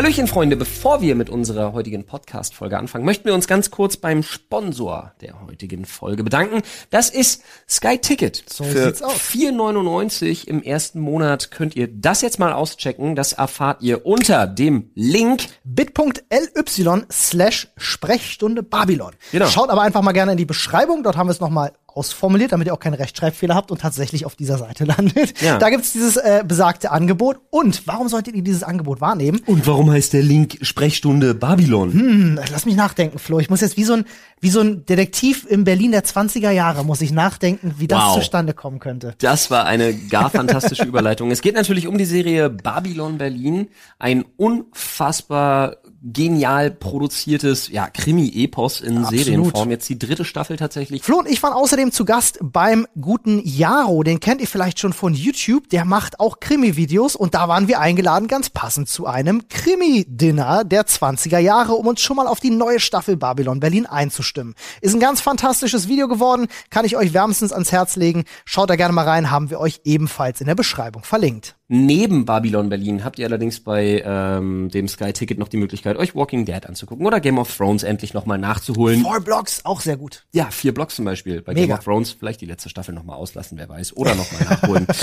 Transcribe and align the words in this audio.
Hallöchen, 0.00 0.28
Freunde. 0.28 0.56
Bevor 0.56 1.02
wir 1.02 1.14
mit 1.14 1.28
unserer 1.28 1.74
heutigen 1.74 2.06
Podcast-Folge 2.06 2.78
anfangen, 2.78 3.04
möchten 3.04 3.26
wir 3.26 3.34
uns 3.34 3.46
ganz 3.46 3.70
kurz 3.70 3.98
beim 3.98 4.22
Sponsor 4.22 5.12
der 5.20 5.46
heutigen 5.46 5.84
Folge 5.84 6.24
bedanken. 6.24 6.62
Das 6.88 7.10
ist 7.10 7.42
Sky 7.68 7.98
Ticket. 7.98 8.42
So 8.48 8.64
Für 8.64 8.86
sieht's 8.86 9.02
aus. 9.02 9.12
4,99 9.12 10.48
im 10.48 10.62
ersten 10.62 11.00
Monat 11.00 11.50
könnt 11.50 11.76
ihr 11.76 11.86
das 11.86 12.22
jetzt 12.22 12.38
mal 12.38 12.54
auschecken. 12.54 13.14
Das 13.14 13.34
erfahrt 13.34 13.82
ihr 13.82 14.06
unter 14.06 14.46
dem 14.46 14.90
Link. 14.94 15.42
bit.ly 15.64 17.02
slash 17.12 17.68
Sprechstunde 17.76 18.62
Babylon. 18.62 19.12
Genau. 19.32 19.48
Schaut 19.48 19.68
aber 19.68 19.82
einfach 19.82 20.00
mal 20.00 20.12
gerne 20.12 20.32
in 20.32 20.38
die 20.38 20.46
Beschreibung, 20.46 21.02
dort 21.02 21.18
haben 21.18 21.26
wir 21.26 21.32
es 21.32 21.40
nochmal 21.40 21.74
ausformuliert, 21.96 22.52
damit 22.52 22.66
ihr 22.66 22.74
auch 22.74 22.78
keinen 22.80 22.94
Rechtschreibfehler 22.94 23.54
habt 23.54 23.70
und 23.70 23.80
tatsächlich 23.80 24.26
auf 24.26 24.36
dieser 24.36 24.58
Seite 24.58 24.84
landet. 24.86 25.40
Ja. 25.42 25.58
Da 25.58 25.70
gibt's 25.70 25.92
dieses 25.92 26.16
äh, 26.16 26.44
besagte 26.46 26.90
Angebot. 26.90 27.38
Und 27.50 27.86
warum 27.86 28.08
solltet 28.08 28.34
ihr 28.34 28.42
dieses 28.42 28.62
Angebot 28.62 29.00
wahrnehmen? 29.00 29.40
Und 29.46 29.66
warum 29.66 29.90
heißt 29.90 30.12
der 30.12 30.22
Link 30.22 30.58
Sprechstunde 30.62 31.34
Babylon? 31.34 31.92
Hm, 31.92 32.40
lass 32.50 32.66
mich 32.66 32.76
nachdenken, 32.76 33.18
Flo. 33.18 33.38
Ich 33.40 33.50
muss 33.50 33.60
jetzt 33.60 33.76
wie 33.76 33.84
so 33.84 33.94
ein, 33.94 34.04
wie 34.40 34.50
so 34.50 34.60
ein 34.60 34.84
Detektiv 34.86 35.46
in 35.48 35.64
Berlin 35.64 35.92
der 35.92 36.04
20er 36.04 36.50
Jahre, 36.50 36.84
muss 36.84 37.00
ich 37.00 37.12
nachdenken, 37.12 37.74
wie 37.78 37.86
das 37.86 38.00
Wow. 38.02 38.14
zustande 38.16 38.54
kommen 38.54 38.78
könnte. 38.78 39.14
Das 39.18 39.50
war 39.50 39.66
eine 39.66 39.94
gar 39.94 40.30
fantastische 40.30 40.84
Überleitung. 40.84 41.30
Es 41.30 41.42
geht 41.42 41.54
natürlich 41.54 41.86
um 41.86 41.98
die 41.98 42.04
Serie 42.04 42.48
Babylon 42.50 43.18
Berlin, 43.18 43.68
ein 43.98 44.24
unfassbar 44.36 45.76
genial 46.02 46.70
produziertes 46.70 47.68
ja, 47.68 47.88
Krimi-Epos 47.88 48.80
in 48.80 48.98
Absolut. 48.98 49.24
Serienform. 49.24 49.70
Jetzt 49.70 49.88
die 49.88 49.98
dritte 49.98 50.24
Staffel 50.24 50.56
tatsächlich. 50.56 51.02
Flo 51.02 51.18
und 51.18 51.28
ich 51.28 51.42
waren 51.42 51.52
außerdem 51.52 51.92
zu 51.92 52.04
Gast 52.04 52.38
beim 52.42 52.86
guten 53.00 53.40
Jaro. 53.44 54.02
Den 54.02 54.20
kennt 54.20 54.40
ihr 54.40 54.46
vielleicht 54.46 54.78
schon 54.78 54.92
von 54.92 55.14
YouTube. 55.14 55.68
Der 55.68 55.84
macht 55.84 56.18
auch 56.18 56.40
Krimi-Videos 56.40 57.16
und 57.16 57.34
da 57.34 57.48
waren 57.48 57.68
wir 57.68 57.80
eingeladen, 57.80 58.28
ganz 58.28 58.48
passend 58.50 58.88
zu 58.88 59.06
einem 59.06 59.48
Krimi-Dinner 59.48 60.64
der 60.64 60.86
20er 60.86 61.38
Jahre, 61.38 61.74
um 61.74 61.86
uns 61.86 62.00
schon 62.00 62.16
mal 62.16 62.26
auf 62.26 62.40
die 62.40 62.50
neue 62.50 62.80
Staffel 62.80 63.16
Babylon 63.16 63.60
Berlin 63.60 63.86
einzustimmen. 63.86 64.54
Ist 64.80 64.94
ein 64.94 65.00
ganz 65.00 65.20
fantastisches 65.20 65.88
Video 65.88 66.08
geworden, 66.08 66.48
kann 66.70 66.84
ich 66.84 66.96
euch 66.96 67.12
wärmstens 67.12 67.52
ans 67.52 67.72
Herz 67.72 67.96
legen. 67.96 68.24
Schaut 68.44 68.70
da 68.70 68.76
gerne 68.76 68.94
mal 68.94 69.06
rein, 69.06 69.30
haben 69.30 69.50
wir 69.50 69.60
euch 69.60 69.80
ebenfalls 69.84 70.40
in 70.40 70.46
der 70.46 70.54
Beschreibung 70.54 71.04
verlinkt. 71.04 71.59
Neben 71.72 72.24
Babylon 72.24 72.68
Berlin 72.68 73.04
habt 73.04 73.20
ihr 73.20 73.26
allerdings 73.26 73.60
bei 73.60 74.02
ähm, 74.04 74.70
dem 74.70 74.88
Sky 74.88 75.12
Ticket 75.12 75.38
noch 75.38 75.46
die 75.46 75.56
Möglichkeit, 75.56 75.96
euch 75.96 76.16
Walking 76.16 76.44
Dead 76.44 76.66
anzugucken 76.66 77.06
oder 77.06 77.20
Game 77.20 77.38
of 77.38 77.56
Thrones 77.56 77.84
endlich 77.84 78.12
nochmal 78.12 78.38
nachzuholen. 78.38 79.02
Four 79.02 79.20
Blocks, 79.20 79.64
auch 79.64 79.80
sehr 79.80 79.96
gut. 79.96 80.24
Ja, 80.32 80.46
vier 80.50 80.74
Blocks 80.74 80.96
zum 80.96 81.04
Beispiel. 81.04 81.42
Bei 81.42 81.54
Game 81.54 81.66
Mega. 81.66 81.76
of 81.78 81.84
Thrones 81.84 82.10
vielleicht 82.10 82.40
die 82.40 82.46
letzte 82.46 82.68
Staffel 82.70 82.92
nochmal 82.92 83.18
auslassen, 83.18 83.56
wer 83.56 83.68
weiß. 83.68 83.96
Oder 83.96 84.16
nochmal 84.16 84.42
nachholen. 84.50 84.84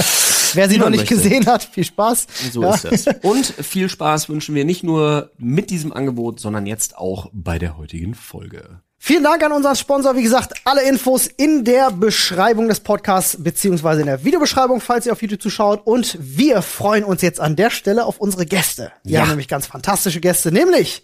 Wer 0.53 0.69
sie 0.69 0.77
noch 0.77 0.89
nicht 0.89 1.01
möchte. 1.01 1.15
gesehen 1.15 1.45
hat, 1.45 1.63
viel 1.63 1.83
Spaß. 1.83 2.27
So 2.51 2.63
Ja. 2.63 2.73
ist 2.73 2.85
das. 2.85 3.05
Und 3.21 3.45
viel 3.45 3.87
Spaß 3.89 4.27
wünschen 4.29 4.53
wir 4.55 4.63
nicht 4.65 4.83
nur 4.83 5.31
mit 5.37 5.69
diesem 5.69 5.91
Angebot, 5.93 6.39
sondern 6.39 6.65
jetzt 6.65 6.97
auch 6.97 7.29
bei 7.33 7.59
der 7.59 7.77
heutigen 7.77 8.13
Folge. 8.13 8.81
Vielen 8.99 9.23
Dank 9.23 9.43
an 9.43 9.51
unseren 9.51 9.75
Sponsor. 9.75 10.15
Wie 10.15 10.23
gesagt, 10.23 10.53
alle 10.65 10.81
Infos 10.87 11.27
in 11.27 11.63
der 11.63 11.91
Beschreibung 11.91 12.67
des 12.67 12.79
Podcasts 12.79 13.37
beziehungsweise 13.41 14.01
in 14.01 14.07
der 14.07 14.23
Videobeschreibung, 14.23 14.81
falls 14.81 15.05
ihr 15.05 15.11
auf 15.13 15.21
YouTube 15.21 15.41
zuschaut. 15.41 15.85
Und 15.85 16.17
wir 16.19 16.61
freuen 16.61 17.03
uns 17.03 17.21
jetzt 17.21 17.39
an 17.39 17.55
der 17.55 17.69
Stelle 17.69 18.05
auf 18.05 18.19
unsere 18.19 18.45
Gäste. 18.45 18.91
Wir 19.03 19.13
Ja. 19.15 19.21
haben 19.21 19.29
nämlich 19.29 19.47
ganz 19.47 19.67
fantastische 19.67 20.19
Gäste, 20.19 20.51
nämlich 20.51 21.03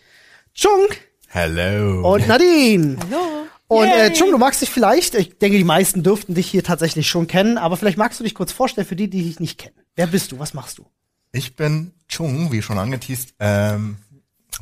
Chung 0.55 0.87
Hello. 1.27 2.13
und 2.13 2.27
Nadine. 2.27 2.97
Hallo. 2.99 3.21
Und 3.67 3.87
Yay. 3.87 4.07
äh, 4.07 4.13
Chung, 4.13 4.31
du 4.31 4.37
magst 4.37 4.61
dich 4.61 4.69
vielleicht, 4.69 5.15
ich 5.15 5.37
denke, 5.39 5.57
die 5.57 5.63
meisten 5.63 6.03
dürften 6.03 6.33
dich 6.35 6.47
hier 6.47 6.63
tatsächlich 6.63 7.07
schon 7.07 7.27
kennen, 7.27 7.57
aber 7.57 7.77
vielleicht 7.77 7.97
magst 7.97 8.19
du 8.19 8.23
dich 8.23 8.35
kurz 8.35 8.51
vorstellen 8.51 8.85
für 8.85 8.95
die, 8.95 9.09
die 9.09 9.23
dich 9.23 9.39
nicht 9.39 9.57
kennen. 9.57 9.75
Wer 9.95 10.07
bist 10.07 10.31
du? 10.31 10.39
Was 10.39 10.53
machst 10.53 10.77
du? 10.79 10.85
Ich 11.31 11.55
bin 11.55 11.91
Chung, 12.07 12.51
wie 12.51 12.61
schon 12.61 12.77
angeteased. 12.77 13.33
Ähm, 13.39 13.97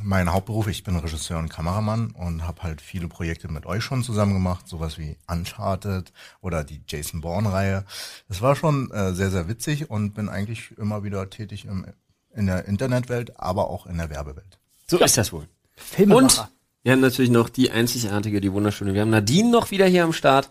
mein 0.00 0.32
Hauptberuf, 0.32 0.68
ich 0.68 0.84
bin 0.84 0.96
Regisseur 0.96 1.38
und 1.38 1.48
Kameramann 1.48 2.12
und 2.12 2.46
habe 2.46 2.62
halt 2.62 2.80
viele 2.80 3.08
Projekte 3.08 3.48
mit 3.48 3.66
euch 3.66 3.84
schon 3.84 4.02
zusammen 4.02 4.32
gemacht, 4.34 4.66
sowas 4.68 4.98
wie 4.98 5.16
Uncharted 5.28 6.12
oder 6.40 6.64
die 6.64 6.80
Jason 6.86 7.20
Bourne-Reihe. 7.20 7.84
Das 8.28 8.40
war 8.40 8.56
schon 8.56 8.90
äh, 8.90 9.12
sehr, 9.12 9.30
sehr 9.30 9.48
witzig 9.48 9.90
und 9.90 10.14
bin 10.14 10.28
eigentlich 10.28 10.76
immer 10.78 11.04
wieder 11.04 11.28
tätig 11.30 11.66
im, 11.66 11.86
in 12.34 12.46
der 12.46 12.66
Internetwelt, 12.66 13.38
aber 13.38 13.68
auch 13.68 13.86
in 13.86 13.98
der 13.98 14.10
Werbewelt. 14.10 14.58
So 14.86 14.98
ist 14.98 15.18
das 15.18 15.32
wohl. 15.32 15.46
Filmemacher. 15.76 16.42
Und 16.42 16.48
wir 16.82 16.92
haben 16.92 17.00
natürlich 17.00 17.30
noch 17.30 17.48
die 17.48 17.70
einzigartige, 17.70 18.40
die 18.40 18.52
wunderschöne. 18.52 18.94
Wir 18.94 19.02
haben 19.02 19.10
Nadine 19.10 19.50
noch 19.50 19.70
wieder 19.70 19.86
hier 19.86 20.04
am 20.04 20.12
Start. 20.12 20.48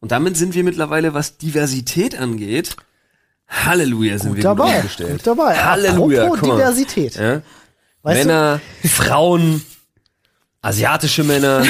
Und 0.00 0.12
damit 0.12 0.36
sind 0.36 0.54
wir 0.54 0.64
mittlerweile, 0.64 1.14
was 1.14 1.38
Diversität 1.38 2.18
angeht, 2.18 2.76
Halleluja 3.48 4.18
sind 4.18 4.30
Gut 4.30 4.36
wir 4.38 4.42
dabei, 4.42 4.66
gut 4.66 4.74
aufgestellt. 4.76 5.12
gut 5.12 5.26
dabei. 5.26 5.56
Halleluja. 5.56 6.24
Apropos. 6.24 6.56
Diversität. 6.56 7.14
Ja? 7.16 7.42
Weißt 8.06 8.22
du, 8.24 8.26
Männer, 8.28 8.60
Frauen, 8.84 9.62
asiatische 10.62 11.24
Männer, 11.24 11.64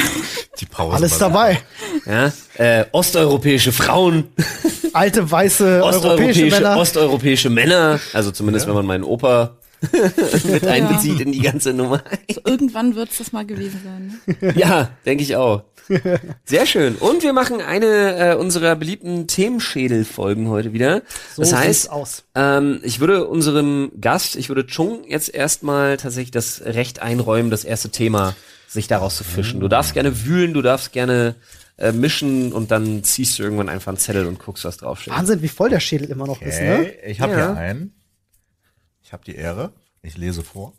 Die 0.59 0.65
Pause. 0.65 0.95
alles 0.95 1.17
dabei. 1.17 1.59
ja? 2.05 2.31
äh, 2.55 2.85
osteuropäische 2.91 3.71
Frauen, 3.71 4.25
Alte, 4.93 5.29
weiße, 5.29 5.65
europäische 5.83 5.97
osteuropäische, 5.97 6.45
Männer. 6.45 6.77
osteuropäische 6.77 7.49
Männer, 7.49 7.99
also 8.13 8.31
zumindest 8.31 8.67
wenn 8.67 8.73
man 8.75 8.85
meinen 8.85 9.03
Opa 9.03 9.57
mit 10.45 10.65
einbezieht 10.65 11.19
in 11.21 11.31
die 11.31 11.39
ganze 11.41 11.73
Nummer. 11.73 12.03
Irgendwann 12.45 12.95
wird's 12.95 13.17
das 13.19 13.31
mal 13.31 13.45
gewesen 13.45 13.81
sein. 13.83 14.37
Ne? 14.41 14.53
Ja, 14.55 14.89
denke 15.05 15.23
ich 15.23 15.35
auch. 15.35 15.63
Sehr 16.45 16.65
schön. 16.65 16.95
Und 16.95 17.23
wir 17.23 17.33
machen 17.33 17.61
eine 17.61 18.31
äh, 18.31 18.35
unserer 18.35 18.75
beliebten 18.75 19.27
Themenschädel-Folgen 19.27 20.49
heute 20.49 20.73
wieder. 20.73 21.01
So 21.35 21.41
das 21.41 21.53
heißt, 21.53 21.89
aus. 21.91 22.23
ähm, 22.35 22.79
ich 22.83 22.99
würde 22.99 23.27
unserem 23.27 23.91
Gast, 23.99 24.35
ich 24.35 24.49
würde 24.49 24.65
Chung 24.65 25.03
jetzt 25.07 25.33
erstmal 25.33 25.97
tatsächlich 25.97 26.31
das 26.31 26.61
Recht 26.65 27.01
einräumen, 27.01 27.49
das 27.51 27.63
erste 27.63 27.89
Thema 27.89 28.35
sich 28.67 28.87
daraus 28.87 29.15
zu 29.17 29.23
fischen. 29.23 29.59
Du 29.59 29.67
darfst 29.67 29.93
gerne 29.93 30.25
wühlen, 30.25 30.53
du 30.53 30.61
darfst 30.61 30.91
gerne 30.91 31.35
äh, 31.77 31.91
mischen 31.91 32.51
und 32.53 32.71
dann 32.71 33.03
ziehst 33.03 33.39
du 33.39 33.43
irgendwann 33.43 33.69
einfach 33.69 33.89
einen 33.89 33.97
Zettel 33.97 34.25
und 34.25 34.39
guckst, 34.39 34.65
was 34.65 34.77
draufsteht. 34.77 35.13
Wahnsinn, 35.13 35.41
wie 35.41 35.47
voll 35.47 35.69
der 35.69 35.79
Schädel 35.79 36.09
immer 36.09 36.27
noch 36.27 36.41
ist, 36.41 36.59
ne? 36.59 36.79
Okay, 36.79 36.97
ich 37.05 37.21
habe 37.21 37.33
Ja. 37.33 37.37
hier 37.53 37.57
einen. 37.57 37.93
Ich 39.03 39.13
habe 39.13 39.23
die 39.23 39.35
Ehre. 39.35 39.71
Ich 40.01 40.17
lese 40.17 40.43
vor. 40.43 40.73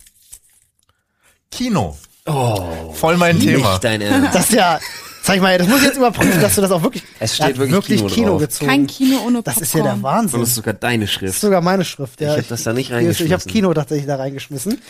Kino. 1.51 1.97
Oh, 2.28 2.93
Voll 2.94 3.16
mein 3.16 3.39
Thema. 3.41 3.71
nicht 3.72 3.84
dein 3.84 4.00
Ernst. 4.03 4.34
Das 4.34 4.44
ist 4.50 4.53
ja, 4.55 4.78
sag 5.22 5.37
ich 5.37 5.43
mal, 5.43 5.56
das 5.59 5.66
muss 5.69 5.78
ich 5.81 5.87
jetzt 5.87 5.97
überprüfen, 5.97 6.41
dass 6.41 6.55
du 6.55 6.61
das 6.61 6.71
auch 6.71 6.83
wirklich. 6.83 7.03
Es 7.21 7.37
steht 7.37 7.56
wirklich 7.59 7.72
wirklich 7.72 7.99
Kino 8.00 8.09
Kino, 8.15 8.28
drauf. 8.33 8.41
gezogen. 8.41 8.71
Kein 8.71 8.87
Kino 8.87 9.19
ohne 9.27 9.43
das 9.43 9.55
Popcorn. 9.55 9.62
ist 9.62 9.75
ja 9.75 9.83
der 9.83 9.93
Und 9.94 10.03
Wahnsinn. 10.03 10.41
das 10.41 10.49
ist 10.50 10.56
Das 10.59 10.65
sogar 10.65 10.75
deine 10.75 11.05
ist 11.05 11.12
Schrift. 11.12 11.41
sogar 11.41 11.61
meine 11.61 11.84
Schrift. 11.84 12.21
Ja, 12.21 12.33
Ich 12.34 12.43
hab 12.43 12.49
das 12.49 12.62
da 12.65 12.72
nicht 12.72 12.91
ist- 12.91 12.91
Ich 12.91 12.94
habe 12.94 13.05
reingeschmissen. 13.06 13.50
Kino 13.53 13.75
tatsächlich 13.75 14.06
da 14.06 14.17
reingeschmissen. 14.17 14.81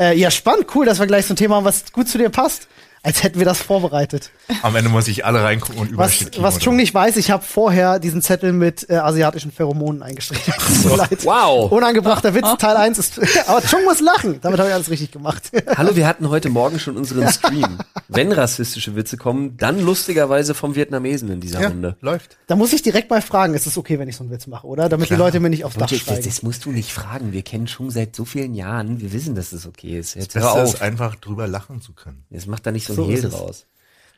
Äh, 0.00 0.16
ja, 0.18 0.30
spannend, 0.30 0.66
cool, 0.74 0.86
dass 0.86 0.98
wir 0.98 1.06
gleich 1.06 1.26
so 1.26 1.34
ein 1.34 1.36
Thema 1.36 1.56
haben, 1.56 1.64
was 1.64 1.92
gut 1.92 2.08
zu 2.08 2.18
dir 2.18 2.30
passt. 2.30 2.68
Als 3.02 3.22
hätten 3.22 3.38
wir 3.38 3.44
das 3.46 3.60
vorbereitet. 3.62 4.30
Am 4.62 4.74
Ende 4.74 4.90
muss 4.90 5.06
ich 5.08 5.24
alle 5.24 5.42
reingucken 5.42 5.78
und 5.80 5.96
Was, 5.96 6.26
was. 6.38 6.58
Chung 6.58 6.76
nicht 6.76 6.92
weiß, 6.94 7.16
ich 7.16 7.30
habe 7.30 7.44
vorher 7.44 7.98
diesen 7.98 8.22
Zettel 8.22 8.52
mit 8.52 8.88
äh, 8.90 8.96
asiatischen 8.96 9.52
Pheromonen 9.52 10.02
eingestrichen. 10.02 10.52
Leid. 10.96 11.24
Wow. 11.24 11.70
Unangebrachter 11.70 12.34
Witz, 12.34 12.46
Teil 12.58 12.76
1 12.76 12.98
ist. 12.98 13.20
Aber 13.46 13.60
Chung 13.62 13.84
muss 13.84 14.00
lachen. 14.00 14.40
Damit 14.40 14.58
habe 14.58 14.68
ich 14.68 14.74
alles 14.74 14.90
richtig 14.90 15.12
gemacht. 15.12 15.50
Hallo, 15.76 15.94
wir 15.94 16.06
hatten 16.06 16.28
heute 16.28 16.48
Morgen 16.48 16.78
schon 16.80 16.96
unseren 16.96 17.28
Stream. 17.32 17.78
Wenn 18.08 18.32
rassistische 18.32 18.96
Witze 18.96 19.16
kommen, 19.16 19.56
dann 19.56 19.80
lustigerweise 19.80 20.54
vom 20.54 20.74
Vietnamesen 20.74 21.30
in 21.30 21.40
dieser 21.40 21.60
Ja, 21.60 21.68
Runde. 21.68 21.96
läuft. 22.00 22.36
da 22.48 22.56
muss 22.56 22.72
ich 22.72 22.82
direkt 22.82 23.10
mal 23.10 23.22
fragen, 23.22 23.54
ist 23.54 23.66
es 23.66 23.78
okay, 23.78 23.98
wenn 23.98 24.08
ich 24.08 24.16
so 24.16 24.24
einen 24.24 24.32
Witz 24.32 24.46
mache, 24.46 24.66
oder? 24.66 24.88
Damit 24.88 25.10
die 25.10 25.14
Leute 25.14 25.38
mir 25.40 25.50
nicht 25.50 25.64
aufs 25.64 25.74
Dach 25.76 25.82
Leute, 25.82 25.94
das, 25.94 26.02
steigen. 26.02 26.24
das 26.24 26.42
musst 26.42 26.64
du 26.64 26.72
nicht 26.72 26.92
fragen. 26.92 27.32
Wir 27.32 27.42
kennen 27.42 27.68
schon 27.68 27.90
seit 27.90 28.16
so 28.16 28.24
vielen 28.24 28.54
Jahren. 28.54 29.00
Wir 29.00 29.12
wissen, 29.12 29.34
dass 29.34 29.52
es 29.52 29.66
okay 29.66 29.98
ist. 29.98 30.14
Jetzt 30.14 30.34
hör 30.34 30.54
Beste 30.54 30.76
ist 30.76 30.82
einfach 30.82 31.14
drüber 31.16 31.46
lachen 31.46 31.80
zu 31.80 31.92
können. 31.92 32.24
Jetzt 32.30 32.46
macht 32.48 32.66
da 32.66 32.72
nicht 32.72 32.87
ein 32.92 32.96
So 32.96 33.06
Hehl 33.06 33.22
draus. 33.22 33.66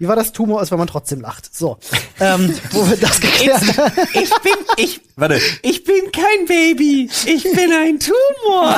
Wie 0.00 0.08
war 0.08 0.16
das 0.16 0.32
Tumor 0.32 0.62
ist, 0.62 0.70
wenn 0.70 0.78
man 0.78 0.88
trotzdem 0.88 1.20
lacht? 1.20 1.54
So, 1.54 1.76
ähm, 2.20 2.54
wo 2.72 2.88
wir 2.88 2.96
das 2.96 3.20
geklärt 3.20 3.60
haben. 3.76 3.92
Ich 4.14 4.30
bin, 4.42 4.52
ich, 4.78 5.00
warte, 5.14 5.38
ich 5.62 5.84
bin 5.84 6.10
kein 6.10 6.46
Baby. 6.48 7.10
Ich 7.26 7.42
bin 7.44 7.70
ein 7.70 8.00
Tumor. 8.00 8.76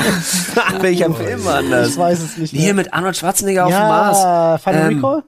Welcher 0.81 1.15
Film 1.15 1.45
war 1.45 1.63
das? 1.63 1.91
Ich 1.91 1.97
weiß 1.97 2.21
es 2.21 2.37
nicht 2.39 2.51
Hier 2.51 2.75
mehr. 2.75 2.75
mit 2.75 2.93
Arnold 2.93 3.17
Schwarzenegger 3.17 3.67
auf 3.67 3.73
dem 3.73 3.79
Mars. 3.79 4.19
Ja, 4.19 4.59
Final 4.59 4.91
Ähm, 4.91 4.97
Recall? 4.97 5.23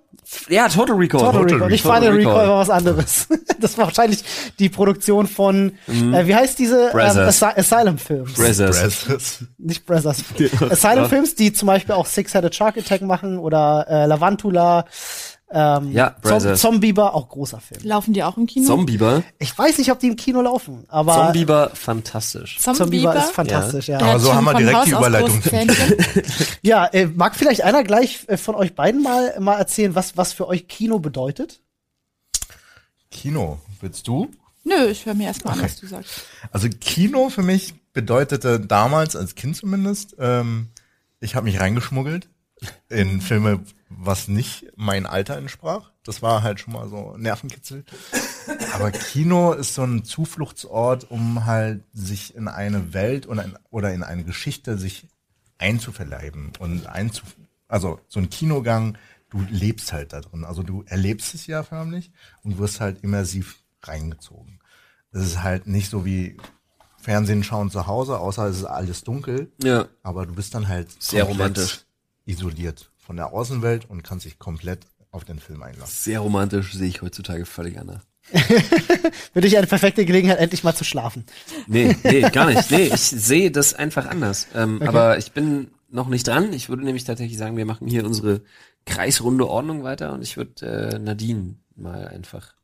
Ja, 0.48 0.68
Total 0.68 0.96
Recall. 0.96 1.20
Total 1.20 1.42
Recall. 1.42 1.70
Nicht 1.70 1.84
Total 1.84 2.00
Final 2.02 2.16
Recall. 2.16 2.32
Recall 2.32 2.48
war 2.48 2.58
was 2.58 2.70
anderes. 2.70 3.28
Das 3.60 3.78
war 3.78 3.86
wahrscheinlich 3.86 4.22
die 4.58 4.68
Produktion 4.68 5.26
von, 5.26 5.72
äh, 5.88 6.26
wie 6.26 6.34
heißt 6.34 6.58
diese? 6.58 6.90
Ähm. 6.90 6.98
Asy 6.98 7.44
Asylum 7.46 7.96
Films. 7.96 8.34
Brothers. 8.34 9.04
Brothers. 9.06 9.38
Nicht 9.56 9.86
Brothers. 9.86 10.18
Asylum 10.70 11.08
Films, 11.08 11.34
die 11.34 11.52
zum 11.52 11.66
Beispiel 11.68 11.94
auch 11.94 12.04
Six-Headed 12.04 12.54
Shark 12.54 12.76
Attack 12.76 13.00
machen 13.02 13.38
oder 13.38 13.86
äh, 13.88 14.06
Lavantula. 14.06 14.84
Ähm, 15.50 15.92
Ja, 15.92 16.16
Zom. 16.22 16.56
Zombieber, 16.56 17.14
auch 17.14 17.28
großer 17.28 17.60
Film. 17.60 17.82
Laufen 17.84 18.12
die 18.14 18.24
auch 18.24 18.36
im 18.36 18.46
Kino? 18.46 18.66
Zombieber. 18.66 19.22
Ich 19.38 19.56
weiß 19.56 19.78
nicht, 19.78 19.90
ob 19.92 19.98
die 20.00 20.08
im 20.08 20.16
Kino 20.16 20.40
laufen, 20.40 20.84
aber 20.88 21.14
Zombieber, 21.14 21.70
fantastisch. 21.74 22.58
Zombieber 22.58 23.14
ist 23.14 23.30
fantastisch, 23.30 23.88
ja. 23.88 23.98
Der 23.98 24.08
Aber 24.08 24.18
so 24.20 24.34
haben 24.34 24.44
wir 24.44 24.54
direkt 24.54 24.76
Haus 24.76 24.84
die 24.86 24.90
Überleitung. 24.92 25.42
Ja, 26.62 26.86
äh, 26.86 27.06
mag 27.06 27.36
vielleicht 27.36 27.62
einer 27.62 27.84
gleich 27.84 28.24
äh, 28.28 28.36
von 28.36 28.54
euch 28.54 28.74
beiden 28.74 29.02
mal 29.02 29.38
mal 29.38 29.56
erzählen, 29.58 29.94
was 29.94 30.16
was 30.16 30.32
für 30.32 30.48
euch 30.48 30.66
Kino 30.66 30.98
bedeutet? 30.98 31.60
Kino, 33.10 33.58
willst 33.80 34.08
du? 34.08 34.30
Nö, 34.64 34.86
ich 34.90 35.04
höre 35.06 35.14
mir 35.14 35.26
erst 35.26 35.44
mal 35.44 35.52
an, 35.52 35.62
was 35.62 35.78
du 35.78 35.86
sagst. 35.86 36.22
Also 36.50 36.68
Kino 36.80 37.28
für 37.28 37.42
mich 37.42 37.74
bedeutete 37.92 38.58
damals, 38.58 39.14
als 39.14 39.34
Kind 39.34 39.56
zumindest, 39.56 40.16
ähm, 40.18 40.68
Ich 41.20 41.34
habe 41.36 41.44
mich 41.44 41.60
reingeschmuggelt 41.60 42.28
in 42.88 43.20
Filme, 43.20 43.60
was 43.88 44.28
nicht 44.28 44.72
mein 44.76 45.06
Alter 45.06 45.36
entsprach. 45.36 45.92
Das 46.04 46.22
war 46.22 46.42
halt 46.42 46.60
schon 46.60 46.74
mal 46.74 46.88
so 46.88 47.16
Nervenkitzel. 47.16 47.84
Aber 48.74 48.90
Kino 48.90 49.52
ist 49.52 49.74
so 49.74 49.82
ein 49.84 50.04
Zufluchtsort, 50.04 51.10
um 51.10 51.46
halt 51.46 51.82
sich 51.92 52.34
in 52.34 52.48
eine 52.48 52.92
Welt 52.92 53.26
oder 53.26 53.44
in, 53.44 53.56
oder 53.70 53.92
in 53.92 54.02
eine 54.02 54.24
Geschichte 54.24 54.76
sich 54.78 55.08
einzuverleiben 55.58 56.52
und 56.58 56.86
einzu, 56.86 57.22
also 57.68 58.00
so 58.08 58.20
ein 58.20 58.28
Kinogang, 58.28 58.98
du 59.30 59.44
lebst 59.50 59.92
halt 59.92 60.12
da 60.12 60.20
drin. 60.20 60.44
Also 60.44 60.62
du 60.62 60.84
erlebst 60.86 61.34
es 61.34 61.46
ja 61.46 61.62
förmlich 61.62 62.12
und 62.42 62.58
wirst 62.58 62.80
halt 62.80 63.02
immersiv 63.02 63.58
reingezogen. 63.82 64.60
Es 65.12 65.22
ist 65.22 65.42
halt 65.42 65.66
nicht 65.66 65.90
so 65.90 66.04
wie 66.04 66.36
Fernsehen 66.98 67.44
schauen 67.44 67.70
zu 67.70 67.86
Hause, 67.86 68.18
außer 68.18 68.46
es 68.46 68.58
ist 68.58 68.64
alles 68.64 69.04
dunkel. 69.04 69.52
Ja. 69.62 69.86
Aber 70.02 70.26
du 70.26 70.34
bist 70.34 70.54
dann 70.54 70.68
halt 70.68 70.90
Sehr 71.02 71.24
romantisch. 71.24 71.84
Isoliert 72.26 72.90
von 72.98 73.16
der 73.16 73.32
Außenwelt 73.32 73.88
und 73.88 74.02
kannst 74.02 74.24
dich 74.24 74.38
komplett 74.38 74.80
auf 75.10 75.24
den 75.24 75.38
Film 75.38 75.62
einlassen. 75.62 75.94
Sehr 75.94 76.20
romantisch, 76.20 76.72
sehe 76.72 76.88
ich 76.88 77.02
heutzutage 77.02 77.46
völlig 77.46 77.78
anders. 77.78 78.00
Für 79.32 79.40
dich 79.42 79.56
eine 79.58 79.66
perfekte 79.66 80.04
Gelegenheit, 80.04 80.38
endlich 80.38 80.64
mal 80.64 80.74
zu 80.74 80.84
schlafen. 80.84 81.24
Nee, 81.66 81.94
nee, 82.02 82.20
gar 82.32 82.46
nicht. 82.46 82.70
Nee, 82.70 82.86
ich 82.92 83.00
sehe 83.00 83.50
das 83.50 83.74
einfach 83.74 84.06
anders. 84.06 84.48
Ähm, 84.54 84.80
Aber 84.82 85.18
ich 85.18 85.32
bin 85.32 85.68
noch 85.90 86.08
nicht 86.08 86.26
dran. 86.26 86.52
Ich 86.52 86.68
würde 86.68 86.84
nämlich 86.84 87.04
tatsächlich 87.04 87.36
sagen, 87.38 87.56
wir 87.56 87.66
machen 87.66 87.86
hier 87.86 88.04
unsere 88.04 88.40
kreisrunde 88.86 89.46
Ordnung 89.46 89.82
weiter 89.84 90.12
und 90.12 90.22
ich 90.22 90.36
würde 90.36 90.66
äh, 90.94 90.98
Nadine 90.98 91.56
mal 91.76 92.08
einfach. 92.08 92.54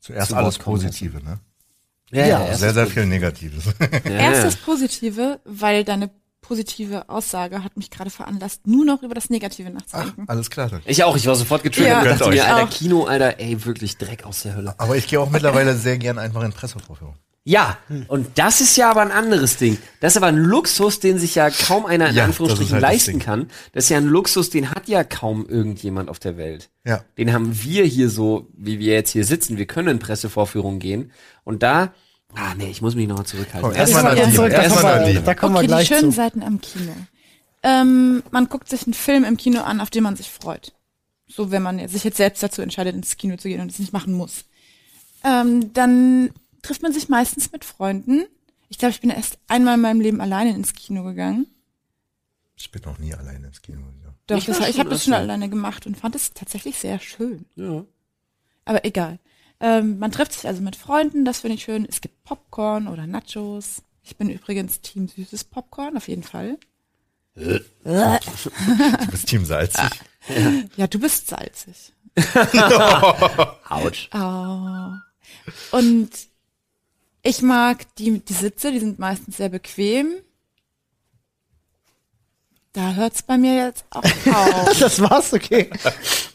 Zuerst 0.00 0.30
Zu 0.30 0.36
alles 0.36 0.58
Positive, 0.58 1.22
ne? 1.24 1.40
Ja, 2.12 2.24
Sehr, 2.24 2.48
das 2.48 2.60
sehr 2.60 2.72
Gute. 2.84 2.86
viel 2.94 3.06
Negatives. 3.06 3.64
Ja, 4.04 4.10
Erst 4.10 4.38
ja. 4.38 4.44
das 4.44 4.56
Positive, 4.56 5.40
weil 5.44 5.82
deine 5.84 6.10
positive 6.46 7.08
Aussage 7.08 7.62
hat 7.64 7.76
mich 7.76 7.90
gerade 7.90 8.10
veranlasst, 8.10 8.66
nur 8.66 8.84
noch 8.84 9.02
über 9.02 9.14
das 9.14 9.30
Negative 9.30 9.68
Ach, 9.70 9.74
nachzudenken. 9.74 10.24
alles 10.28 10.50
klar. 10.50 10.68
dann. 10.68 10.80
Ich 10.84 11.02
auch, 11.04 11.16
ich 11.16 11.26
war 11.26 11.34
sofort 11.34 11.62
getriggert 11.62 11.90
Ja, 12.04 12.12
und 12.12 12.20
dachte 12.20 12.30
mir, 12.30 12.36
euch. 12.42 12.44
Alter, 12.48 12.64
auch. 12.64 12.70
Kino, 12.70 13.04
Alter, 13.04 13.38
ey, 13.40 13.64
wirklich 13.64 13.96
Dreck 13.98 14.24
aus 14.24 14.42
der 14.42 14.54
Hölle. 14.56 14.74
Aber 14.78 14.96
ich 14.96 15.06
gehe 15.08 15.20
auch 15.20 15.30
mittlerweile 15.30 15.74
sehr 15.76 15.98
gern 15.98 16.18
einfach 16.18 16.42
in 16.42 16.52
Pressevorführungen. 16.52 17.18
Ja, 17.48 17.78
und 18.08 18.26
das 18.34 18.60
ist 18.60 18.76
ja 18.76 18.90
aber 18.90 19.02
ein 19.02 19.12
anderes 19.12 19.56
Ding. 19.56 19.78
Das 20.00 20.14
ist 20.14 20.16
aber 20.16 20.26
ein 20.26 20.36
Luxus, 20.36 20.98
den 20.98 21.16
sich 21.18 21.36
ja 21.36 21.48
kaum 21.50 21.86
einer 21.86 22.08
in 22.08 22.16
Ja, 22.16 22.24
Anführungsstrichen 22.24 22.74
das 22.74 22.82
halt 22.82 22.82
das 22.82 22.90
leisten 23.06 23.10
Ding. 23.12 23.20
kann. 23.20 23.48
Das 23.72 23.84
ist 23.84 23.90
ja 23.90 23.98
ein 23.98 24.06
Luxus, 24.06 24.50
den 24.50 24.72
hat 24.72 24.88
ja 24.88 25.04
kaum 25.04 25.46
irgendjemand 25.48 26.08
auf 26.08 26.18
der 26.18 26.36
Welt. 26.36 26.70
Ja. 26.84 27.04
Den 27.18 27.32
haben 27.32 27.62
wir 27.62 27.84
hier 27.84 28.10
so, 28.10 28.48
wie 28.56 28.80
wir 28.80 28.94
jetzt 28.94 29.10
hier 29.12 29.24
sitzen. 29.24 29.58
Wir 29.58 29.66
können 29.66 29.86
in 29.86 29.98
Pressevorführungen 30.00 30.80
gehen. 30.80 31.12
Und 31.44 31.62
da, 31.62 31.92
ah 32.34 32.54
nee, 32.56 32.70
ich 32.70 32.82
muss 32.82 32.94
mich 32.94 33.06
noch 33.08 33.16
mal 33.18 33.24
zurückhalten. 33.24 33.68
Komm, 33.70 33.78
erstmal 33.78 34.02
Nadine. 34.02 34.32
zurück, 34.34 34.50
da 34.50 34.62
Erstmal 34.62 34.82
kommen 34.82 34.94
wir- 34.94 35.00
Nadine. 35.06 35.22
Da 35.22 35.34
kommen 35.34 35.54
wir 35.54 35.58
okay, 35.58 35.66
die 35.66 35.68
gleich 35.68 35.88
schönen 35.88 36.10
zu. 36.10 36.16
Seiten 36.16 36.42
am 36.42 36.60
Kino. 36.60 36.92
Ähm, 37.62 38.22
man 38.30 38.48
guckt 38.48 38.68
sich 38.68 38.84
einen 38.84 38.94
Film 38.94 39.24
im 39.24 39.36
Kino 39.36 39.62
an, 39.62 39.80
auf 39.80 39.90
den 39.90 40.02
man 40.02 40.16
sich 40.16 40.30
freut. 40.30 40.72
So, 41.28 41.50
wenn 41.50 41.62
man 41.62 41.88
sich 41.88 42.04
jetzt 42.04 42.18
selbst 42.18 42.42
dazu 42.42 42.62
entscheidet, 42.62 42.94
ins 42.94 43.16
Kino 43.16 43.36
zu 43.36 43.48
gehen 43.48 43.60
und 43.60 43.70
es 43.70 43.78
nicht 43.78 43.92
machen 43.92 44.12
muss. 44.14 44.44
Ähm, 45.24 45.72
dann 45.72 46.30
trifft 46.62 46.82
man 46.82 46.92
sich 46.92 47.08
meistens 47.08 47.50
mit 47.50 47.64
Freunden. 47.64 48.24
Ich 48.68 48.78
glaube, 48.78 48.90
ich 48.92 49.00
bin 49.00 49.10
erst 49.10 49.38
einmal 49.48 49.74
in 49.74 49.80
meinem 49.80 50.00
Leben 50.00 50.20
alleine 50.20 50.50
ins 50.54 50.74
Kino 50.74 51.02
gegangen. 51.02 51.46
Ich 52.56 52.70
bin 52.70 52.82
noch 52.84 52.98
nie 52.98 53.12
alleine 53.14 53.48
ins 53.48 53.60
Kino 53.62 53.78
gegangen. 53.80 54.14
Doch, 54.28 54.36
Ich 54.38 54.46
das, 54.46 54.58
ich 54.60 54.66
schon 54.66 54.78
habe 54.78 54.90
das 54.90 55.04
schon 55.04 55.12
alleine 55.14 55.48
gemacht 55.48 55.86
und 55.86 55.96
fand 55.96 56.14
es 56.14 56.32
tatsächlich 56.32 56.78
sehr 56.78 56.98
schön. 57.00 57.44
Ja. 57.56 57.84
Aber 58.64 58.84
egal. 58.84 59.18
Ähm, 59.60 59.98
man 59.98 60.12
trifft 60.12 60.32
sich 60.32 60.46
also 60.46 60.62
mit 60.62 60.76
Freunden, 60.76 61.24
das 61.24 61.40
finde 61.40 61.54
ich 61.56 61.64
schön. 61.64 61.86
Es 61.88 62.00
gibt 62.00 62.22
Popcorn 62.24 62.88
oder 62.88 63.06
Nachos. 63.06 63.82
Ich 64.02 64.16
bin 64.16 64.28
übrigens 64.28 64.80
Team 64.80 65.08
süßes 65.08 65.44
Popcorn, 65.44 65.96
auf 65.96 66.08
jeden 66.08 66.22
Fall. 66.22 66.58
Du 69.00 69.10
bist 69.10 69.28
Team 69.28 69.44
salzig. 69.44 69.90
Ja, 70.76 70.86
du 70.86 70.98
bist 70.98 71.28
salzig. 71.28 71.92
Autsch. 73.68 74.08
Oh. 74.14 75.76
Und 75.76 76.10
ich 77.22 77.42
mag 77.42 77.94
die, 77.96 78.20
die 78.20 78.32
Sitze, 78.32 78.72
die 78.72 78.78
sind 78.78 78.98
meistens 78.98 79.36
sehr 79.36 79.48
bequem. 79.48 80.14
Da 82.76 82.92
hört's 82.92 83.22
bei 83.22 83.38
mir 83.38 83.54
jetzt 83.54 83.86
auch 83.88 84.04
auf. 84.04 84.78
Das 84.78 85.00
war's, 85.00 85.32
okay. 85.32 85.70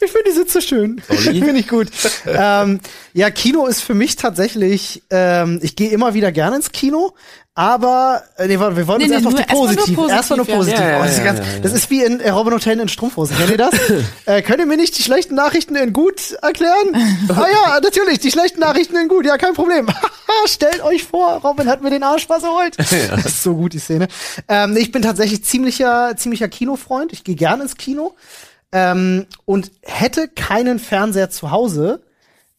Ich 0.03 0.11
finde 0.11 0.31
die 0.31 0.35
Sitze 0.35 0.59
schön. 0.59 0.99
finde 1.43 1.59
ich 1.59 1.67
gut. 1.67 1.89
ähm, 2.25 2.79
ja, 3.13 3.29
Kino 3.29 3.67
ist 3.67 3.81
für 3.81 3.93
mich 3.93 4.15
tatsächlich, 4.15 5.03
ähm, 5.11 5.59
ich 5.61 5.75
gehe 5.75 5.91
immer 5.91 6.15
wieder 6.15 6.31
gerne 6.31 6.55
ins 6.55 6.71
Kino, 6.71 7.13
aber 7.53 8.23
äh, 8.37 8.47
nee, 8.47 8.57
warte, 8.57 8.77
wir 8.77 8.87
wollen 8.87 8.99
Nee, 8.99 9.05
uns 9.05 9.11
nee, 9.11 9.15
erst 9.17 9.27
auf 9.27 9.33
die 9.35 9.39
erstmal 9.41 9.57
nur 9.57 9.67
positiven. 9.67 9.95
positiv, 9.95 10.15
Erstmal 10.15 10.37
nur 10.37 10.45
positiv. 10.47 10.79
Ja, 10.79 10.89
ja, 10.89 10.99
Oh, 10.99 11.03
das, 11.03 11.11
ist 11.17 11.25
ja, 11.25 11.33
das 11.61 11.89
wie 11.89 12.03
in 12.03 12.19
äh, 12.21 12.29
Robin 12.29 12.53
Hotel 12.53 12.79
in 12.79 12.87
Strumpfhosen. 12.87 13.35
Kennt 13.35 13.51
ihr 13.51 13.57
das? 13.57 13.73
äh, 14.25 14.41
könnt 14.41 14.59
ihr 14.59 14.65
mir 14.65 14.77
nicht 14.77 14.97
die 14.97 15.03
schlechten 15.03 15.35
Nachrichten 15.35 15.75
in 15.75 15.91
gut 15.91 16.31
erklären? 16.41 16.95
ah 17.29 17.45
ja, 17.51 17.79
natürlich, 17.81 18.19
die 18.19 18.31
schlechten 18.31 18.61
Nachrichten 18.61 18.95
in 18.95 19.09
gut. 19.09 19.25
Ja, 19.25 19.37
kein 19.37 19.53
Problem. 19.53 19.87
Stellt 20.45 20.81
euch 20.81 21.03
vor, 21.03 21.41
Robin 21.43 21.67
hat 21.67 21.81
mir 21.83 21.89
den 21.89 22.03
Arsch 22.03 22.25
versohlt. 22.25 22.79
Das 22.79 22.91
ist 23.25 23.43
so 23.43 23.53
gut, 23.55 23.73
die 23.73 23.79
Szene. 23.79 24.07
Ähm, 24.47 24.77
ich 24.77 24.93
bin 24.93 25.01
tatsächlich 25.01 25.43
ziemlicher, 25.43 26.15
ziemlicher 26.15 26.47
Kinofreund. 26.47 27.11
Ich 27.11 27.25
gehe 27.25 27.35
gerne 27.35 27.63
ins 27.63 27.75
Kino. 27.75 28.15
Ähm, 28.71 29.25
und 29.43 29.71
hätte 29.83 30.29
keinen 30.29 30.79
Fernseher 30.79 31.29
zu 31.29 31.51
Hause, 31.51 32.01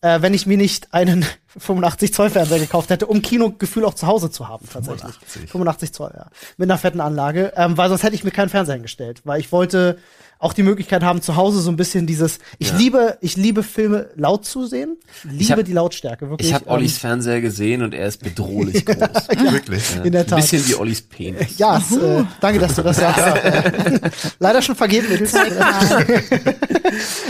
äh, 0.02 0.20
wenn 0.20 0.34
ich 0.34 0.46
mir 0.46 0.56
nicht 0.56 0.92
einen 0.92 1.24
85 1.58 2.12
Zoll 2.12 2.30
Fernseher 2.30 2.58
gekauft 2.58 2.90
hätte, 2.90 3.06
um 3.06 3.22
Kinogefühl 3.22 3.84
auch 3.84 3.94
zu 3.94 4.06
Hause 4.06 4.30
zu 4.30 4.48
haben, 4.48 4.68
tatsächlich. 4.70 5.14
85. 5.14 5.50
85 5.50 5.92
Zoll, 5.92 6.12
ja. 6.14 6.26
Mit 6.56 6.70
einer 6.70 6.78
fetten 6.78 7.00
Anlage, 7.00 7.52
ähm, 7.56 7.76
weil 7.76 7.88
sonst 7.88 8.02
hätte 8.02 8.14
ich 8.14 8.24
mir 8.24 8.30
keinen 8.30 8.48
Fernseher 8.48 8.74
hingestellt, 8.74 9.22
weil 9.24 9.40
ich 9.40 9.52
wollte 9.52 9.98
auch 10.42 10.52
die 10.54 10.62
Möglichkeit 10.64 11.02
haben, 11.04 11.22
zu 11.22 11.36
Hause 11.36 11.60
so 11.60 11.70
ein 11.70 11.76
bisschen 11.76 12.06
dieses, 12.06 12.38
ich 12.58 12.72
liebe, 12.76 13.16
ich 13.20 13.36
liebe 13.36 13.62
Filme 13.62 14.08
laut 14.16 14.44
zu 14.44 14.66
sehen, 14.66 14.96
Ich 15.24 15.30
liebe 15.48 15.52
hab- 15.60 15.64
die 15.64 15.72
Lautstärke, 15.72 16.28
wirklich. 16.28 16.48
Ich 16.48 16.54
habe 16.54 16.64
ähm, 16.66 16.72
Ollis 16.72 16.98
Fernseher 16.98 17.40
gesehen 17.40 17.82
und 17.82 17.94
er 17.94 18.08
ist 18.08 18.22
bedrohlich 18.22 18.84
groß. 18.86 18.98
Wirklich. 19.52 19.84
in 20.02 20.10
der 20.12 20.22
Ein 20.22 20.26
Tat. 20.26 20.40
bisschen 20.40 20.66
wie 20.66 20.74
Ollis 20.74 21.00
Penis. 21.02 21.58
Ja, 21.58 21.78
es, 21.78 21.96
äh, 21.96 22.24
danke, 22.40 22.58
dass 22.58 22.74
du 22.74 22.82
das 22.82 22.96
sagst. 22.96 24.36
Leider 24.40 24.60
schon 24.62 24.74
vergeben. 24.74 25.06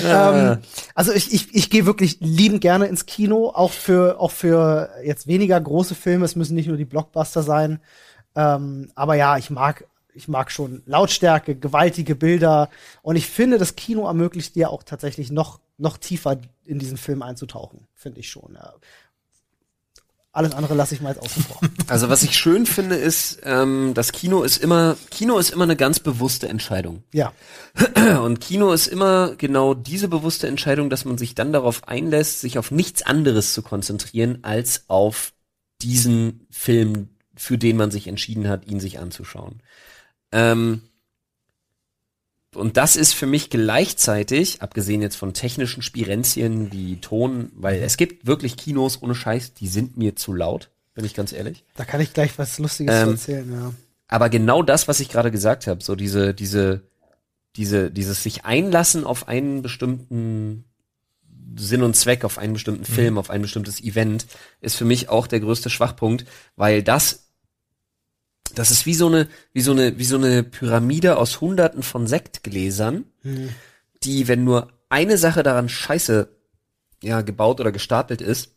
Ähm, 0.04 0.58
also 0.94 1.12
ich, 1.12 1.32
ich, 1.32 1.54
ich 1.54 1.70
gehe 1.70 1.86
wirklich 1.86 2.16
liebend 2.20 2.60
gerne 2.60 2.86
ins 2.86 3.06
Kino, 3.06 3.48
auch 3.54 3.72
für, 3.72 4.20
auch 4.20 4.30
für 4.30 4.88
jetzt 5.04 5.26
weniger 5.26 5.60
große 5.60 5.94
Filme. 5.94 6.24
Es 6.24 6.36
müssen 6.36 6.54
nicht 6.54 6.68
nur 6.68 6.76
die 6.76 6.84
Blockbuster 6.84 7.42
sein. 7.42 7.80
Ähm, 8.34 8.90
aber 8.94 9.14
ja, 9.14 9.36
ich 9.36 9.50
mag, 9.50 9.84
ich 10.14 10.28
mag 10.28 10.50
schon 10.50 10.82
Lautstärke, 10.86 11.54
gewaltige 11.56 12.14
Bilder. 12.14 12.70
Und 13.02 13.16
ich 13.16 13.26
finde, 13.26 13.58
das 13.58 13.76
Kino 13.76 14.06
ermöglicht 14.06 14.54
dir 14.54 14.70
auch 14.70 14.82
tatsächlich 14.82 15.30
noch, 15.30 15.60
noch 15.78 15.96
tiefer 15.96 16.38
in 16.64 16.78
diesen 16.78 16.96
Film 16.96 17.22
einzutauchen. 17.22 17.86
Finde 17.94 18.20
ich 18.20 18.30
schon. 18.30 18.54
Ja. 18.54 18.74
Alles 20.34 20.54
andere 20.54 20.74
lasse 20.74 20.94
ich 20.94 21.02
mal 21.02 21.10
jetzt 21.10 21.22
außen 21.22 21.42
vor. 21.42 21.60
Also 21.88 22.08
was 22.08 22.22
ich 22.22 22.38
schön 22.38 22.64
finde, 22.64 22.96
ist, 22.96 23.40
ähm, 23.44 23.92
das 23.92 24.12
Kino 24.12 24.42
ist 24.42 24.56
immer, 24.56 24.96
Kino 25.10 25.38
ist 25.38 25.50
immer 25.50 25.64
eine 25.64 25.76
ganz 25.76 26.00
bewusste 26.00 26.48
Entscheidung. 26.48 27.02
ja. 27.12 27.32
Und 28.22 28.40
Kino 28.40 28.72
ist 28.72 28.86
immer 28.86 29.34
genau 29.36 29.74
diese 29.74 30.08
bewusste 30.08 30.46
Entscheidung, 30.46 30.88
dass 30.88 31.04
man 31.04 31.18
sich 31.18 31.34
dann 31.34 31.52
darauf 31.52 31.86
einlässt, 31.86 32.40
sich 32.40 32.58
auf 32.58 32.70
nichts 32.70 33.02
anderes 33.02 33.52
zu 33.52 33.62
konzentrieren, 33.62 34.38
als 34.42 34.84
auf 34.88 35.32
diesen 35.82 36.46
Film, 36.50 37.10
für 37.34 37.58
den 37.58 37.76
man 37.76 37.90
sich 37.90 38.08
entschieden 38.08 38.48
hat, 38.48 38.66
ihn 38.66 38.80
sich 38.80 38.98
anzuschauen. 38.98 39.62
Ähm, 40.32 40.82
und 42.54 42.76
das 42.76 42.96
ist 42.96 43.14
für 43.14 43.26
mich 43.26 43.48
gleichzeitig, 43.48 44.60
abgesehen 44.60 45.00
jetzt 45.00 45.16
von 45.16 45.32
technischen 45.32 45.82
Spirenzien 45.82 46.70
wie 46.70 46.96
Ton, 46.96 47.50
weil 47.54 47.82
es 47.82 47.96
gibt 47.96 48.26
wirklich 48.26 48.56
Kinos 48.56 49.02
ohne 49.02 49.14
Scheiß, 49.14 49.54
die 49.54 49.68
sind 49.68 49.96
mir 49.96 50.16
zu 50.16 50.34
laut, 50.34 50.70
bin 50.94 51.04
ich 51.04 51.14
ganz 51.14 51.32
ehrlich. 51.32 51.64
Da 51.76 51.84
kann 51.84 52.00
ich 52.00 52.12
gleich 52.12 52.38
was 52.38 52.58
Lustiges 52.58 52.94
Ähm, 52.94 53.10
erzählen, 53.10 53.52
ja. 53.52 53.72
Aber 54.08 54.28
genau 54.28 54.62
das, 54.62 54.88
was 54.88 55.00
ich 55.00 55.08
gerade 55.08 55.30
gesagt 55.30 55.66
habe, 55.66 55.82
so 55.82 55.96
diese, 55.96 56.34
diese, 56.34 56.82
diese, 57.56 57.90
dieses 57.90 58.22
sich 58.22 58.44
einlassen 58.44 59.04
auf 59.04 59.28
einen 59.28 59.62
bestimmten 59.62 60.64
Sinn 61.56 61.82
und 61.82 61.96
Zweck, 61.96 62.24
auf 62.24 62.36
einen 62.36 62.52
bestimmten 62.52 62.84
Film, 62.84 63.16
auf 63.16 63.30
ein 63.30 63.42
bestimmtes 63.42 63.82
Event, 63.82 64.26
ist 64.60 64.76
für 64.76 64.84
mich 64.84 65.08
auch 65.08 65.26
der 65.26 65.40
größte 65.40 65.70
Schwachpunkt, 65.70 66.26
weil 66.56 66.82
das, 66.82 67.30
das 68.54 68.70
ist 68.70 68.86
wie 68.86 68.94
so 68.94 69.06
eine, 69.06 69.28
wie 69.52 69.60
so 69.62 69.72
eine, 69.72 69.98
wie 69.98 70.04
so 70.04 70.16
eine 70.16 70.42
Pyramide 70.42 71.16
aus 71.16 71.40
Hunderten 71.40 71.82
von 71.82 72.06
Sektgläsern, 72.06 73.04
die, 74.04 74.28
wenn 74.28 74.44
nur 74.44 74.68
eine 74.88 75.16
Sache 75.18 75.42
daran 75.42 75.68
scheiße, 75.68 76.28
ja, 77.02 77.22
gebaut 77.22 77.60
oder 77.60 77.72
gestapelt 77.72 78.20
ist, 78.20 78.50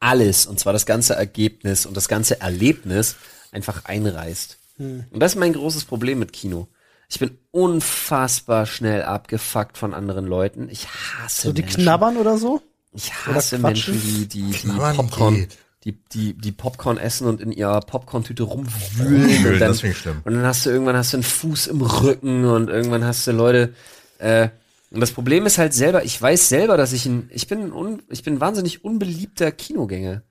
alles, 0.00 0.46
und 0.46 0.60
zwar 0.60 0.72
das 0.72 0.86
ganze 0.86 1.14
Ergebnis 1.14 1.86
und 1.86 1.96
das 1.96 2.08
ganze 2.08 2.40
Erlebnis 2.40 3.16
einfach 3.52 3.84
einreißt. 3.84 4.58
Und 4.78 5.20
das 5.20 5.32
ist 5.32 5.38
mein 5.38 5.52
großes 5.54 5.84
Problem 5.86 6.20
mit 6.20 6.32
Kino. 6.32 6.68
Ich 7.08 7.18
bin 7.18 7.38
unfassbar 7.50 8.66
schnell 8.66 9.02
abgefuckt 9.02 9.76
von 9.78 9.94
anderen 9.94 10.26
Leuten. 10.26 10.68
Ich 10.70 10.86
hasse 10.88 11.48
So 11.48 11.52
die 11.52 11.62
Menschen. 11.62 11.82
knabbern 11.82 12.16
oder 12.16 12.38
so? 12.38 12.62
Ich 12.92 13.12
hasse. 13.26 13.58
Menschen, 13.58 14.00
die, 14.00 14.26
die, 14.28 14.50
die 14.50 14.68
Popcorn, 14.68 15.34
geht. 15.34 15.58
Die, 15.84 15.92
die, 16.12 16.34
die 16.34 16.52
Popcorn 16.52 16.98
essen 16.98 17.26
und 17.26 17.40
in 17.40 17.52
ihrer 17.52 17.80
Popcorn-Tüte 17.80 18.42
rumwühlen. 18.42 19.46
und, 19.46 19.60
dann, 19.60 19.70
das 19.70 19.82
ich 19.82 19.96
schlimm. 19.96 20.22
und 20.24 20.34
dann 20.34 20.44
hast 20.44 20.66
du 20.66 20.70
irgendwann 20.70 20.96
hast 20.96 21.12
du 21.12 21.18
einen 21.18 21.24
Fuß 21.24 21.68
im 21.68 21.80
Rücken 21.80 22.44
und 22.44 22.68
irgendwann 22.68 23.04
hast 23.04 23.26
du 23.26 23.32
Leute, 23.32 23.74
äh, 24.18 24.48
und 24.90 25.00
das 25.00 25.12
Problem 25.12 25.44
ist 25.46 25.58
halt 25.58 25.74
selber, 25.74 26.04
ich 26.04 26.20
weiß 26.20 26.48
selber, 26.48 26.76
dass 26.76 26.92
ich 26.92 27.04
ein, 27.06 27.28
ich 27.32 27.46
bin 27.46 27.62
ein 27.62 27.72
un, 27.72 28.02
ich 28.08 28.22
bin 28.22 28.34
ein 28.34 28.40
wahnsinnig 28.40 28.84
unbeliebter 28.84 29.52
Kinogänger. 29.52 30.22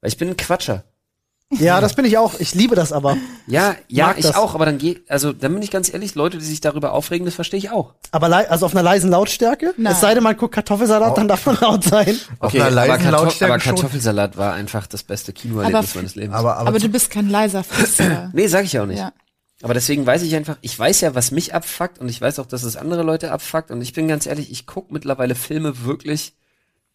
Weil 0.00 0.08
ich 0.08 0.16
bin 0.16 0.28
ein 0.28 0.36
Quatscher. 0.36 0.84
Ja, 1.58 1.80
das 1.80 1.94
bin 1.94 2.04
ich 2.04 2.16
auch. 2.16 2.38
Ich 2.38 2.54
liebe 2.54 2.76
das 2.76 2.92
aber. 2.92 3.16
Ja, 3.48 3.74
ja, 3.88 4.14
ich 4.16 4.24
das. 4.24 4.36
auch, 4.36 4.54
aber 4.54 4.66
dann 4.66 4.78
geht, 4.78 5.10
also 5.10 5.32
dann 5.32 5.52
bin 5.52 5.62
ich 5.62 5.72
ganz 5.72 5.92
ehrlich, 5.92 6.14
Leute, 6.14 6.38
die 6.38 6.44
sich 6.44 6.60
darüber 6.60 6.92
aufregen, 6.92 7.24
das 7.24 7.34
verstehe 7.34 7.58
ich 7.58 7.70
auch. 7.70 7.94
Aber 8.12 8.28
lei- 8.28 8.48
also 8.48 8.66
auf 8.66 8.72
einer 8.72 8.84
leisen 8.84 9.10
Lautstärke. 9.10 9.74
Nein. 9.76 9.92
Es 9.92 10.00
sei 10.00 10.14
denn, 10.14 10.22
man 10.22 10.36
guckt 10.36 10.54
Kartoffelsalat, 10.54 11.18
dann 11.18 11.26
darf 11.26 11.44
man 11.46 11.58
laut 11.60 11.82
sein. 11.82 12.16
Auf 12.38 12.54
einer 12.54 12.66
aber, 12.66 12.74
leisen 12.74 13.02
Kartoff 13.02 13.10
Lautstärke 13.24 13.54
aber 13.54 13.62
schon. 13.62 13.74
Kartoffelsalat 13.74 14.36
war 14.36 14.52
einfach 14.54 14.86
das 14.86 15.02
beste 15.02 15.32
Kinoerlebnis 15.32 15.90
Aber- 15.90 15.98
meines 15.98 16.14
Lebens. 16.14 16.36
Aber, 16.36 16.56
aber, 16.56 16.68
Aber 16.68 16.78
du 16.78 16.88
bist 16.88 17.10
kein 17.10 17.28
leiser 17.28 17.64
Frisser. 17.64 18.30
nee, 18.32 18.46
sag 18.46 18.64
ich 18.64 18.78
auch 18.78 18.86
nicht. 18.86 18.98
ja. 18.98 19.12
Aber 19.62 19.74
deswegen 19.74 20.06
weiß 20.06 20.22
ich 20.22 20.34
einfach, 20.36 20.56
ich 20.62 20.78
weiß 20.78 21.02
ja, 21.02 21.14
was 21.14 21.32
mich 21.32 21.52
abfuckt 21.52 21.98
und 21.98 22.08
ich 22.08 22.18
weiß 22.20 22.38
auch, 22.38 22.46
dass 22.46 22.62
es 22.62 22.76
andere 22.76 23.02
Leute 23.02 23.30
abfuckt 23.32 23.70
und 23.70 23.82
ich 23.82 23.92
bin 23.92 24.08
ganz 24.08 24.24
ehrlich, 24.24 24.50
ich 24.50 24.66
guck 24.66 24.90
mittlerweile 24.90 25.34
Filme 25.34 25.84
wirklich 25.84 26.32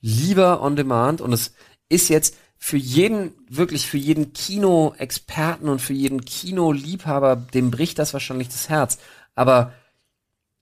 lieber 0.01 0.61
on 0.61 0.75
demand 0.75 1.21
und 1.21 1.33
es 1.33 1.51
ist 1.89 2.09
jetzt 2.09 2.35
für 2.65 2.77
jeden, 2.77 3.31
wirklich 3.47 3.85
für 3.85 3.99
jeden 3.99 4.33
Kino-Experten 4.33 5.69
und 5.69 5.77
für 5.77 5.93
jeden 5.93 6.25
Kino-Liebhaber, 6.25 7.35
dem 7.35 7.69
bricht 7.69 7.99
das 7.99 8.11
wahrscheinlich 8.11 8.47
das 8.47 8.69
Herz. 8.69 8.97
Aber 9.35 9.71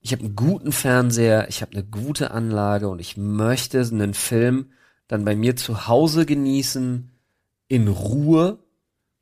ich 0.00 0.12
habe 0.12 0.22
einen 0.22 0.36
guten 0.36 0.70
Fernseher, 0.70 1.48
ich 1.48 1.62
habe 1.62 1.72
eine 1.72 1.82
gute 1.82 2.30
Anlage 2.32 2.90
und 2.90 2.98
ich 2.98 3.16
möchte 3.16 3.80
einen 3.80 4.12
Film 4.12 4.66
dann 5.08 5.24
bei 5.24 5.34
mir 5.34 5.56
zu 5.56 5.88
Hause 5.88 6.26
genießen, 6.26 7.10
in 7.68 7.88
Ruhe, 7.88 8.58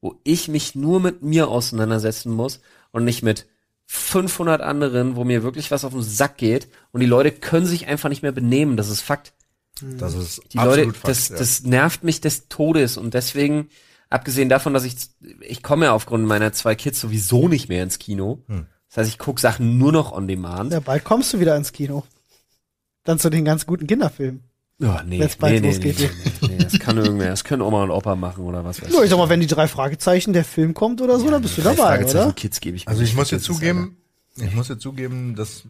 wo 0.00 0.18
ich 0.24 0.48
mich 0.48 0.74
nur 0.74 0.98
mit 0.98 1.22
mir 1.22 1.46
auseinandersetzen 1.46 2.32
muss 2.32 2.60
und 2.90 3.04
nicht 3.04 3.22
mit 3.22 3.46
500 3.86 4.60
anderen, 4.60 5.14
wo 5.14 5.22
mir 5.22 5.44
wirklich 5.44 5.70
was 5.70 5.84
auf 5.84 5.92
den 5.92 6.02
Sack 6.02 6.36
geht 6.36 6.66
und 6.90 6.98
die 6.98 7.06
Leute 7.06 7.30
können 7.30 7.66
sich 7.66 7.86
einfach 7.86 8.08
nicht 8.08 8.22
mehr 8.22 8.32
benehmen, 8.32 8.76
das 8.76 8.88
ist 8.88 9.02
Fakt. 9.02 9.34
Das 9.80 10.14
ist 10.14 10.42
Die 10.52 10.58
absolut 10.58 10.86
Leute, 10.86 10.98
Fakt, 10.98 11.08
das, 11.08 11.28
ja. 11.28 11.36
das 11.36 11.62
nervt 11.62 12.04
mich 12.04 12.20
des 12.20 12.48
Todes 12.48 12.96
und 12.96 13.14
deswegen, 13.14 13.68
abgesehen 14.10 14.48
davon, 14.48 14.74
dass 14.74 14.84
ich, 14.84 14.96
ich 15.40 15.62
komme 15.62 15.86
ja 15.86 15.92
aufgrund 15.92 16.26
meiner 16.26 16.52
zwei 16.52 16.74
Kids 16.74 17.00
sowieso 17.00 17.48
nicht 17.48 17.68
mehr 17.68 17.82
ins 17.82 17.98
Kino. 17.98 18.42
Hm. 18.48 18.66
Das 18.88 18.98
heißt, 18.98 19.10
ich 19.10 19.18
gucke 19.18 19.40
Sachen 19.40 19.78
nur 19.78 19.90
noch 19.92 20.12
on 20.12 20.28
demand. 20.28 20.72
Ja, 20.72 20.80
bald 20.80 21.04
kommst 21.04 21.32
du 21.32 21.40
wieder 21.40 21.56
ins 21.56 21.72
Kino. 21.72 22.04
Dann 23.04 23.18
zu 23.18 23.30
den 23.30 23.44
ganz 23.44 23.66
guten 23.66 23.86
Kinderfilmen. 23.86 24.44
Oh, 24.82 24.98
nee, 25.06 25.20
Wenn's 25.20 25.36
bald 25.36 25.54
nee, 25.54 25.60
nee, 25.60 25.66
losgeht. 25.68 25.98
nee, 25.98 26.10
nee, 26.42 26.48
nee, 26.56 26.64
das 26.64 26.78
kann 26.78 26.96
irgendwer, 26.96 27.30
das 27.30 27.44
können 27.44 27.62
Oma 27.62 27.84
und 27.84 27.90
Opa 27.90 28.16
machen 28.16 28.44
oder 28.44 28.64
was 28.64 28.82
weiß 28.82 28.92
Ja, 28.92 29.02
ich 29.02 29.10
sag 29.10 29.16
mal, 29.16 29.28
wenn 29.28 29.40
die 29.40 29.46
drei 29.46 29.68
Fragezeichen 29.68 30.32
der 30.32 30.44
Film 30.44 30.74
kommt 30.74 31.00
oder 31.00 31.18
so, 31.20 31.30
dann 31.30 31.40
bist 31.40 31.56
du 31.56 31.62
dabei, 31.62 32.04
oder? 32.04 32.32
Kids 32.32 32.60
gebe 32.60 32.76
ich 32.76 32.86
mir 32.86 32.90
Also 32.90 33.02
ich 33.02 33.14
muss 33.14 33.30
ist 33.30 33.44
zugeben, 33.44 33.96
ich 34.36 34.54
muss 34.54 34.68
jetzt 34.68 34.82
zugeben, 34.82 35.36
dass 35.36 35.64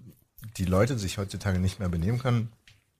die 0.56 0.64
Leute 0.64 0.98
sich 0.98 1.18
heutzutage 1.18 1.58
nicht 1.58 1.78
mehr 1.78 1.88
benehmen 1.88 2.18
können. 2.18 2.50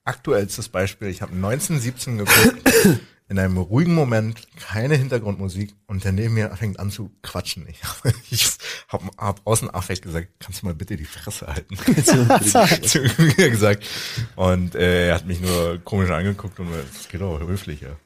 Aktuellstes 0.04 0.68
Beispiel, 0.68 1.08
ich 1.08 1.22
habe 1.22 1.32
1917 1.32 2.18
geguckt, 2.18 2.72
in 3.28 3.38
einem 3.38 3.56
ruhigen 3.56 3.94
Moment, 3.94 4.46
keine 4.58 4.96
Hintergrundmusik 4.96 5.74
und 5.86 6.04
der 6.04 6.12
neben 6.12 6.34
mir 6.34 6.54
fängt 6.56 6.80
an 6.80 6.90
zu 6.90 7.10
quatschen. 7.22 7.66
Ich, 7.68 7.80
ich 8.30 8.50
habe 8.88 9.06
hab 9.16 9.40
außen 9.46 9.70
Affekt 9.70 10.02
gesagt, 10.02 10.28
kannst 10.40 10.62
du 10.62 10.66
mal 10.66 10.74
bitte 10.74 10.96
die 10.96 11.04
Fresse 11.04 11.46
halten? 11.46 11.76
zu 12.82 12.98
mir 13.18 13.50
gesagt. 13.50 13.86
Und 14.34 14.74
äh, 14.74 15.08
er 15.08 15.14
hat 15.14 15.26
mich 15.26 15.40
nur 15.40 15.78
komisch 15.84 16.10
angeguckt 16.10 16.58
und 16.58 16.68
es 16.72 17.08
geht 17.08 17.22
auch 17.22 17.40
höflich, 17.40 17.80
ja. 17.80 17.96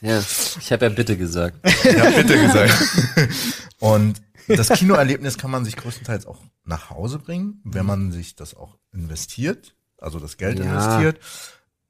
Ja, 0.00 0.20
ich 0.20 0.72
habe 0.72 0.86
ja 0.86 0.88
bitte 0.90 1.16
gesagt. 1.16 1.58
Ja, 1.84 2.10
bitte 2.10 2.40
gesagt. 2.40 2.72
Und 3.80 4.22
das 4.46 4.70
Kinoerlebnis 4.70 5.36
kann 5.36 5.50
man 5.50 5.64
sich 5.64 5.76
größtenteils 5.76 6.26
auch 6.26 6.40
nach 6.64 6.90
Hause 6.90 7.18
bringen, 7.18 7.60
wenn 7.64 7.84
man 7.84 8.12
sich 8.12 8.34
das 8.34 8.54
auch 8.54 8.78
investiert, 8.92 9.74
also 9.98 10.18
das 10.18 10.36
Geld 10.36 10.58
Ja. 10.58 10.64
investiert. 10.66 11.18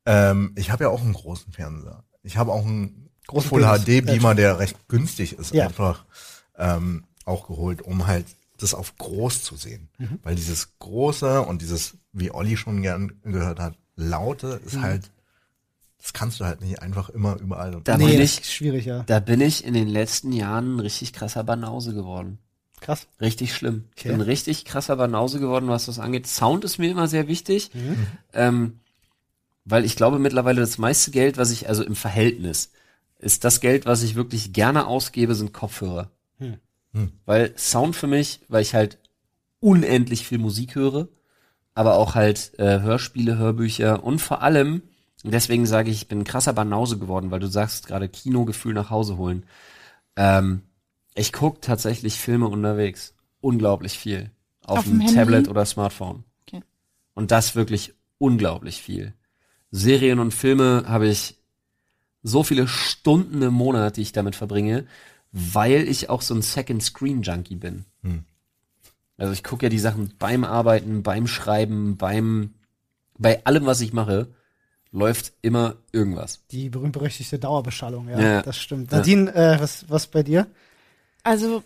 Ähm, 0.06 0.52
ich 0.56 0.70
habe 0.70 0.84
ja 0.84 0.90
auch 0.90 1.02
einen 1.02 1.12
großen 1.12 1.52
Fernseher. 1.52 2.04
Ich 2.22 2.36
habe 2.36 2.52
auch 2.52 2.64
einen 2.64 3.10
Großen 3.26 3.48
Full. 3.50 3.62
HD 3.62 4.00
Beamer, 4.06 4.34
der 4.34 4.58
recht 4.58 4.88
günstig 4.88 5.34
ist, 5.38 5.52
Ja. 5.52 5.66
einfach 5.66 6.04
ähm, 6.56 7.04
auch 7.26 7.46
geholt, 7.46 7.82
um 7.82 8.06
halt 8.06 8.24
das 8.58 8.72
auf 8.74 8.96
groß 8.96 9.42
zu 9.44 9.54
sehen. 9.56 9.90
Mhm. 9.98 10.18
Weil 10.22 10.34
dieses 10.34 10.78
große 10.78 11.42
und 11.42 11.60
dieses, 11.62 11.98
wie 12.12 12.30
Olli 12.32 12.56
schon 12.56 12.80
gern 12.82 13.20
gehört 13.22 13.60
hat, 13.60 13.74
laute 13.96 14.58
Mhm. 14.62 14.66
ist 14.66 14.80
halt, 14.80 15.10
das 16.00 16.12
kannst 16.14 16.40
du 16.40 16.46
halt 16.46 16.62
nicht 16.62 16.80
einfach 16.80 17.10
immer 17.10 17.38
überall. 17.38 17.80
Da 17.84 17.98
nee, 17.98 18.06
bin 18.06 18.18
das 18.20 18.32
ich- 18.32 18.40
ist 18.40 18.52
schwierig, 18.52 18.86
ja. 18.86 19.02
Da 19.04 19.20
bin 19.20 19.40
ich 19.42 19.62
in 19.64 19.74
den 19.74 19.88
letzten 19.88 20.32
Jahren 20.32 20.76
ein 20.76 20.80
richtig 20.80 21.12
krasser 21.12 21.44
Banause 21.44 21.92
geworden. 21.92 22.38
Krass. 22.80 23.06
Richtig 23.20 23.54
schlimm. 23.54 23.84
Ich 23.96 24.02
Okay. 24.02 24.12
bin 24.12 24.20
richtig 24.20 24.64
krasser 24.64 24.96
Banause 24.96 25.40
geworden, 25.40 25.68
was 25.68 25.86
das 25.86 25.98
angeht. 25.98 26.26
Sound 26.26 26.64
ist 26.64 26.78
mir 26.78 26.90
immer 26.90 27.08
sehr 27.08 27.28
wichtig. 27.28 27.70
Mhm. 27.74 28.06
Ähm, 28.32 28.80
weil 29.64 29.84
ich 29.84 29.96
glaube 29.96 30.18
mittlerweile 30.18 30.60
das 30.60 30.78
meiste 30.78 31.10
Geld, 31.10 31.36
was 31.36 31.50
ich, 31.50 31.68
also 31.68 31.84
im 31.84 31.96
Verhältnis, 31.96 32.70
ist 33.18 33.44
das 33.44 33.60
Geld, 33.60 33.84
was 33.84 34.02
ich 34.02 34.14
wirklich 34.14 34.52
gerne 34.52 34.86
ausgebe, 34.86 35.34
sind 35.34 35.52
Kopfhörer. 35.52 36.10
Hm. 36.38 36.58
Hm. 36.94 37.12
Weil 37.26 37.52
Sound 37.58 37.96
für 37.96 38.06
mich, 38.06 38.40
weil 38.48 38.62
ich 38.62 38.74
halt 38.74 38.98
unendlich 39.60 40.26
viel 40.26 40.38
Musik 40.38 40.74
höre, 40.74 41.08
aber 41.74 41.96
auch 41.96 42.14
halt 42.14 42.58
äh, 42.58 42.80
Hörspiele, 42.80 43.36
Hörbücher 43.36 44.02
und 44.04 44.20
vor 44.20 44.42
allem, 44.42 44.82
und 45.24 45.32
deswegen 45.34 45.66
sage 45.66 45.90
ich, 45.90 46.02
ich 46.02 46.08
bin 46.08 46.24
krasser 46.24 46.52
Banause 46.52 46.98
geworden, 46.98 47.30
weil 47.30 47.40
du 47.40 47.48
sagst 47.48 47.88
gerade 47.88 48.08
Kinogefühl 48.08 48.72
nach 48.72 48.90
Hause 48.90 49.16
holen. 49.16 49.44
Ähm, 50.16 50.62
ich 51.18 51.32
guck 51.32 51.60
tatsächlich 51.62 52.18
Filme 52.18 52.48
unterwegs. 52.48 53.14
Unglaublich 53.40 53.98
viel. 53.98 54.30
Auf, 54.64 54.78
Auf 54.78 54.84
dem? 54.84 55.06
Tablet 55.06 55.48
oder 55.48 55.64
Smartphone. 55.64 56.24
Okay. 56.46 56.62
Und 57.14 57.30
das 57.30 57.54
wirklich 57.54 57.94
unglaublich 58.18 58.82
viel. 58.82 59.14
Serien 59.70 60.18
und 60.18 60.32
Filme 60.32 60.84
habe 60.86 61.08
ich 61.08 61.36
so 62.22 62.42
viele 62.42 62.66
Stunden 62.68 63.42
im 63.42 63.54
Monat, 63.54 63.96
die 63.96 64.02
ich 64.02 64.12
damit 64.12 64.34
verbringe, 64.34 64.86
weil 65.32 65.88
ich 65.88 66.10
auch 66.10 66.22
so 66.22 66.34
ein 66.34 66.42
Second 66.42 66.82
Screen 66.82 67.22
Junkie 67.22 67.56
bin. 67.56 67.84
Hm. 68.02 68.24
Also 69.16 69.32
ich 69.32 69.44
gucke 69.44 69.66
ja 69.66 69.70
die 69.70 69.78
Sachen 69.78 70.14
beim 70.18 70.44
Arbeiten, 70.44 71.02
beim 71.02 71.26
Schreiben, 71.26 71.96
beim 71.96 72.54
bei 73.18 73.44
allem, 73.44 73.66
was 73.66 73.80
ich 73.80 73.92
mache, 73.92 74.28
läuft 74.92 75.32
immer 75.42 75.76
irgendwas. 75.92 76.46
Die 76.50 76.70
berühmt-berüchtigte 76.70 77.38
Dauerbeschallung, 77.38 78.08
ja, 78.08 78.20
Ja. 78.20 78.42
das 78.42 78.56
stimmt. 78.56 78.92
Ja. 78.92 78.98
Nadine, 78.98 79.34
äh, 79.34 79.60
was, 79.60 79.90
was 79.90 80.06
bei 80.06 80.22
dir? 80.22 80.46
Also, 81.28 81.62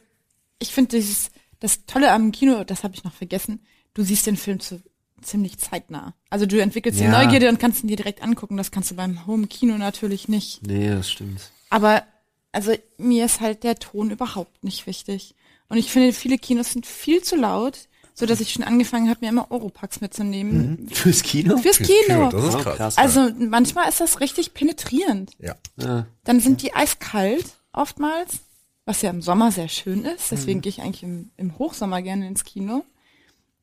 ich 0.59 0.73
finde 0.73 0.97
dieses, 0.97 1.31
das 1.61 1.87
Tolle 1.87 2.11
am 2.13 2.33
Kino, 2.33 2.65
das 2.65 2.85
habe 2.85 2.95
ich 2.95 3.05
noch 3.05 3.13
vergessen, 3.13 3.61
du 3.95 4.03
siehst 4.03 4.27
den 4.27 4.37
Film 4.37 4.61
zu, 4.61 4.83
ziemlich 5.23 5.59
zeitnah. 5.59 6.15
Also 6.31 6.47
du 6.47 6.61
entwickelst 6.61 6.99
die 6.99 7.05
Ja. 7.05 7.11
Neugierde 7.25 7.49
und 7.49 7.59
kannst 7.61 7.83
ihn 7.85 7.89
dir 7.89 7.97
direkt 7.97 8.23
angucken. 8.23 8.57
Das 8.57 8.71
kannst 8.73 8.91
du 8.91 8.97
beim 8.97 9.27
Home-Kino 9.27 9.79
natürlich 9.79 10.29
nicht. 10.29 10.67
Nee, 10.67 10.89
das 10.91 11.11
stimmt. 11.11 11.51
Aber, 11.71 12.03
also 12.51 12.73
mir 12.99 13.25
ist 13.27 13.41
halt 13.41 13.63
der 13.63 13.77
Ton 13.77 14.11
überhaupt 14.11 14.65
nicht 14.65 14.87
wichtig. 14.87 15.35
Und 15.69 15.79
ich 15.79 15.91
finde, 15.91 16.13
viele 16.13 16.39
Kinos 16.39 16.73
sind 16.73 16.87
viel 16.87 17.23
zu 17.23 17.37
laut, 17.37 17.89
so 18.15 18.27
dass 18.27 18.41
ich 18.41 18.53
schon 18.53 18.65
angefangen 18.65 19.09
habe, 19.09 19.21
mir 19.23 19.29
immer 19.31 19.51
Europax 19.51 20.01
mitzunehmen. 20.01 20.89
Fürs 20.93 21.23
Kino? 21.23 21.57
Fürs 21.57 21.77
Fürs 21.79 21.89
Kino. 21.89 22.29
Das 22.31 22.45
ist 22.45 22.55
Oh, 22.57 22.59
krass. 22.59 22.77
krass. 22.77 22.99
Also 22.99 23.31
manchmal 23.39 23.89
ist 23.89 24.01
das 24.01 24.21
richtig 24.21 24.53
penetrierend. 24.55 25.31
Ja. 25.39 25.55
Ja. 25.77 26.07
Dann 26.25 26.41
sind 26.41 26.63
die 26.63 26.75
eiskalt 26.75 27.47
oftmals, 27.73 28.41
was 28.85 29.03
ja 29.03 29.11
im 29.11 29.23
Sommer 29.23 29.53
sehr 29.53 29.69
schön 29.69 30.05
ist. 30.05 30.31
Deswegen 30.33 30.61
gehe 30.61 30.71
ich 30.71 30.83
eigentlich 30.83 31.03
im, 31.03 31.31
im 31.37 31.59
Hochsommer 31.59 32.03
gerne 32.03 32.27
ins 32.27 32.45
Kino. 32.45 32.85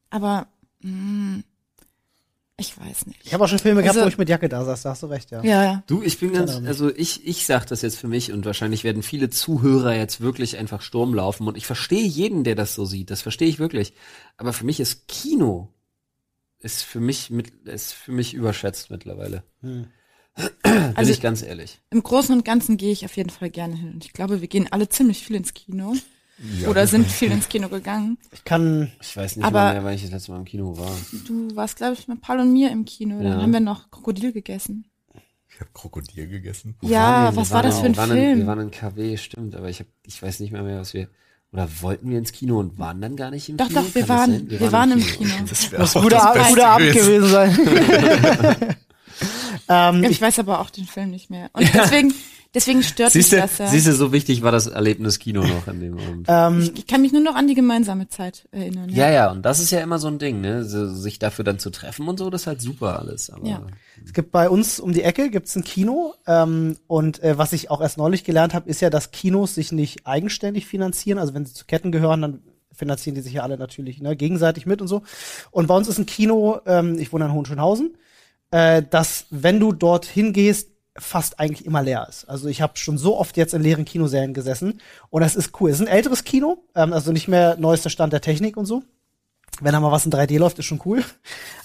Aber 0.10 0.48
mh, 0.82 1.42
ich 2.58 2.78
weiß 2.78 3.06
nicht. 3.06 3.20
Ich 3.26 3.34
habe 3.34 3.44
auch 3.44 3.48
schon 3.48 3.60
Filme 3.60 3.82
gehabt, 3.82 3.98
Also- 3.98 4.06
wo 4.06 4.10
ich 4.10 4.18
mit 4.18 4.28
Jacke 4.30 4.50
da 4.50 4.66
saß, 4.66 4.82
da 4.82 4.90
hast 4.92 5.04
du 5.04 5.08
recht, 5.08 5.32
ja. 5.32 5.44
Ja, 5.44 5.64
ja. 5.64 5.84
Du, 5.88 6.02
ich 6.02 6.20
bin 6.20 6.34
ganz, 6.34 6.52
Verdammt. 6.52 6.68
also 6.68 6.94
ich, 6.94 7.26
ich 7.26 7.46
sag 7.46 7.66
das 7.68 7.82
jetzt 7.82 7.98
für 7.98 8.08
mich 8.08 8.32
und 8.34 8.46
wahrscheinlich 8.46 8.84
werden 8.84 9.04
viele 9.04 9.30
Zuhörer 9.30 9.96
jetzt 9.96 10.20
wirklich 10.22 10.58
einfach 10.58 10.82
Sturm 10.82 11.14
laufen 11.14 11.48
und 11.48 11.56
ich 11.58 11.66
verstehe 11.66 12.06
jeden, 12.06 12.44
der 12.44 12.56
das 12.56 12.76
so 12.76 12.86
sieht, 12.86 13.12
das 13.12 13.22
verstehe 13.22 13.48
ich 13.48 13.60
wirklich. 13.60 13.94
Aber 14.38 14.52
für 14.52 14.66
mich 14.66 14.80
ist 14.80 15.08
Kino, 15.08 15.70
ist 16.60 16.84
für 16.84 17.00
mich 17.00 17.30
mit, 17.30 17.54
ist 17.68 17.94
für 17.94 18.12
mich 18.12 18.34
überschätzt 18.34 18.90
mittlerweile. 18.90 19.44
Hm. 19.62 19.88
Bin 20.64 20.94
Also- 20.96 21.12
ich 21.12 21.22
ganz 21.22 21.42
ehrlich. 21.44 21.80
Im 21.92 22.02
Großen 22.04 22.34
und 22.36 22.46
Ganzen 22.46 22.78
gehe 22.78 22.92
ich 22.92 23.06
auf 23.06 23.16
jeden 23.18 23.30
Fall 23.30 23.50
gerne 23.50 23.76
hin. 23.76 23.92
Und 23.94 24.06
ich 24.06 24.14
glaube, 24.14 24.42
wir 24.42 24.48
gehen 24.48 24.68
alle 24.72 24.88
ziemlich 24.90 25.24
viel 25.24 25.36
ins 25.36 25.54
Kino. 25.54 25.96
Oder 26.70 26.88
sind 26.88 27.06
viel 27.06 27.32
ins 27.34 27.50
Kino 27.50 27.68
gegangen. 27.68 28.18
Ich 28.32 28.46
kann, 28.46 28.94
Ich 29.02 29.18
weiß 29.18 29.36
nicht 29.36 29.46
Aber- 29.46 29.74
mehr, 29.74 29.84
weil 29.84 29.96
ich 29.96 30.04
das 30.04 30.12
letzte 30.12 30.32
Mal 30.32 30.38
im 30.38 30.46
Kino 30.46 30.78
war. 30.78 30.90
Du 31.28 31.54
warst, 31.56 31.76
glaube 31.76 31.96
ich, 32.00 32.08
mit 32.08 32.22
Paul 32.22 32.40
und 32.40 32.54
mir 32.54 32.72
im 32.72 32.86
Kino. 32.86 33.18
Dann 33.22 33.26
Ja. 33.34 33.42
haben 33.42 33.52
wir 33.52 33.60
noch 33.60 33.92
Krokodil 33.92 34.32
gegessen. 34.32 34.86
Ich 35.54 35.60
habe 35.60 35.70
Krokodil 35.74 36.28
gegessen. 36.30 36.78
Ja, 36.82 37.26
wir? 37.26 37.32
Wir 37.34 37.36
was 37.42 37.52
war 37.52 37.62
das 37.64 37.80
in- 37.82 37.82
für 37.82 37.88
ein 37.88 37.94
wir 37.94 37.98
waren 37.98 38.12
In, 38.12 38.24
Film? 38.24 38.40
wir 38.40 38.48
waren 38.48 38.60
in 38.62 38.72
KW, 38.72 39.18
stimmt, 39.18 39.56
aber 39.56 39.68
ich 39.70 39.82
hab, 39.82 39.88
ich 40.06 40.22
weiß 40.22 40.40
nicht 40.40 40.54
mehr 40.54 40.64
mehr, 40.64 40.80
was 40.80 40.94
wir, 40.94 41.10
oder 41.52 41.68
wollten 41.82 42.10
wir 42.10 42.18
ins 42.20 42.32
Kino 42.32 42.58
und 42.62 42.80
waren 42.80 43.02
dann 43.02 43.18
gar 43.18 43.32
nicht 43.32 43.50
im 43.50 43.58
Doch, 43.58 43.68
Kino? 43.68 43.82
doch, 43.82 43.94
wir 43.96 44.06
Kann 44.06 44.08
das 44.08 44.18
waren, 44.18 44.32
sein? 44.32 44.50
wir, 44.62 44.72
waren 44.72 44.92
im 44.94 45.06
Kino. 45.06 45.32
Das 45.50 45.94
guter, 45.94 46.10
das 46.10 46.24
Ab- 46.24 46.34
Beste 46.36 46.50
guter 46.54 46.68
Abend 46.70 46.94
gewesen 46.94 47.30
sein. 47.30 47.58
ähm, 49.70 50.04
Ich 50.04 50.22
weiß 50.22 50.40
aber 50.40 50.60
auch 50.60 50.70
den 50.70 50.86
Film 50.86 51.12
nicht 51.12 51.30
mehr. 51.30 51.50
Und 51.54 51.70
deswegen, 51.74 52.14
Deswegen 52.52 52.82
stört 52.82 53.12
Siehst 53.12 53.32
mich 53.32 53.42
das 53.42 53.60
ja. 53.60 53.68
siehst 53.68 53.86
du, 53.86 53.94
so 53.94 54.12
wichtig 54.12 54.42
war 54.42 54.52
das 54.52 54.66
Erlebnis 54.66 55.20
Kino 55.20 55.44
noch 55.44 55.68
an 55.68 55.80
dem 55.80 56.00
Abend. 56.00 56.26
Ähm, 56.28 56.62
ich, 56.62 56.80
ich 56.80 56.88
kann 56.88 57.04
mich 57.04 57.12
nur 57.12 57.22
noch 57.22 57.36
an 57.36 57.48
die 57.48 57.54
gemeinsame 57.54 58.08
Zeit 58.08 58.48
erinnern. 58.52 58.90
Ja, 58.90 59.12
ja, 59.12 59.30
und 59.30 59.44
das 59.44 59.60
ist 59.60 59.70
ja 59.70 59.82
immer 59.82 60.00
so 60.00 60.08
ein 60.08 60.18
Ding, 60.18 60.42
ne? 60.42 60.66
So, 60.66 60.88
sich 60.88 61.20
dafür 61.20 61.46
dann 61.46 61.60
zu 61.60 61.70
treffen 61.70 62.08
und 62.08 62.18
so, 62.18 62.32
das 62.32 62.42
ist 62.42 62.48
halt 62.48 62.62
super 62.62 62.98
alles. 62.98 63.30
Aber 63.30 63.46
Ja. 63.46 63.62
Es 64.04 64.14
gibt 64.14 64.32
bei 64.32 64.50
uns 64.50 64.80
um 64.80 64.94
die 64.94 65.04
Ecke 65.04 65.30
gibt's 65.30 65.56
ein 65.56 65.64
Kino 65.64 66.16
ähm, 66.26 66.78
und 66.88 67.22
äh, 67.22 67.38
was 67.38 67.54
ich 67.54 67.70
auch 67.70 67.82
erst 67.82 68.00
neulich 68.00 68.24
gelernt 68.24 68.56
habe, 68.56 68.68
ist 68.68 68.82
ja, 68.82 68.90
dass 68.90 69.12
Kinos 69.12 69.54
sich 69.54 69.72
nicht 69.72 70.08
eigenständig 70.08 70.66
finanzieren. 70.66 71.20
Also 71.20 71.36
wenn 71.36 71.46
sie 71.46 71.54
zu 71.54 71.66
Ketten 71.66 71.92
gehören, 71.92 72.22
dann 72.24 72.42
finanzieren 72.74 73.14
die 73.14 73.22
sich 73.22 73.34
ja 73.34 73.44
alle 73.44 73.60
natürlich 73.60 74.02
ne, 74.02 74.16
gegenseitig 74.16 74.66
mit 74.66 74.82
und 74.82 74.88
so. 74.88 75.04
Und 75.52 75.68
bei 75.68 75.76
uns 75.76 75.88
ist 75.88 76.00
ein 76.00 76.08
Kino, 76.08 76.62
ähm, 76.66 76.98
ich 76.98 77.14
wohne 77.14 77.26
in 77.26 77.34
Hohenschönhausen, 77.34 77.96
äh, 78.52 78.84
dass 78.90 79.26
wenn 79.30 79.60
du 79.60 79.72
dort 79.74 80.06
hingehst, 80.06 80.70
fast 80.98 81.40
eigentlich 81.40 81.66
immer 81.66 81.82
leer 81.82 82.06
ist. 82.10 82.26
Also 82.26 82.48
ich 82.50 82.62
habe 82.62 82.78
schon 82.78 82.98
so 82.98 83.18
oft 83.18 83.38
jetzt 83.38 83.54
in 83.54 83.62
leeren 83.62 83.86
Kinosälen 83.86 84.34
gesessen 84.34 84.82
und 85.10 85.22
das 85.22 85.36
ist 85.36 85.52
cool. 85.62 85.70
Es 85.70 85.80
ist 85.80 85.88
ein 85.88 85.94
älteres 85.94 86.24
Kino, 86.26 86.64
ähm, 86.76 86.92
also 86.94 87.12
nicht 87.12 87.28
mehr 87.30 87.56
neuester 87.58 87.90
Stand 87.90 88.12
der 88.12 88.22
Technik 88.22 88.58
und 88.58 88.66
so. 88.66 88.84
Wenn 89.62 89.74
da 89.74 89.80
mal 89.80 89.92
was 89.92 90.06
in 90.06 90.12
3D 90.12 90.38
läuft, 90.38 90.60
ist 90.60 90.66
schon 90.66 90.82
cool. 90.86 91.04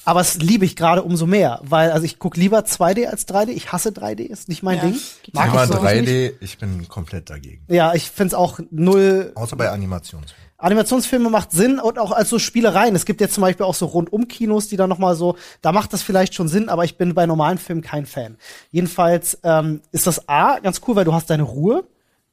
Aber 0.05 0.21
es 0.21 0.37
liebe 0.37 0.65
ich 0.65 0.75
gerade 0.75 1.03
umso 1.03 1.27
mehr, 1.27 1.61
weil 1.63 1.91
also 1.93 2.05
ich 2.05 2.19
guck 2.19 2.37
lieber 2.37 2.61
2D 2.61 3.07
als 3.07 3.29
3D. 3.29 3.49
Ich 3.51 3.73
hasse 3.73 3.91
3D, 3.91 4.21
ist 4.23 4.49
nicht 4.49 4.63
mein 4.63 4.79
Ja, 4.79 4.85
Ding. 4.87 4.97
Mag 5.33 5.55
ich 5.55 5.61
so. 5.69 5.75
so. 5.75 5.81
3D, 5.81 6.33
ich 6.41 6.59
bin 6.59 6.89
komplett 6.89 7.31
dagegen. 7.31 7.65
Ja, 7.69 7.95
ich 7.95 8.11
find's 8.11 8.35
auch 8.35 8.59
null. 8.71 9.33
Außer 9.35 9.57
bei 9.57 9.71
Animationsfilmen. 9.71 10.44
Animationsfilme 10.59 11.31
macht 11.31 11.53
Sinn 11.53 11.79
und 11.79 11.99
auch 11.99 12.13
als 12.13 12.31
so 12.31 12.39
Spielereien. 12.39 12.95
Es 12.95 13.05
gibt 13.05 13.21
jetzt 13.21 13.35
zum 13.35 13.43
Beispiel 13.43 13.67
auch 13.67 13.75
so 13.75 13.87
Rundum-Kinos, 13.87 14.69
die 14.69 14.77
dann 14.77 14.89
noch 14.89 14.99
mal 14.99 15.17
so, 15.17 15.37
da 15.63 15.73
macht 15.73 15.93
das 15.93 16.03
vielleicht 16.03 16.35
schon 16.35 16.49
Sinn, 16.49 16.69
aber 16.69 16.85
ich 16.85 16.97
bin 16.97 17.15
bei 17.15 17.27
normalen 17.27 17.59
Filmen 17.59 17.83
kein 17.83 18.07
Fan. 18.07 18.37
Jedenfalls 18.71 19.39
ähm, 19.43 19.83
ist 19.93 20.07
das 20.07 20.29
A 20.29 20.61
ganz 20.61 20.81
cool, 20.87 20.97
weil 20.97 21.05
du 21.05 21.13
hast 21.13 21.29
deine 21.31 21.43
Ruhe. 21.43 21.85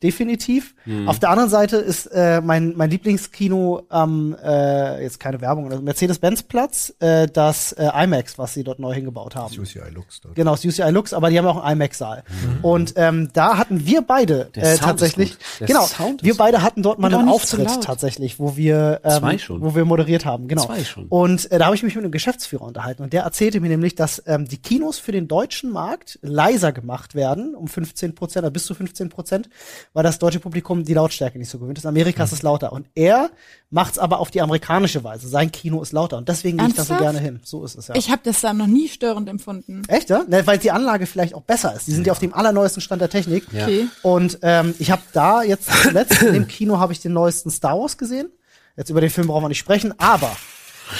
Definitiv. 0.03 0.73
Auf 1.05 1.19
der 1.19 1.29
anderen 1.29 1.49
Seite 1.49 1.77
ist 1.77 2.07
äh, 2.07 2.41
mein, 2.41 2.73
mein 2.75 2.89
Lieblingskino 2.89 3.83
am, 3.89 4.35
äh, 4.43 5.03
jetzt 5.03 5.19
keine 5.19 5.41
Werbung, 5.41 5.69
also 5.69 5.81
Mercedes-Benz-Platz, 5.83 6.95
äh, 6.99 7.27
das 7.27 7.73
äh, 7.73 7.87
IMAX, 8.03 8.39
was 8.39 8.55
sie 8.55 8.63
dort 8.63 8.79
neu 8.79 8.93
hingebaut 8.93 9.35
haben. 9.35 9.53
UCI 9.55 9.91
Lux 9.91 10.21
dort. 10.21 10.33
Genau, 10.33 10.51
das 10.51 10.65
UCI 10.65 10.89
Lux, 10.89 11.13
aber 11.13 11.29
die 11.29 11.37
haben 11.37 11.45
auch 11.45 11.63
einen 11.63 11.79
IMAX-Saal. 11.79 12.23
Und 12.63 12.93
ähm, 12.95 13.29
da 13.33 13.57
hatten 13.57 13.85
wir 13.85 14.01
beide 14.01 14.49
äh, 14.53 14.75
tatsächlich, 14.77 15.37
genau, 15.59 15.85
Sound 15.85 16.23
wir 16.23 16.35
beide 16.35 16.63
hatten 16.63 16.81
dort 16.81 16.97
mal 16.97 17.13
einen 17.13 17.29
Auftritt 17.29 17.81
tatsächlich, 17.81 18.39
wo 18.39 18.57
wir, 18.57 19.01
ähm, 19.03 19.19
Zwei 19.19 19.37
schon. 19.37 19.61
wo 19.61 19.75
wir 19.75 19.85
moderiert 19.85 20.25
haben, 20.25 20.47
genau. 20.47 20.65
Zwei 20.65 20.83
schon. 20.83 21.05
Und 21.09 21.51
äh, 21.51 21.59
da 21.59 21.65
habe 21.65 21.75
ich 21.75 21.83
mich 21.83 21.93
mit 21.95 22.03
einem 22.03 22.11
Geschäftsführer 22.11 22.63
unterhalten 22.63 23.03
und 23.03 23.13
der 23.13 23.21
erzählte 23.23 23.59
mir 23.59 23.69
nämlich, 23.69 23.93
dass 23.93 24.23
ähm, 24.25 24.47
die 24.47 24.57
Kinos 24.57 24.97
für 24.97 25.11
den 25.11 25.27
deutschen 25.27 25.71
Markt 25.71 26.17
leiser 26.23 26.71
gemacht 26.71 27.13
werden, 27.13 27.53
um 27.53 27.67
15 27.67 28.15
Prozent 28.15 28.43
oder 28.43 28.51
bis 28.51 28.65
zu 28.65 28.73
15 28.73 29.09
Prozent, 29.09 29.49
weil 29.93 30.03
das 30.03 30.19
deutsche 30.19 30.39
Publikum 30.39 30.83
die 30.85 30.93
Lautstärke 30.93 31.37
nicht 31.37 31.49
so 31.49 31.59
gewöhnt 31.59 31.77
ist. 31.77 31.85
Amerika 31.85 32.21
Mhm. 32.23 32.25
ist 32.25 32.31
es 32.31 32.41
lauter. 32.43 32.71
Und 32.71 32.87
er 32.95 33.29
macht's 33.69 33.99
aber 33.99 34.19
auf 34.19 34.31
die 34.31 34.41
amerikanische 34.41 35.03
Weise. 35.03 35.27
Sein 35.27 35.51
Kino 35.51 35.81
ist 35.81 35.91
lauter 35.91 36.17
und 36.17 36.29
deswegen 36.29 36.57
gehe 36.57 36.67
ich 36.69 36.75
da 36.75 36.83
so 36.85 36.95
gerne 36.95 37.19
hin. 37.19 37.41
So 37.43 37.63
ist 37.65 37.75
es 37.75 37.87
ja. 37.87 37.95
Ich 37.95 38.09
habe 38.09 38.21
das 38.23 38.39
da 38.41 38.53
noch 38.53 38.67
nie 38.67 38.87
störend 38.87 39.27
empfunden. 39.27 39.81
Echt, 39.89 40.09
ja? 40.09 40.23
Ne, 40.27 40.47
weil 40.47 40.57
die 40.59 40.71
Anlage 40.71 41.05
vielleicht 41.07 41.33
auch 41.33 41.41
besser 41.43 41.75
ist. 41.75 41.87
Die 41.87 41.91
sind 41.91 42.07
ja 42.07 42.13
auf 42.13 42.19
dem 42.19 42.33
allerneuesten 42.33 42.81
Stand 42.81 43.01
der 43.01 43.09
Technik. 43.09 43.45
Ja. 43.51 43.63
Okay. 43.65 43.87
Und 44.01 44.39
ähm, 44.43 44.75
ich 44.79 44.91
habe 44.91 45.01
da 45.13 45.43
jetzt 45.43 45.69
zuletzt 45.83 46.21
in 46.21 46.33
dem 46.33 46.47
Kino 46.47 46.79
habe 46.79 46.93
ich 46.93 46.99
den 47.01 47.13
neuesten 47.13 47.49
Star 47.51 47.77
Wars 47.79 47.97
gesehen. 47.97 48.29
Jetzt 48.77 48.89
über 48.89 49.01
den 49.01 49.09
Film 49.09 49.27
brauchen 49.27 49.43
wir 49.43 49.49
nicht 49.49 49.59
sprechen, 49.59 49.93
aber 49.97 50.31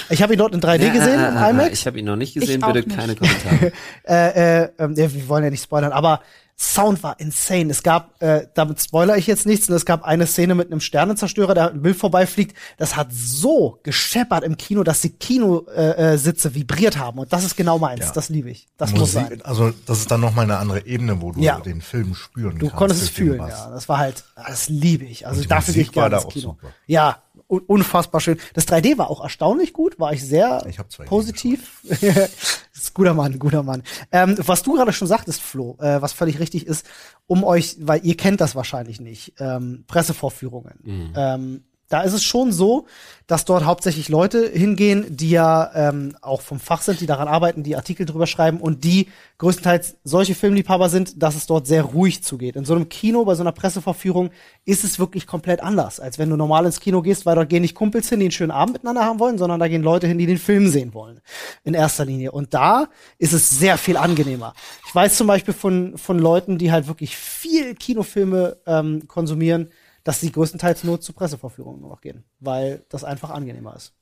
ich 0.10 0.22
habe 0.22 0.34
ihn 0.34 0.40
dort 0.40 0.54
in 0.54 0.60
3D 0.62 0.92
gesehen 0.92 1.20
Ah, 1.20 1.30
im 1.30 1.38
ah, 1.38 1.42
ah, 1.46 1.50
IMAX. 1.50 1.80
Ich 1.80 1.88
habe 1.88 1.98
ihn 2.00 2.06
noch 2.06 2.16
nicht 2.18 2.34
gesehen, 2.34 2.60
bitte 2.62 2.80
nicht. 2.88 2.96
keine 2.98 3.16
Kommentare. 3.18 3.72
äh, 4.06 4.64
äh, 4.64 4.70
ja, 4.80 5.14
wir 5.14 5.28
wollen 5.30 5.44
ja 5.46 5.50
nicht 5.50 5.64
spoilern, 5.64 5.92
aber 5.94 6.22
Sound 6.62 7.01
war 7.01 7.20
insane. 7.20 7.72
Es 7.72 7.82
gab, 7.82 8.22
äh, 8.22 8.46
damit 8.53 8.80
spoiler 8.80 9.18
ich 9.18 9.25
jetzt 9.25 9.48
nichts, 9.48 9.68
und 9.68 9.75
es 9.75 9.84
gab 9.86 10.03
eine 10.03 10.27
Szene 10.27 10.53
mit 10.53 10.68
einem 10.72 10.80
Sternenzerstörer, 10.80 11.56
der 11.56 11.72
ein 11.72 11.82
Bild 11.82 11.98
vorbeifliegt. 11.98 12.56
Das 12.77 12.96
hat 12.96 13.08
so 13.12 13.80
gescheppert 13.82 14.44
im 14.44 14.57
Kino, 14.57 14.83
dass 14.83 15.01
die 15.01 15.09
Kinositze 15.09 16.48
äh, 16.50 16.53
vibriert 16.55 16.98
haben. 17.00 17.18
Und 17.20 17.33
das 17.33 17.44
ist 17.44 17.55
genau 17.57 17.79
meins. 17.79 18.05
Ja. 18.05 18.12
Das 18.12 18.29
liebe 18.29 18.51
ich. 18.51 18.68
Das 18.77 18.92
muss 18.92 19.00
Musik, 19.16 19.27
sein. 19.29 19.42
also 19.42 19.72
das 19.88 20.00
ist 20.00 20.12
dann 20.12 20.22
noch 20.22 20.36
mal 20.36 20.44
eine 20.44 20.57
andere 20.57 20.86
Ebene, 20.86 21.20
wo 21.22 21.31
du 21.31 21.40
Ja. 21.42 21.59
den 21.59 21.81
Film 21.81 22.14
spüren 22.14 22.59
Du 22.59 22.68
kannst. 22.68 22.75
konntest 22.75 23.01
es 23.03 23.09
fühlen, 23.09 23.40
ja. 23.40 23.70
Das 23.72 23.90
war 23.90 23.98
halt, 23.98 24.24
das 24.36 24.70
liebe 24.70 25.05
ich. 25.05 25.25
Also 25.25 25.44
dafür 25.44 25.74
gehe 25.74 25.81
ich 25.83 25.88
Musik 25.90 25.94
gerne 25.96 26.16
ins 26.18 26.27
Kino. 26.27 26.57
super. 26.62 26.74
Ja, 26.86 27.24
unfassbar 27.59 28.22
schön. 28.22 28.40
Das 28.53 28.68
3D 28.68 28.98
war 28.98 29.09
auch 29.09 29.22
erstaunlich 29.22 29.74
gut, 29.74 30.00
war 30.00 30.14
ich 30.14 30.25
sehr 30.25 30.64
Ich 30.68 30.79
hab 30.79 30.87
2D 30.87 31.05
positiv. 31.05 31.81
guter 32.94 33.14
Mann, 33.14 33.40
guter 33.40 33.64
Mann. 33.64 33.83
Ähm, 34.11 34.35
was 34.40 34.64
du 34.64 34.74
gerade 34.74 34.94
schon 34.94 35.07
sagtest, 35.07 35.42
Flo, 35.42 35.77
äh, 35.79 36.01
was 36.01 36.14
völlig 36.14 36.40
richtig 36.40 36.66
ist, 36.66 36.85
um 37.27 37.44
euch, 37.44 37.77
weil 37.79 38.05
ihr 38.05 38.18
kennt 38.18 38.42
das 38.42 38.55
wahrscheinlich 38.55 39.00
nicht, 39.00 39.33
ähm, 39.40 39.83
Pressevorführungen. 39.87 41.11
Ähm, 41.16 41.64
da 41.94 42.01
ist 42.01 42.14
es 42.14 42.24
schon 42.24 42.51
so, 42.51 42.86
dass 43.32 43.46
dort 43.46 43.64
hauptsächlich 43.64 44.10
Leute 44.10 44.50
hingehen, 44.50 45.06
die 45.10 45.30
ja 45.30 45.72
ähm, 45.74 46.18
auch 46.22 46.42
vom 46.42 46.60
Fach 46.60 46.82
sind, 46.82 47.00
die 47.00 47.06
daran 47.06 47.30
arbeiten, 47.30 47.64
die 47.64 47.77
Artikel 47.77 48.06
drüber 48.06 48.27
schreiben 48.27 48.60
und 48.60 48.84
die 48.84 49.08
größtenteils 49.38 49.96
solche 50.04 50.36
Filmliebhaber 50.36 50.90
sind, 50.90 51.22
dass 51.24 51.36
es 51.36 51.46
dort 51.46 51.66
sehr 51.66 51.84
ruhig 51.84 52.24
zugeht. 52.24 52.58
In 52.58 52.66
so 52.66 52.75
einem 52.75 52.90
Kino, 52.90 53.24
bei 53.24 53.36
so 53.36 53.44
einer 53.44 53.54
Pressevorführung, 53.54 54.32
ist 54.66 54.84
es 54.84 55.00
wirklich 55.00 55.27
komplett 55.27 55.64
anders, 55.64 56.01
als 56.01 56.20
wenn 56.20 56.30
du 56.30 56.36
normal 56.36 56.66
ins 56.66 56.82
Kino 56.82 57.01
gehst, 57.01 57.25
weil 57.25 57.36
dort 57.36 57.48
gehen 57.48 57.62
nicht 57.62 57.74
Kumpels 57.74 58.10
hin, 58.10 58.20
die 58.20 58.25
einen 58.25 58.32
schönen 58.32 58.51
Abend 58.51 58.74
miteinander 58.74 59.06
haben 59.06 59.20
wollen, 59.20 59.38
sondern 59.38 59.62
da 59.62 59.70
gehen 59.70 59.82
Leute 59.82 60.08
hin, 60.08 60.18
die 60.18 60.25
den 60.25 60.38
Film 60.38 60.68
sehen 60.68 60.94
wollen. 60.94 61.22
In 61.64 61.74
erster 61.74 62.04
Linie. 62.04 62.34
Und 62.34 62.54
da 62.54 62.90
ist 63.18 63.32
es 63.32 63.50
sehr 63.50 63.77
viel 63.77 63.96
angenehmer. 63.96 64.54
Ich 64.88 64.94
weiß 64.94 65.16
zum 65.16 65.27
Beispiel 65.27 65.54
von, 65.54 65.98
von 65.98 66.20
Leuten, 66.20 66.58
die 66.58 66.72
halt 66.72 66.88
wirklich 66.88 67.16
viel 67.16 67.75
Kinofilme 67.75 68.58
ähm, 68.66 69.08
konsumieren, 69.08 69.70
dass 70.03 70.20
sie 70.20 70.31
größtenteils 70.31 70.83
nur 70.83 71.00
zu 71.01 71.14
Pressevorführungen 71.14 71.81
nur 71.81 71.90
noch 71.90 72.01
gehen, 72.01 72.24
weil 72.40 72.85
das 72.90 73.03
einfach 73.03 73.29
angenehmer 73.29 73.75
ist. 73.75 73.94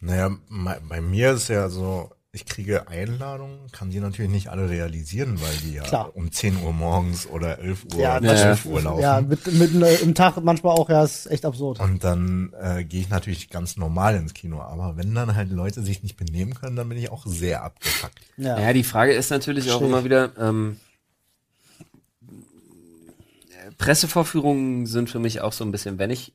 Naja, 0.00 0.30
bei 0.88 1.00
mir 1.00 1.32
ist 1.32 1.48
ja 1.48 1.68
so, 1.68 2.10
ich 2.32 2.44
kriege 2.44 2.86
Einladungen, 2.88 3.70
kann 3.72 3.90
die 3.90 3.98
natürlich 3.98 4.30
nicht 4.30 4.48
alle 4.48 4.68
realisieren, 4.68 5.40
weil 5.40 5.56
die 5.64 5.74
ja 5.74 5.82
Klar. 5.84 6.14
um 6.14 6.30
10 6.30 6.62
Uhr 6.62 6.72
morgens 6.72 7.26
oder 7.26 7.58
11 7.58 7.86
Uhr 7.94 8.00
Ja, 8.02 8.18
oder 8.18 8.28
das 8.28 8.62
12 8.62 8.66
Uhr 8.66 8.82
laufen. 8.82 9.00
Ja, 9.02 9.20
mit, 9.22 9.46
mit, 9.54 9.74
äh, 9.82 9.96
im 10.02 10.14
Tag 10.14 10.36
manchmal 10.42 10.74
auch, 10.76 10.90
ja, 10.90 11.02
ist 11.02 11.26
echt 11.30 11.46
absurd. 11.46 11.80
Und 11.80 12.04
dann 12.04 12.52
äh, 12.60 12.84
gehe 12.84 13.00
ich 13.00 13.08
natürlich 13.08 13.48
ganz 13.48 13.78
normal 13.78 14.16
ins 14.16 14.34
Kino. 14.34 14.60
Aber 14.60 14.98
wenn 14.98 15.14
dann 15.14 15.34
halt 15.34 15.50
Leute 15.50 15.82
sich 15.82 16.02
nicht 16.02 16.16
benehmen 16.18 16.54
können, 16.54 16.76
dann 16.76 16.88
bin 16.90 16.98
ich 16.98 17.10
auch 17.10 17.24
sehr 17.26 17.62
abgefuckt. 17.64 18.20
Ja. 18.36 18.60
Ja, 18.60 18.72
die 18.74 18.84
Frage 18.84 19.14
ist 19.14 19.30
natürlich 19.30 19.64
auch 19.70 19.78
Verstehe 19.78 19.88
immer 19.88 19.98
ich. 20.00 20.04
wieder, 20.04 20.32
ähm, 20.38 20.76
Pressevorführungen 23.78 24.86
sind 24.86 25.10
für 25.10 25.18
mich 25.18 25.40
auch 25.40 25.52
so 25.52 25.64
ein 25.64 25.72
bisschen, 25.72 25.98
wenn 25.98 26.10
ich 26.10 26.32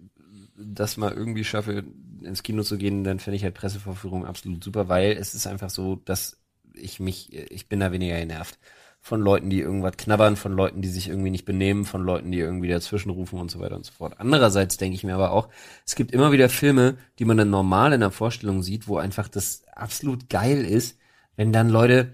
das 0.56 0.98
mal 0.98 1.12
irgendwie 1.12 1.44
schaffe, 1.44 1.84
ins 2.22 2.44
Kino 2.44 2.64
zu 2.64 2.78
gehen, 2.78 3.04
dann 3.04 3.20
finde 3.20 3.38
ich 3.38 3.44
halt 3.44 3.56
Pressevorführungen 3.56 4.28
absolut 4.28 4.64
super, 4.64 4.90
weil 4.90 5.12
es 5.14 5.34
ist 5.34 5.48
einfach 5.48 5.70
so, 5.70 5.96
dass 5.96 6.40
ich 6.74 7.00
mich, 7.00 7.34
ich 7.34 7.68
bin 7.68 7.80
da 7.80 7.92
weniger 7.92 8.18
genervt 8.20 8.60
von 9.02 9.20
Leuten, 9.20 9.50
die 9.50 9.60
irgendwas 9.60 9.98
knabbern, 9.98 10.36
von 10.36 10.54
Leuten, 10.54 10.84
die 10.84 10.88
sich 10.88 11.10
irgendwie 11.10 11.32
nicht 11.32 11.46
benehmen, 11.46 11.86
von 11.86 12.04
Leuten, 12.04 12.32
die 12.32 12.38
irgendwie 12.38 12.68
dazwischen 12.68 13.10
rufen 13.10 13.40
und 13.40 13.50
so 13.50 13.60
weiter 13.60 13.76
und 13.76 13.86
so 13.86 13.92
fort. 13.92 14.14
Andererseits 14.20 14.78
denke 14.78 14.96
ich 14.96 15.04
mir 15.04 15.16
aber 15.16 15.32
auch, 15.32 15.50
es 15.88 15.96
gibt 15.96 16.12
immer 16.12 16.32
wieder 16.32 16.50
Filme, 16.50 16.98
die 17.18 17.26
man 17.26 17.38
dann 17.38 17.50
normal 17.50 17.94
in 17.94 18.02
der 18.02 18.12
Vorstellung 18.12 18.62
sieht, 18.62 18.88
wo 18.88 18.98
einfach 18.98 19.28
das 19.28 19.64
absolut 19.76 20.30
geil 20.30 20.64
ist, 20.64 21.00
wenn 21.36 21.52
dann 21.52 21.70
Leute 21.70 22.14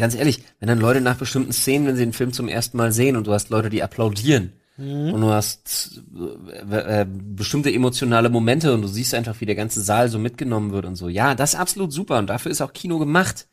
ganz 0.00 0.14
ehrlich, 0.14 0.42
wenn 0.58 0.68
dann 0.68 0.80
Leute 0.80 1.00
nach 1.00 1.16
bestimmten 1.16 1.52
Szenen, 1.52 1.86
wenn 1.86 1.96
sie 1.96 2.04
den 2.04 2.12
Film 2.12 2.32
zum 2.32 2.48
ersten 2.48 2.76
Mal 2.76 2.92
sehen 2.92 3.16
und 3.16 3.26
du 3.26 3.32
hast 3.32 3.50
Leute, 3.50 3.70
die 3.70 3.82
applaudieren 3.82 4.52
und 4.76 5.20
du 5.20 5.28
hast 5.30 6.00
äh, 6.70 7.02
äh, 7.02 7.06
bestimmte 7.06 7.70
emotionale 7.72 8.30
Momente 8.30 8.72
und 8.72 8.80
du 8.80 8.88
siehst 8.88 9.12
einfach, 9.14 9.38
wie 9.40 9.46
der 9.46 9.54
ganze 9.54 9.82
Saal 9.82 10.08
so 10.08 10.18
mitgenommen 10.18 10.72
wird 10.72 10.86
und 10.86 10.96
so. 10.96 11.08
Ja, 11.10 11.34
das 11.34 11.52
ist 11.54 11.60
absolut 11.60 11.92
super 11.92 12.18
und 12.18 12.28
dafür 12.28 12.50
ist 12.50 12.62
auch 12.62 12.72
Kino 12.72 12.98
gemacht. 12.98 13.46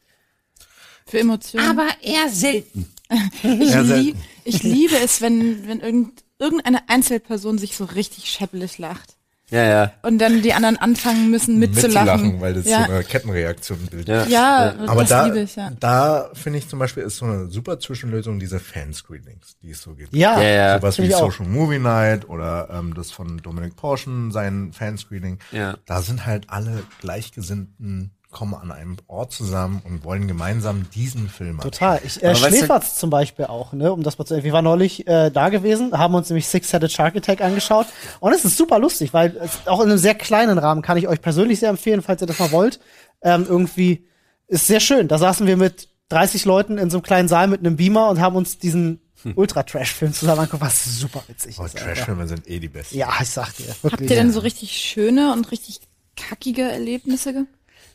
Für 1.05 1.19
Emotionen. 1.19 1.79
eher 2.01 2.29
selten. 2.29 2.87
ich, 3.43 3.69
Ja, 3.71 3.83
sehr- 3.83 3.97
lieb, 3.97 4.15
ich 4.45 4.63
liebe 4.63 4.95
es, 5.03 5.19
wenn, 5.21 5.67
wenn 5.67 5.81
irgend, 5.81 6.23
irgendeine 6.39 6.87
Einzelperson 6.87 7.57
sich 7.57 7.75
so 7.75 7.83
richtig 7.83 8.29
scheppelig 8.29 8.77
lacht. 8.77 9.16
Ja, 9.49 9.63
ja. 9.63 9.91
Und 10.01 10.17
dann 10.19 10.41
die 10.41 10.53
anderen 10.53 10.75
anfangen 10.75 11.31
müssen 11.31 11.57
mitzulachen. 11.57 12.41
weil 12.41 12.53
das 12.53 12.65
ja. 12.65 12.85
so 12.85 12.91
eine 12.91 13.03
Kettenreaktion 13.03 13.79
bildet. 13.89 14.07
Ja. 14.07 14.25
Ja, 14.27 14.75
Aber 14.87 15.01
das 15.01 15.09
da, 15.09 15.25
liebe 15.25 15.39
ich, 15.39 15.55
ja. 15.55 15.71
da 15.79 16.29
finde 16.33 16.59
ich 16.59 16.67
zum 16.67 16.79
Beispiel 16.79 17.03
ist 17.03 17.17
so 17.17 17.25
eine 17.25 17.47
super 17.47 17.79
Zwischenlösung 17.79 18.39
diese 18.39 18.59
Fanscreenings, 18.59 19.57
die 19.61 19.71
es 19.71 19.81
so 19.81 19.95
gibt. 19.95 20.13
Ja, 20.13 20.41
Ja, 20.41 20.49
ja. 20.49 20.79
Sowas 20.79 20.99
wie. 20.99 21.09
Social 21.11 21.45
Movie 21.45 21.79
Night 21.79 22.27
oder 22.27 22.69
ähm, 22.71 22.93
das 22.93 23.11
von 23.11 23.37
Dominic 23.37 23.77
Porschen, 23.77 24.31
sein 24.31 24.73
Fanscreening. 24.73 25.39
Ja. 25.51 25.77
Da 25.85 26.01
sind 26.01 26.25
halt 26.25 26.49
alle 26.49 26.83
Gleichgesinnten, 26.99 28.11
kommen 28.31 28.53
an 28.53 28.71
einem 28.71 28.97
Ort 29.07 29.31
zusammen 29.31 29.81
und 29.85 30.03
wollen 30.03 30.27
gemeinsam 30.27 30.85
diesen 30.93 31.29
Film 31.29 31.59
Total. 31.59 32.01
Ich, 32.03 32.21
äh, 32.21 32.35
Schläferz 32.35 32.95
zum 32.95 33.09
Beispiel 33.09 33.45
auch, 33.45 33.73
ne, 33.73 33.91
um 33.91 34.03
das 34.03 34.17
mal 34.17 34.25
zu 34.25 34.43
Wir 34.43 34.53
waren 34.53 34.65
neulich 34.65 35.07
äh, 35.07 35.31
da 35.31 35.49
gewesen, 35.49 35.97
haben 35.97 36.13
uns 36.13 36.29
nämlich 36.29 36.47
Six-Headed 36.47 36.91
Shark 36.91 37.15
Attack 37.15 37.41
angeschaut. 37.41 37.87
Und 38.19 38.33
es 38.33 38.43
ist 38.43 38.57
super 38.57 38.79
lustig, 38.79 39.13
weil 39.13 39.35
es, 39.37 39.65
auch 39.65 39.79
in 39.79 39.89
einem 39.89 39.97
sehr 39.97 40.13
kleinen 40.15 40.57
Rahmen 40.57 40.81
kann 40.81 40.97
ich 40.97 41.07
euch 41.07 41.21
persönlich 41.21 41.59
sehr 41.59 41.69
empfehlen, 41.69 42.01
falls 42.01 42.21
ihr 42.21 42.27
das 42.27 42.39
mal 42.39 42.51
wollt. 42.51 42.79
Ähm, 43.21 43.45
irgendwie 43.47 44.05
ist 44.47 44.67
sehr 44.67 44.81
schön. 44.81 45.07
Da 45.07 45.17
saßen 45.17 45.47
wir 45.47 45.57
mit 45.57 45.89
30 46.09 46.45
Leuten 46.45 46.77
in 46.77 46.89
so 46.89 46.97
einem 46.97 47.03
kleinen 47.03 47.27
Saal 47.27 47.47
mit 47.47 47.61
einem 47.61 47.77
Beamer 47.77 48.09
und 48.09 48.19
haben 48.19 48.35
uns 48.35 48.57
diesen 48.59 48.99
Ultra-Trash-Film 49.35 50.13
zusammen 50.13 50.39
angeguckt, 50.41 50.61
was 50.61 50.85
super 50.99 51.23
witzig 51.27 51.57
Oh, 51.59 51.65
ist. 51.65 51.77
Trashfilme 51.77 52.27
sind 52.27 52.47
eh 52.47 52.59
die 52.59 52.67
besten. 52.69 52.97
Ja, 52.97 53.09
ich 53.21 53.29
sag 53.29 53.53
dir. 53.55 53.67
Habt 53.69 53.83
Wirklich. 53.83 54.09
ihr 54.11 54.15
denn 54.15 54.31
so 54.31 54.39
richtig 54.41 54.71
schöne 54.73 55.33
und 55.33 55.51
richtig 55.51 55.79
kackige 56.15 56.63
Erlebnisse? 56.63 57.45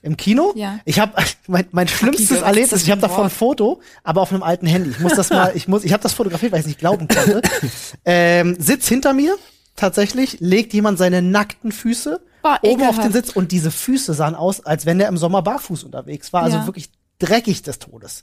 Im 0.03 0.17
Kino? 0.17 0.53
Ja. 0.57 0.81
Ich 0.85 0.99
habe 0.99 1.13
mein, 1.47 1.67
mein 1.71 1.89
schlimmstes 1.89 2.31
ist 2.31 2.43
Erlebnis, 2.43 2.83
ich 2.83 2.91
habe 2.91 3.01
davon 3.01 3.25
ein? 3.25 3.31
Foto, 3.31 3.81
aber 4.03 4.21
auf 4.21 4.33
einem 4.33 4.43
alten 4.43 4.67
Handy. 4.67 4.91
Ich 4.91 5.01
muss 5.01 5.15
das 5.15 5.31
mal, 5.31 5.53
ich 5.55 5.69
muss, 5.69 5.85
ich 5.85 5.93
habe 5.93 6.03
das 6.03 6.13
fotografiert, 6.13 6.53
weil 6.53 6.59
ich 6.59 6.65
es 6.65 6.69
nicht 6.69 6.79
glauben 6.81 7.09
konnte. 7.09 7.41
ähm, 8.05 8.57
Sitz 8.59 8.89
hinter 8.89 9.13
mir, 9.15 9.37
tatsächlich, 9.77 10.39
legt 10.41 10.73
jemand 10.75 10.99
seine 10.99 11.23
nackten 11.23 11.73
Füße 11.73 12.21
Boah, 12.43 12.59
oben 12.63 12.83
auf 12.83 12.89
ekelhaft. 12.89 13.05
den 13.05 13.13
Sitz 13.13 13.31
und 13.31 13.53
diese 13.53 13.71
Füße 13.71 14.13
sahen 14.15 14.35
aus, 14.35 14.65
als 14.67 14.87
wenn 14.87 14.99
der 14.99 15.09
im 15.09 15.17
Sommer 15.17 15.43
barfuß 15.43 15.85
unterwegs 15.85 16.33
war. 16.33 16.43
Also 16.43 16.59
Ja. 16.59 16.67
wirklich 16.67 16.91
dreckig 17.21 17.63
des 17.63 17.79
Todes. 17.79 18.23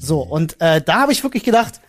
So, 0.00 0.20
und 0.20 0.60
äh, 0.60 0.82
da 0.82 1.02
habe 1.02 1.12
ich 1.12 1.22
wirklich 1.22 1.44
gedacht, 1.44 1.80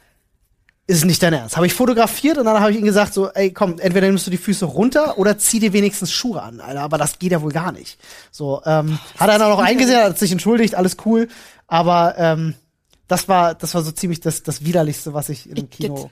ist 0.86 1.06
nicht 1.06 1.24
dein 1.24 1.34
Ernst. 1.34 1.56
Habe 1.56 1.66
ich 1.66 1.74
fotografiert 1.74 2.38
und 2.38 2.46
dann 2.46 2.60
habe 2.60 2.72
ich 2.72 2.78
ihm 2.78 2.84
gesagt, 2.84 3.14
so, 3.14 3.30
ey, 3.30 3.52
komm, 3.52 3.80
entweder 3.80 4.08
nimmst 4.08 4.28
du 4.28 4.32
die 4.32 4.38
Füße 4.38 4.66
runter 4.66 5.18
oder 5.18 5.38
zieh 5.38 5.60
dir 5.60 5.72
wenigstens 5.72 6.12
Schuhe 6.12 6.42
an, 6.42 6.60
Alter. 6.60 6.82
Aber 6.82 6.98
das 6.98 7.20
geht 7.20 7.32
ja 7.32 7.42
wohl 7.42 7.52
gar 7.52 7.72
nicht. 7.72 7.98
So, 8.32 8.62
ähm, 8.66 9.00
hat 9.18 9.30
er 9.30 9.40
dann 9.40 9.52
auch 9.52 9.58
noch 9.58 9.64
eingesehen, 9.64 10.04
hat 10.04 10.20
sich 10.20 10.32
entschuldigt, 10.32 10.76
alles 10.76 10.98
cool. 11.06 11.30
Aber 11.68 12.16
ähm, 12.18 12.56
das 13.08 13.30
war, 13.30 13.56
das 13.56 13.74
war 13.76 13.82
so 13.82 13.92
ziemlich 13.92 14.20
das, 14.20 14.44
das 14.44 14.66
widerlichste, 14.66 15.14
was 15.14 15.30
ich 15.30 15.50
Igitt. 15.50 15.72
Kino 15.72 16.12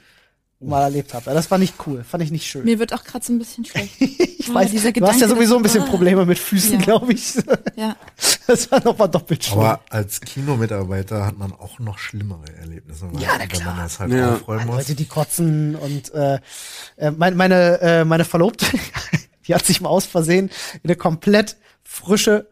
mal 0.61 0.83
erlebt 0.83 1.13
habe. 1.13 1.33
Das 1.33 1.49
war 1.49 1.57
nicht 1.57 1.73
cool, 1.87 2.03
fand 2.03 2.23
ich 2.23 2.31
nicht 2.31 2.45
schön. 2.47 2.63
Mir 2.65 2.77
wird 2.79 2.93
auch 2.93 3.03
gerade 3.03 3.25
so 3.25 3.33
ein 3.33 3.39
bisschen 3.39 3.65
schlecht. 3.65 3.95
ich 3.99 4.49
Oh, 4.49 4.53
weiß, 4.53 4.71
dieser 4.71 4.91
du 4.91 5.05
hast 5.07 5.19
ja 5.21 5.27
sowieso 5.27 5.57
ein 5.57 5.63
bisschen 5.63 5.85
Probleme 5.85 6.25
mit 6.25 6.37
Füßen, 6.39 6.73
Ja. 6.73 6.79
glaube 6.79 7.13
ich. 7.13 7.33
Ja. 7.75 7.95
Das 8.47 8.69
war 8.71 8.83
noch 8.83 8.97
mal 8.97 9.07
doppelt 9.07 9.43
schlimm. 9.45 9.59
Aber 9.59 9.79
als 9.89 10.19
Kinomitarbeiter 10.21 11.25
hat 11.25 11.37
man 11.37 11.51
auch 11.53 11.79
noch 11.79 11.97
schlimmere 11.97 12.45
Erlebnisse, 12.59 13.07
weil, 13.11 13.21
Ja, 13.21 13.29
na 13.39 13.45
wenn 13.57 13.65
man 13.65 13.77
das 13.77 13.99
halt 13.99 14.11
Ja. 14.11 14.35
aufräumen 14.35 14.67
muss. 14.67 14.77
Leute, 14.77 14.95
die 14.95 15.05
kotzen 15.05 15.75
und 15.75 16.13
äh, 16.13 16.39
äh, 16.97 17.11
mein, 17.11 17.35
meine 17.35 17.79
äh, 17.81 18.05
meine 18.05 18.25
Verlobte, 18.25 18.65
die 19.47 19.55
hat 19.55 19.65
sich 19.65 19.81
mal 19.81 19.89
aus 19.89 20.05
Versehen 20.05 20.49
in 20.83 20.89
eine 20.89 20.95
komplett 20.95 21.55
frische 21.83 22.47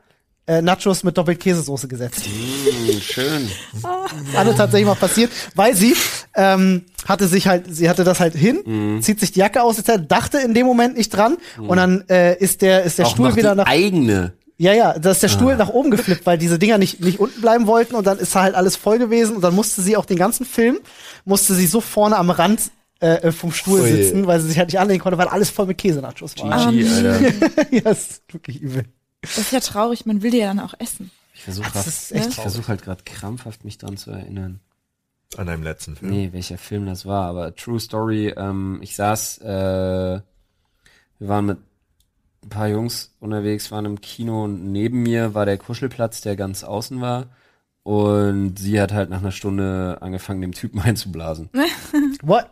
äh, 0.50 0.62
Nachos 0.62 1.04
mit 1.04 1.18
Doppelkäsesoße 1.18 1.88
gesetzt. 1.88 2.22
Mm, 2.28 3.00
schön. 3.00 3.50
Alle 4.36 4.56
tatsächlich 4.56 4.88
mal 4.88 4.96
passiert, 4.96 5.32
weil 5.56 5.76
sie 5.76 5.96
ähm, 6.36 6.84
hatte 7.08 7.28
sich 7.28 7.48
halt, 7.48 7.66
sie 7.70 7.90
hatte 7.90 8.04
das 8.04 8.20
halt 8.20 8.34
hin, 8.36 8.60
Mhm. 8.66 9.02
zieht 9.02 9.20
sich 9.20 9.32
die 9.32 9.40
Jacke 9.40 9.62
aus, 9.62 9.78
dachte 10.08 10.40
in 10.40 10.54
dem 10.54 10.66
Moment 10.66 10.98
nicht 10.98 11.10
dran 11.10 11.38
und 11.60 11.78
dann 11.78 12.04
äh, 12.10 12.38
ist 12.38 12.62
der 12.62 12.84
ist 12.84 12.98
der 13.00 13.06
Auch 13.08 13.12
Stuhl 13.12 13.36
wieder 13.36 13.54
nach 13.56 13.68
eigene. 13.68 14.34
ja, 14.58 14.74
ja, 14.74 14.98
da 14.98 15.12
ist 15.12 15.22
der 15.24 15.30
Ah. 15.30 15.34
Stuhl 15.34 15.56
nach 15.56 15.70
oben 15.70 15.92
geflippt, 15.92 16.26
weil 16.26 16.38
diese 16.38 16.58
Dinger 16.60 16.78
nicht, 16.78 17.00
nicht 17.00 17.20
unten 17.20 17.40
bleiben 17.42 17.68
wollten 17.68 17.96
und 17.96 18.06
dann 18.08 18.18
ist 18.20 18.36
halt 18.36 18.56
alles 18.56 18.76
voll 18.76 18.98
gewesen 19.00 19.36
und 19.36 19.42
dann 19.44 19.56
musste 19.56 19.82
sie 19.82 19.96
auch 19.98 20.06
den 20.06 20.18
ganzen 20.18 20.46
Film, 20.46 20.80
musste 21.26 21.54
sie 21.54 21.68
so 21.68 21.80
vorne 21.80 22.18
am 22.18 22.30
Rand 22.32 22.62
äh, 23.02 23.32
vom 23.32 23.52
Stuhl 23.54 23.80
Ui. 23.82 23.90
sitzen, 23.90 24.28
weil 24.28 24.42
sie 24.42 24.50
sich 24.50 24.58
halt 24.58 24.68
nicht 24.70 24.80
anlegen 24.80 25.00
konnte, 25.02 25.18
weil 25.18 25.28
alles 25.30 25.50
voll 25.50 25.68
mit 25.68 25.78
Käsenachos 25.78 26.36
war. 26.40 26.72
GG, 26.72 26.90
Alter. 26.90 27.22
ja, 27.72 27.92
ist 27.92 28.22
wirklich 28.32 28.60
übel. 28.62 28.84
Das 29.22 29.38
ist 29.38 29.52
ja 29.52 29.60
traurig, 29.60 30.06
man 30.06 30.22
will 30.22 30.32
die 30.32 30.38
ja 30.38 30.48
dann 30.48 30.60
auch 30.60 30.74
essen. 30.80 31.12
Ich 31.34 31.44
versuche 31.44 31.72
traurig. 31.72 32.36
versuche 32.36 32.68
halt 32.68 32.84
gerade 32.84 33.04
krampfhaft 33.04 33.64
mich 33.64 33.78
dran 33.78 33.98
zu 33.98 34.12
erinnern. 34.12 34.60
An 35.38 35.46
deinem 35.48 35.64
letzten 35.64 35.96
Film. 35.96 36.12
Nee, 36.12 36.30
welcher 36.34 36.58
Film 36.58 36.86
das 36.86 37.06
war, 37.06 37.26
aber 37.26 37.56
True 37.56 37.80
Story, 37.80 38.30
ähm, 38.36 38.80
ich 38.82 38.96
saß, 38.96 39.40
äh, 39.40 40.22
wir 41.20 41.28
waren 41.28 41.46
mit 41.46 41.60
ein 42.44 42.50
paar 42.50 42.68
Jungs 42.68 43.14
unterwegs, 43.20 43.72
waren 43.72 43.86
im 43.86 44.02
Kino 44.02 44.46
und 44.46 44.72
neben 44.72 45.04
mir 45.04 45.34
war 45.34 45.46
der 45.46 45.58
Kuschelplatz, 45.58 46.22
der 46.22 46.36
ganz 46.36 46.64
außen 46.64 47.00
war. 47.02 47.28
Und 47.84 48.58
sie 48.58 48.80
hat 48.80 48.92
halt 48.94 49.10
nach 49.10 49.20
einer 49.20 49.32
Stunde 49.32 49.98
angefangen, 50.02 50.42
dem 50.42 50.54
Typen 50.54 50.80
einzublasen. 50.84 51.50
What? 52.22 52.50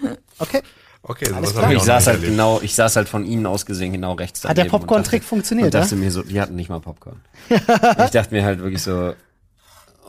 Okay. 0.38 0.60
Okay, 1.08 1.32
Alles 1.32 1.52
klar. 1.52 1.70
Ich 1.70 1.78
auch 1.78 1.84
saß 1.84 2.06
halt 2.08 2.16
erlebt. 2.16 2.32
genau, 2.32 2.60
ich 2.60 2.74
saß 2.74 2.96
halt 2.96 3.08
von 3.08 3.24
ihnen 3.24 3.46
aus 3.46 3.64
gesehen 3.64 3.92
genau 3.92 4.14
rechts 4.14 4.42
Hat 4.44 4.56
der 4.58 4.64
Popcorn-Trick 4.64 5.22
funktioniert, 5.22 5.66
Und 5.66 5.74
dachte 5.74 5.94
ja? 5.94 6.00
mir 6.00 6.10
so, 6.10 6.22
die 6.22 6.40
hatten 6.40 6.56
nicht 6.56 6.68
mal 6.68 6.80
Popcorn. 6.80 7.20
ich 7.48 8.10
dachte 8.10 8.34
mir 8.34 8.44
halt 8.44 8.58
wirklich 8.58 8.82
so, 8.82 9.14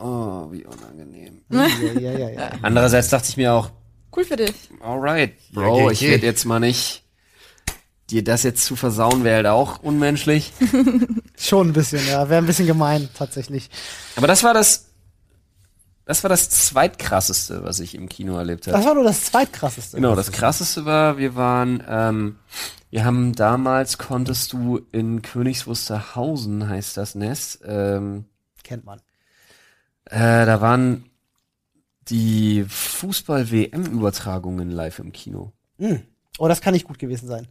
oh, 0.00 0.48
wie 0.50 0.64
unangenehm. 0.64 1.42
Ja, 1.50 1.66
ja, 2.00 2.18
ja, 2.18 2.28
ja. 2.30 2.50
Andererseits 2.62 3.08
dachte 3.10 3.28
ich 3.28 3.36
mir 3.36 3.52
auch, 3.52 3.70
Cool 4.16 4.24
für 4.24 4.36
dich. 4.36 4.52
alright, 4.80 5.34
Ja, 5.52 5.60
Bro, 5.62 5.86
geh, 5.86 5.92
ich 5.92 6.02
werde 6.02 6.26
jetzt 6.26 6.44
mal 6.46 6.58
nicht, 6.58 7.04
dir 8.10 8.24
das 8.24 8.42
jetzt 8.42 8.64
zu 8.64 8.74
versauen, 8.74 9.22
wäre 9.22 9.36
halt 9.36 9.46
auch 9.46 9.80
unmenschlich. 9.82 10.52
Schon 11.36 11.68
ein 11.68 11.72
bisschen, 11.74 12.04
ja. 12.08 12.28
Wäre 12.28 12.42
ein 12.42 12.46
bisschen 12.46 12.66
gemein, 12.66 13.08
tatsächlich. 13.16 13.70
Aber 14.16 14.26
das 14.26 14.42
war 14.42 14.52
das, 14.54 14.87
das 16.08 16.24
war 16.24 16.30
das 16.30 16.48
zweitkrasseste, 16.48 17.62
was 17.64 17.80
ich 17.80 17.94
im 17.94 18.08
Kino 18.08 18.38
erlebt 18.38 18.66
habe. 18.66 18.78
Das 18.78 18.86
war 18.86 18.94
nur 18.94 19.04
das 19.04 19.26
zweitkrasseste. 19.26 19.96
Genau, 19.96 20.14
das 20.14 20.32
krasseste 20.32 20.86
war, 20.86 21.18
wir 21.18 21.34
waren, 21.34 21.84
ähm, 21.86 22.38
wir 22.88 23.04
haben 23.04 23.34
damals 23.34 23.98
konntest 23.98 24.54
du 24.54 24.80
in 24.90 25.20
Königs 25.20 25.66
Wusterhausen, 25.66 26.66
heißt 26.66 26.96
das 26.96 27.14
Nest, 27.14 27.60
ähm, 27.62 28.24
Kennt 28.64 28.86
man. 28.86 29.02
äh, 30.06 30.46
da 30.46 30.62
waren 30.62 31.10
die 32.08 32.64
Fußball-WM-Übertragungen 32.66 34.70
live 34.70 35.00
im 35.00 35.12
Kino. 35.12 35.52
Oh, 36.38 36.48
das 36.48 36.62
kann 36.62 36.72
nicht 36.72 36.86
gut 36.86 36.98
gewesen 36.98 37.28
sein. 37.28 37.48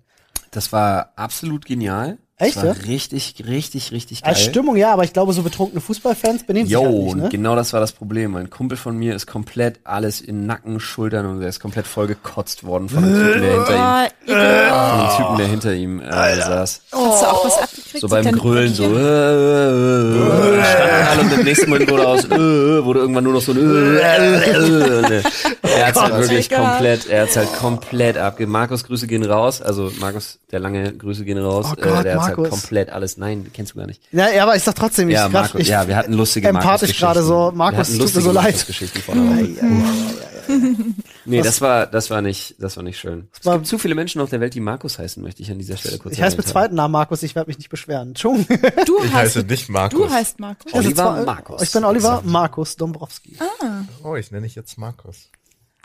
Das 0.50 0.72
war 0.72 1.14
absolut 1.16 1.66
genial. 1.66 2.18
Echt, 2.40 2.56
Das 2.56 2.64
war 2.66 2.76
ja? 2.76 2.82
richtig, 2.86 3.34
richtig, 3.48 3.92
richtig 3.92 4.22
geil. 4.22 4.30
Als 4.32 4.44
Stimmung 4.44 4.76
ja, 4.76 4.94
aber 4.94 5.04
ich 5.04 5.12
glaube, 5.12 5.34
so 5.34 5.42
betrunkene 5.42 5.82
Fußballfans 5.82 6.44
benehmen 6.46 6.68
sich 6.68 6.78
halt 6.78 6.86
Jo, 6.86 6.92
nicht, 6.92 7.14
und 7.14 7.22
ne? 7.24 7.30
genau 7.30 7.56
das 7.56 7.74
war 7.74 7.80
das 7.80 7.94
Problem. 7.94 8.36
Ein 8.36 8.52
Kumpel 8.52 8.78
von 8.78 8.96
mir 8.96 9.16
ist 9.16 9.26
komplett 9.26 9.80
alles 9.86 10.22
in 10.22 10.46
Nacken, 10.46 10.80
Schultern 10.80 11.26
und 11.26 11.42
er 11.42 11.50
ist 11.50 11.60
komplett 11.60 11.88
voll 11.88 12.06
gekotzt 12.06 12.64
worden 12.64 12.90
von 12.90 13.04
einem 13.04 13.16
Typen, 13.16 13.42
der 13.42 13.52
hinter 13.54 13.74
ihm, 13.74 14.28
von 14.28 14.36
einem 14.38 15.18
Typen, 15.18 15.38
der 15.40 15.48
hinter 15.48 15.74
ihm 15.74 16.00
äh, 16.00 16.36
saß. 16.36 16.82
Hast 16.92 17.22
du 17.24 17.26
auch 17.28 17.46
was 17.46 17.58
abgekriegt? 17.58 18.02
So 18.02 18.08
beim 18.08 18.32
Grölen 18.32 18.72
so. 18.72 18.84
Äh, 18.84 18.88
Brötchen? 18.88 19.04
äh, 19.04 20.60
äh, 20.60 20.64
standen 20.64 21.08
alle 21.08 21.22
und 21.22 21.34
im 21.34 21.44
nächsten 21.44 21.70
Moment 21.72 21.90
wurde 21.90 22.08
aus, 22.08 22.24
äh, 22.26 22.36
äh, 22.36 22.86
wurde 22.86 23.00
irgendwann 23.00 23.24
nur 23.24 23.34
noch 23.34 23.42
so 23.42 23.52
ein 23.54 23.58
äh, 23.58 23.98
äh, 23.98 25.18
äh. 25.18 25.24
Er 25.64 25.88
hat's 25.88 26.00
halt 26.00 26.14
wirklich 26.20 26.50
komplett, 26.52 27.08
er 27.08 27.24
hat's 27.24 27.36
halt 27.36 27.52
komplett 27.54 28.18
abge. 28.18 28.46
Markus, 28.46 28.84
Grüße 28.84 29.08
gehen 29.08 29.24
raus. 29.26 29.62
Also 29.62 29.92
Markus, 30.00 30.40
der 30.52 30.60
lange 30.60 30.94
Grüße 30.94 31.26
gehen 31.26 31.38
raus. 31.40 31.66
Oh 31.72 31.76
Gott, 31.82 32.02
äh, 32.02 32.04
der 32.04 32.16
hat's 32.16 32.27
Markus. 32.28 32.44
halt 32.44 32.52
komplett 32.62 32.90
alles. 32.90 33.18
Nein, 33.18 33.50
kennst 33.54 33.74
du 33.74 33.78
gar 33.80 33.88
nicht. 33.88 34.02
Ja, 34.12 34.30
ja, 34.30 34.44
aber 34.44 34.56
ich 34.56 34.64
sag 34.64 34.76
trotzdem, 34.76 35.10
ich, 35.10 35.16
Ja, 35.16 35.24
grad- 35.28 35.34
Markus, 35.34 35.62
ich 35.62 35.68
ja, 35.68 35.88
wir 35.88 35.96
hatten 35.96 36.14
lustige 36.14 36.48
empathisch 36.48 36.98
gerade 36.98 37.24
so, 37.24 37.52
Markus, 37.54 37.90
tut 37.98 38.14
mir 38.16 38.22
so 38.22 38.32
leid. 38.32 38.56
Vor. 39.06 39.16
Nee, 41.26 41.42
das 41.42 41.60
war, 41.60 41.88
das 41.88 42.10
war 42.10 42.22
nicht, 42.22 42.56
das 42.60 42.78
war 42.78 42.84
nicht 42.84 42.98
schön. 42.98 43.28
Es 43.34 43.42
gibt 43.52 43.68
zu 43.68 43.78
viele 43.78 43.96
Menschen 43.96 44.22
auf 44.22 44.30
der 44.30 44.40
Welt, 44.40 44.54
die 44.54 44.60
Markus 44.62 44.98
heißen, 44.98 45.22
möchte 45.22 45.42
ich 45.42 45.52
an 45.52 45.60
dieser 45.60 45.76
Stelle 45.78 45.98
kurz 45.98 46.14
Ich 46.16 46.22
heiße 46.22 46.38
mit 46.38 46.48
zweiten 46.48 46.76
Namen 46.76 46.94
Markus, 46.94 47.22
ich 47.24 47.36
werde 47.36 47.50
mich 47.50 47.58
nicht 47.58 47.70
beschweren. 47.70 48.10
Entschuldigung. 48.10 48.58
Du 48.86 48.98
Ich 49.04 49.14
heißt, 49.14 49.36
heiße 49.36 49.46
nicht 49.48 49.68
Markus. 49.70 50.00
du 50.00 50.10
heißt 50.10 50.40
Markus. 50.40 50.74
Oliver 50.74 50.94
zwar- 50.96 51.24
Markus. 51.26 51.62
Ich 51.64 51.72
bin 51.74 51.84
Oliver 51.84 52.22
Markus 52.24 52.76
Dombrowski. 52.78 53.38
Oh, 54.04 54.16
ich 54.16 54.32
nenne 54.32 54.46
dich 54.48 54.56
jetzt 54.56 54.78
Markus. 54.78 55.30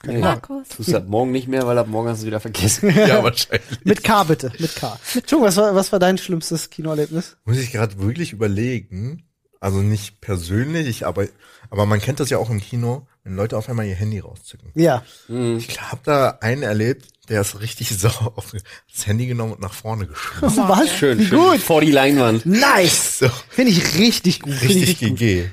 Haben. 0.06 0.14
Nee, 0.14 0.20
Markus. 0.20 0.68
Tust 0.68 0.92
du 0.92 0.96
ab 0.96 1.04
morgen 1.06 1.32
nicht 1.32 1.48
mehr, 1.48 1.66
weil 1.66 1.78
ab 1.78 1.86
morgen 1.88 2.08
hast 2.08 2.18
du 2.18 2.22
es 2.22 2.26
wieder 2.26 2.40
vergessen. 2.40 2.90
Ja, 2.96 3.22
wahrscheinlich. 3.22 3.84
Mit 3.84 4.02
K 4.04 4.24
bitte, 4.24 4.52
mit 4.58 4.74
K. 4.76 4.98
Entschuldigung, 5.14 5.42
was 5.48 5.56
war, 5.56 5.74
was 5.74 5.92
war 5.92 5.98
dein 5.98 6.18
schlimmstes 6.18 6.70
Kinoerlebnis? 6.70 7.36
Muss 7.44 7.58
ich 7.58 7.72
gerade 7.72 7.98
wirklich 8.00 8.32
überlegen. 8.32 9.24
Also 9.60 9.78
nicht 9.78 10.20
persönlich, 10.20 10.88
ich, 10.88 11.06
aber, 11.06 11.26
aber 11.70 11.86
man 11.86 12.00
kennt 12.00 12.18
das 12.18 12.30
ja 12.30 12.38
auch 12.38 12.50
im 12.50 12.60
Kino, 12.60 13.06
wenn 13.22 13.36
Leute 13.36 13.56
auf 13.56 13.68
einmal 13.68 13.86
ihr 13.86 13.94
Handy 13.94 14.18
rauszücken. 14.18 14.70
Ja. 14.74 15.04
Ich 15.28 15.80
habe 15.80 16.00
da 16.04 16.38
einen 16.40 16.64
erlebt, 16.64 17.06
der 17.28 17.42
ist 17.42 17.60
richtig 17.60 17.90
sauer 17.96 18.32
auf 18.34 18.52
das 18.92 19.06
Handy 19.06 19.26
genommen 19.26 19.52
und 19.52 19.60
nach 19.60 19.72
vorne 19.72 20.06
geschmissen. 20.08 20.68
Was? 20.68 20.90
Schön, 20.90 21.18
Wie 21.20 21.26
schön. 21.26 21.38
gut. 21.38 21.60
Vor 21.60 21.80
die 21.80 21.92
Leinwand. 21.92 22.44
Nice. 22.44 23.20
So, 23.20 23.28
Finde 23.50 23.70
ich 23.70 23.96
richtig 23.98 24.40
gut. 24.40 24.52
Richtig 24.62 25.00
richtig 25.00 25.08
gut. 25.10 25.18
GG. 25.18 25.44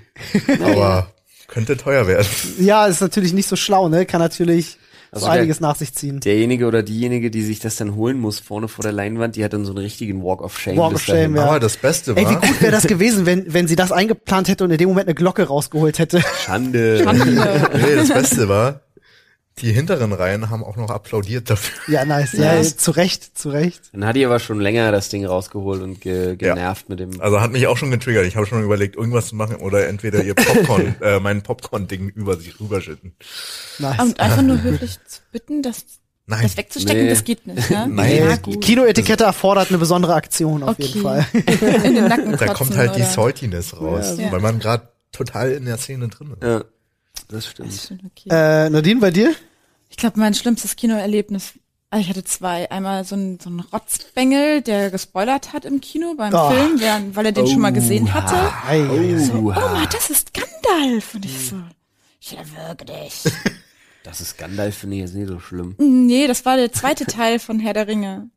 Aber 0.63 1.13
könnte 1.49 1.75
teuer 1.77 2.07
werden. 2.07 2.27
Ja, 2.59 2.85
ist 2.88 3.01
natürlich 3.01 3.33
nicht 3.33 3.47
so 3.49 3.55
schlau, 3.55 3.89
ne? 3.89 4.05
Kann 4.05 4.21
natürlich 4.21 4.77
Also 5.12 5.25
so 5.25 5.31
der- 5.31 5.41
einiges 5.41 5.59
nach 5.59 5.75
sich 5.75 5.93
ziehen. 5.93 6.19
Derjenige 6.19 6.67
oder 6.67 6.83
diejenige, 6.83 7.31
die 7.31 7.41
sich 7.41 7.59
das 7.59 7.75
dann 7.77 7.95
holen 7.95 8.19
muss, 8.19 8.39
vorne 8.39 8.67
vor 8.67 8.83
der 8.83 8.91
Leinwand, 8.91 9.35
die 9.35 9.43
hat 9.43 9.53
dann 9.53 9.65
so 9.65 9.71
einen 9.71 9.79
richtigen 9.79 10.23
Walk 10.23 10.41
of 10.41 10.57
Shame. 10.59 10.77
Walk 10.77 10.93
of 10.93 11.01
Shame, 11.01 11.35
ja. 11.35 11.45
Aber 11.45 11.59
das 11.59 11.77
Beste 11.77 12.12
Ey, 12.15 12.23
wie 12.25 12.35
war, 12.35 12.41
gut 12.41 12.62
wäre 12.62 12.71
das 12.71 12.85
gewesen, 12.88 13.25
wenn, 13.25 13.51
wenn 13.53 13.67
sie 13.67 13.75
das 13.75 13.91
eingeplant 13.91 14.47
hätte 14.47 14.63
und 14.63 14.71
in 14.71 14.77
dem 14.77 14.89
Moment 14.89 15.07
eine 15.07 15.15
Glocke 15.15 15.43
rausgeholt 15.47 15.97
hätte. 15.99 16.21
Schande. 16.45 17.03
nee, 17.73 17.95
das 17.95 18.09
Beste 18.09 18.47
war, 18.49 18.81
die 19.62 19.72
hinteren 19.72 20.13
Reihen 20.13 20.50
haben 20.50 20.63
auch 20.63 20.76
noch 20.76 20.89
applaudiert 20.89 21.50
dafür. 21.50 21.93
Ja, 21.93 22.06
nice. 22.06 22.34
Ja, 22.34 22.62
zu 22.63 22.91
Recht, 22.91 23.38
zu 23.38 23.50
Recht. 23.50 23.82
Dann 23.93 24.06
hat 24.06 24.15
die 24.15 24.26
aber 24.26 24.39
schon 24.39 24.60
länger 24.60 24.91
das 24.91 25.10
Ding 25.10 25.26
rausgeholt 25.26 25.82
und 25.82 26.02
ge 26.02 26.36
genervt 26.36 26.89
mit 26.89 27.00
dem. 27.00 27.19
Also 27.22 27.41
hat 27.41 27.52
mich 27.52 27.67
auch 27.67 27.78
schon 27.78 27.91
getriggert. 27.91 28.26
Ich 28.26 28.36
habe 28.36 28.45
schon 28.45 28.63
überlegt, 28.63 28.95
irgendwas 28.95 29.28
zu 29.28 29.36
machen 29.36 29.58
oder 29.58 29.88
entweder 29.88 30.24
ihr 30.24 30.34
Popcorn, 30.36 30.95
äh, 31.02 31.19
mein 31.19 31.41
Popcorn-Ding 31.43 32.10
über 32.10 32.38
sich 32.38 32.60
rüberschütten. 32.60 33.13
Nice. 33.80 34.00
Und 34.00 34.19
einfach 34.19 34.41
nur 34.41 34.62
höflich 34.63 34.98
zu 35.08 35.19
bitten, 35.32 35.62
das, 35.62 35.86
Nein. 36.26 36.43
das 36.43 36.58
wegzustecken, 36.58 37.04
Nee. 37.04 37.10
das 37.10 37.24
geht 37.24 37.48
nicht, 37.48 37.69
ne? 37.69 37.88
Nein. 37.89 38.17
Ja. 38.17 38.38
Kinoetikette 38.38 39.24
erfordert 39.24 39.69
eine 39.69 39.78
besondere 39.78 40.13
Aktion 40.13 40.63
auf 40.63 40.72
Okay. 40.72 40.84
jeden 40.84 41.02
Fall. 41.02 41.26
In 41.84 41.95
den 41.95 42.08
Nacken 42.08 42.38
Da 42.38 42.54
kommt 42.54 42.76
halt 42.78 42.95
die 42.95 43.02
oder? 43.02 43.10
Saltiness 43.10 43.80
raus, 43.80 44.15
Ja. 44.17 44.32
weil 44.32 44.39
man 44.39 44.60
gerade 44.60 44.88
total 45.12 45.52
in 45.52 45.65
der 45.65 45.78
Szene 45.78 46.08
drin 46.08 46.34
ist. 46.39 46.43
Ja, 46.43 46.63
das 47.30 47.48
stimmt. 47.48 47.69
Das 47.74 47.84
stimmt, 47.86 48.02
okay. 48.06 48.30
Äh, 48.30 48.69
Nadine, 48.69 49.00
bei 49.00 49.10
dir? 49.12 49.34
Ich 49.89 49.97
glaube, 49.97 50.19
mein 50.19 50.34
schlimmstes 50.34 50.75
Kinoerlebnis, 50.75 51.54
also 51.89 52.02
ich 52.04 52.10
hatte 52.10 52.23
zwei. 52.23 52.69
Einmal 52.71 53.04
so 53.04 53.15
ein, 53.15 53.39
so 53.39 53.49
ein 53.49 53.60
Rotzbengel, 53.60 54.62
der 54.62 54.91
gespoilert 54.91 55.52
hat 55.54 55.65
im 55.65 55.82
Kino 55.82 56.13
beim 56.15 56.34
Oh. 56.34 56.52
Film, 56.52 56.80
während, 56.80 57.15
weil 57.15 57.25
er 57.25 57.32
den 57.32 57.47
schon 57.47 57.60
mal 57.60 57.73
gesehen 57.73 58.13
hatte. 58.13 58.36
Ei, 58.67 58.82
ei. 58.82 59.30
Oh, 59.34 59.38
Oma, 59.47 59.86
das 59.91 60.10
ist 60.10 60.32
Gandalf. 60.34 61.15
Und 61.15 61.25
ich 61.25 61.49
so, 61.49 61.56
ja, 62.21 62.41
wirklich. 62.69 63.23
Das 64.04 64.21
ist 64.21 64.38
Gandalf, 64.38 64.78
finde 64.78 64.95
ich 64.95 65.02
jetzt 65.02 65.13
nicht 65.13 65.28
so 65.28 65.39
schlimm. 65.39 65.75
nee, 65.78 66.25
das 66.25 66.45
war 66.45 66.56
der 66.56 66.71
zweite 66.71 67.06
Teil 67.06 67.38
von 67.38 67.60
Herr 67.60 67.73
der 67.73 67.88
Ringe, 67.88 68.30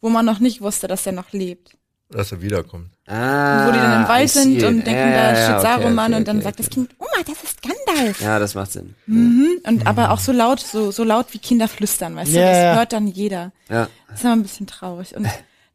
wo 0.00 0.10
man 0.10 0.26
noch 0.26 0.40
nicht 0.40 0.60
wusste, 0.60 0.88
dass 0.88 1.06
er 1.06 1.12
noch 1.12 1.32
lebt. 1.32 1.76
Dass 2.14 2.30
er 2.30 2.40
wiederkommt. 2.40 2.90
Ah, 3.06 3.66
wo 3.66 3.72
die 3.72 3.78
dann 3.78 4.02
im 4.02 4.08
Wald 4.08 4.30
sind 4.30 4.56
it. 4.56 4.62
und 4.62 4.86
denken, 4.86 5.10
Ja, 5.10 5.32
da 5.32 5.36
steht 5.36 5.50
okay, 5.56 5.62
Saruman 5.62 6.12
okay, 6.12 6.16
und 6.20 6.28
dann 6.28 6.36
okay, 6.36 6.44
sagt 6.44 6.58
das 6.60 6.66
okay. 6.66 6.74
Kind, 6.74 6.90
Oma, 6.98 7.22
das 7.26 7.42
ist 7.42 7.58
Gandalf. 7.60 8.20
Ja, 8.20 8.38
das 8.38 8.54
macht 8.54 8.70
Sinn. 8.72 8.94
Mhm. 9.06 9.48
Und 9.66 9.86
aber 9.86 10.12
auch 10.12 10.20
so 10.20 10.30
laut, 10.32 10.60
so, 10.60 10.90
so 10.92 11.02
laut 11.02 11.26
wie 11.32 11.38
Kinder 11.38 11.66
flüstern, 11.66 12.14
weißt 12.14 12.32
Ja, 12.32 12.40
du, 12.40 12.46
das 12.52 12.76
hört 12.78 12.92
dann 12.92 13.08
jeder. 13.08 13.52
Ja. 13.68 13.88
Das 14.08 14.18
ist 14.20 14.24
immer 14.24 14.36
ein 14.36 14.42
bisschen 14.42 14.66
traurig. 14.68 15.16
Und 15.16 15.26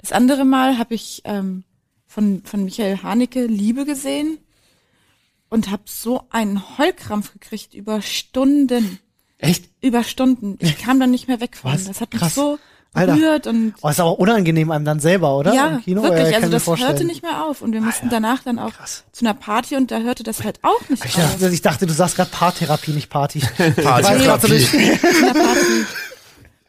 das 0.01 0.11
andere 0.13 0.45
Mal 0.45 0.77
habe 0.77 0.95
ich 0.95 1.21
ähm, 1.25 1.65
von, 2.07 2.41
von 2.45 2.63
Michael 2.63 3.03
Haneke 3.03 3.45
Liebe 3.45 3.85
gesehen 3.85 4.37
und 5.49 5.69
habe 5.71 5.83
so 5.85 6.23
einen 6.29 6.77
Heulkrampf 6.77 7.33
gekriegt 7.33 7.73
über 7.73 8.01
Stunden. 8.01 8.99
Echt? 9.39 9.65
Über 9.81 10.03
Stunden. 10.03 10.57
Ich 10.59 10.77
kam 10.77 10.99
dann 10.99 11.11
nicht 11.11 11.27
mehr 11.27 11.41
weg 11.41 11.57
von. 11.57 11.73
Was? 11.73 11.85
Das 11.85 11.99
hat 12.01 12.13
mich 12.13 12.21
Krass. 12.21 12.35
so 12.35 12.59
Alter. 12.93 13.13
berührt 13.15 13.45
und 13.47 13.73
Oh, 13.81 13.89
ist 13.89 13.99
aber 13.99 14.17
unangenehm 14.19 14.71
einem 14.71 14.83
dann 14.85 14.99
selber, 14.99 15.37
oder? 15.37 15.53
ja, 15.53 15.67
Im 15.67 15.81
Kino? 15.81 16.01
wirklich. 16.03 16.25
Ja, 16.25 16.31
kann 16.31 16.43
also 16.43 16.51
das 16.53 16.63
vorstellen. 16.63 16.91
hörte 16.91 17.05
nicht 17.05 17.21
mehr 17.21 17.45
auf 17.45 17.61
und 17.61 17.71
wir 17.73 17.81
mussten 17.81 18.09
danach 18.09 18.41
dann 18.43 18.57
auch 18.57 18.73
Krass. 18.73 19.03
zu 19.11 19.25
einer 19.25 19.35
Party 19.35 19.75
und 19.75 19.91
da 19.91 19.99
hörte 19.99 20.23
das 20.23 20.43
halt 20.43 20.59
auch 20.63 20.89
nicht 20.89 21.05
Ich 21.05 21.15
auf. 21.17 21.37
dachte, 21.37 21.49
ich 21.53 21.61
dachte, 21.61 21.85
du 21.85 21.93
sagst 21.93 22.15
gerade 22.15 22.31
Paartherapie, 22.31 22.91
nicht 22.91 23.09
Party. 23.09 23.41
Einer 23.57 24.37
Party. 24.37 24.65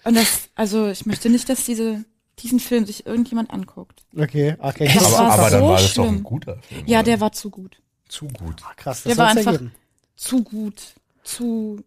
Und 0.04 0.14
das, 0.16 0.48
also 0.54 0.88
ich 0.88 1.06
möchte 1.06 1.30
nicht, 1.30 1.48
dass 1.48 1.64
diese 1.64 2.04
diesen 2.38 2.58
Film 2.60 2.86
sich 2.86 3.04
irgendjemand 3.06 3.50
anguckt. 3.50 4.02
Okay, 4.16 4.56
okay. 4.60 4.90
Das 4.94 5.04
Aber, 5.12 5.12
war 5.26 5.32
aber 5.32 5.50
dann 5.50 5.60
so 5.60 5.68
war 5.68 5.76
das 5.76 5.94
doch 5.94 6.06
ein 6.08 6.22
guter 6.22 6.56
Film. 6.68 6.86
Ja, 6.86 7.02
der 7.02 7.20
war 7.20 7.32
zu 7.32 7.50
gut. 7.50 7.80
zu 8.08 8.26
gut. 8.28 8.56
Krass, 8.76 9.02
das 9.02 9.14
Der 9.14 9.16
war 9.18 9.28
einfach 9.28 9.52
ergeben. 9.52 9.72
zu 10.16 10.42
gut, 10.42 10.80
zu 11.22 11.82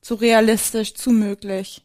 zu 0.00 0.14
realistisch, 0.16 0.94
zu 0.94 1.10
möglich. 1.12 1.82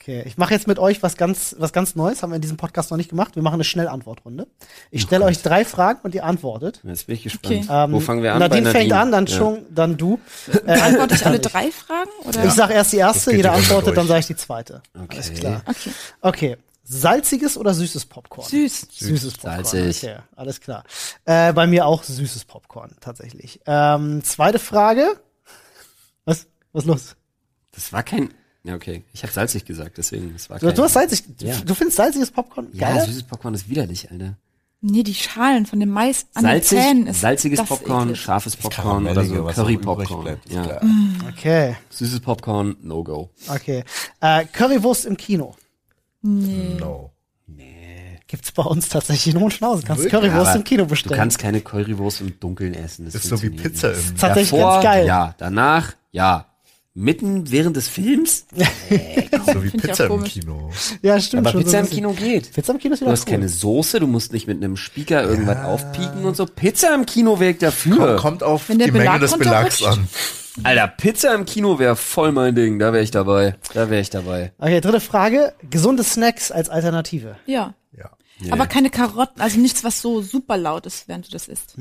Okay, 0.00 0.22
ich 0.24 0.38
mache 0.38 0.54
jetzt 0.54 0.66
mit 0.66 0.78
euch 0.78 1.02
was 1.02 1.18
ganz, 1.18 1.54
was 1.58 1.74
ganz 1.74 1.94
Neues, 1.94 2.22
haben 2.22 2.30
wir 2.30 2.36
in 2.36 2.40
diesem 2.40 2.56
Podcast 2.56 2.90
noch 2.90 2.96
nicht 2.96 3.10
gemacht. 3.10 3.36
Wir 3.36 3.42
machen 3.42 3.54
eine 3.54 3.64
Schnellantwortrunde. 3.64 4.46
Ich 4.90 5.02
stelle 5.02 5.26
euch 5.26 5.42
drei 5.42 5.62
Fragen 5.66 6.00
und 6.04 6.14
ihr 6.14 6.24
antwortet. 6.24 6.80
Jetzt 6.84 7.06
bin 7.06 7.16
ich 7.16 7.22
gespannt. 7.24 7.64
Okay. 7.64 7.66
Ähm, 7.70 7.92
Wo 7.92 8.00
fangen 8.00 8.22
wir 8.22 8.32
an? 8.32 8.38
Nadine, 8.38 8.72
Bei 8.72 8.78
fängt 8.78 8.92
an, 8.94 9.12
dann 9.12 9.26
Ja. 9.26 9.36
schon, 9.36 9.66
dann 9.68 9.98
du. 9.98 10.18
Beantworte 10.64 11.14
ich 11.16 11.26
alle 11.26 11.38
drei 11.40 11.70
Fragen 11.70 12.08
oder? 12.24 12.44
Ich 12.46 12.52
sage 12.52 12.72
erst 12.72 12.94
die 12.94 12.96
erste, 12.96 13.36
jeder 13.36 13.52
antwortet, 13.52 13.88
durch. 13.88 13.96
dann 13.96 14.06
sage 14.06 14.20
ich 14.20 14.26
die 14.28 14.36
zweite. 14.36 14.82
Okay. 14.94 15.16
Alles 15.16 15.32
klar. 15.34 15.62
Okay. 15.66 15.90
Okay. 16.22 16.56
Salziges 16.82 17.58
oder 17.58 17.74
süßes 17.74 18.06
Popcorn? 18.06 18.48
Süß. 18.48 18.88
Süßes 18.90 19.34
Popcorn. 19.34 19.64
Salzig. 19.66 20.02
Okay, 20.02 20.16
alles 20.34 20.60
klar. 20.62 20.82
Äh, 21.26 21.52
bei 21.52 21.66
mir 21.66 21.84
auch 21.84 22.02
süßes 22.04 22.46
Popcorn, 22.46 22.96
tatsächlich. 23.00 23.60
Ähm, 23.66 24.24
zweite 24.24 24.58
Frage. 24.58 25.20
Was? 26.24 26.46
Was 26.72 26.84
ist 26.84 26.88
los? 26.88 27.16
Das 27.72 27.92
war 27.92 28.02
kein. 28.02 28.32
Ja, 28.64 28.74
okay. 28.74 29.04
Ich 29.12 29.22
habe 29.22 29.32
salzig 29.32 29.64
gesagt, 29.64 29.96
deswegen. 29.98 30.32
Das 30.34 30.50
war 30.50 30.58
Du, 30.58 30.72
du 30.72 30.82
hast 30.82 30.92
salzig. 30.92 31.24
Ja. 31.40 31.56
Du 31.64 31.74
findest 31.74 31.96
salziges 31.96 32.30
Popcorn 32.30 32.68
Ja, 32.72 32.92
geil? 32.92 33.04
süßes 33.06 33.22
Popcorn 33.24 33.54
ist 33.54 33.68
widerlich, 33.70 34.10
Alter. 34.10 34.34
Nee, 34.82 35.02
die 35.02 35.14
Schalen 35.14 35.66
von 35.66 35.78
dem 35.78 35.90
Mais 35.90 36.26
an 36.32 36.42
Salzig, 36.44 36.78
den 36.78 36.78
Zähnen 36.84 37.06
ist 37.06 37.20
salziges 37.20 37.62
Popcorn, 37.62 38.08
eklig. 38.08 38.20
scharfes 38.20 38.56
Popcorn 38.56 39.06
oder 39.06 39.24
so 39.24 39.44
was 39.44 39.56
noch 39.56 39.64
Curry 39.64 39.74
übrig 39.74 39.84
Popcorn. 40.08 40.24
bleibt, 40.24 40.46
ist 40.46 40.54
Ja. 40.54 40.62
klar. 40.62 40.80
Okay, 41.28 41.76
Süßes 41.90 42.20
Popcorn, 42.20 42.76
no 42.82 43.04
go. 43.04 43.28
okay. 43.48 43.84
Äh, 44.20 44.46
Currywurst 44.46 45.04
im 45.04 45.16
Kino. 45.18 45.54
No. 46.22 47.12
Gibt's 48.26 48.52
bei 48.52 48.62
uns 48.62 48.88
tatsächlich 48.88 49.34
in 49.34 49.40
Hohenschnauzen. 49.40 49.84
Kannst 49.84 50.04
Wirklich? 50.04 50.22
Currywurst 50.30 50.54
im 50.54 50.62
Kino 50.64 50.84
Du 50.84 50.88
bestellen. 50.90 51.16
kannst 51.16 51.38
keine 51.40 51.60
Currywurst 51.60 52.20
im 52.20 52.38
Dunkeln 52.38 52.74
essen. 52.74 53.04
Das 53.04 53.16
Ist 53.16 53.24
so 53.24 53.42
wie 53.42 53.50
Pizza 53.50 53.92
im. 53.92 54.16
Tatsächlich 54.16 54.50
Davor, 54.60 54.72
ganz 54.74 54.84
geil. 54.84 55.06
Ja, 55.06 55.34
danach, 55.36 55.94
ja. 56.12 56.46
Mitten 56.94 57.50
während 57.52 57.76
des 57.76 57.86
Films? 57.88 58.46
So 59.46 59.62
wie 59.62 59.70
Pizza 59.70 60.06
im. 60.06 60.24
Kino. 60.24 60.70
Ja, 61.02 61.20
stimmt 61.20 61.46
Aber 61.46 61.52
schon. 61.52 61.62
Pizza 61.62 61.78
so 61.84 61.90
im. 61.90 61.90
Kino 61.90 62.12
geht. 62.12 62.52
Pizza 62.52 62.72
im 62.72 62.78
Kino 62.80 62.94
ist 62.94 63.00
Du 63.00 63.04
wieder 63.06 63.12
hast 63.12 63.26
cool. 63.26 63.32
keine 63.34 63.48
Soße, 63.48 64.00
du 64.00 64.06
musst 64.08 64.32
nicht 64.32 64.46
mit 64.48 64.56
einem 64.62 64.76
Speaker 64.76 65.22
irgendwas 65.22 65.64
aufpieken 65.64 66.24
und 66.24 66.36
so. 66.36 66.46
Pizza 66.46 66.92
im 66.94 67.06
Kino 67.06 67.38
wäre 67.38 67.52
ich 67.52 67.58
dafür. 67.58 67.96
Kommt, 68.16 68.18
kommt 68.18 68.42
auf 68.42 68.66
die 68.66 68.74
Menge 68.76 68.92
Belag 68.92 69.20
des 69.20 69.38
Belags 69.38 69.82
an. 69.84 70.08
Alter, 70.64 70.88
Pizza 70.88 71.32
im 71.34 71.44
Kino 71.44 71.78
wäre 71.78 71.94
voll 71.94 72.32
mein 72.32 72.54
Ding. 72.56 72.78
Da 72.80 72.92
wäre 72.92 73.04
ich 73.04 73.12
dabei. 73.12 73.54
Da 73.72 73.88
wäre 73.88 74.00
ich 74.00 74.10
dabei. 74.10 74.52
Okay, 74.58 74.80
dritte 74.80 75.00
Frage. 75.00 75.54
Gesunde 75.70 76.02
Snacks 76.02 76.50
als 76.50 76.68
Alternative. 76.68 77.36
Ja. 77.46 77.74
Ja. 77.96 78.10
Aber 78.52 78.66
keine 78.66 78.88
Karotten, 78.90 79.40
also 79.42 79.58
nichts, 79.60 79.84
was 79.84 80.00
so 80.00 80.22
super 80.22 80.56
laut 80.56 80.86
ist, 80.86 81.06
während 81.08 81.26
du 81.26 81.30
das 81.30 81.46
isst. 81.46 81.76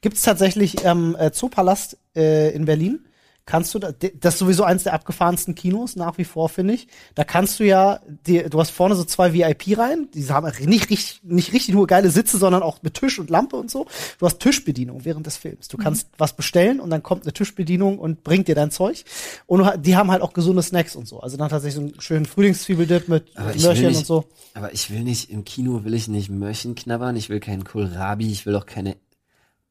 Gibt's 0.00 0.22
tatsächlich 0.22 0.86
am 0.86 1.14
äh, 1.16 1.30
Zoopalast 1.32 1.96
äh, 2.16 2.50
in 2.54 2.64
Berlin. 2.64 3.04
Kannst 3.50 3.74
du 3.74 3.80
da, 3.80 3.90
das 3.90 4.34
ist 4.34 4.38
sowieso 4.38 4.62
eins 4.62 4.84
der 4.84 4.94
abgefahrensten 4.94 5.56
Kinos 5.56 5.96
nach 5.96 6.18
wie 6.18 6.24
vor, 6.24 6.48
finde 6.48 6.74
ich. 6.74 6.86
Da 7.16 7.24
kannst 7.24 7.58
du 7.58 7.64
ja, 7.64 7.98
die, 8.24 8.44
du 8.44 8.60
hast 8.60 8.70
vorne 8.70 8.94
so 8.94 9.02
zwei 9.02 9.32
VIP-Reihen, 9.32 10.08
die 10.14 10.24
haben 10.28 10.48
nicht 10.68 10.88
richtig, 10.88 11.20
nicht 11.24 11.52
richtig 11.52 11.74
nur 11.74 11.88
geile 11.88 12.12
Sitze, 12.12 12.38
sondern 12.38 12.62
auch 12.62 12.80
mit 12.82 12.94
Tisch 12.94 13.18
und 13.18 13.28
Lampe 13.28 13.56
und 13.56 13.68
so. 13.68 13.88
Du 14.20 14.26
hast 14.26 14.38
Tischbedienung 14.38 15.04
während 15.04 15.26
des 15.26 15.36
Films. 15.36 15.66
Du 15.66 15.78
kannst 15.78 16.10
was 16.16 16.36
bestellen 16.36 16.78
und 16.78 16.90
dann 16.90 17.02
kommt 17.02 17.24
eine 17.24 17.32
Tischbedienung 17.32 17.98
und 17.98 18.22
bringt 18.22 18.46
dir 18.46 18.54
dein 18.54 18.70
Zeug. 18.70 19.04
Und 19.46 19.68
die 19.84 19.96
haben 19.96 20.12
halt 20.12 20.22
auch 20.22 20.32
gesunde 20.32 20.62
Snacks 20.62 20.94
und 20.94 21.08
so. 21.08 21.18
Also 21.18 21.36
dann 21.36 21.48
tatsächlich 21.48 21.74
so 21.74 21.80
einen 21.80 22.00
schönen 22.00 22.26
Frühlingszwiebeldip 22.26 23.08
mit 23.08 23.36
Aber 23.36 23.52
Möhrchen 23.52 23.88
nicht, 23.88 23.98
und 23.98 24.06
so. 24.06 24.26
Aber 24.54 24.72
ich 24.72 24.90
will 24.90 25.00
nicht, 25.00 25.28
im 25.28 25.44
Kino 25.44 25.82
will 25.82 25.94
ich 25.94 26.06
nicht 26.06 26.30
Möhrchen 26.30 26.76
knabbern, 26.76 27.16
ich 27.16 27.28
will 27.28 27.40
keinen 27.40 27.64
Kohlrabi, 27.64 28.30
ich 28.30 28.46
will 28.46 28.54
auch 28.54 28.66
keine 28.66 28.96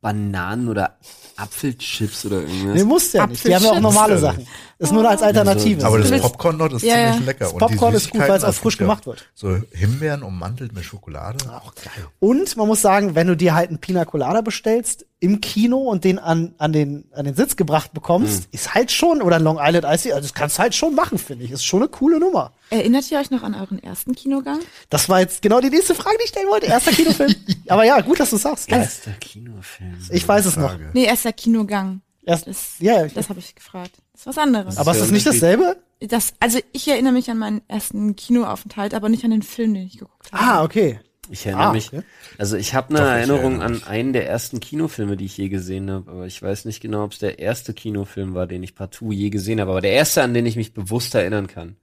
Bananen 0.02 0.70
oder 0.70 0.98
Apfelchips 1.36 2.26
oder 2.26 2.42
irgendwas. 2.42 2.76
Nee, 2.76 2.84
musst 2.84 3.14
ja 3.14 3.28
nicht. 3.28 3.46
Die 3.46 3.54
haben 3.54 3.64
ja 3.64 3.72
auch 3.72 3.80
normale 3.80 4.18
Sachen. 4.18 4.48
Ist 4.78 4.94
nur 4.94 5.10
als 5.10 5.22
Alternative. 5.22 5.86
Aber 5.86 6.00
das 6.00 6.22
Popcorn 6.22 6.58
dort 6.58 6.74
ist 6.74 6.84
Ja, 6.84 6.98
ja. 6.98 7.08
ziemlich 7.12 7.26
lecker. 7.28 7.46
Das 7.46 7.54
Und 7.54 7.62
die 7.62 7.66
Popcorn 7.76 7.94
ist 7.96 8.10
gut, 8.12 8.22
weil 8.22 8.32
es 8.32 8.44
auch 8.44 8.54
frisch 8.54 8.76
ja 8.76 8.80
gemacht 8.86 9.06
wird. 9.06 9.30
So 9.36 9.58
Himbeeren 9.72 10.24
ummantelt 10.24 10.74
mit 10.74 10.86
Schokolade. 10.86 11.38
Auch 11.52 11.76
geil. 11.76 12.08
Und 12.20 12.56
man 12.56 12.68
muss 12.68 12.82
sagen, 12.82 13.16
wenn 13.16 13.28
du 13.28 13.36
dir 13.36 13.56
halt 13.56 13.70
einen 13.70 13.80
Pina 13.80 14.06
Colada 14.06 14.42
bestellst 14.42 15.06
im 15.22 15.42
Kino 15.42 15.78
und 15.80 16.06
den 16.06 16.18
an, 16.18 16.54
an, 16.58 16.72
den, 16.72 17.06
an 17.14 17.26
den 17.26 17.36
Sitz 17.36 17.56
gebracht 17.58 17.92
bekommst, 17.94 18.48
ist 18.52 18.74
halt 18.74 18.90
schon, 18.92 19.22
oder 19.22 19.38
Long 19.40 19.58
Island 19.60 19.86
Ice, 19.86 20.14
also 20.14 20.22
das 20.22 20.34
kannst 20.34 20.58
du 20.58 20.62
halt 20.62 20.74
schon 20.76 20.96
machen, 20.96 21.18
finde 21.18 21.44
ich. 21.44 21.52
Ist 21.52 21.66
schon 21.66 21.82
eine 21.82 21.90
coole 21.90 22.20
Nummer. 22.20 22.54
Erinnert 22.70 23.10
ihr 23.12 23.20
euch 23.20 23.30
noch 23.30 23.44
an 23.44 23.54
euren 23.54 23.84
ersten 23.84 24.16
Kinogang? 24.16 24.60
Das 24.90 25.10
war 25.10 25.20
jetzt 25.20 25.42
genau 25.42 25.60
die 25.60 25.70
nächste 25.70 25.94
Frage, 25.94 26.16
die 26.20 26.24
ich 26.24 26.30
stellen 26.30 26.48
wollte. 26.48 26.68
Erster 26.68 26.92
Kinofilm. 26.92 27.36
Aber 27.68 27.84
ja, 27.84 28.00
gut, 28.00 28.20
dass 28.20 28.30
du 28.30 28.38
sagst. 28.38 28.70
Erster 28.72 29.12
Kinofilm. 29.12 29.98
Ich 30.10 30.26
weiß 30.26 30.46
es 30.46 30.56
noch. 30.56 30.70
Frage. 30.70 30.90
Nee, 30.94 31.04
erster 31.06 31.34
Kinogang. 31.34 32.02
Erst, 32.24 32.48
Das, 32.48 32.76
ja, 32.80 33.06
das 33.08 33.28
habe 33.30 33.40
ich 33.40 33.56
gefragt. 33.56 33.92
Das 34.14 34.22
ist 34.22 34.28
was 34.28 34.38
anderes. 34.38 34.78
aber 34.78 34.92
ist 34.92 35.02
das 35.02 35.12
nicht 35.12 35.26
dasselbe? 35.26 35.78
das, 36.02 36.34
also 36.40 36.60
ich 36.72 36.88
erinnere 36.88 37.14
mich 37.14 37.30
an 37.30 37.38
meinen 37.38 37.62
ersten 37.68 38.16
Kinoaufenthalt, 38.16 38.94
aber 38.94 39.10
nicht 39.10 39.26
an 39.26 39.32
den 39.32 39.42
Film, 39.42 39.74
den 39.74 39.84
ich 39.88 39.98
geguckt 39.98 40.32
habe. 40.32 40.44
Ah, 40.44 40.64
okay. 40.64 41.00
Ich 41.32 41.46
erinnere 41.46 41.68
Ah, 41.68 41.74
mich. 41.74 41.88
okay. 41.94 42.02
Also 42.38 42.58
ich 42.58 42.74
habe 42.74 42.90
eine 42.90 43.00
Doch, 43.00 43.06
Erinnerung 43.06 43.62
an 43.62 43.84
einen 43.84 44.14
der 44.14 44.28
ersten 44.28 44.60
Kinofilme, 44.60 45.16
die 45.16 45.26
ich 45.26 45.38
je 45.38 45.50
gesehen 45.50 45.90
habe, 45.92 46.10
aber 46.10 46.26
ich 46.26 46.42
weiß 46.42 46.66
nicht 46.66 46.82
genau, 46.82 47.04
ob 47.04 47.12
es 47.12 47.20
der 47.20 47.38
erste 47.40 47.74
Kinofilm 47.74 48.34
war, 48.34 48.48
den 48.48 48.64
ich 48.64 48.74
partout 48.76 49.12
je 49.12 49.30
gesehen 49.30 49.62
habe, 49.62 49.72
aber 49.72 49.82
der 49.82 49.92
erste, 49.92 50.24
an 50.24 50.34
den 50.34 50.46
ich 50.48 50.56
mich 50.56 50.74
bewusst 50.74 51.14
erinnern 51.14 51.48
kann. 51.48 51.76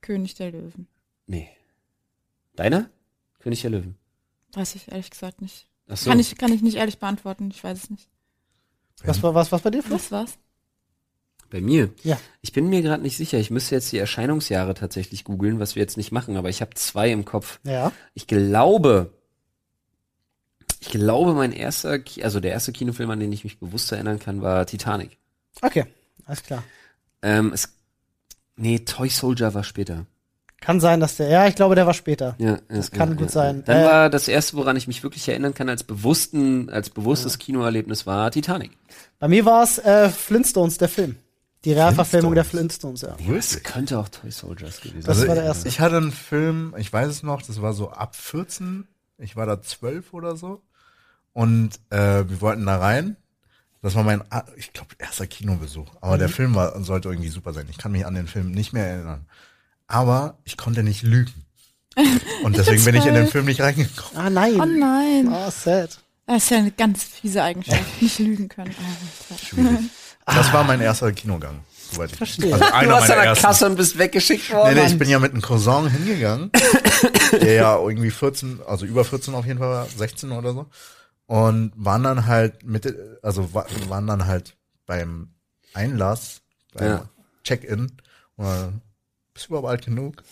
König 0.00 0.34
der 0.34 0.52
Löwen. 0.52 0.86
Nee. 1.26 1.48
Deiner? 2.56 2.88
König 3.40 3.60
der 3.62 3.70
Löwen. 3.70 3.96
Weiß 4.54 4.74
ich 4.74 4.90
ehrlich 4.90 5.10
gesagt 5.10 5.40
nicht. 5.42 5.66
Ach 5.88 5.96
so. 5.96 6.10
Kann 6.10 6.18
ich, 6.20 6.36
kann 6.38 6.52
ich 6.52 6.62
nicht 6.62 6.76
ehrlich 6.76 6.98
beantworten. 6.98 7.50
Ich 7.50 7.62
weiß 7.62 7.84
es 7.84 7.90
nicht. 7.90 8.08
Was 9.04 9.22
war 9.22 9.34
was, 9.34 9.50
was 9.52 9.62
bei 9.62 9.70
dir, 9.70 9.82
Flo? 9.82 9.96
Was 9.96 10.12
war's? 10.12 10.38
Bei 11.52 11.60
mir? 11.60 11.90
Ja. 12.02 12.18
Ich 12.40 12.52
bin 12.52 12.70
mir 12.70 12.80
gerade 12.80 13.02
nicht 13.02 13.18
sicher. 13.18 13.38
Ich 13.38 13.50
müsste 13.50 13.74
jetzt 13.74 13.92
die 13.92 13.98
Erscheinungsjahre 13.98 14.72
tatsächlich 14.72 15.22
googeln, 15.22 15.60
was 15.60 15.76
wir 15.76 15.82
jetzt 15.82 15.98
nicht 15.98 16.10
machen, 16.10 16.38
aber 16.38 16.48
ich 16.48 16.62
habe 16.62 16.72
zwei 16.74 17.10
im 17.10 17.26
Kopf. 17.26 17.60
Ja. 17.62 17.92
Ich 18.14 18.26
glaube, 18.26 19.12
ich 20.80 20.88
glaube, 20.88 21.34
mein 21.34 21.52
erster, 21.52 21.98
also 22.22 22.40
der 22.40 22.52
erste 22.52 22.72
Kinofilm, 22.72 23.10
an 23.10 23.20
den 23.20 23.30
ich 23.32 23.44
mich 23.44 23.60
bewusst 23.60 23.92
erinnern 23.92 24.18
kann, 24.18 24.40
war 24.40 24.64
Titanic. 24.64 25.18
Okay. 25.60 25.84
Alles 26.24 26.42
klar. 26.42 26.64
Ähm, 27.20 27.52
es, 27.52 27.68
nee, 28.56 28.78
Toy 28.78 29.10
Soldier 29.10 29.52
war 29.52 29.62
später. 29.62 30.06
Kann 30.62 30.80
sein, 30.80 31.00
dass 31.00 31.16
der, 31.16 31.28
ja, 31.28 31.46
ich 31.48 31.56
glaube, 31.56 31.74
der 31.74 31.86
war 31.86 31.92
später. 31.94 32.36
Ja, 32.38 32.58
Das 32.68 32.90
ja, 32.90 32.96
kann 32.96 33.10
ja, 33.10 33.14
gut 33.16 33.26
ja. 33.26 33.32
sein. 33.32 33.62
Dann 33.66 33.78
Äh, 33.78 33.84
war 33.84 34.10
das 34.10 34.26
erste, 34.28 34.56
woran 34.56 34.76
ich 34.76 34.86
mich 34.86 35.02
wirklich 35.02 35.28
erinnern 35.28 35.54
kann, 35.54 35.68
als 35.68 35.82
bewussten, 35.84 36.70
als 36.70 36.88
bewusstes 36.88 37.38
Kinoerlebnis 37.38 38.06
war 38.06 38.30
Titanic. 38.30 38.70
Bei 39.18 39.28
mir 39.28 39.44
war 39.44 39.64
es 39.64 39.78
äh, 39.78 40.08
Flintstones, 40.08 40.78
der 40.78 40.88
Film. 40.88 41.16
Die 41.64 41.72
Realverfilmung 41.72 42.34
der 42.34 42.44
Flintstones, 42.44 43.02
ja. 43.02 43.16
Das 43.28 43.62
könnte 43.62 43.98
auch 43.98 44.08
Toy 44.08 44.30
Soldiers 44.30 44.80
gewesen 44.80 45.04
Das 45.04 45.18
sein. 45.18 45.28
war 45.28 45.34
der 45.36 45.44
erste. 45.44 45.68
Ich 45.68 45.78
hatte 45.80 45.96
einen 45.96 46.10
Film, 46.12 46.74
ich 46.76 46.92
weiß 46.92 47.08
es 47.08 47.22
noch, 47.22 47.42
das 47.42 47.62
war 47.62 47.72
so 47.72 47.90
ab 47.90 48.16
14. 48.16 48.86
Ich 49.18 49.36
war 49.36 49.46
da 49.46 49.62
12 49.62 50.12
oder 50.12 50.36
so. 50.36 50.62
Und 51.32 51.78
äh, 51.90 52.28
wir 52.28 52.40
wollten 52.40 52.66
da 52.66 52.78
rein. 52.78 53.16
Das 53.80 53.94
war 53.94 54.04
mein, 54.04 54.22
ich 54.56 54.72
glaube, 54.72 54.90
erster 54.98 55.26
Kinobesuch. 55.26 55.88
Aber 56.00 56.18
der 56.18 56.28
Film 56.28 56.54
war, 56.54 56.80
sollte 56.82 57.08
irgendwie 57.08 57.28
super 57.30 57.52
sein. 57.52 57.66
Ich 57.70 57.78
kann 57.78 57.92
mich 57.92 58.06
an 58.06 58.14
den 58.14 58.26
Film 58.28 58.50
nicht 58.52 58.72
mehr 58.72 58.86
erinnern. 58.86 59.26
Aber 59.86 60.38
ich 60.44 60.56
konnte 60.56 60.82
nicht 60.82 61.02
lügen. 61.02 61.32
Und 62.44 62.56
deswegen 62.56 62.84
bin 62.84 62.94
ich 62.94 63.06
in 63.06 63.14
den 63.14 63.26
Film 63.26 63.44
nicht 63.44 63.60
reingekommen. 63.60 64.16
Ah, 64.16 64.30
nein. 64.30 64.60
Oh 64.60 64.64
nein. 64.64 65.28
Oh, 65.30 65.50
sad. 65.50 65.98
Das 66.26 66.44
ist 66.44 66.50
ja 66.50 66.58
eine 66.58 66.70
ganz 66.70 67.02
fiese 67.02 67.42
Eigenschaft. 67.42 67.82
Nicht 68.00 68.18
lügen 68.20 68.48
können. 68.48 68.74
Oh, 69.30 69.34
Schwierig. 69.36 69.90
Das 70.26 70.52
war 70.52 70.64
mein 70.64 70.80
erster 70.80 71.12
Kinogang. 71.12 71.60
Soweit 71.90 72.12
ich 72.12 72.16
Verstehe. 72.18 72.52
Also 72.54 72.64
Du 72.64 72.72
einer 72.74 72.92
warst 72.94 73.10
an 73.10 73.16
der 73.18 73.24
ersten. 73.26 73.44
Kasse 73.44 73.66
und 73.66 73.76
bist 73.76 73.98
weggeschickt 73.98 74.48
Nee, 74.48 74.54
worden. 74.54 74.74
nee, 74.76 74.86
ich 74.86 74.98
bin 74.98 75.08
ja 75.10 75.18
mit 75.18 75.32
einem 75.32 75.42
Cousin 75.42 75.88
hingegangen, 75.90 76.50
der 77.32 77.52
ja 77.54 77.76
irgendwie 77.78 78.10
14, 78.10 78.60
also 78.66 78.86
über 78.86 79.04
14 79.04 79.34
auf 79.34 79.44
jeden 79.44 79.58
Fall 79.58 79.68
war, 79.68 79.86
16 79.86 80.32
oder 80.32 80.52
so. 80.54 80.66
Und 81.26 81.72
waren 81.76 82.02
dann 82.02 82.26
halt 82.26 82.64
mit, 82.64 82.94
also 83.22 83.52
wa- 83.54 83.66
waren 83.88 84.06
dann 84.06 84.26
halt 84.26 84.56
beim 84.86 85.34
Einlass, 85.74 86.40
beim 86.74 86.86
Ja. 86.88 87.08
Check-in. 87.44 87.92
Bist 88.36 89.46
du 89.46 89.48
überhaupt 89.48 89.68
alt 89.68 89.84
genug? 89.84 90.22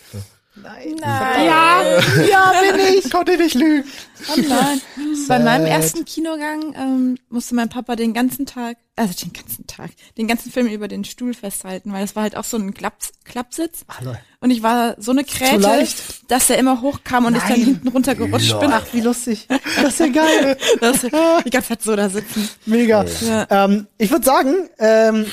Nein. 0.62 0.96
Ja, 1.00 1.82
ja, 2.28 2.52
bin 2.60 2.80
ich. 2.80 2.90
Ich 3.04 3.10
konnte 3.10 3.36
nicht 3.36 3.54
lügen. 3.54 3.88
Oh 4.28 4.40
nein. 4.48 4.80
Bei 5.26 5.38
meinem 5.38 5.66
ersten 5.66 6.04
Kinogang 6.04 6.74
ähm, 6.76 7.18
musste 7.28 7.54
mein 7.54 7.68
Papa 7.68 7.96
den 7.96 8.12
ganzen 8.12 8.46
Tag, 8.46 8.76
also 8.96 9.14
den 9.24 9.32
ganzen 9.32 9.66
Tag, 9.66 9.90
den 10.18 10.28
ganzen 10.28 10.52
Film 10.52 10.66
über 10.66 10.88
den 10.88 11.04
Stuhl 11.04 11.34
festhalten, 11.34 11.92
weil 11.92 12.02
das 12.02 12.14
war 12.16 12.24
halt 12.24 12.36
auch 12.36 12.44
so 12.44 12.56
ein 12.56 12.74
Klaps, 12.74 13.12
Klappsitz. 13.24 13.84
Ach, 13.88 14.00
Leute. 14.02 14.20
Und 14.40 14.50
ich 14.50 14.62
war 14.62 14.96
so 14.98 15.10
eine 15.12 15.24
Kräte, 15.24 15.86
dass 16.28 16.50
er 16.50 16.58
immer 16.58 16.80
hochkam 16.82 17.24
und 17.26 17.36
ich 17.36 17.42
dann 17.42 17.52
Nein. 17.52 17.64
hinten 17.64 17.88
runtergerutscht 17.88 18.58
bin. 18.60 18.70
Ach, 18.72 18.86
wie 18.92 19.00
lustig. 19.00 19.48
Das 19.82 19.94
ist 19.94 20.00
ja 20.00 20.08
geil. 20.08 20.56
Das, 20.80 21.00
die 21.00 21.50
ganze 21.50 21.68
Zeit 21.68 21.82
so 21.82 21.96
da 21.96 22.08
sitzen. 22.08 22.48
Mega. 22.66 23.04
Ja. 23.26 23.46
Ähm, 23.50 23.86
ich 23.98 24.10
würde 24.10 24.24
sagen, 24.24 24.54
ähm, 24.78 25.26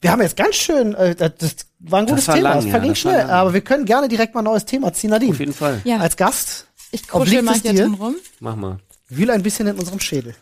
wir 0.00 0.10
haben 0.10 0.20
jetzt 0.22 0.36
ganz 0.36 0.56
schön, 0.56 0.94
äh, 0.94 1.14
das 1.14 1.56
war 1.82 2.00
ein 2.00 2.06
gutes 2.06 2.28
war 2.28 2.34
Thema, 2.36 2.48
lang, 2.50 2.58
es 2.58 2.64
ja, 2.66 2.70
verging 2.70 2.90
das 2.92 3.04
war 3.04 3.12
schnell, 3.12 3.26
lang. 3.26 3.30
aber 3.30 3.54
wir 3.54 3.60
können 3.60 3.84
gerne 3.84 4.08
direkt 4.08 4.34
mal 4.34 4.40
ein 4.40 4.44
neues 4.44 4.64
Thema 4.64 4.92
ziehen. 4.92 5.10
Nadine, 5.10 5.32
Auf 5.32 5.40
jeden 5.40 5.52
Fall. 5.52 5.80
Ja, 5.84 5.98
als 5.98 6.16
Gast, 6.16 6.66
ich 6.90 7.06
kruschel 7.06 7.42
mal 7.42 7.56
es 7.56 7.62
hier 7.62 7.72
dir? 7.72 7.82
drin 7.82 7.94
rum. 7.94 8.16
Mach 8.40 8.56
mal. 8.56 8.78
wühl 9.08 9.30
ein 9.30 9.42
bisschen 9.42 9.66
in 9.66 9.76
unserem 9.78 10.00
Schädel. 10.00 10.34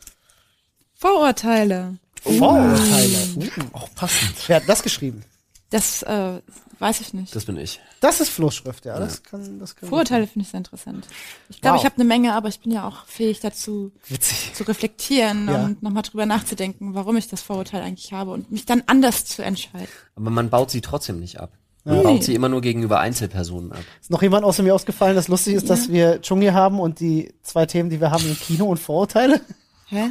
Vorurteile. 0.94 1.96
Vorurteile. 2.22 3.18
Uh, 3.36 3.48
Auch 3.72 3.88
passend. 3.94 4.34
wer 4.46 4.56
hat 4.56 4.68
das 4.68 4.82
geschrieben? 4.82 5.24
Das 5.70 6.02
äh, 6.02 6.40
weiß 6.80 7.00
ich 7.00 7.14
nicht. 7.14 7.34
Das 7.34 7.44
bin 7.44 7.56
ich. 7.56 7.80
Das 8.00 8.20
ist 8.20 8.30
Flussschrift, 8.30 8.84
ja. 8.86 8.98
Das 8.98 9.22
kann, 9.22 9.58
das 9.60 9.76
kann 9.76 9.88
Vorurteile 9.88 10.26
finde 10.26 10.44
ich 10.44 10.50
sehr 10.50 10.58
interessant. 10.58 11.06
Ich 11.48 11.60
glaube, 11.60 11.76
Wow. 11.76 11.82
ich 11.82 11.84
habe 11.84 11.94
eine 11.96 12.04
Menge, 12.04 12.34
aber 12.34 12.48
ich 12.48 12.58
bin 12.60 12.72
ja 12.72 12.88
auch 12.88 13.04
fähig 13.06 13.38
dazu, 13.40 13.92
Witzig. 14.08 14.52
zu 14.54 14.64
reflektieren 14.64 15.46
Ja. 15.48 15.64
und 15.64 15.82
nochmal 15.82 16.02
drüber 16.02 16.26
nachzudenken, 16.26 16.94
warum 16.94 17.16
ich 17.16 17.28
das 17.28 17.40
Vorurteil 17.42 17.82
eigentlich 17.82 18.12
habe 18.12 18.32
und 18.32 18.50
mich 18.50 18.66
dann 18.66 18.82
anders 18.86 19.24
zu 19.26 19.42
entscheiden. 19.42 19.88
Aber 20.16 20.30
man 20.30 20.50
baut 20.50 20.70
sie 20.70 20.80
trotzdem 20.80 21.20
nicht 21.20 21.38
ab. 21.38 21.52
Man 21.84 21.98
Nee. 21.98 22.02
baut 22.02 22.24
sie 22.24 22.34
immer 22.34 22.48
nur 22.48 22.60
gegenüber 22.62 22.98
Einzelpersonen 23.00 23.72
ab. 23.72 23.78
Ist 24.00 24.10
noch 24.10 24.22
jemand 24.22 24.44
außer 24.44 24.62
mir 24.62 24.74
ausgefallen, 24.74 25.14
das 25.14 25.28
lustig 25.28 25.54
ist, 25.54 25.70
dass 25.70 25.88
wir 25.90 26.20
Chung 26.20 26.40
hier 26.40 26.52
haben 26.54 26.80
und 26.80 27.00
die 27.00 27.32
zwei 27.42 27.64
Themen, 27.66 27.90
die 27.90 28.00
wir 28.00 28.10
haben, 28.10 28.22
sind 28.24 28.38
Kino 28.40 28.66
und 28.66 28.78
Vorurteile. 28.78 29.40
Hä? 29.86 30.10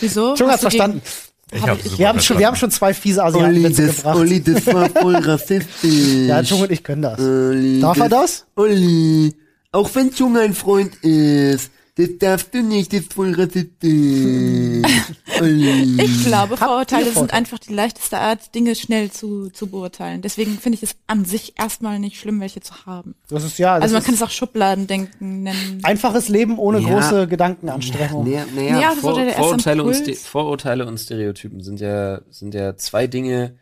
Wieso? 0.00 0.34
Chung 0.34 0.50
hat's 0.50 0.62
verstanden. 0.62 1.00
Ich 1.50 1.62
Hab 1.62 1.78
ich- 1.84 1.98
Wir 1.98 2.08
haben 2.08 2.20
schon, 2.20 2.38
wir 2.38 2.46
haben 2.46 2.56
schon 2.56 2.70
zwei 2.70 2.92
fiese 2.92 3.24
Asiaten-Witze 3.24 3.86
gebracht. 3.86 4.48
das 4.48 4.66
war 4.66 4.90
voll 4.90 5.16
rassistisch. 5.24 6.26
Ja, 6.26 6.42
Chung 6.42 6.60
und 6.62 6.70
ich 6.70 6.82
können 6.84 7.02
das. 7.02 7.18
Olli, 7.18 7.80
Darf 7.80 7.98
er 7.98 8.08
das? 8.08 8.44
Olli, 8.56 9.34
auch 9.72 9.88
wenn 9.94 10.12
Chung 10.12 10.36
ein 10.36 10.52
Freund 10.54 10.94
ist, 10.96 11.70
das 11.98 12.08
darfst 12.18 12.54
du 12.54 12.62
nicht, 12.62 12.92
das 12.92 13.00
ist 13.00 13.12
voll 13.12 13.34
rassistisch. 13.34 13.72
Ich 15.40 16.24
glaube, 16.24 16.56
Vorurteile 16.56 17.12
sind 17.12 17.32
einfach 17.32 17.58
die 17.60 17.72
leichteste 17.72 18.18
Art, 18.18 18.54
Dinge 18.56 18.74
schnell 18.74 19.10
zu, 19.12 19.50
zu 19.50 19.68
beurteilen. 19.68 20.20
Deswegen 20.20 20.58
finde 20.58 20.76
ich 20.76 20.82
es 20.82 20.96
an 21.06 21.24
sich 21.24 21.54
erstmal 21.58 22.00
nicht 22.00 22.18
schlimm, 22.18 22.40
welche 22.40 22.60
zu 22.60 22.86
haben. 22.86 23.14
Das 23.28 23.44
ist 23.44 23.56
ja, 23.58 23.74
das 23.76 23.84
Also 23.84 23.92
man 23.94 24.00
ist 24.02 24.06
kann 24.06 24.14
es 24.16 24.22
auch 24.22 24.30
Schubladendenken 24.30 25.44
nennen. 25.44 25.80
einfaches 25.84 26.28
Leben 26.28 26.58
ohne 26.58 26.80
Ja. 26.80 26.88
große 26.88 27.28
Gedankenanstrengung. 27.28 28.26
Ja, 28.26 28.44
das 28.90 28.98
Vor 28.98 29.12
war 29.12 29.24
der 29.24 29.26
erste 29.36 29.40
Vorurteile, 29.40 29.82
und 29.84 30.16
Vorurteile 30.16 30.86
und 30.86 30.98
Stereotypen 30.98 31.60
sind 31.62 31.78
ja, 31.80 32.20
sind 32.30 32.54
ja 32.54 32.76
zwei 32.76 33.06
Dinge, 33.06 33.56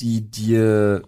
die 0.00 0.20
dir 0.30 1.02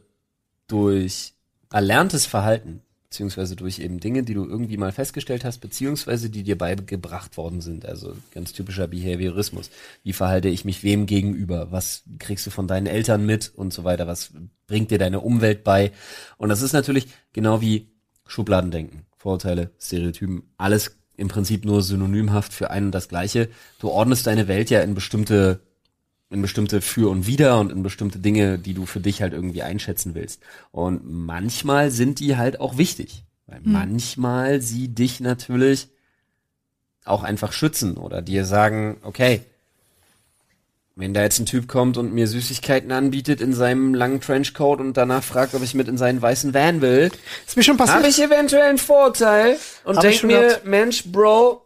durch 0.69 1.35
erlerntes 1.71 2.25
Verhalten, 2.25 2.81
beziehungsweise 3.09 3.57
durch 3.57 3.79
eben 3.79 4.01
Dinge, 4.01 4.23
die 4.23 4.35
du 4.35 4.45
irgendwie 4.45 4.77
mal 4.77 4.93
festgestellt 4.93 5.45
hast, 5.45 5.59
beziehungsweise 5.59 6.29
die 6.29 6.43
dir 6.43 6.59
beigebracht 6.59 7.39
worden 7.39 7.63
sind. 7.63 7.87
Also 7.87 8.15
ganz 8.35 8.53
typischer 8.53 8.87
Behaviorismus. 8.87 9.71
Wie 10.03 10.13
verhalte 10.13 10.49
ich 10.49 10.67
mich 10.67 10.83
wem 10.83 11.07
gegenüber? 11.07 11.73
Was 11.73 12.03
kriegst 12.19 12.47
du 12.47 12.51
von 12.51 12.69
deinen 12.69 12.87
Eltern 12.87 13.25
mit 13.25 13.51
und 13.55 13.73
so 13.73 13.85
weiter? 13.85 14.07
Was 14.07 14.33
bringt 14.67 14.91
dir 14.91 14.99
deine 14.99 15.21
Umwelt 15.21 15.65
bei? 15.65 15.93
Und 16.37 16.51
das 16.51 16.61
ist 16.61 16.75
natürlich 16.75 17.09
genau 17.33 17.63
wie 17.63 17.91
Schubladendenken, 18.27 19.07
Vorurteile, 19.17 19.71
Stereotypen, 19.79 20.43
alles 20.59 20.99
im 21.17 21.29
Prinzip 21.29 21.65
nur 21.65 21.83
synonymhaft 21.83 22.53
für 22.53 22.71
ein 22.71 22.87
und 22.87 22.93
das 22.93 23.09
Gleiche. 23.09 23.49
Du 23.81 23.89
ordnest 23.89 24.27
deine 24.27 24.49
Welt 24.49 24.69
ja 24.69 24.83
in 24.83 24.95
bestimmte 24.95 25.61
in 26.31 26.43
bestimmte 26.43 26.81
Für 26.81 27.11
und 27.11 27.27
Wider 27.27 27.59
und 27.59 27.73
in 27.73 27.83
bestimmte 27.83 28.19
Dinge, 28.19 28.59
die 28.59 28.75
du 28.75 28.85
für 28.87 29.01
dich 29.01 29.23
halt 29.23 29.33
irgendwie 29.33 29.63
einschätzen 29.63 30.15
willst. 30.15 30.43
Und 30.73 31.03
manchmal 31.05 31.91
sind 31.91 32.21
die 32.21 32.37
halt 32.37 32.61
auch 32.61 32.77
wichtig. 32.77 33.25
Weil 33.47 33.61
manchmal 33.63 34.61
sie 34.61 34.89
dich 34.89 35.21
natürlich 35.21 35.89
auch 37.07 37.23
einfach 37.23 37.53
schützen 37.53 37.97
oder 37.97 38.21
dir 38.21 38.45
sagen, 38.45 38.99
okay, 39.03 39.41
wenn 40.97 41.15
da 41.15 41.23
jetzt 41.23 41.39
ein 41.39 41.47
Typ 41.47 41.67
kommt 41.69 41.97
und 41.97 42.13
mir 42.13 42.27
Süßigkeiten 42.27 42.93
anbietet 42.93 43.41
in 43.41 43.55
seinem 43.55 43.95
langen 43.95 44.21
Trenchcoat 44.21 44.81
und 44.81 44.97
danach 44.97 45.23
fragt, 45.23 45.55
ob 45.55 45.63
ich 45.63 45.73
mit 45.75 45.89
in 45.89 45.97
seinen 45.97 46.21
weißen 46.21 46.53
Van 46.53 46.83
will, 46.83 47.11
Ist 47.47 47.57
mir 47.57 47.63
schon 47.63 47.77
passiert. 47.79 47.99
habe 47.99 48.09
ich 48.09 48.21
eventuell 48.21 48.65
ein 48.69 48.79
Vorurteil 48.79 49.57
und 49.85 49.97
Hab 49.97 50.05
ich 50.05 50.11
denk 50.11 50.21
schon 50.21 50.27
mir. 50.29 50.61
Mensch, 50.65 51.05
Bro, 51.11 51.63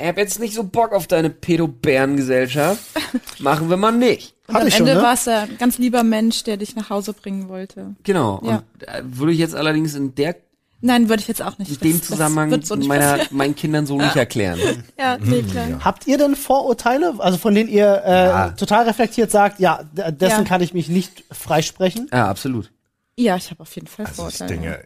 ich 0.00 0.06
hab 0.06 0.18
jetzt 0.18 0.38
nicht 0.40 0.54
so 0.54 0.64
Bock 0.64 0.92
auf 0.92 1.06
deine 1.06 1.30
Pedo-Bären-Gesellschaft. 1.30 2.80
Machen 3.38 3.70
wir 3.70 3.76
mal 3.76 3.92
nicht. 3.92 4.34
Und 4.48 4.54
Hab 4.54 4.62
am 4.62 4.68
ich 4.68 4.76
Ende 4.78 4.94
ne? 4.94 5.02
war 5.02 5.14
es 5.14 5.24
ja 5.24 5.42
ein 5.42 5.58
ganz 5.58 5.78
lieber 5.78 6.02
Mensch, 6.04 6.44
der 6.44 6.56
dich 6.56 6.76
nach 6.76 6.90
Hause 6.90 7.12
bringen 7.12 7.48
wollte. 7.48 7.94
Genau. 8.04 8.40
Ja. 8.44 8.56
Und 8.78 8.88
äh, 8.88 9.02
würde 9.04 9.32
ich 9.32 9.38
jetzt 9.38 9.54
allerdings 9.54 9.94
in 9.94 10.14
der 10.14 10.36
Nein, 10.82 11.08
würde 11.08 11.22
ich 11.22 11.26
jetzt 11.28 11.40
auch 11.42 11.56
nicht. 11.58 11.70
in 11.70 11.78
dem 11.90 11.98
Das- 11.98 12.06
Zusammenhang 12.08 12.50
das 12.50 12.68
so 12.68 12.76
nicht 12.76 12.86
meiner, 12.86 13.18
meinen 13.30 13.56
Kindern 13.56 13.86
so 13.86 13.96
nicht 13.96 14.14
erklären. 14.14 14.60
Ja, 14.98 15.16
nee, 15.18 15.42
klar. 15.42 15.66
Habt 15.82 16.06
ihr 16.06 16.18
denn 16.18 16.36
Vorurteile, 16.36 17.14
also 17.18 17.38
von 17.38 17.54
denen 17.54 17.70
ihr 17.70 18.02
äh, 18.04 18.26
Ja. 18.26 18.48
total 18.50 18.84
reflektiert 18.84 19.30
sagt, 19.30 19.58
ja, 19.58 19.82
dessen 19.94 20.42
Ja. 20.42 20.44
kann 20.44 20.60
ich 20.60 20.74
mich 20.74 20.88
nicht 20.88 21.24
freisprechen? 21.32 22.08
Ja, 22.12 22.28
absolut. 22.28 22.70
Ja, 23.18 23.36
ich 23.36 23.50
habe 23.50 23.62
auf 23.62 23.74
jeden 23.74 23.86
Fall 23.86 24.04
Also 24.06 24.28
ich 24.28 24.36
Vorurteile. 24.36 24.60
denke, 24.60 24.84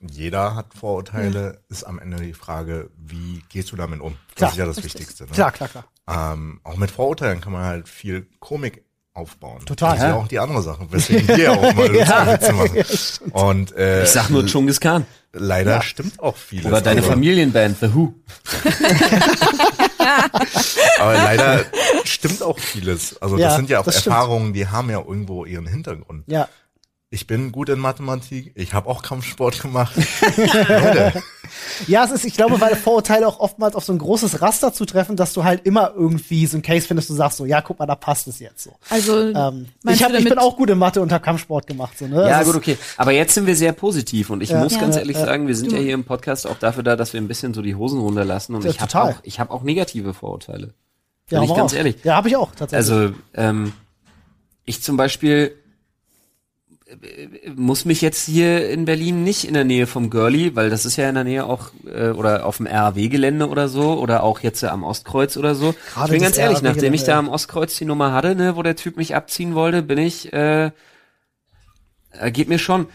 jeder 0.00 0.54
hat 0.54 0.74
Vorurteile, 0.78 1.60
ist 1.68 1.84
am 1.84 1.98
Ende 1.98 2.18
die 2.18 2.34
Frage, 2.34 2.90
wie 2.96 3.42
gehst 3.48 3.72
du 3.72 3.76
damit 3.76 4.00
um? 4.00 4.16
Das 4.30 4.34
Klar, 4.36 4.50
ist 4.50 4.56
ja 4.58 4.66
das 4.66 4.76
richtig. 4.78 4.94
Wichtigste. 4.94 5.24
Ne? 5.24 5.30
Klar, 5.30 5.52
klar, 5.52 5.68
klar. 5.68 5.84
Ähm, 6.08 6.60
auch 6.64 6.76
mit 6.76 6.90
Vorurteilen 6.90 7.40
kann 7.40 7.52
man 7.52 7.64
halt 7.64 7.88
viel 7.88 8.26
Komik 8.38 8.84
aufbauen. 9.14 9.64
Total. 9.64 9.90
Das 9.92 9.98
ist 9.98 10.02
ja 10.02 10.08
Ja. 10.10 10.14
auch 10.16 10.28
die 10.28 10.38
andere 10.38 10.62
Sache, 10.62 10.86
weswegen 10.92 11.26
wir 11.36 11.52
auch 11.52 11.62
mal 11.74 11.88
lustige 11.88 12.26
Witze 12.26 12.52
machen. 12.52 13.30
Und 13.32 13.74
äh, 13.76 14.04
Ich 14.04 14.10
sag 14.10 14.28
nur 14.28 14.44
Chungus 14.46 14.78
Khan. 14.78 15.06
leider 15.32 15.80
stimmt 15.80 16.20
auch 16.20 16.36
vieles. 16.36 16.66
Oder 16.66 16.82
deine 16.82 17.02
Familienband, 17.02 17.78
The 17.80 17.94
Who. 17.94 18.12
Aber 20.98 21.14
leider 21.14 21.64
stimmt 22.04 22.42
auch 22.42 22.58
vieles. 22.58 23.20
Also 23.20 23.38
Ja, 23.38 23.48
das 23.48 23.56
sind 23.56 23.70
ja 23.70 23.80
auch 23.80 23.84
das 23.84 24.00
stimmt. 24.00 24.14
Erfahrungen, 24.14 24.52
die 24.52 24.68
haben 24.68 24.90
ja 24.90 24.98
irgendwo 25.00 25.44
ihren 25.44 25.66
Hintergrund. 25.66 26.24
Ja. 26.26 26.48
Ich 27.08 27.28
bin 27.28 27.52
gut 27.52 27.68
in 27.68 27.78
Mathematik, 27.78 28.50
ich 28.56 28.74
habe 28.74 28.88
auch 28.88 29.02
Kampfsport 29.02 29.60
gemacht. 29.62 29.94
Ja, 31.86 32.04
es 32.04 32.10
ist, 32.10 32.24
ich 32.24 32.34
glaube, 32.34 32.60
weil 32.60 32.74
Vorurteile 32.74 33.26
auch 33.28 33.38
oftmals 33.38 33.76
auf 33.76 33.84
so 33.84 33.92
ein 33.92 33.98
großes 33.98 34.42
Raster 34.42 34.72
zutreffen, 34.72 35.14
dass 35.14 35.32
du 35.32 35.44
halt 35.44 35.64
immer 35.64 35.92
irgendwie 35.94 36.44
so 36.46 36.56
ein 36.56 36.62
Case 36.62 36.86
findest, 36.86 37.08
du 37.10 37.14
sagst 37.14 37.38
so, 37.38 37.44
ja, 37.44 37.60
guck 37.60 37.78
mal, 37.78 37.86
da 37.86 37.94
passt 37.94 38.26
es 38.26 38.40
jetzt 38.40 38.64
so. 38.64 38.72
Also, 38.90 39.20
Ähm, 39.20 39.66
ich, 39.88 40.02
hab, 40.02 40.12
ich 40.12 40.24
bin 40.24 40.38
auch 40.38 40.56
gut 40.56 40.70
in 40.70 40.78
Mathe 40.78 41.00
und 41.00 41.12
hab 41.12 41.22
Kampfsport 41.22 41.66
gemacht, 41.66 41.96
so, 41.98 42.06
ne? 42.08 42.28
Ja, 42.28 42.38
Also 42.38 42.52
gut, 42.52 42.62
okay. 42.62 42.78
Aber 42.96 43.12
jetzt 43.12 43.34
sind 43.34 43.46
wir 43.46 43.54
sehr 43.54 43.72
positiv 43.72 44.30
und 44.30 44.42
ich 44.42 44.50
Ja. 44.50 44.60
muss 44.62 44.74
Ja. 44.74 44.80
ganz 44.80 44.96
Ja, 44.96 45.02
ehrlich 45.02 45.16
ja. 45.18 45.24
sagen, 45.24 45.46
wir 45.46 45.54
sind 45.54 45.70
ja 45.70 45.78
hier 45.78 45.94
im 45.94 46.04
Podcast 46.04 46.46
auch 46.46 46.58
dafür 46.58 46.82
da, 46.82 46.96
dass 46.96 47.12
wir 47.12 47.20
ein 47.20 47.28
bisschen 47.28 47.54
so 47.54 47.62
die 47.62 47.74
Hosen 47.76 48.00
runterlassen 48.00 48.54
und 48.56 48.64
Ja, 48.64 48.70
ich 48.70 48.80
habe 48.80 49.00
auch, 49.02 49.14
ich 49.22 49.38
habe 49.38 49.52
auch 49.52 49.62
negative 49.62 50.14
Vorurteile. 50.14 50.74
Ja, 51.30 51.40
Bin 51.40 51.48
ich 51.50 51.54
ganz 51.56 51.72
raus. 51.72 51.76
ehrlich. 51.78 51.96
Ja, 52.04 52.16
habe 52.16 52.28
ich 52.28 52.36
auch 52.36 52.50
tatsächlich. 52.56 52.90
Also, 52.90 53.14
ähm, 53.34 53.72
ich 54.64 54.82
zum 54.82 54.96
Beispiel 54.96 55.54
muss 57.56 57.84
mich 57.84 58.00
jetzt 58.00 58.26
hier 58.26 58.70
in 58.70 58.84
Berlin 58.84 59.24
nicht 59.24 59.44
in 59.44 59.54
der 59.54 59.64
Nähe 59.64 59.88
vom 59.88 60.08
Girlie, 60.08 60.54
weil 60.54 60.70
das 60.70 60.84
ist 60.84 60.96
ja 60.96 61.08
in 61.08 61.16
der 61.16 61.24
Nähe 61.24 61.44
auch, 61.44 61.70
äh, 61.84 62.10
oder 62.10 62.46
auf 62.46 62.58
dem 62.58 62.66
RAW-Gelände 62.66 63.48
oder 63.48 63.68
so, 63.68 63.98
oder 63.98 64.22
auch 64.22 64.40
jetzt 64.40 64.62
äh, 64.62 64.68
am 64.68 64.84
Ostkreuz 64.84 65.36
oder 65.36 65.56
so. 65.56 65.74
Gerade 65.92 66.06
ich 66.06 66.10
bin 66.12 66.22
ganz 66.22 66.38
ehrlich, 66.38 66.62
nachdem 66.62 66.94
ich 66.94 67.02
da 67.02 67.18
am 67.18 67.28
Ostkreuz 67.28 67.76
die 67.76 67.86
Nummer 67.86 68.12
hatte, 68.12 68.36
ne, 68.36 68.54
wo 68.54 68.62
der 68.62 68.76
Typ 68.76 68.96
mich 68.96 69.16
abziehen 69.16 69.56
wollte, 69.56 69.82
bin 69.82 69.98
ich, 69.98 70.32
äh, 70.32 70.70
äh, 72.12 72.30
geht 72.30 72.48
mir 72.48 72.58
schon, 72.60 72.86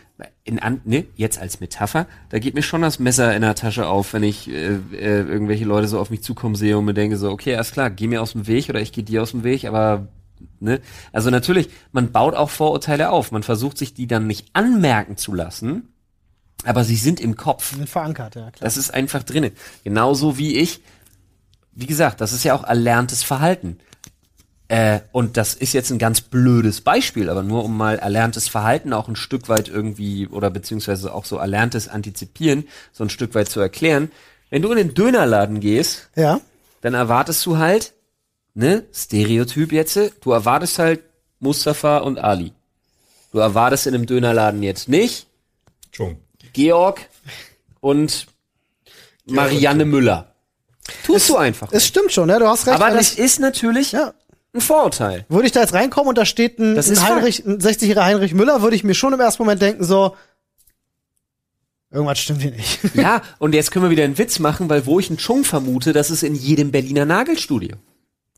in 0.46 0.60
an, 0.60 0.80
ne, 0.86 1.06
jetzt 1.18 1.42
als 1.42 1.60
Metapher, 1.60 2.08
da 2.30 2.40
geht 2.40 2.56
mir 2.56 2.64
schon 2.64 2.82
das 2.82 2.98
Messer 2.98 3.36
in 3.36 3.42
der 3.42 3.56
Tasche 3.56 3.88
auf, 3.88 4.14
wenn 4.14 4.24
ich 4.24 4.50
äh, 4.50 4.76
äh, 4.94 5.22
irgendwelche 5.22 5.66
Leute 5.66 5.90
so 5.90 6.00
auf 6.00 6.12
mich 6.12 6.24
zukommen 6.24 6.56
sehe 6.56 6.78
und 6.78 6.86
mir 6.86 6.94
denke 6.94 7.18
so, 7.18 7.30
okay, 7.30 7.56
alles 7.56 7.74
klar, 7.74 7.90
geh 7.90 8.08
mir 8.08 8.22
aus 8.22 8.32
dem 8.32 8.48
Weg 8.48 8.70
oder 8.70 8.80
ich 8.80 8.94
gehe 8.94 9.04
dir 9.04 9.22
aus 9.22 9.32
dem 9.32 9.44
Weg, 9.44 9.66
aber 9.66 10.08
ne, 10.60 10.82
also 11.12 11.30
natürlich, 11.30 11.70
man 11.92 12.12
baut 12.12 12.36
auch 12.36 12.50
Vorurteile 12.50 13.10
auf, 13.12 13.32
man 13.32 13.44
versucht 13.44 13.78
sich 13.78 13.94
die 13.94 14.08
dann 14.08 14.28
nicht 14.28 14.48
anmerken 14.54 15.18
zu 15.18 15.34
lassen, 15.34 15.90
aber 16.64 16.84
sie 16.84 16.96
sind 16.96 17.20
im 17.20 17.36
Kopf. 17.36 17.76
Sind 17.76 17.90
verankert, 17.90 18.36
ja 18.36 18.52
klar. 18.52 18.62
Das 18.62 18.78
ist 18.78 18.94
einfach 18.94 19.24
drinnen. 19.24 19.52
Genauso 19.84 20.38
wie 20.38 20.58
ich. 20.58 20.82
Wie 21.74 21.88
gesagt, 21.88 22.22
das 22.22 22.34
ist 22.34 22.44
ja 22.44 22.54
auch 22.54 22.64
erlerntes 22.64 23.24
Verhalten. 23.24 23.80
Äh, 24.68 25.00
und 25.12 25.38
das 25.38 25.54
ist 25.54 25.74
jetzt 25.74 25.92
ein 25.92 26.00
ganz 26.00 26.22
blödes 26.22 26.82
Beispiel, 26.82 27.30
aber 27.30 27.44
nur 27.44 27.66
um 27.66 27.76
mal 27.76 27.98
erlerntes 28.00 28.48
Verhalten 28.48 28.94
auch 28.94 29.08
ein 29.10 29.16
Stück 29.16 29.50
weit 29.50 29.68
irgendwie 29.68 30.28
oder 30.28 30.50
beziehungsweise 30.50 31.14
auch 31.14 31.26
so 31.26 31.38
erlerntes 31.38 31.88
Antizipieren 31.90 32.66
so 32.94 33.04
ein 33.04 33.10
Stück 33.10 33.36
weit 33.36 33.50
zu 33.50 33.60
erklären. 33.60 34.12
Wenn 34.50 34.62
du 34.62 34.72
in 34.72 34.78
den 34.78 34.94
Dönerladen 34.94 35.60
gehst, 35.62 36.10
Ja. 36.16 36.40
dann 36.82 36.94
erwartest 36.94 37.46
du 37.46 37.58
halt, 37.58 37.94
ne, 38.54 38.86
Stereotyp 38.94 39.72
jetzt, 39.72 40.00
du 40.22 40.32
erwartest 40.32 40.80
halt 40.80 41.02
Mustafa 41.40 42.00
und 42.00 42.20
Ali. 42.20 42.54
Du 43.32 43.40
erwartest 43.40 43.88
in 43.88 43.96
einem 43.96 44.06
Dönerladen 44.06 44.62
jetzt 44.62 44.90
nicht 44.90 45.28
Chung. 45.92 46.18
Georg 46.54 47.02
und 47.80 48.28
Marianne 49.26 49.86
Müller. 49.86 50.34
Tust 51.06 51.30
du 51.30 51.38
einfach. 51.38 51.72
Es 51.72 51.86
stimmt 51.86 52.12
schon, 52.12 52.28
ne? 52.28 52.40
Du 52.40 52.48
hast 52.48 52.68
recht. 52.68 52.76
Aber 52.76 52.92
das 52.92 53.14
ist 53.14 53.40
natürlich 53.40 53.92
ja. 53.94 54.14
ein 54.54 54.62
Vorurteil. 54.62 55.26
Würde 55.30 55.46
ich 55.46 55.52
da 55.52 55.62
jetzt 55.62 55.74
reinkommen 55.74 56.10
und 56.10 56.18
da 56.18 56.26
steht 56.26 56.60
ein, 56.60 56.76
Das 56.76 56.90
ein 56.90 57.02
Heinrich, 57.02 57.46
ein 57.46 57.60
60-jähriger 57.60 58.04
Heinrich 58.04 58.34
Müller, 58.34 58.62
würde 58.62 58.76
ich 58.76 58.84
mir 58.84 58.94
schon 58.94 59.14
im 59.14 59.20
ersten 59.20 59.44
Moment 59.44 59.62
denken, 59.62 59.84
so, 59.84 60.16
irgendwas 61.92 62.20
stimmt 62.20 62.42
hier 62.42 62.52
nicht. 62.52 62.80
Ja, 62.96 63.22
und 63.40 63.54
jetzt 63.54 63.72
können 63.72 63.86
wir 63.86 63.90
wieder 63.90 64.04
einen 64.04 64.18
Witz 64.18 64.40
machen, 64.40 64.70
weil 64.70 64.86
wo 64.86 65.00
ich 65.00 65.10
einen 65.10 65.18
Chung 65.18 65.44
vermute, 65.44 65.94
das 65.94 66.10
ist 66.10 66.24
in 66.24 66.36
jedem 66.36 66.72
Berliner 66.72 67.06
Nagelstudio. 67.06 67.78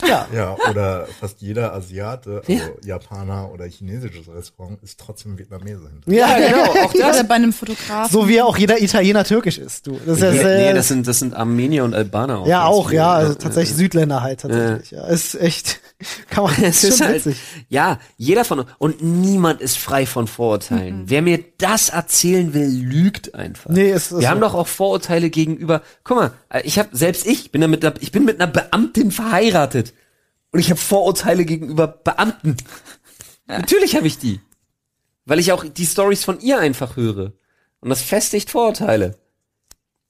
Ja. 0.08 0.28
Ja, 0.34 0.56
oder 0.70 1.08
fast 1.20 1.42
jeder 1.42 1.74
Asiate, 1.74 2.42
also 2.48 2.52
Ja. 2.52 2.60
Japaner 2.84 3.52
oder 3.54 3.66
chinesisches 3.66 4.28
Restaurant 4.28 4.80
ist 4.84 5.00
trotzdem 5.00 5.38
Vietnamese 5.38 5.88
hinter. 5.90 6.12
Ja, 6.12 6.38
genau, 6.38 6.86
auch 6.86 6.94
das. 6.94 7.16
Oder 7.18 7.24
bei 7.26 7.36
einem 7.36 7.54
Fotografen. 7.54 8.12
So 8.12 8.28
wie 8.28 8.42
auch 8.42 8.58
jeder 8.58 8.82
Italiener 8.82 9.24
türkisch 9.24 9.58
ist, 9.58 9.88
du. 9.88 10.00
Das 10.06 10.18
ist 10.18 10.24
ja, 10.24 10.32
Nee, 10.32 10.38
sehr, 10.40 10.68
nee, 10.70 10.74
das 10.74 10.88
sind, 10.88 11.08
das 11.08 11.20
sind 11.20 11.34
Armenier 11.36 11.84
und 11.84 11.94
Albaner 11.94 12.40
auch. 12.40 12.48
ja 12.48 12.66
auch, 12.66 12.92
ja, 12.92 13.12
also 13.14 13.36
tatsächlich 13.36 13.76
Südländer 13.78 14.22
halt 14.22 14.42
tatsächlich. 14.42 14.92
Ja, 14.92 15.06
ist 15.08 15.36
echt, 15.36 15.80
kann 16.30 16.44
man, 16.46 16.54
Es 16.64 16.84
ist 16.84 16.90
ist 16.92 16.98
schon 16.98 17.08
halt, 17.08 17.26
witzig. 17.26 17.38
ja, 17.70 18.00
jeder 18.18 18.44
von 18.46 18.60
uns, 18.62 18.70
und 18.80 19.02
niemand 19.04 19.62
ist 19.62 19.78
frei 19.78 20.06
von 20.06 20.28
Vorurteilen. 20.28 21.04
Wer 21.06 21.22
mir 21.22 21.44
das 21.60 21.90
erzählen 21.90 22.54
will, 22.54 22.68
lügt 22.68 23.36
einfach. 23.36 23.70
Nee, 23.70 23.92
es 23.92 24.12
ist 24.12 24.20
Wir 24.20 24.30
haben 24.30 24.40
so. 24.40 24.48
doch 24.48 24.56
auch 24.56 24.68
Vorurteile 24.68 25.30
gegenüber, 25.30 25.82
guck 26.04 26.18
mal, 26.18 26.32
ich 26.64 26.78
habe 26.80 26.90
selbst 26.92 27.26
ich 27.26 27.52
bin 27.52 27.62
damit, 27.62 27.84
ich 28.02 28.12
bin 28.12 28.26
mit 28.26 28.42
einer 28.42 28.52
Beamtin 28.52 29.12
verheiratet 29.12 29.93
und 30.54 30.60
ich 30.60 30.70
habe 30.70 30.80
Vorurteile 30.80 31.44
gegenüber 31.44 31.88
Beamten. 31.88 32.56
Natürlich 33.48 33.96
habe 33.96 34.08
ich 34.08 34.20
die, 34.20 34.40
weil 35.26 35.40
ich 35.40 35.52
auch 35.52 35.66
die 35.66 35.86
Stories 35.86 36.24
von 36.24 36.40
ihr 36.40 36.60
einfach 36.60 36.96
höre 36.96 37.34
und 37.82 37.90
das 37.90 38.02
festigt 38.02 38.52
Vorurteile. 38.52 39.18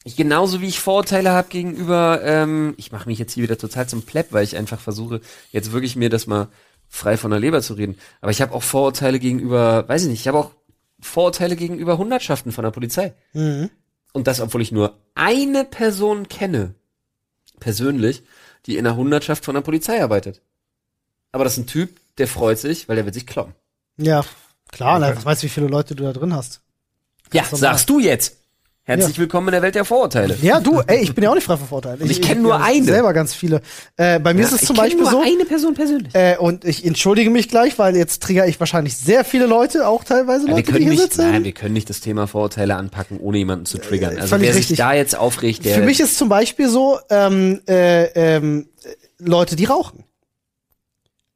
Ich, 0.04 0.18
genauso 0.18 0.60
wie 0.60 0.68
ich 0.68 0.82
Vorurteile 0.82 1.32
habe 1.32 1.48
gegenüber, 1.48 2.20
ähm, 2.24 2.74
ich 2.78 2.92
mache 2.92 3.08
mich 3.08 3.18
jetzt 3.20 3.34
hier 3.34 3.44
wieder 3.44 3.58
total 3.58 3.88
zum 3.88 4.04
Plepp, 4.04 4.28
weil 4.32 4.44
ich 4.44 4.58
einfach 4.58 4.80
versuche, 4.80 5.22
jetzt 5.52 5.72
wirklich 5.72 5.96
mir 5.96 6.10
das 6.10 6.28
mal 6.28 6.50
frei 6.90 7.16
von 7.16 7.32
der 7.32 7.40
Leber 7.40 7.62
zu 7.62 7.74
reden. 7.74 7.98
Aber 8.20 8.32
ich 8.32 8.42
habe 8.42 8.54
auch 8.54 8.64
Vorurteile 8.64 9.20
gegenüber, 9.20 9.88
weiß 9.88 10.04
ich 10.04 10.10
nicht, 10.10 10.20
ich 10.20 10.28
habe 10.28 10.40
auch 10.40 10.52
Vorurteile 11.00 11.56
gegenüber 11.56 11.98
Hundertschaften 11.98 12.52
von 12.52 12.66
der 12.66 12.72
Polizei. 12.72 13.14
Mhm. 13.32 13.70
Und 14.12 14.28
das, 14.28 14.42
obwohl 14.42 14.62
ich 14.62 14.74
nur 14.74 15.00
eine 15.16 15.64
Person 15.64 16.28
kenne, 16.28 16.76
persönlich, 17.60 18.24
die 18.66 18.78
in 18.78 18.86
einer 18.86 18.96
Hundertschaft 18.96 19.46
von 19.46 19.56
der 19.56 19.62
Polizei 19.62 20.02
arbeitet. 20.02 20.42
Aber 21.32 21.44
das 21.44 21.54
ist 21.54 21.64
ein 21.64 21.68
Typ, 21.68 22.00
der 22.18 22.28
freut 22.28 22.60
sich, 22.60 22.88
weil 22.88 22.96
der 22.96 23.06
wird 23.06 23.16
sich 23.16 23.28
kloppen. 23.28 23.56
Ja, 23.98 24.24
klar, 24.72 25.00
na, 25.00 25.16
was 25.16 25.26
weißt 25.26 25.44
du, 25.44 25.46
wie 25.46 25.52
viele 25.52 25.68
Leute 25.68 25.96
du 25.96 26.04
da 26.04 26.14
drin 26.14 26.34
hast? 26.34 26.62
Ja, 27.32 27.44
normal. 27.44 27.60
sagst 27.60 27.90
du 27.90 28.00
jetzt. 28.00 28.38
Herzlich 28.86 29.16
Ja. 29.16 29.22
willkommen 29.22 29.48
in 29.48 29.52
der 29.54 29.62
Welt 29.62 29.76
der 29.76 29.86
Vorurteile. 29.86 30.36
Ja, 30.42 30.60
du, 30.60 30.82
ey, 30.86 31.02
ich 31.02 31.16
bin 31.16 31.24
ja 31.24 31.30
auch 31.30 31.36
nicht 31.36 31.46
frei 31.46 31.56
von 31.56 31.68
Vorteilen. 31.70 32.02
Und 32.02 32.12
ich 32.12 32.22
kenn 32.22 32.42
nur 32.42 32.56
hab 32.60 32.68
eine. 32.68 32.84
Selber 32.84 33.14
ganz 33.14 33.34
viele. 33.34 33.62
Äh, 33.96 34.20
bei 34.20 34.34
mir 34.34 34.42
Ja, 34.42 34.48
ist 34.48 34.54
es 34.56 34.62
ich 34.64 34.68
zum 34.68 34.76
Beispiel 34.76 35.00
nur 35.04 35.10
so. 35.10 35.22
eine 35.22 35.46
Person 35.46 35.74
persönlich. 35.74 36.14
Äh, 36.14 36.36
und 36.38 36.66
ich 36.66 36.86
entschuldige 36.86 37.30
mich 37.30 37.48
gleich, 37.48 37.80
weil 37.80 37.96
jetzt 37.96 38.22
triggere 38.24 38.46
ich 38.50 38.60
wahrscheinlich 38.60 38.98
sehr 38.98 39.24
viele 39.24 39.46
Leute, 39.46 39.88
auch 39.88 40.04
teilweise 40.04 40.42
Ja, 40.42 40.48
wir 40.48 40.56
Leute, 40.56 40.64
die 40.66 40.72
können 40.74 40.82
hier 40.84 40.92
nicht, 40.92 41.02
sitzen. 41.02 41.32
nein, 41.32 41.46
wir 41.46 41.54
können 41.54 41.72
nicht 41.74 41.90
das 41.90 42.02
Thema 42.02 42.28
Vorurteile 42.28 42.76
anpacken, 42.76 43.22
ohne 43.22 43.38
jemanden 43.38 43.66
zu 43.66 43.78
triggern. 43.78 44.18
Also 44.18 44.28
völlig 44.28 44.48
wer 44.50 44.56
richtig. 44.56 44.68
sich 44.68 44.78
da 44.80 44.92
jetzt 44.94 45.16
aufregt, 45.18 45.64
der 45.64 45.76
Für 45.76 45.82
mich 45.86 46.02
ist 46.02 46.18
zum 46.18 46.28
Beispiel 46.28 46.68
so, 46.68 47.00
ähm, 47.10 47.62
äh, 47.70 48.08
ähm, 48.36 48.68
Leute, 49.18 49.56
die 49.56 49.64
rauchen. 49.64 50.04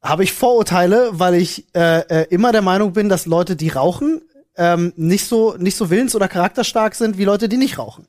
Habe 0.02 0.26
ich 0.26 0.34
Vorurteile, 0.34 1.12
weil 1.14 1.36
ich 1.36 1.66
äh, 1.74 2.00
äh, 2.24 2.26
immer 2.30 2.52
der 2.52 2.62
Meinung 2.62 2.92
bin, 2.92 3.08
dass 3.08 3.26
Leute, 3.26 3.56
die 3.56 3.70
rauchen, 3.70 4.22
ähm, 4.58 4.94
nicht 4.96 5.26
so 5.26 5.56
nicht 5.58 5.78
so 5.78 5.90
willens- 5.90 6.16
oder 6.16 6.28
charakterstark 6.28 6.96
sind 6.96 7.18
wie 7.18 7.26
Leute, 7.26 7.50
die 7.50 7.58
nicht 7.58 7.78
rauchen. 7.78 8.08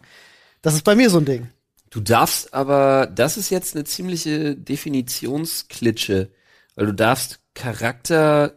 Das 0.63 0.75
ist 0.75 0.85
bei 0.85 0.95
mir 0.95 1.11
so 1.11 1.19
ein 1.19 1.25
Ding. 1.25 1.49
Du 1.91 2.01
darfst 2.01 2.53
aber, 2.53 3.07
das 3.07 3.37
ist 3.37 3.51
jetzt 3.51 3.75
eine 3.75 3.85
ziemliche 3.85 4.55
Definitionsklitsche, 4.55 6.31
weil 6.75 6.87
du 6.87 6.93
darfst 6.93 7.41
Charakter 7.55 8.55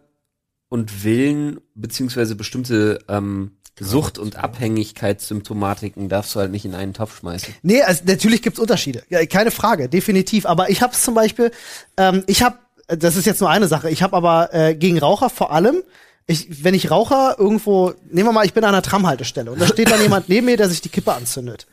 und 0.68 1.04
Willen 1.04 1.62
beziehungsweise 1.76 2.36
bestimmte 2.36 3.00
ähm, 3.08 3.58
Sucht- 3.80 4.20
und 4.20 4.36
Abhängigkeitssymptomatiken 4.36 6.10
darfst 6.10 6.36
du 6.36 6.39
halt 6.39 6.52
nicht 6.52 6.66
in 6.66 6.76
einen 6.76 6.94
Topf 6.94 7.20
schmeißen. 7.20 7.54
Nee, 7.64 7.82
also 7.82 8.04
natürlich 8.06 8.42
gibt's 8.42 8.60
Unterschiede. 8.60 9.04
Ja, 9.10 9.26
keine 9.26 9.52
Frage, 9.52 9.89
definitiv. 9.89 10.46
Aber 10.46 10.70
ich 10.70 10.82
habe 10.82 10.94
zum 10.94 11.16
Beispiel, 11.16 11.52
ähm, 11.98 12.24
ich 12.28 12.44
habe, 12.44 12.58
das 12.88 13.16
ist 13.16 13.26
jetzt 13.26 13.39
nur 13.39 13.50
eine 13.50 13.68
Sache, 13.68 13.89
ich 13.89 14.04
habe 14.04 14.16
aber 14.16 14.54
äh, 14.54 14.76
gegen 14.76 15.00
Raucher 15.00 15.30
vor 15.30 15.52
allem, 15.52 15.84
ich, 16.28 16.64
wenn 16.64 16.74
ich 16.74 16.92
Raucher 16.92 17.36
irgendwo, 17.38 17.94
nehmen 18.10 18.30
wir 18.30 18.34
mal, 18.34 18.46
ich 18.46 18.54
bin 18.54 18.64
an 18.64 18.70
einer 18.70 18.82
Tramhaltestelle 18.82 19.52
und 19.52 19.60
da 19.60 19.68
steht 19.68 19.90
dann 19.90 20.02
jemand 20.02 20.30
neben 20.30 20.46
mir, 20.46 20.58
der 20.58 20.70
sich 20.70 20.82
die 20.82 20.90
Kippe 20.90 21.14
anzündet. 21.14 21.68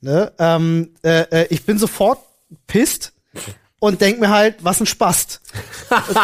Ne? 0.00 0.32
Ähm, 0.38 0.94
äh, 1.02 1.22
äh, 1.22 1.46
ich 1.50 1.64
bin 1.64 1.78
sofort 1.78 2.20
pisst 2.66 3.12
und 3.80 4.00
denk 4.00 4.20
mir 4.20 4.30
halt, 4.30 4.56
was 4.62 4.80
ein 4.80 4.86
Spast. 4.86 5.40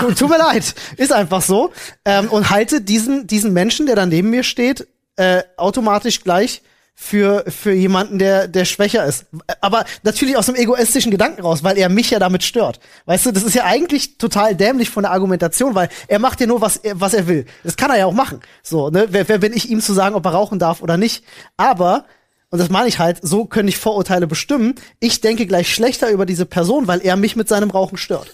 tut, 0.01 0.18
tut 0.18 0.29
mir 0.29 0.39
leid, 0.39 0.75
ist 0.97 1.12
einfach 1.12 1.43
so. 1.43 1.72
Ähm, 2.05 2.29
und 2.29 2.51
halte 2.51 2.81
diesen, 2.81 3.27
diesen 3.27 3.53
Menschen, 3.53 3.87
der 3.87 3.97
da 3.97 4.07
neben 4.07 4.31
mir 4.31 4.45
steht, 4.45 4.87
äh, 5.16 5.43
automatisch 5.57 6.22
gleich 6.22 6.62
für, 6.95 7.45
für 7.49 7.72
jemanden, 7.72 8.18
der, 8.18 8.47
der 8.47 8.64
schwächer 8.64 9.05
ist. 9.05 9.26
Aber 9.61 9.84
natürlich 10.05 10.36
aus 10.36 10.49
einem 10.49 10.59
egoistischen 10.59 11.11
Gedanken 11.11 11.42
raus, 11.42 11.64
weil 11.64 11.76
er 11.76 11.88
mich 11.88 12.11
ja 12.11 12.20
damit 12.20 12.45
stört. 12.45 12.78
Weißt 13.07 13.26
du, 13.26 13.32
das 13.32 13.42
ist 13.42 13.55
ja 13.55 13.64
eigentlich 13.64 14.16
total 14.16 14.55
dämlich 14.55 14.90
von 14.90 15.03
der 15.03 15.12
Argumentation, 15.12 15.74
weil 15.74 15.88
er 16.07 16.20
macht 16.20 16.40
ja 16.40 16.47
nur, 16.47 16.61
was 16.61 16.76
er, 16.76 17.01
was 17.01 17.12
er 17.12 17.26
will. 17.26 17.47
Das 17.64 17.76
kann 17.76 17.90
er 17.90 17.99
ja 17.99 18.07
auch 18.07 18.12
machen. 18.12 18.40
So, 18.62 18.90
ne? 18.90 19.09
Wer, 19.11 19.28
wer 19.28 19.38
bin 19.38 19.53
ich, 19.53 19.68
ihm 19.70 19.80
zu 19.80 19.92
sagen, 19.92 20.14
ob 20.14 20.24
er 20.24 20.32
rauchen 20.32 20.61
darf 20.61 20.82
oder 20.82 20.97
nicht? 20.97 21.24
Aber, 21.57 22.07
und 22.51 22.61
das 22.61 22.70
meine 22.70 22.88
ich 22.88 23.01
halt, 23.01 23.18
so 23.22 23.45
können 23.45 23.68
ich 23.68 23.76
Vorurteile 23.76 24.28
bestimmen. 24.28 24.76
Ich 25.01 25.20
denke 25.20 25.47
gleich 25.47 25.74
schlechter 25.74 26.11
über 26.11 26.26
diese 26.26 26.47
Person, 26.47 26.86
weil 26.86 27.01
er 27.05 27.16
mich 27.16 27.34
mit 27.34 27.49
seinem 27.49 27.70
Rauchen 27.70 27.99
stört. 27.99 28.32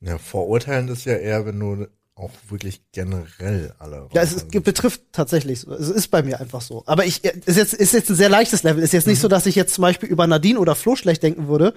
Ja, 0.00 0.18
verurteilen 0.18 0.88
ist 0.88 1.06
ja 1.06 1.14
eher, 1.14 1.46
wenn 1.46 1.60
du 1.60 1.86
auch 2.16 2.30
wirklich 2.48 2.80
generell 2.92 3.74
alle. 3.80 4.08
Ja, 4.12 4.22
es, 4.22 4.48
gibt- 4.48 4.64
betrifft 4.64 5.02
tatsächlich 5.10 5.60
so. 5.60 5.72
Es 5.74 5.88
ist 5.88 6.08
bei 6.12 6.22
mir 6.22 6.38
einfach 6.40 6.60
so. 6.60 6.84
Aber 6.86 7.04
ich 7.04 7.24
ist 7.24 7.56
jetzt 7.56 7.74
ist 7.74 7.92
jetzt 7.92 8.08
ein 8.08 8.14
sehr 8.16 8.28
leichtes 8.28 8.62
Level. 8.62 8.82
Ist 8.82 8.92
jetzt 8.92 9.08
nicht 9.08 9.20
so, 9.20 9.26
dass 9.26 9.46
ich 9.46 9.56
jetzt 9.56 9.74
zum 9.74 9.82
Beispiel 9.82 10.08
über 10.08 10.26
Nadine 10.28 10.58
oder 10.60 10.76
Flo 10.76 10.94
schlecht 10.94 11.24
denken 11.24 11.48
würde 11.48 11.74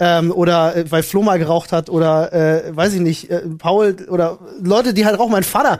ähm, 0.00 0.32
oder 0.32 0.74
äh, 0.74 0.90
weil 0.90 1.04
Flo 1.04 1.22
mal 1.22 1.38
geraucht 1.38 1.70
hat 1.70 1.88
oder 1.88 2.32
äh, 2.32 2.74
weiß 2.76 2.94
ich 2.94 3.00
nicht 3.00 3.30
äh, 3.30 3.42
Paul 3.58 3.96
oder 4.08 4.40
Leute, 4.60 4.92
die 4.92 5.06
halt 5.06 5.18
rauchen. 5.20 5.30
Mein 5.32 5.44
Vater, 5.44 5.78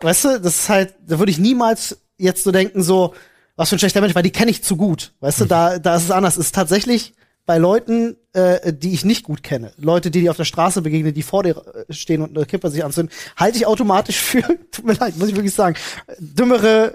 weißt 0.00 0.24
du, 0.24 0.40
das 0.40 0.56
ist 0.56 0.68
halt, 0.68 0.94
da 1.06 1.18
würde 1.18 1.32
ich 1.32 1.38
niemals 1.38 1.96
jetzt 2.18 2.44
so 2.44 2.50
denken 2.52 2.82
so, 2.82 3.14
was 3.56 3.70
für 3.70 3.76
ein 3.76 3.78
schlechter 3.78 4.02
Mensch, 4.02 4.14
weil 4.14 4.22
die 4.22 4.30
kenne 4.30 4.50
ich 4.50 4.62
zu 4.62 4.76
gut. 4.76 5.14
Weißt 5.20 5.40
du, 5.40 5.44
da 5.46 5.78
da 5.78 5.96
ist 5.96 6.04
es 6.04 6.10
anders. 6.10 6.36
Es 6.36 6.46
ist 6.46 6.54
tatsächlich 6.54 7.14
bei 7.46 7.56
Leuten, 7.56 8.16
äh, 8.38 8.72
die 8.72 8.92
ich 8.92 9.04
nicht 9.04 9.24
gut 9.24 9.42
kenne, 9.42 9.72
Leute, 9.76 10.10
die 10.10 10.20
dir 10.20 10.30
auf 10.30 10.36
der 10.36 10.44
Straße 10.44 10.82
begegnen, 10.82 11.14
die 11.14 11.22
vor 11.22 11.42
dir 11.42 11.56
äh, 11.88 11.92
stehen 11.92 12.22
und 12.22 12.36
eine 12.36 12.46
Kippe 12.46 12.70
sich 12.70 12.84
anzünden, 12.84 13.14
halte 13.36 13.58
ich 13.58 13.66
automatisch 13.66 14.20
für, 14.20 14.42
tut 14.70 14.84
mir 14.84 14.94
leid, 14.94 15.16
muss 15.16 15.28
ich 15.28 15.34
wirklich 15.34 15.54
sagen, 15.54 15.76
dümmere. 16.18 16.94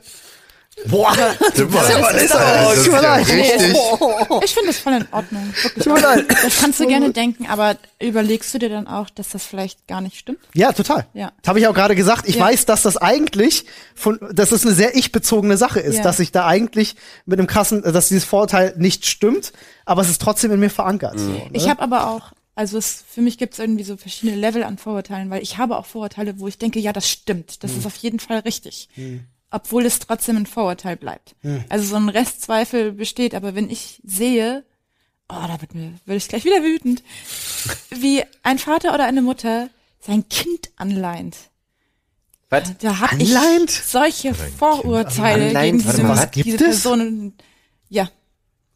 Boah, 0.88 1.14
Das 1.16 1.60
ist, 1.60 1.62
aber- 1.62 2.14
das 2.14 2.24
tut 2.26 2.32
mir 2.32 2.74
ist 2.74 2.84
ja 2.92 3.00
leid. 3.02 3.28
richtig. 3.30 3.78
Ich 4.44 4.54
finde 4.54 4.68
das 4.68 4.78
voll 4.80 4.94
in 4.94 5.08
Ordnung. 5.12 5.54
Wirklich. 5.62 5.84
Tut 5.84 5.94
mir 5.94 6.00
leid. 6.02 6.26
Das 6.30 6.58
kannst 6.60 6.80
du 6.80 6.88
gerne 6.88 7.12
denken, 7.14 7.46
aber 7.48 7.78
überlegst 8.02 8.54
du 8.54 8.60
dir 8.60 8.70
dann 8.70 8.88
auch, 8.88 9.10
dass 9.12 9.30
das 9.30 9.46
vielleicht 9.46 9.88
gar 9.88 10.02
nicht 10.02 10.18
stimmt? 10.18 10.40
Ja, 10.54 10.72
total. 10.74 11.06
Ja. 11.14 11.32
Das 11.42 11.50
habe 11.50 11.60
ich 11.60 11.68
auch 11.68 11.74
gerade 11.74 11.96
gesagt. 11.96 12.28
Ich 12.28 12.36
Ja. 12.36 12.46
weiß, 12.46 12.66
dass 12.66 12.82
das 12.82 12.98
eigentlich 12.98 13.66
von, 13.96 14.20
dass 14.32 14.52
es 14.52 14.66
eine 14.66 14.74
sehr 14.74 14.96
ich-bezogene 14.96 15.58
Sache 15.58 15.80
ist, 15.80 15.98
Ja. 15.98 16.04
dass 16.04 16.20
ich 16.20 16.32
da 16.32 16.48
eigentlich 16.48 16.96
mit 17.26 17.40
einem 17.40 17.48
krassen, 17.48 17.82
dass 17.84 18.08
dieses 18.10 18.24
Vorurteil 18.26 18.74
nicht 18.78 19.06
stimmt, 19.06 19.54
aber 19.86 20.02
es 20.02 20.10
ist 20.10 20.22
trotzdem 20.22 20.52
in 20.52 20.60
mir 20.60 20.70
verankert. 20.72 21.20
So, 21.20 21.28
ne? 21.30 21.50
Ich 21.54 21.70
habe 21.70 21.82
aber 21.82 22.10
auch, 22.10 22.32
also 22.56 22.78
es, 22.78 23.04
für 23.10 23.22
mich 23.22 23.38
gibt 23.38 23.54
es 23.54 23.60
irgendwie 23.60 23.84
so 23.84 23.96
verschiedene 23.96 24.38
Level 24.40 24.64
an 24.64 24.78
Vorurteilen, 24.78 25.30
weil 25.30 25.42
ich 25.44 25.58
habe 25.58 25.78
auch 25.78 25.86
Vorurteile, 25.86 26.40
wo 26.40 26.48
ich 26.48 26.58
denke, 26.58 26.80
ja, 26.80 26.94
das 26.94 27.08
stimmt, 27.10 27.64
das 27.64 27.72
ist 27.72 27.86
auf 27.86 27.96
jeden 27.98 28.20
Fall 28.20 28.40
richtig. 28.40 28.90
Obwohl 29.54 29.86
es 29.86 30.00
trotzdem 30.00 30.36
ein 30.38 30.46
Vorurteil 30.48 30.98
bleibt. 30.98 31.36
Hm. 31.42 31.64
Also 31.70 31.86
so 31.86 31.96
ein 31.96 32.10
Restzweifel 32.10 32.92
besteht, 32.92 33.36
aber 33.36 33.54
wenn 33.54 33.70
ich 33.70 34.02
sehe, 34.04 34.66
oh, 35.30 35.46
da 35.48 35.62
wird 35.62 35.76
mir, 35.76 35.94
würde 36.06 36.18
ich 36.18 36.28
gleich 36.28 36.44
wieder 36.44 36.64
wütend, 36.64 37.04
wie 37.92 38.24
ein 38.42 38.58
Vater 38.58 38.96
oder 38.96 39.06
eine 39.06 39.22
Mutter 39.22 39.70
sein 40.00 40.28
Kind 40.28 40.72
anleint. 40.76 41.38
Was? 42.50 42.78
Da 42.80 43.00
habe 43.00 43.22
ich 43.22 43.36
Anleint? 43.36 43.70
solche 43.70 44.34
Vorurteile 44.34 45.54
gegen 45.54 45.78
diese, 45.78 46.30
diese 46.34 46.56
es? 46.56 46.64
Personen. 46.64 47.36
Ja, 47.90 48.10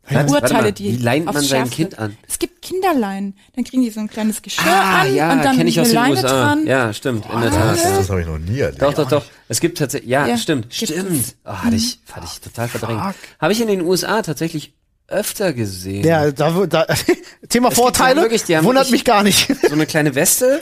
Was? 0.09 0.31
Warte 0.31 0.53
Urteile, 0.53 0.73
die 0.73 0.93
Wie 0.99 1.03
leint 1.03 1.25
man 1.25 1.41
sein 1.43 1.69
Kind 1.69 1.99
an? 1.99 2.17
Es 2.27 2.39
gibt 2.39 2.61
Kinderlein. 2.61 3.33
Dann 3.55 3.63
kriegen 3.65 3.81
die 3.83 3.89
so 3.89 3.99
ein 3.99 4.09
kleines 4.09 4.41
Geschirr 4.41 4.63
Ah, 4.65 5.01
an 5.01 5.15
ja, 5.15 5.31
und 5.33 5.43
dann 5.43 5.57
kenne 5.57 5.69
ich 5.69 5.79
aus 5.79 5.87
eine 5.87 5.93
den 5.93 5.95
Leine 5.95 6.15
USA. 6.15 6.27
dran. 6.27 6.65
Ja, 6.67 6.93
stimmt, 6.93 7.25
in 7.25 7.41
der 7.41 7.49
Das, 7.49 7.57
Tat. 7.59 7.77
Ja. 7.91 7.97
das 7.97 8.09
habe 8.09 8.21
ich 8.21 8.27
noch 8.27 8.37
nie 8.37 8.59
erlebt. 8.59 8.81
Doch, 8.81 8.93
doch, 8.93 9.07
doch. 9.09 9.25
Es 9.49 9.59
gibt 9.59 9.77
tatsächlich, 9.77 10.09
ja, 10.09 10.25
Ja, 10.27 10.37
stimmt, 10.37 10.73
stimmt. 10.73 11.35
Oh, 11.45 11.51
hatte 11.51 11.75
ich, 11.75 11.99
hatte 12.11 12.25
ich 12.31 12.39
total 12.39 12.67
verdrängt. 12.67 13.01
Habe 13.39 13.53
ich 13.53 13.61
in 13.61 13.67
den 13.67 13.81
USA 13.81 14.21
tatsächlich 14.21 14.73
öfter 15.09 15.53
gesehen. 15.53 16.05
Ja, 16.05 16.31
da, 16.31 16.65
da, 16.67 16.85
Thema 17.49 17.69
gibt 17.69 17.77
Vorteile 17.79 18.21
wirklich, 18.21 18.43
die 18.43 18.57
haben 18.57 18.65
wundert 18.65 18.91
mich 18.91 19.03
gar 19.05 19.23
nicht. 19.23 19.47
So 19.67 19.73
eine 19.73 19.85
kleine 19.85 20.15
Weste, 20.15 20.61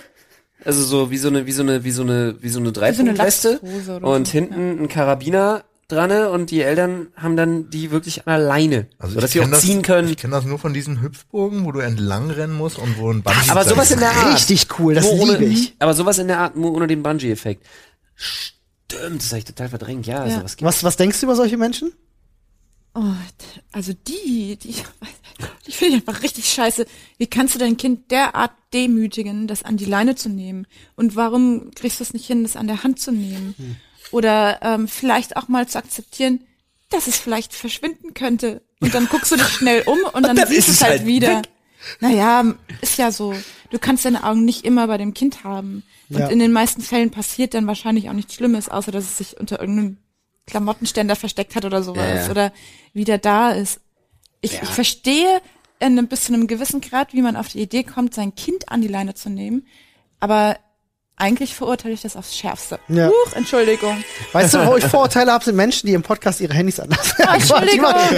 also 0.64 0.84
so 0.84 1.10
wie 1.12 1.18
so 1.18 1.28
eine, 1.30 1.46
wie 1.46 1.52
so 1.52 1.64
eine, 1.64 1.84
wie 1.84 1.92
so 1.92 2.04
eine, 2.04 2.36
wie 2.42 2.50
so 2.50 2.60
eine 2.60 2.70
so 2.74 2.80
eine 2.80 2.94
Dreipunktweste 2.94 3.60
Latzhose 3.62 3.96
oder 3.98 4.08
und 4.08 4.28
so, 4.28 4.32
hinten 4.34 4.84
ein 4.84 4.88
Karabiner 4.88 5.64
dran 5.88 6.12
und 6.28 6.52
die 6.52 6.62
Eltern 6.62 7.08
haben 7.16 7.36
dann 7.36 7.70
die 7.70 7.92
wirklich 7.92 8.28
an 8.28 8.38
der 8.38 8.48
Leine, 8.48 8.88
Also 8.98 9.16
so 9.16 9.22
dass 9.22 9.30
ich 9.30 9.34
sie 9.34 9.46
auch 9.46 9.50
das, 9.50 9.62
ziehen 9.62 9.82
können. 9.82 10.10
Ich 10.10 10.18
kenne 10.18 10.32
das 10.36 10.46
nur 10.46 10.58
von 10.60 10.74
diesen 10.74 11.02
Hüpfburgen, 11.02 11.66
wo 11.66 11.72
du 11.72 11.80
entlang 11.80 12.32
rennen 12.32 12.54
musst 12.54 12.78
und 12.80 12.98
wo 12.98 13.12
ein 13.12 13.22
Bungee 13.22 13.50
Aber 13.50 13.64
sowas 13.66 13.92
in 13.92 14.00
der 14.00 14.12
Art. 14.12 14.34
Richtig 14.34 14.68
cool, 14.80 14.96
das 14.96 15.06
ohne, 15.06 15.34
liebe 15.38 15.46
ich. 15.46 15.76
Aber 15.80 15.94
sowas 15.94 16.18
in 16.18 16.28
der 16.28 16.40
Art, 16.40 16.56
nur 16.56 16.74
ohne 16.74 16.88
den 16.88 17.04
Bungee-Effekt. 17.04 17.66
Stimmt, 18.16 19.22
das 19.22 19.30
habe 19.30 19.40
ich 19.40 19.46
total 19.46 19.70
verdrängt. 19.70 20.08
Ja, 20.08 20.26
Ja. 20.26 20.38
sowas 20.40 20.56
gibt 20.56 20.68
Was, 20.68 20.84
was 20.84 20.98
denkst 20.98 21.20
du 21.20 21.26
über 21.28 21.36
solche 21.36 21.58
Menschen? 21.58 21.92
Oh, 22.96 23.04
also 23.74 23.92
die, 23.94 24.58
die, 24.58 24.74
die 25.68 25.72
finde 25.72 25.98
ich 25.98 26.08
einfach 26.08 26.24
richtig 26.24 26.46
scheiße. 26.48 26.86
Wie 27.18 27.28
kannst 27.28 27.54
du 27.54 27.60
dein 27.60 27.78
Kind 27.78 28.10
derart 28.10 28.52
demütigen, 28.74 29.48
das 29.48 29.64
an 29.64 29.78
die 29.78 29.86
Leine 29.86 30.16
zu 30.16 30.30
nehmen? 30.30 30.66
Und 30.96 31.16
warum 31.16 31.72
kriegst 31.76 32.00
du 32.00 32.04
es 32.04 32.14
nicht 32.14 32.26
hin, 32.26 32.44
das 32.44 32.56
an 32.56 32.68
der 32.68 32.84
Hand 32.84 33.00
zu 33.00 33.12
nehmen? 33.12 33.54
Hm. 33.58 33.76
Oder 34.12 34.60
ähm, 34.62 34.88
vielleicht 34.88 35.36
auch 35.38 35.48
mal 35.48 35.68
zu 35.68 35.78
akzeptieren, 35.78 36.42
dass 36.90 37.08
es 37.08 37.18
vielleicht 37.18 37.54
verschwinden 37.54 38.14
könnte. 38.14 38.62
Und 38.80 38.94
dann 38.94 39.08
guckst 39.08 39.32
du 39.32 39.36
dich 39.36 39.48
schnell 39.48 39.82
um 39.86 39.98
und 40.14 40.24
dann, 40.28 40.36
dann 40.36 40.48
siehst 40.48 40.68
du 40.68 40.72
es 40.74 40.82
halt, 40.82 41.00
halt 41.00 41.06
wieder. 41.06 41.38
weg. 41.40 41.50
Naja, 42.00 42.44
ist 42.82 42.98
ja 42.98 43.12
so. 43.12 43.34
Du 43.70 43.80
kannst 43.80 44.06
deine 44.06 44.24
Augen 44.24 44.46
nicht 44.46 44.66
immer 44.66 44.88
bei 44.88 44.98
dem 44.98 45.14
Kind 45.14 45.44
haben. 45.44 45.84
Und 46.10 46.20
Ja. 46.20 46.28
in 46.28 46.40
den 46.40 46.52
meisten 46.52 46.82
Fällen 46.82 47.12
passiert 47.12 47.54
dann 47.54 47.68
wahrscheinlich 47.68 48.10
auch 48.10 48.14
nichts 48.14 48.36
Schlimmes, 48.36 48.70
außer 48.70 48.92
dass 48.92 49.04
es 49.06 49.18
sich 49.18 49.40
unter 49.40 49.60
irgendeinem 49.60 49.98
Klamottenständer 50.48 51.16
versteckt 51.16 51.56
hat 51.56 51.66
oder 51.66 51.82
sowas. 51.84 52.08
Ja, 52.08 52.16
ja. 52.26 52.30
Oder 52.30 52.54
wieder 52.94 53.18
da 53.18 53.52
ist. 53.52 53.80
Ich, 54.42 54.62
ich 54.62 54.70
verstehe 54.70 55.42
in 55.80 55.88
einem, 55.98 56.08
bis 56.08 56.26
zu 56.26 56.34
einem 56.34 56.48
gewissen 56.48 56.82
Grad, 56.82 57.14
wie 57.14 57.22
man 57.22 57.36
auf 57.36 57.48
die 57.50 57.62
Idee 57.62 57.84
kommt, 57.84 58.14
sein 58.14 58.36
Kind 58.36 58.70
an 58.70 58.82
die 58.82 58.88
Leine 58.88 59.16
zu 59.16 59.30
nehmen. 59.30 59.66
Aber 60.20 60.58
eigentlich 61.18 61.56
verurteile 61.56 61.94
ich 61.94 62.02
das 62.02 62.16
aufs 62.16 62.36
Schärfste. 62.36 62.80
Ja. 62.88 63.08
Huch, 63.10 63.34
Entschuldigung. 63.34 64.04
Weißt 64.34 64.54
du, 64.54 64.68
wo 64.68 64.76
ich 64.76 64.84
Vorurteile 64.88 65.32
habe, 65.32 65.44
sind 65.46 65.56
Menschen, 65.56 65.88
die 65.88 65.94
im 65.94 66.02
Podcast 66.04 66.42
ihre 66.42 66.54
Handys 66.54 66.80
anlassen. 66.80 67.14
Ah, 67.28 67.38
ich 67.38 67.50
mache 67.50 67.66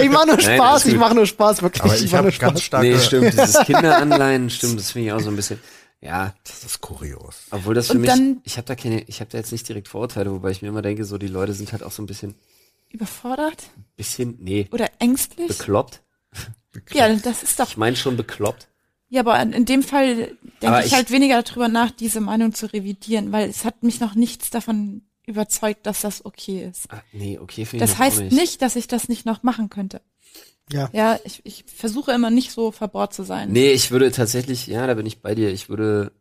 ich 0.02 0.10
mach 0.10 0.26
nur 0.26 0.36
Nein, 0.36 0.56
Spaß, 0.56 0.60
alles 0.82 0.86
ich 0.86 0.96
mache 0.96 1.14
nur 1.14 1.26
Spaß, 1.26 1.62
wirklich. 1.62 1.82
Aber 1.84 1.94
ich 1.96 2.04
ich 2.04 2.12
mach 2.12 2.22
nur 2.22 2.32
habe 2.32 2.38
ganz 2.38 2.60
Spaß. 2.60 2.64
starke. 2.64 2.86
Nee, 2.88 2.98
stimmt, 2.98 3.32
dieses 3.32 3.58
Kinderanleihen, 3.66 4.50
stimmt, 4.50 4.78
das 4.78 4.90
finde 4.92 5.06
ich 5.08 5.12
auch 5.12 5.20
so 5.20 5.30
ein 5.30 5.36
bisschen. 5.36 5.60
Ja, 6.00 6.34
Das 6.44 6.64
ist 6.64 6.80
kurios. 6.80 7.36
obwohl 7.50 7.74
das 7.74 7.88
für 7.88 7.94
Und 7.94 8.02
mich, 8.02 8.10
dann- 8.10 8.40
ich 8.44 8.56
habe 8.56 8.66
da 8.66 8.74
keine, 8.76 9.02
ich 9.02 9.20
habe 9.20 9.30
da 9.30 9.38
jetzt 9.38 9.50
nicht 9.52 9.68
direkt 9.68 9.88
Vorurteile, 9.88 10.30
wobei 10.32 10.50
ich 10.50 10.62
mir 10.62 10.68
immer 10.68 10.82
denke, 10.82 11.04
so 11.04 11.18
die 11.18 11.26
Leute 11.28 11.52
sind 11.54 11.72
halt 11.72 11.82
auch 11.82 11.90
so 11.92 12.02
ein 12.02 12.06
bisschen, 12.06 12.34
Überfordert? 12.90 13.64
bisschen, 13.96 14.36
nee, 14.40 14.68
Oder 14.72 14.86
ängstlich? 14.98 15.48
bekloppt. 15.48 16.00
Ja, 16.92 17.08
das 17.12 17.42
ist 17.42 17.58
doch 17.58 17.68
Ich 17.68 17.76
meine 17.76 17.96
schon 17.96 18.16
bekloppt. 18.16 18.68
Ja, 19.10 19.20
aber 19.20 19.40
in 19.40 19.64
dem 19.64 19.82
Fall 19.82 20.36
denke 20.62 20.80
ich 20.80 20.86
ich- 20.86 20.94
halt 20.94 21.10
weniger 21.10 21.42
darüber 21.42 21.68
nach, 21.68 21.90
diese 21.90 22.20
Meinung 22.20 22.52
zu 22.52 22.66
revidieren, 22.72 23.32
weil 23.32 23.48
es 23.48 23.64
hat 23.64 23.82
mich 23.82 24.00
noch 24.00 24.14
nichts 24.14 24.50
davon 24.50 25.02
überzeugt, 25.26 25.86
dass 25.86 26.00
das 26.02 26.24
okay 26.24 26.66
ist. 26.70 26.90
Ah, 26.90 27.02
nee, 27.12 27.38
okay, 27.38 27.64
finde 27.64 27.84
ich 27.84 27.90
Das 27.90 27.98
heißt 27.98 28.20
nicht. 28.20 28.32
nicht. 28.32 28.62
dass 28.62 28.76
ich 28.76 28.86
das 28.88 29.08
nicht 29.08 29.24
noch 29.26 29.42
machen 29.42 29.68
könnte. 29.70 30.00
Ja. 30.70 30.90
Ja, 30.92 31.18
ich, 31.24 31.40
ich 31.44 31.64
versuche 31.66 32.12
immer 32.12 32.30
nicht 32.30 32.50
so 32.52 32.70
verbohrt 32.70 33.14
zu 33.14 33.22
sein. 33.22 33.50
Nee, 33.50 33.72
ich 33.72 33.90
würde 33.90 34.10
tatsächlich, 34.12 34.66
ja, 34.66 34.86
da 34.86 34.92
bin 34.94 35.06
ich 35.06 35.22
bei 35.22 35.34
dir. 35.34 35.50
Ich 35.50 35.68
würde, 35.70 36.12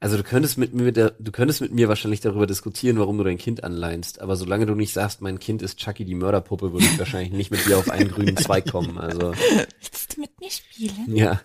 also 0.00 0.16
du 0.16 0.22
könntest 0.22 0.58
mit 0.58 0.74
mir, 0.74 0.92
du 0.92 1.32
könntest 1.32 1.60
mit 1.60 1.72
mir 1.72 1.88
wahrscheinlich 1.88 2.20
darüber 2.20 2.46
diskutieren, 2.46 2.98
warum 2.98 3.18
du 3.18 3.24
dein 3.24 3.38
Kind 3.38 3.64
anleinst. 3.64 4.20
Aber 4.20 4.36
solange 4.36 4.66
du 4.66 4.74
nicht 4.74 4.92
sagst, 4.92 5.20
mein 5.20 5.38
Kind 5.38 5.60
ist 5.62 5.78
Chucky 5.78 6.04
die 6.04 6.14
Mörderpuppe, 6.14 6.72
würde 6.72 6.86
ich 6.86 6.98
wahrscheinlich 6.98 7.32
nicht 7.32 7.50
mit 7.50 7.66
dir 7.66 7.78
auf 7.78 7.90
einen 7.90 8.10
grünen 8.10 8.36
Zweig 8.36 8.70
kommen. 8.70 8.98
Also, 8.98 9.32
Willst 9.32 10.16
du 10.16 10.20
mit 10.20 10.40
mir 10.40 10.50
spielen? 10.50 11.16
ja. 11.16 11.40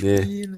Nee. 0.00 0.48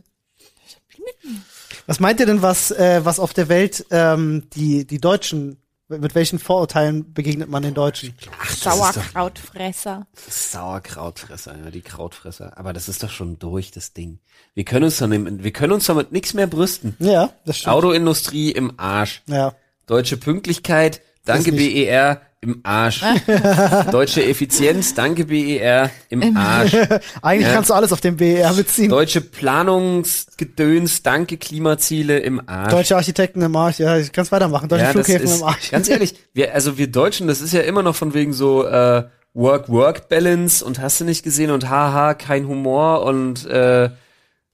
Was 1.87 2.01
meint 2.01 2.21
ihr 2.21 2.27
denn, 2.27 2.43
was, 2.43 2.71
äh, 2.71 3.05
was 3.05 3.19
auf 3.19 3.33
der 3.33 3.49
Welt 3.49 3.87
ähm, 3.91 4.45
die, 4.55 4.87
die 4.87 4.99
Deutschen, 5.01 5.59
mit 5.89 6.15
welchen 6.15 6.39
Vorurteilen 6.39 7.13
begegnet 7.15 7.49
man 7.49 7.63
den 7.63 7.75
Deutschen? 7.75 8.15
Sauerkrautfresser. 8.47 10.07
Sauerkrautfresser, 10.29 11.57
ja, 11.65 11.71
die 11.71 11.81
Krautfresser. 11.81 12.59
Aber 12.59 12.73
das 12.73 12.89
ist 12.89 13.03
doch 13.03 13.11
schon 13.11 13.39
durch, 13.39 13.71
das 13.71 13.95
Ding. 13.95 14.19
Wir 14.55 14.65
können 14.65 14.85
uns 14.85 14.99
damit, 14.99 15.43
wir 15.43 15.53
können 15.53 15.73
uns 15.73 15.87
damit 15.87 16.13
nichts 16.13 16.35
mehr 16.35 16.47
brüsten. 16.47 16.95
Ja, 16.99 17.33
das 17.47 17.59
stimmt. 17.59 17.75
Autoindustrie 17.75 18.53
im 18.53 18.79
Arsch. 18.79 19.23
Ja. 19.27 19.55
Deutsche 19.87 20.19
Pünktlichkeit, 20.19 21.01
danke 21.25 21.53
BER, 21.53 22.21
im 22.41 22.61
Arsch. 22.63 23.03
Deutsche 23.91 24.25
Effizienz, 24.25 24.95
danke 24.95 25.25
BER, 25.25 25.91
im 26.09 26.37
Arsch. 26.37 26.73
Eigentlich 27.23 27.49
Ja. 27.49 27.55
kannst 27.55 27.71
du 27.71 27.75
alles 27.75 27.93
auf 27.93 28.01
den 28.01 28.17
BER 28.17 28.53
beziehen. 28.55 28.89
Deutsche 28.91 29.21
Planungsgedöns, 29.21 31.03
danke 31.03 31.37
Klimaziele 31.37 32.19
im 32.21 32.49
Arsch. 32.49 32.73
Deutsche 32.73 32.97
Architekten 32.97 33.43
im 33.43 33.57
Arsch, 33.57 33.81
ja, 33.81 33.97
ich 33.99 34.13
kann's 34.13 34.31
weitermachen. 34.31 34.69
Deutsche 34.69 34.85
ja, 34.85 34.91
Flughäfen 34.93 35.25
ist, 35.27 35.39
im 35.41 35.45
Arsch. 35.45 35.71
Ganz 35.71 35.89
ehrlich, 35.89 36.15
wir, 36.33 36.55
also 36.55 36.79
wir 36.79 36.91
Deutschen, 36.91 37.27
das 37.27 37.41
ist 37.41 37.53
ja 37.53 37.61
immer 37.63 37.83
noch 37.83 37.97
von 37.97 38.15
wegen 38.15 38.33
so 38.33 38.65
äh, 38.65 39.05
Work-Work-Balance 39.35 40.65
und 40.65 40.79
hast 40.81 41.01
du 41.01 41.05
nicht 41.05 41.25
gesehen 41.25 41.51
und 41.51 41.69
haha, 41.69 42.15
kein 42.15 42.47
Humor 42.47 43.03
und 43.03 43.47
äh, 43.47 43.91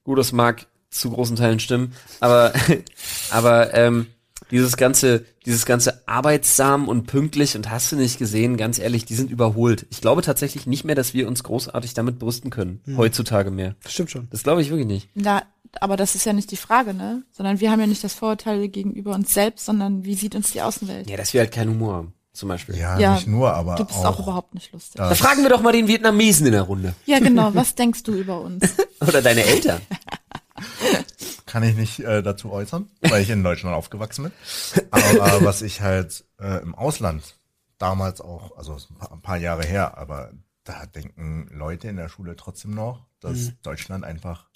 gut, 0.05 0.19
das 0.19 0.33
mag 0.33 0.67
zu 0.91 1.11
großen 1.11 1.37
Teilen 1.37 1.61
stimmen, 1.61 1.93
aber 2.21 2.53
aber 3.31 3.75
ähm, 3.75 4.07
dieses 4.55 4.77
ganze 4.77 5.25
dieses 5.47 5.67
ganze 5.67 6.07
arbeitsam 6.09 6.89
und 6.89 7.07
pünktlich 7.07 7.57
und 7.57 7.71
hast 7.71 7.93
du 7.93 7.97
nicht 7.97 8.19
gesehen, 8.19 8.57
ganz 8.57 8.79
ehrlich, 8.79 9.05
die 9.05 9.15
sind 9.15 9.31
überholt. 9.31 9.87
Ich 9.91 10.01
glaube 10.01 10.23
tatsächlich 10.23 10.67
nicht 10.67 10.85
mehr, 10.85 10.95
dass 10.95 11.13
wir 11.13 11.29
uns 11.29 11.43
großartig 11.45 11.93
damit 11.95 12.19
brüsten 12.19 12.51
können 12.51 12.81
Hm. 12.85 12.97
heutzutage 12.97 13.51
mehr. 13.51 13.75
Stimmt 13.87 14.11
schon. 14.11 14.29
Das 14.31 14.43
glaube 14.43 14.63
ich 14.63 14.71
wirklich 14.71 14.87
nicht. 14.87 15.09
Na, 15.15 15.43
aber 15.81 15.97
das 15.97 16.15
ist 16.15 16.25
ja 16.25 16.33
nicht 16.33 16.51
die 16.51 16.57
Frage, 16.57 16.95
ne? 16.95 17.23
Sondern 17.33 17.59
wir 17.61 17.71
haben 17.71 17.81
ja 17.81 17.87
nicht 17.87 18.05
das 18.05 18.15
Vorurteil 18.15 18.69
gegenüber 18.69 19.13
uns 19.13 19.35
selbst, 19.35 19.67
sondern 19.67 20.05
wie 20.05 20.15
sieht 20.15 20.35
uns 20.37 20.53
die 20.53 20.63
Außenwelt? 20.63 21.11
Ja, 21.11 21.17
dass 21.17 21.35
wir 21.35 21.41
halt 21.41 21.51
keinen 21.53 21.71
Humor 21.71 21.95
haben, 21.95 22.15
zum 22.33 22.49
Beispiel. 22.49 22.77
Ja, 22.77 22.99
Ja, 22.99 23.15
nicht 23.15 23.27
nur, 23.27 23.53
aber 23.53 23.75
Du 23.75 23.85
bist 23.85 23.99
auch, 23.99 24.19
auch 24.19 24.21
überhaupt 24.21 24.55
nicht 24.55 24.73
lustig. 24.73 24.95
Da 24.97 25.15
fragen 25.17 25.43
wir 25.43 25.51
doch 25.51 25.63
mal 25.63 25.73
den 25.73 25.89
Vietnamesen 25.89 26.47
in 26.47 26.53
der 26.53 26.63
Runde. 26.63 26.95
Ja, 27.07 27.19
genau. 27.19 27.51
Was 27.55 27.75
denkst 27.75 28.05
du 28.05 28.13
über 28.13 28.41
uns? 28.41 28.63
Oder 29.01 29.21
deine 29.21 29.43
Eltern. 29.45 29.81
kann 31.55 31.63
ich 31.63 31.77
nicht 31.77 32.01
äh, 32.01 32.21
dazu 32.21 32.51
äußern, 32.51 32.91
weil 33.03 33.23
ich 33.23 33.31
in 33.31 33.45
Deutschland 33.45 33.77
aufgewachsen 33.77 34.25
bin. 34.25 34.33
Aber 34.91 35.45
was 35.45 35.63
ich 35.63 35.83
halt 35.83 36.25
äh, 36.41 36.61
im 36.63 36.75
Ausland 36.75 37.37
damals 37.79 38.21
auch, 38.21 38.57
also 38.59 38.75
ist 38.75 38.91
ein 38.91 38.97
paar, 38.97 39.13
ein 39.13 39.23
paar 39.23 39.37
Jahre 39.37 39.65
her, 39.65 39.97
aber 39.97 40.33
da 40.65 40.85
denken 40.87 41.47
Leute 41.53 41.87
in 41.87 41.97
der 41.97 42.09
Schule 42.09 42.35
trotzdem 42.35 42.73
noch, 42.75 43.07
dass 43.21 43.39
Mhm. 43.39 43.53
Deutschland 43.63 44.05
einfach 44.05 44.49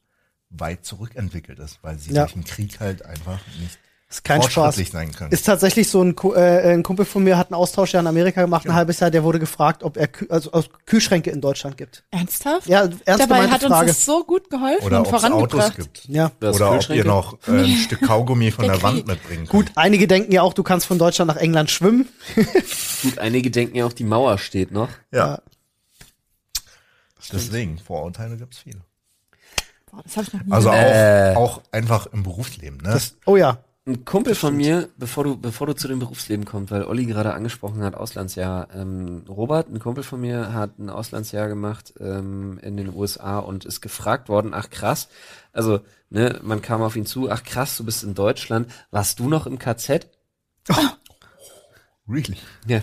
weit 0.50 0.84
zurückentwickelt 0.84 1.60
ist, 1.60 1.78
weil 1.82 2.00
sie 2.00 2.12
Ja. 2.14 2.22
durch 2.22 2.32
den 2.32 2.42
Krieg 2.42 2.80
halt 2.80 3.04
einfach 3.04 3.38
nicht 3.60 3.78
Ist 4.10 4.24
kein 4.24 4.40
Spaß. 4.42 4.76
sein 4.76 5.12
können. 5.12 5.32
Ist 5.32 5.44
tatsächlich 5.44 5.90
so 5.90 6.02
ein, 6.02 6.16
äh, 6.34 6.72
ein 6.72 6.82
Kumpel 6.82 7.04
von 7.04 7.22
mir 7.24 7.36
hat 7.36 7.48
einen 7.48 7.60
Austausch 7.60 7.92
ja 7.92 8.00
in 8.00 8.06
Amerika 8.06 8.40
gemacht, 8.40 8.64
ein 8.66 8.72
halbes 8.74 9.00
Jahr, 9.00 9.10
der 9.10 9.22
wurde 9.22 9.38
gefragt, 9.38 9.82
ob 9.82 9.98
er 9.98 10.08
Kü 10.08 10.26
also, 10.30 10.50
aus 10.52 10.70
Kühlschränke 10.86 11.30
in 11.30 11.42
Deutschland 11.42 11.76
gibt. 11.76 12.04
Ernsthaft? 12.10 12.66
Ja, 12.68 12.88
ernst 13.04 13.04
Dabei 13.06 13.48
hat 13.48 13.62
uns 13.62 13.70
Frage. 13.70 13.88
das 13.88 14.06
so 14.06 14.24
gut 14.24 14.48
geholfen 14.48 14.82
Oder 14.86 15.00
und 15.00 15.06
ob 15.08 15.14
es 15.14 15.24
Autos 15.24 15.30
vorangebracht. 15.30 15.76
gibt. 15.76 16.04
Ja. 16.08 16.32
Das 16.40 16.56
Oder 16.56 16.72
ob 16.72 16.88
ihr 16.88 17.04
noch 17.04 17.36
äh, 17.46 17.50
ein 17.50 17.76
Stück 17.84 18.00
Kaugummi 18.00 18.50
von 18.50 18.64
Der 18.64 18.74
der, 18.74 18.82
Wand 18.82 19.06
mitbringen 19.06 19.46
könnt. 19.46 19.50
Gut, 19.50 19.72
einige 19.74 20.06
denken 20.08 20.32
ja 20.32 20.40
auch, 20.40 20.54
du 20.54 20.62
kannst 20.62 20.86
von 20.86 20.98
Deutschland 20.98 21.28
nach 21.28 21.36
England 21.36 21.70
schwimmen. 21.70 22.08
Gut, 23.02 23.18
einige 23.18 23.50
denken 23.50 23.76
ja 23.76 23.84
auch, 23.84 23.92
die 23.92 24.04
Mauer 24.04 24.38
steht 24.38 24.72
noch. 24.72 24.88
Ja. 25.12 25.40
Deswegen, 27.30 27.78
Vorurteile 27.78 28.38
gibt's 28.38 28.58
viele. 28.58 28.80
Boah, 29.90 30.00
das 30.02 30.16
habe 30.16 30.26
ich 30.26 30.32
noch 30.32 30.44
nie 30.44 30.52
Also 30.52 30.70
auch, 30.70 30.74
Äh. 30.74 31.34
auch 31.36 31.60
einfach 31.72 32.06
im 32.06 32.22
Berufsleben, 32.22 32.78
ne? 32.78 32.90
Das, 32.92 33.14
oh 33.26 33.36
ja. 33.36 33.58
Ein 33.88 34.04
Kumpel 34.04 34.34
von 34.34 34.54
mir, 34.54 34.90
bevor 34.98 35.24
du, 35.24 35.38
bevor 35.38 35.66
du 35.66 35.74
zu 35.74 35.88
dem 35.88 35.98
Berufsleben 35.98 36.44
kommst, 36.44 36.70
weil 36.70 36.84
Olli 36.84 37.06
gerade 37.06 37.32
angesprochen 37.32 37.82
hat, 37.82 37.94
Auslandsjahr. 37.94 38.68
Ähm, 38.74 39.24
Robert, 39.26 39.70
ein 39.70 39.78
Kumpel 39.78 40.04
von 40.04 40.20
mir, 40.20 40.52
hat 40.52 40.78
ein 40.78 40.90
Auslandsjahr 40.90 41.48
gemacht 41.48 41.94
ähm, 41.98 42.58
in 42.60 42.76
den 42.76 42.94
USA 42.94 43.38
und 43.38 43.64
ist 43.64 43.80
gefragt 43.80 44.28
worden, 44.28 44.52
ach 44.52 44.68
krass, 44.68 45.08
also 45.54 45.80
ne, 46.10 46.38
man 46.42 46.60
kam 46.60 46.82
auf 46.82 46.96
ihn 46.96 47.06
zu, 47.06 47.30
ach 47.30 47.44
krass, 47.44 47.78
du 47.78 47.84
bist 47.86 48.04
in 48.04 48.12
Deutschland, 48.12 48.70
warst 48.90 49.20
du 49.20 49.28
noch 49.30 49.46
im 49.46 49.58
KZ? 49.58 50.06
Really? 52.06 52.36
Ja. 52.66 52.82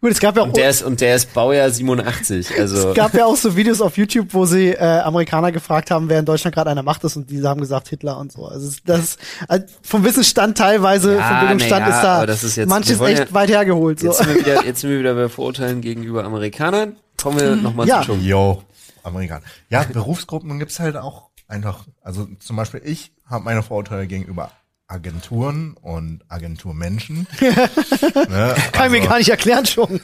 Gut, 0.00 0.10
es 0.10 0.20
gab 0.20 0.36
ja 0.36 0.42
auch 0.42 0.46
Und 0.46 0.56
der 0.56 0.70
ist, 0.70 0.82
und 0.82 1.00
der 1.00 1.16
ist 1.16 1.32
Baujahr 1.34 1.70
87, 1.70 2.58
also. 2.58 2.90
Es 2.90 2.94
gab 2.96 3.14
ja 3.14 3.26
auch 3.26 3.36
so 3.36 3.56
Videos 3.56 3.80
auf 3.80 3.96
YouTube, 3.96 4.28
wo 4.32 4.44
sie 4.46 4.68
äh, 4.70 4.78
Amerikaner 5.00 5.52
gefragt 5.52 5.90
haben, 5.90 6.08
wer 6.08 6.18
in 6.18 6.24
Deutschland 6.24 6.54
gerade 6.54 6.70
einer 6.70 6.82
Macht 6.82 7.04
ist 7.04 7.16
und 7.16 7.30
diese 7.30 7.48
haben 7.48 7.60
gesagt 7.60 7.88
Hitler 7.88 8.18
und 8.18 8.32
so. 8.32 8.46
Also 8.46 8.70
das 8.84 9.16
also 9.48 9.64
vom 9.82 10.04
Wissensstand 10.04 10.58
teilweise, 10.58 11.16
Ja, 11.16 11.28
vom 11.28 11.40
Bildungsstand 11.40 11.86
ja, 11.88 11.94
ist 11.96 12.02
da 12.02 12.16
aber 12.18 12.26
das 12.26 12.44
ist 12.44 12.56
jetzt- 12.56 12.68
manches 12.68 13.00
echt 13.00 13.18
ja- 13.28 13.34
weit 13.34 13.50
hergeholt. 13.50 14.00
So. 14.00 14.06
Jetzt 14.08 14.18
sind 14.18 14.28
wir 14.28 14.36
wieder, 14.36 14.64
jetzt 14.64 14.80
sind 14.80 14.90
wir 14.90 14.98
wieder 14.98 15.14
bei 15.14 15.28
Vorurteilen 15.28 15.80
gegenüber 15.80 16.24
Amerikanern. 16.24 16.96
Kommen 17.20 17.38
wir 17.40 17.56
nochmal 17.56 17.86
Ja. 17.86 18.00
zu 18.00 18.06
Chung. 18.12 18.20
Yo, 18.22 18.62
Amerikaner. 19.02 19.42
Ja, 19.68 19.84
Berufsgruppen 19.84 20.58
gibt's 20.58 20.80
halt 20.80 20.96
auch 20.96 21.28
einfach, 21.48 21.86
also 22.02 22.26
zum 22.40 22.56
Beispiel 22.56 22.80
ich 22.84 23.12
habe 23.28 23.44
meine 23.44 23.62
Vorurteile 23.62 24.06
gegenüber 24.06 24.50
Agenturen 24.92 25.74
und 25.80 26.22
Agenturmenschen. 26.28 27.26
ne, 27.40 28.54
Kann 28.72 28.86
ich 28.86 28.90
mir 28.92 28.98
also- 28.98 29.08
gar 29.08 29.18
nicht 29.18 29.30
erklären 29.30 29.66
schon. 29.66 30.00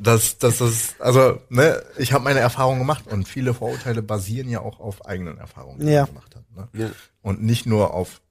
Das, 0.00 0.38
das 0.38 0.60
ist, 0.62 1.00
also, 1.00 1.38
ne, 1.50 1.82
ich 1.98 2.12
habe 2.14 2.24
meine 2.24 2.40
Erfahrungen 2.40 2.78
gemacht 2.78 3.06
und 3.06 3.28
viele 3.28 3.52
Vorurteile 3.52 4.02
basieren 4.02 4.48
ja 4.48 4.60
auch 4.60 4.80
auf 4.80 5.04
eigenen 5.04 5.36
Erfahrungen, 5.36 5.80
die 5.80 5.92
Ja. 5.92 6.00
man 6.02 6.14
gemacht 6.14 6.34
hat. 6.34 6.44
Ne? 6.56 6.68
Ja. 6.84 6.90
Und 7.20 7.42
nicht 7.42 7.66
nur 7.66 7.92
auf 7.92 8.22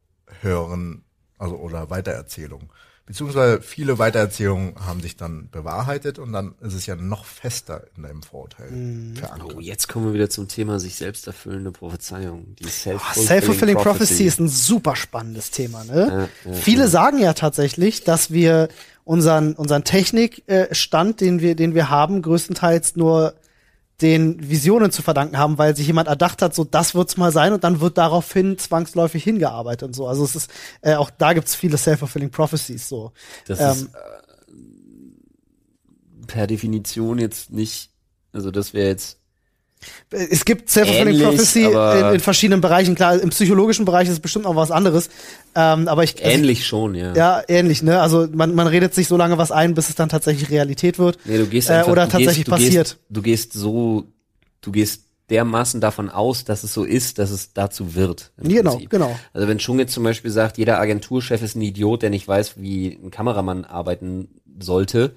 Hören, 0.42 1.04
also 1.38 1.56
oder 1.58 1.90
Weitererzählungen. 1.92 2.70
Beziehungsweise 3.06 3.62
viele 3.62 3.98
Weitererzählungen 3.98 4.76
haben 4.86 5.02
sich 5.02 5.18
dann 5.18 5.50
bewahrheitet 5.50 6.20
und 6.20 6.32
dann 6.32 6.54
ist 6.62 6.74
es 6.74 6.86
ja 6.86 6.96
noch 6.96 7.26
fester 7.26 7.84
in 7.98 8.04
deinem 8.04 8.24
Vorurteil 8.24 8.70
verankert. 9.16 9.54
Oh, 9.56 9.60
jetzt 9.60 9.90
kommen 9.90 10.06
wir 10.06 10.14
wieder 10.14 10.30
zum 10.30 10.48
Thema 10.48 10.80
sich 10.80 10.96
selbst 10.96 11.28
erfüllende 11.28 11.72
Prophezeiung. 11.72 12.56
Die 12.60 12.70
self-fulfilling, 12.70 13.28
Self-fulfilling 13.28 13.78
Prophecy 13.78 14.26
ist 14.26 14.40
ein 14.40 14.48
super 14.48 14.96
spannendes 14.96 15.52
Thema. 15.52 15.84
Ne? 15.84 16.30
Ja, 16.46 16.52
ja, 16.52 16.58
Viele 16.58 16.88
sagen 16.88 17.18
ja 17.18 17.34
tatsächlich, 17.34 18.04
dass 18.04 18.32
wir 18.32 18.70
unseren 19.04 19.54
unseren 19.54 19.84
Technikstand, 19.84 21.22
den 21.22 21.42
wir 21.42 21.56
den 21.56 21.74
wir 21.74 21.90
haben, 21.90 22.22
größtenteils 22.22 22.96
nur 22.96 23.34
den 24.02 24.50
Visionen 24.50 24.92
zu 24.92 25.02
verdanken 25.02 25.38
haben, 25.38 25.58
weil 25.58 25.76
sich 25.76 25.88
jemand 25.88 26.08
erdacht 26.08 26.42
hat, 26.42 26.56
so 26.56 26.64
das 26.64 26.96
wird's 26.96 27.18
mal 27.18 27.32
sein 27.32 27.54
und 27.54 27.64
dann 27.64 27.80
wird 27.82 27.98
daraufhin 27.98 28.58
zwangsläufig 28.58 29.24
hingearbeitet 29.24 29.84
und 29.84 29.96
so. 29.96 30.08
Also 30.08 30.24
es 30.24 30.36
ist 30.36 30.52
äh, 30.82 30.96
auch 30.96 31.10
da 31.10 31.34
gibt's 31.34 31.56
viele 31.56 31.78
self-fulfilling 31.78 32.32
prophecies 32.32 32.90
so. 32.90 33.12
Das 33.48 33.60
Ähm, 33.60 33.70
ist 33.72 33.84
äh, 33.86 33.88
per 36.28 36.48
Definition 36.48 37.20
jetzt 37.20 37.52
nicht, 37.52 37.92
also 38.34 38.52
das 38.52 38.74
wäre 38.74 38.88
jetzt, 38.90 39.20
Es 40.12 40.46
gibt 40.46 40.70
Self-Fulfilling 40.70 41.24
Prophecy 41.24 41.64
in, 41.64 42.14
in 42.16 42.20
verschiedenen 42.20 42.62
Bereichen. 42.62 42.96
Klar, 42.96 43.20
im 43.20 43.30
psychologischen 43.30 43.86
Bereich 43.86 44.08
ist 44.08 44.14
es 44.14 44.20
bestimmt 44.20 44.46
noch 44.46 44.56
was 44.56 44.72
anderes. 44.72 45.10
Ähm, 45.56 45.88
aber 45.88 46.04
ich, 46.04 46.24
also 46.24 46.38
ähnlich 46.38 46.68
schon, 46.68 46.96
ja. 46.96 47.14
Ja, 47.16 47.44
ähnlich, 47.48 47.82
ne? 47.82 48.02
Also 48.02 48.28
man, 48.32 48.54
man 48.54 48.68
redet 48.68 48.94
sich 48.94 49.08
so 49.08 49.18
lange 49.18 49.38
was 49.38 49.52
ein, 49.52 49.74
bis 49.74 49.90
es 49.90 49.96
dann 49.96 50.10
tatsächlich 50.10 50.50
Realität 50.50 51.00
wird. 51.00 51.18
Nee, 51.26 51.38
du 51.38 51.48
gehst 51.48 51.70
äh, 51.70 51.74
einfach, 51.74 51.92
oder 51.92 52.06
du 52.06 52.12
tatsächlich 52.12 52.46
gehst, 52.46 52.48
du 52.48 52.52
passiert. 52.52 52.88
Gehst, 52.88 53.00
du 53.10 53.22
gehst 53.22 53.54
so, 53.54 54.04
du 54.62 54.72
gehst 54.72 55.04
dermaßen 55.32 55.80
davon 55.80 56.10
aus, 56.10 56.44
dass 56.44 56.64
es 56.64 56.74
so 56.74 56.84
ist, 56.84 57.18
dass 57.18 57.32
es 57.32 57.54
dazu 57.54 57.96
wird. 57.96 58.32
Genau, 58.38 58.72
Prinzip. 58.72 58.90
genau. 58.90 59.18
Also 59.34 59.48
wenn 59.48 59.60
Schung 59.60 59.80
jetzt 59.80 59.94
zum 59.94 60.04
Beispiel 60.04 60.30
sagt, 60.30 60.58
jeder 60.58 60.80
Agenturchef 60.80 61.42
ist 61.42 61.56
ein 61.56 61.62
Idiot, 61.62 62.02
der 62.02 62.10
nicht 62.10 62.28
weiß, 62.28 62.56
wie 62.58 63.00
ein 63.02 63.12
Kameramann 63.12 63.64
arbeiten 63.64 64.28
sollte, 64.60 65.16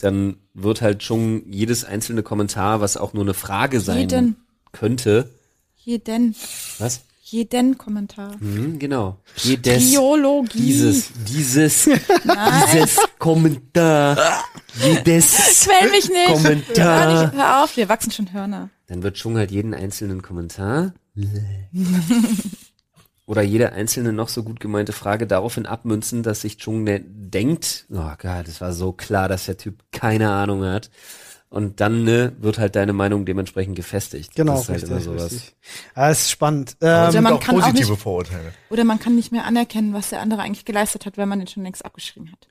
dann 0.00 0.36
wird 0.54 0.80
halt 0.82 1.02
schon 1.02 1.50
jedes 1.52 1.84
einzelne 1.84 2.22
Kommentar, 2.22 2.80
was 2.80 2.96
auch 2.96 3.12
nur 3.12 3.22
eine 3.22 3.34
Frage 3.34 3.80
sein 3.80 4.08
Jeden. 4.08 4.36
könnte, 4.72 5.30
Jeden. 5.76 6.34
was? 6.78 7.02
Jeden 7.22 7.78
Kommentar. 7.78 8.40
Hm, 8.40 8.80
genau. 8.80 9.18
Jedes, 9.36 9.88
Biologie. 9.88 10.58
dieses, 10.58 11.10
dieses, 11.28 11.84
dieses 12.72 12.96
Kommentar, 13.20 14.18
jedes 14.82 15.36
Quäl 15.68 15.90
mich 15.90 16.08
nicht. 16.08 16.26
Kommentar. 16.26 17.12
Hör, 17.12 17.22
nicht, 17.22 17.34
hör 17.34 17.62
auf, 17.62 17.76
wir 17.76 17.88
wachsen 17.88 18.10
schon 18.10 18.32
Hörner. 18.32 18.68
Dann 18.88 19.04
wird 19.04 19.16
Chung 19.16 19.36
halt 19.36 19.52
jeden 19.52 19.74
einzelnen 19.74 20.22
Kommentar 20.22 20.92
oder 23.30 23.42
jede 23.42 23.72
einzelne 23.72 24.12
noch 24.12 24.28
so 24.28 24.42
gut 24.42 24.58
gemeinte 24.58 24.92
Frage 24.92 25.24
daraufhin 25.24 25.64
abmünzen, 25.64 26.24
dass 26.24 26.40
sich 26.40 26.56
Chung 26.58 26.82
ne 26.82 27.00
denkt, 27.00 27.86
oh 27.88 28.10
Gott, 28.18 28.48
das 28.48 28.60
war 28.60 28.72
so 28.72 28.90
klar, 28.90 29.28
dass 29.28 29.46
der 29.46 29.56
Typ 29.56 29.84
keine 29.92 30.32
Ahnung 30.32 30.64
hat. 30.64 30.90
Und 31.48 31.78
dann 31.80 32.02
ne, 32.02 32.32
wird 32.40 32.58
halt 32.58 32.74
deine 32.74 32.92
Meinung 32.92 33.24
dementsprechend 33.26 33.76
gefestigt. 33.76 34.34
Genau, 34.34 34.54
das 34.54 34.62
ist 34.62 34.68
halt 34.68 34.82
richtig, 34.82 34.90
immer 34.90 35.00
sowas. 35.00 35.32
richtig. 35.32 35.56
Ja, 35.94 36.10
es 36.10 36.22
ist 36.22 36.30
spannend. 36.32 36.76
Ähm, 36.80 37.12
sind 37.12 37.22
man 37.22 37.34
auch 37.34 37.40
kann 37.40 37.54
auch 37.54 37.60
positive 37.60 37.92
nicht- 37.92 38.02
Vorurteile. 38.02 38.52
Oder 38.68 38.82
man 38.82 38.98
kann 38.98 39.14
nicht 39.14 39.30
mehr 39.30 39.44
anerkennen, 39.44 39.94
was 39.94 40.10
der 40.10 40.20
andere 40.22 40.42
eigentlich 40.42 40.64
geleistet 40.64 41.06
hat, 41.06 41.16
weil 41.16 41.26
man 41.26 41.38
den 41.38 41.46
schon 41.46 41.62
längst 41.62 41.84
abgeschrieben 41.84 42.32
hat. 42.32 42.48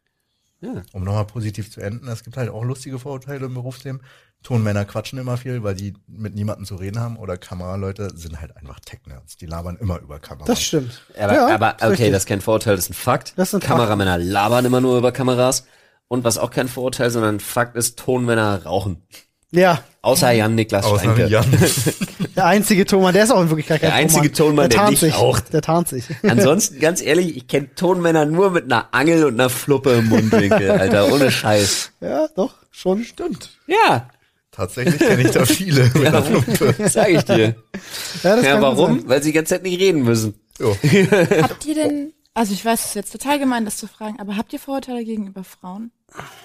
Ja. 0.61 0.82
Um 0.93 1.03
nochmal 1.03 1.25
positiv 1.25 1.71
zu 1.71 1.82
enden, 1.82 2.07
es 2.07 2.23
gibt 2.23 2.38
halt 2.38 2.49
auch 2.49 2.63
lustige 2.63 2.99
Vorurteile 2.99 3.47
im 3.47 3.53
Berufsleben. 3.53 3.99
Tonmänner 4.43 4.85
quatschen 4.85 5.19
immer 5.19 5.35
viel, 5.37 5.63
weil 5.63 5.75
die 5.75 5.93
mit 6.07 6.33
niemandem 6.33 6.65
zu 6.65 6.75
reden 6.75 6.99
haben 6.99 7.17
oder 7.17 7.37
Kameraleute 7.37 8.09
sind 8.15 8.39
halt 8.39 8.55
einfach 8.55 8.79
Tech-Nerds. 8.79 9.35
Die 9.37 9.45
labern 9.45 9.77
immer 9.81 9.99
über 9.99 10.19
Kamera. 10.19 10.45
das 10.45 10.61
stimmt. 10.63 11.01
Aber, 11.19 11.33
Ja, 11.33 11.47
aber 11.49 11.73
okay, 11.75 11.87
richtig. 11.87 12.11
das 12.11 12.23
ist 12.23 12.27
kein 12.29 12.41
Vorurteil, 12.41 12.75
das 12.75 12.85
ist 12.85 12.91
ein 12.91 12.93
Fakt. 12.93 13.33
Das 13.35 13.49
ist 13.49 13.55
ein 13.55 13.61
Fakt. 13.61 13.73
Kameramänner 13.73 14.17
labern 14.17 14.63
immer 14.65 14.79
nur 14.81 14.97
über 14.97 15.11
Kameras. 15.11 15.65
Und 16.07 16.23
was 16.23 16.37
auch 16.37 16.51
kein 16.51 16.67
Vorurteil, 16.69 17.09
sondern 17.11 17.35
ein 17.35 17.39
Fakt 17.39 17.75
ist, 17.75 17.99
Tonmänner 17.99 18.63
rauchen. 18.63 19.03
Ja, 19.51 19.83
Außer 20.01 20.31
Jan 20.31 20.55
Niklas 20.55 20.85
Außer 20.85 20.99
Steinke. 21.01 21.27
Jan. 21.27 21.45
der 22.35 22.45
einzige 22.45 22.85
Tonmann, 22.85 23.13
der 23.13 23.23
ist 23.25 23.31
auch 23.31 23.41
in 23.41 23.49
Wirklichkeit 23.49 23.81
kein 23.81 23.89
Der 23.89 23.97
einzige 23.97 24.31
Tonmann. 24.31 24.69
Tonmann, 24.69 24.69
der 24.69 24.77
tarnt 24.77 24.89
nicht 24.91 24.99
sich. 25.01 25.15
raucht. 25.17 25.51
Der 25.53 25.61
tarnt 25.61 25.87
sich. 25.89 26.05
Ansonsten, 26.23 26.79
ganz 26.79 27.01
ehrlich, 27.01 27.35
ich 27.35 27.47
kenne 27.47 27.73
Tonmänner 27.75 28.25
nur 28.25 28.51
mit 28.51 28.65
einer 28.65 28.87
Angel 28.91 29.25
und 29.25 29.33
einer 29.33 29.49
Fluppe 29.49 29.91
im 29.93 30.07
Mundwinkel, 30.07 30.71
Alter, 30.71 31.11
ohne 31.11 31.29
Scheiß. 31.31 31.91
ja, 31.99 32.27
doch, 32.35 32.53
schon. 32.71 33.03
Stimmt. 33.03 33.49
Ja, 33.67 34.07
Tatsächlich 34.60 34.99
kenne 34.99 35.22
ich 35.24 35.32
da 35.32 35.45
viele. 35.45 35.89
mit 35.93 36.05
einer 36.07 36.22
Flumpe. 36.22 36.76
sag 36.89 37.07
ich 37.10 37.24
dir. 37.24 37.55
Ja, 38.24 38.36
das 38.36 38.43
Ja, 38.45 38.62
warum? 38.62 38.99
sein. 38.99 39.10
Weil 39.10 39.24
sie 39.24 39.30
die 39.30 39.34
ganze 39.34 39.55
Zeit 39.55 39.64
nicht 39.64 39.80
reden 39.80 40.03
müssen. 40.03 40.34
Jo. 40.60 40.76
Habt 41.41 41.66
ihr 41.66 41.76
denn, 41.76 42.12
also 42.34 42.53
ich 42.53 42.66
weiß, 42.66 42.80
es 42.82 42.86
ist 42.88 42.95
jetzt 42.95 43.12
total 43.14 43.39
gemein, 43.39 43.64
das 43.64 43.78
zu 43.78 43.88
fragen, 43.88 44.20
aber 44.20 44.36
habt 44.36 44.51
ihr 44.51 44.60
Vorurteile 44.60 45.05
gegenüber 45.05 45.45
Frauen? 45.45 45.91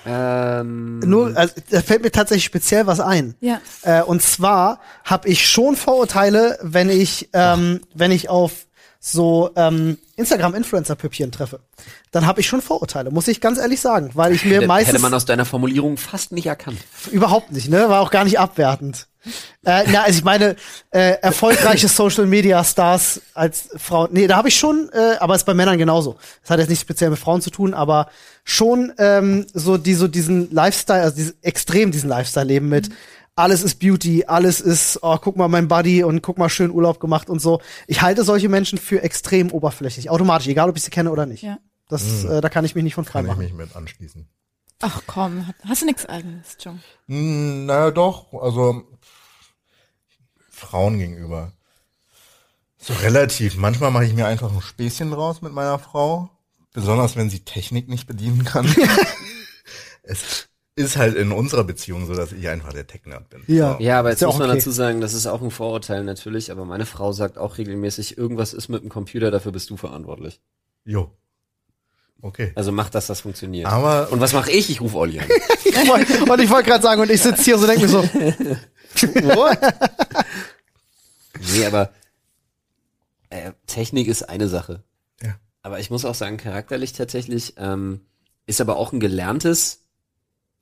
Ähm, 0.06 1.00
Nur, 1.00 1.36
also, 1.36 1.54
da 1.70 1.80
fällt 1.80 2.02
mir 2.04 2.12
tatsächlich 2.12 2.44
speziell 2.44 2.86
was 2.86 3.00
ein. 3.00 3.34
Ja. 3.40 3.60
Äh, 3.82 4.02
und 4.02 4.22
zwar 4.22 4.78
habe 5.04 5.28
ich 5.28 5.48
schon 5.48 5.74
Vorurteile, 5.74 6.58
wenn 6.62 6.90
ich, 6.90 7.30
ähm, 7.32 7.80
wenn 7.94 8.12
ich 8.12 8.28
auf 8.28 8.66
so 9.06 9.50
ähm, 9.56 9.98
Instagram-Influencer-Püppchen 10.16 11.30
treffe. 11.30 11.60
Dann 12.10 12.24
habe 12.24 12.40
ich 12.40 12.46
schon 12.46 12.62
Vorurteile, 12.62 13.10
muss 13.10 13.28
ich 13.28 13.42
ganz 13.42 13.58
ehrlich 13.58 13.82
sagen, 13.82 14.10
weil 14.14 14.32
ich 14.32 14.46
mir 14.46 14.56
hätte, 14.56 14.66
meistens 14.66 14.94
hätte 14.94 15.02
man 15.02 15.12
aus 15.12 15.26
deiner 15.26 15.44
Formulierung 15.44 15.98
fast 15.98 16.32
nicht 16.32 16.46
erkannt. 16.46 16.78
überhaupt 17.10 17.52
nicht, 17.52 17.68
ne, 17.68 17.90
war 17.90 18.00
auch 18.00 18.10
gar 18.10 18.24
nicht 18.24 18.38
abwertend. 18.38 19.06
Äh, 19.66 19.84
na, 19.88 20.04
also 20.04 20.18
ich 20.18 20.24
meine, 20.24 20.56
äh, 20.90 21.18
erfolgreiche 21.20 21.88
Social 21.88 22.24
Media 22.24 22.64
Stars 22.64 23.20
als 23.34 23.68
Frau, 23.76 24.08
nee, 24.10 24.26
da 24.26 24.36
habe 24.36 24.48
ich 24.48 24.56
schon, 24.56 24.88
äh, 24.94 25.16
aber 25.20 25.34
ist 25.34 25.44
bei 25.44 25.52
Männern 25.52 25.76
genauso. 25.76 26.16
Das 26.40 26.50
hat 26.50 26.60
jetzt 26.60 26.70
nicht 26.70 26.80
speziell 26.80 27.10
mit 27.10 27.18
Frauen 27.18 27.42
zu 27.42 27.50
tun, 27.50 27.74
aber 27.74 28.08
schon 28.42 28.94
ähm, 28.96 29.46
so 29.52 29.76
die 29.76 29.94
so 29.94 30.08
diesen 30.08 30.50
Lifestyle, 30.50 31.02
also 31.02 31.16
dieses, 31.16 31.34
extrem 31.42 31.90
diesen 31.90 32.08
Lifestyle 32.08 32.46
leben 32.46 32.70
mit 32.70 32.88
alles 33.36 33.62
ist 33.62 33.80
Beauty, 33.80 34.24
alles 34.26 34.60
ist, 34.60 34.98
oh, 35.02 35.16
guck 35.18 35.36
mal 35.36 35.48
mein 35.48 35.68
Buddy 35.68 36.04
und 36.04 36.22
guck 36.22 36.38
mal 36.38 36.48
schön 36.48 36.70
Urlaub 36.70 37.00
gemacht 37.00 37.28
und 37.28 37.40
so. 37.40 37.60
Ich 37.86 38.00
halte 38.02 38.22
solche 38.24 38.48
Menschen 38.48 38.78
für 38.78 39.02
extrem 39.02 39.50
oberflächlich, 39.50 40.08
automatisch, 40.10 40.46
egal 40.48 40.68
ob 40.70 40.76
ich 40.76 40.82
sie 40.84 40.90
kenne 40.90 41.10
oder 41.10 41.26
nicht. 41.26 41.42
Ja. 41.42 41.58
Das, 41.88 42.24
äh, 42.24 42.40
da 42.40 42.48
kann 42.48 42.64
ich 42.64 42.74
mich 42.74 42.84
nicht 42.84 42.94
von 42.94 43.04
frei 43.04 43.20
Kann 43.20 43.24
ich 43.26 43.28
machen. 43.30 43.42
mich 43.42 43.52
mit 43.52 43.76
anschließen. 43.76 44.28
Ach 44.80 45.02
komm, 45.06 45.46
hast- 45.64 45.82
du 45.82 45.86
nichts 45.86 46.06
eigenes, 46.06 46.56
John? 46.60 46.80
Hm, 47.08 47.66
naja, 47.66 47.90
doch. 47.90 48.32
Also 48.34 48.84
Frauen 50.50 50.98
gegenüber. 50.98 51.52
So 52.78 52.92
relativ. 52.94 53.56
Manchmal 53.56 53.90
mache 53.90 54.04
ich 54.04 54.14
mir 54.14 54.26
einfach 54.26 54.52
ein 54.52 54.60
Späßchen 54.60 55.10
draus 55.10 55.42
mit 55.42 55.52
meiner 55.52 55.78
Frau. 55.78 56.30
Besonders 56.72 57.16
wenn 57.16 57.30
sie 57.30 57.40
Technik 57.40 57.88
nicht 57.88 58.06
bedienen 58.06 58.44
kann. 58.44 58.66
es 60.02 60.48
ist 60.76 60.96
halt 60.96 61.14
in 61.14 61.30
unserer 61.30 61.64
Beziehung 61.64 62.06
so, 62.06 62.14
dass 62.14 62.32
ich 62.32 62.48
einfach 62.48 62.72
der 62.72 62.86
Tech-Nerd 62.86 63.28
bin. 63.30 63.42
Ja. 63.46 63.76
So. 63.78 63.84
Ja, 63.84 64.00
aber 64.00 64.10
jetzt 64.10 64.20
ja 64.20 64.26
muss 64.26 64.38
man 64.38 64.48
okay. 64.48 64.58
dazu 64.58 64.70
sagen, 64.72 65.00
das 65.00 65.14
ist 65.14 65.26
auch 65.26 65.40
ein 65.40 65.50
Vorurteil 65.50 66.02
natürlich, 66.02 66.50
aber 66.50 66.64
meine 66.64 66.86
Frau 66.86 67.12
sagt 67.12 67.38
auch 67.38 67.58
regelmäßig, 67.58 68.18
irgendwas 68.18 68.52
ist 68.52 68.68
mit 68.68 68.82
dem 68.82 68.88
Computer, 68.88 69.30
dafür 69.30 69.52
bist 69.52 69.70
du 69.70 69.76
verantwortlich. 69.76 70.40
Jo. 70.84 71.12
Okay. 72.22 72.52
Also 72.54 72.72
mach, 72.72 72.90
dass 72.90 73.06
das 73.06 73.20
funktioniert. 73.20 73.66
Aber 73.66 74.10
Und 74.10 74.20
was 74.20 74.32
mache 74.32 74.50
ich? 74.50 74.70
Ich 74.70 74.80
rufe 74.80 74.96
Olli 74.96 75.20
an. 75.20 75.26
Ich 75.64 75.88
wollt- 75.88 76.30
und 76.30 76.40
ich 76.40 76.50
wollte 76.50 76.68
gerade 76.70 76.82
sagen, 76.82 77.02
und 77.02 77.10
ich 77.10 77.20
sitze 77.20 77.42
hier 77.42 77.58
so 77.58 77.66
denke 77.66 77.82
mir 77.82 77.88
so, 77.88 78.02
Nee, 81.52 81.66
aber 81.66 81.90
äh, 83.30 83.52
Technik 83.66 84.08
ist 84.08 84.22
eine 84.22 84.48
Sache. 84.48 84.84
Ja. 85.22 85.34
Aber 85.62 85.80
ich 85.80 85.90
muss 85.90 86.04
auch 86.04 86.14
sagen, 86.14 86.36
charakterlich 86.36 86.92
tatsächlich 86.92 87.54
ähm, 87.58 88.02
ist 88.46 88.60
aber 88.60 88.76
auch 88.76 88.92
ein 88.92 89.00
gelerntes. 89.00 89.83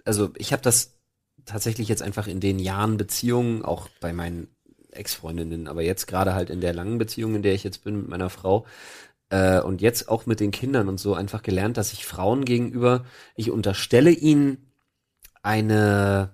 Also 0.04 0.30
ich 0.36 0.52
habe 0.52 0.62
das 0.62 0.94
tatsächlich 1.44 1.88
jetzt 1.88 2.02
einfach 2.02 2.26
in 2.26 2.40
den 2.40 2.58
Jahren 2.58 2.96
Beziehungen, 2.96 3.64
auch 3.64 3.88
bei 4.00 4.12
meinen 4.12 4.48
Ex-Freundinnen, 4.90 5.68
aber 5.68 5.82
jetzt 5.82 6.06
gerade 6.06 6.34
halt 6.34 6.50
in 6.50 6.60
der 6.60 6.74
langen 6.74 6.98
Beziehung, 6.98 7.34
in 7.34 7.42
der 7.42 7.54
ich 7.54 7.64
jetzt 7.64 7.82
bin 7.84 7.96
mit 7.96 8.08
meiner 8.08 8.30
Frau, 8.30 8.66
äh, 9.30 9.60
und 9.60 9.80
jetzt 9.80 10.08
auch 10.08 10.26
mit 10.26 10.40
den 10.40 10.50
Kindern 10.50 10.88
und 10.88 10.98
so 11.00 11.14
einfach 11.14 11.42
gelernt, 11.42 11.76
dass 11.78 11.92
ich 11.92 12.04
Frauen 12.04 12.44
gegenüber, 12.44 13.04
ich 13.34 13.50
unterstelle 13.50 14.10
ihnen 14.10 14.58
eine, 15.42 16.30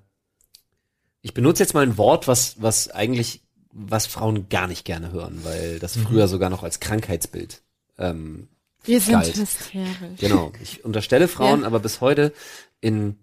ich 1.22 1.34
benutze 1.34 1.62
jetzt 1.62 1.74
mal 1.74 1.82
ein 1.84 1.96
Wort, 1.96 2.28
was, 2.28 2.60
was 2.60 2.90
eigentlich, 2.90 3.42
was 3.72 4.06
Frauen 4.06 4.48
gar 4.48 4.66
nicht 4.66 4.84
gerne 4.84 5.12
hören, 5.12 5.40
weil 5.44 5.78
das 5.78 5.96
früher 5.96 6.26
sogar 6.28 6.50
noch 6.50 6.62
als 6.62 6.80
Krankheitsbild 6.80 7.62
ähm, 7.98 8.48
Wir 8.84 9.00
sind 9.00 9.14
Galt. 9.14 9.36
hysterisch. 9.36 10.18
Genau. 10.18 10.52
Ich 10.62 10.84
unterstelle 10.84 11.28
Frauen 11.28 11.60
Ja. 11.62 11.66
aber 11.66 11.78
bis 11.80 12.00
heute 12.00 12.32
in 12.80 13.16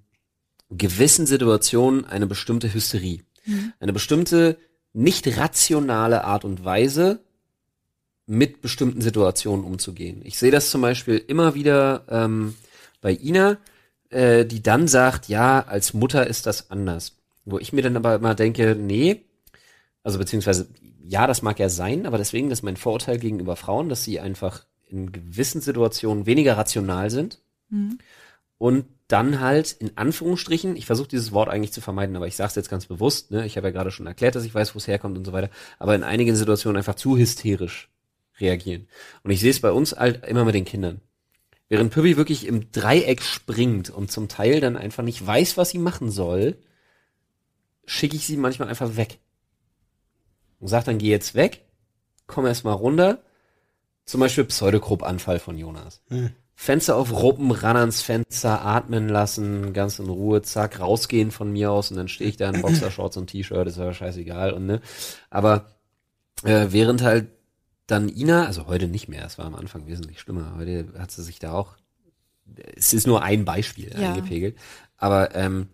gewissen 0.69 1.25
Situationen 1.25 2.05
eine 2.05 2.27
bestimmte 2.27 2.73
Hysterie. 2.73 3.21
Eine 3.79 3.93
bestimmte 3.93 4.57
nicht 4.93 5.37
rationale 5.37 6.23
Art 6.23 6.45
und 6.45 6.63
Weise, 6.63 7.19
mit 8.27 8.61
bestimmten 8.61 9.01
Situationen 9.01 9.65
umzugehen. 9.65 10.21
Ich 10.23 10.39
sehe 10.39 10.51
das 10.51 10.69
zum 10.69 10.81
Beispiel 10.81 11.17
immer 11.27 11.53
wieder 11.53 12.05
ähm, 12.09 12.55
bei 13.01 13.13
Ina, 13.13 13.57
äh, 14.09 14.45
die 14.45 14.63
dann 14.63 14.87
sagt, 14.87 15.27
ja, 15.27 15.61
als 15.61 15.93
Mutter 15.93 16.25
ist 16.25 16.47
das 16.47 16.71
anders. 16.71 17.17
Wo 17.45 17.59
ich 17.59 17.73
mir 17.73 17.83
dann 17.83 17.97
aber 17.97 18.15
immer 18.15 18.33
denke, 18.33 18.75
nee, 18.75 19.25
also 20.03 20.17
beziehungsweise, 20.17 20.67
ja, 21.03 21.27
das 21.27 21.43
mag 21.43 21.59
ja 21.59 21.69
sein, 21.69 22.07
aber 22.07 22.17
deswegen 22.17 22.49
ist 22.49 22.63
mein 22.63 22.77
Vorurteil 22.77 23.19
gegenüber 23.19 23.55
Frauen, 23.55 23.89
dass 23.89 24.03
sie 24.03 24.19
einfach 24.19 24.65
in 24.87 25.11
gewissen 25.11 25.61
Situationen 25.61 26.25
weniger 26.25 26.57
rational 26.57 27.11
sind 27.11 27.39
und 28.57 28.85
dann 29.07 29.39
halt 29.39 29.71
in 29.71 29.97
Anführungsstrichen, 29.97 30.75
ich 30.75 30.85
versuche 30.85 31.07
dieses 31.07 31.31
Wort 31.31 31.49
eigentlich 31.49 31.73
zu 31.73 31.81
vermeiden, 31.81 32.15
aber 32.15 32.27
ich 32.27 32.35
sage 32.35 32.49
es 32.49 32.55
jetzt 32.55 32.69
ganz 32.69 32.87
bewusst, 32.87 33.31
ne? 33.31 33.45
ich 33.45 33.55
habe 33.57 33.67
ja 33.67 33.71
gerade 33.71 33.91
schon 33.91 34.07
erklärt, 34.07 34.35
dass 34.35 34.45
ich 34.45 34.55
weiß, 34.55 34.73
wo 34.73 34.77
es 34.77 34.87
herkommt 34.87 35.17
und 35.17 35.25
so 35.25 35.33
weiter, 35.33 35.49
aber 35.77 35.93
in 35.93 36.03
einigen 36.03 36.35
Situationen 36.35 36.77
einfach 36.77 36.95
zu 36.95 37.17
hysterisch 37.17 37.89
reagieren. 38.39 38.87
Und 39.23 39.31
ich 39.31 39.39
sehe 39.39 39.51
es 39.51 39.61
bei 39.61 39.71
uns 39.71 39.93
halt 39.93 40.25
immer 40.25 40.45
mit 40.45 40.55
den 40.55 40.65
Kindern. 40.65 41.01
Während 41.67 41.91
Püppi 41.91 42.17
wirklich 42.17 42.45
im 42.45 42.71
Dreieck 42.71 43.21
springt 43.21 43.89
und 43.89 44.11
zum 44.11 44.27
Teil 44.27 44.59
dann 44.59 44.77
einfach 44.77 45.03
nicht 45.03 45.25
weiß, 45.25 45.57
was 45.57 45.69
sie 45.69 45.79
machen 45.79 46.11
soll, 46.11 46.57
schicke 47.85 48.15
ich 48.15 48.25
sie 48.25 48.37
manchmal 48.37 48.69
einfach 48.69 48.97
weg. 48.97 49.19
Und 50.59 50.67
sag 50.67 50.85
dann, 50.85 50.97
geh 50.97 51.09
jetzt 51.09 51.35
weg, 51.35 51.65
komm 52.27 52.45
erst 52.45 52.65
mal 52.65 52.73
runter. 52.73 53.21
Zum 54.05 54.19
Beispiel 54.19 54.45
Pseudogrupp-Anfall 54.45 55.39
von 55.39 55.57
Jonas. 55.57 56.01
Fenster 56.57 56.95
auf 56.95 57.11
Ruppen, 57.11 57.51
ran 57.51 57.75
ans 57.75 58.01
Fenster, 58.01 58.61
atmen 58.63 59.09
lassen, 59.09 59.73
ganz 59.73 59.99
in 59.99 60.07
Ruhe, 60.07 60.41
zack, 60.41 60.79
rausgehen 60.79 61.31
von 61.31 61.51
mir 61.51 61.71
aus 61.71 61.91
und 61.91 61.97
dann 61.97 62.07
stehe 62.07 62.29
ich 62.29 62.37
da 62.37 62.49
in 62.49 62.61
Boxershorts 62.61 63.17
und 63.17 63.27
T-Shirt, 63.27 63.67
ist 63.67 63.77
ja 63.77 63.93
scheißegal 63.93 64.53
und 64.53 64.65
ne. 64.65 64.81
Aber 65.29 65.65
äh, 66.43 66.67
während 66.69 67.03
halt 67.03 67.27
dann 67.87 68.09
Ina, 68.09 68.45
also 68.45 68.67
heute 68.67 68.87
nicht 68.87 69.09
mehr, 69.09 69.25
es 69.25 69.37
war 69.37 69.45
am 69.45 69.55
Anfang 69.55 69.85
wesentlich 69.85 70.19
schlimmer, 70.19 70.55
heute 70.57 70.87
hat 70.97 71.11
sie 71.11 71.23
sich 71.23 71.39
da 71.39 71.51
auch, 71.51 71.75
es 72.75 72.93
ist 72.93 73.05
nur 73.05 73.21
ein 73.21 73.43
Beispiel 73.45 73.91
Ja. 73.95 74.09
eingepegelt, 74.09 74.57
aber 74.97 75.35
ähm, 75.35 75.67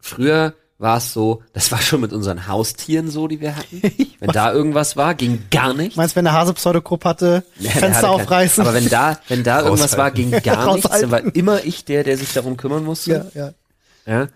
früher 0.00 0.54
war 0.78 0.98
es 0.98 1.12
so, 1.12 1.42
das 1.52 1.72
war 1.72 1.80
schon 1.80 2.00
mit 2.00 2.12
unseren 2.12 2.46
Haustieren 2.46 3.10
so, 3.10 3.26
die 3.26 3.40
wir 3.40 3.56
hatten. 3.56 3.82
Wenn 4.20 4.30
da 4.30 4.52
irgendwas 4.52 4.96
war, 4.96 5.14
ging 5.14 5.42
gar 5.50 5.74
nichts. 5.74 5.96
Meinst 5.96 6.14
du, 6.14 6.18
wenn 6.18 6.24
der 6.24 6.34
Hase 6.34 6.54
Pseudogrupp 6.54 7.04
hatte, 7.04 7.44
Ja, 7.58 7.70
hatte 7.70 7.80
Fenster 7.80 8.00
kein- 8.02 8.10
aufreißen? 8.10 8.62
Aber 8.64 8.74
wenn 8.74 8.88
da, 8.88 9.18
wenn 9.28 9.42
da 9.44 9.62
irgendwas 9.62 9.96
war, 9.98 10.10
ging 10.12 10.30
gar 10.42 10.74
nichts, 10.74 10.88
dann 10.90 11.10
war 11.10 11.34
immer 11.34 11.64
ich 11.64 11.84
der, 11.84 12.04
der 12.04 12.16
sich 12.16 12.32
darum 12.32 12.56
kümmern 12.56 12.84
musste. 12.84 13.30
ja, 13.34 13.40
ja. 13.46 13.52
Ja. 14.20 14.26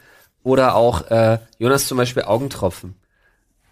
Oder 0.42 0.74
auch 0.74 1.08
äh, 1.10 1.38
Jonas 1.58 1.86
zum 1.86 1.96
Beispiel 1.98 2.24
Augentropfen. 2.24 2.94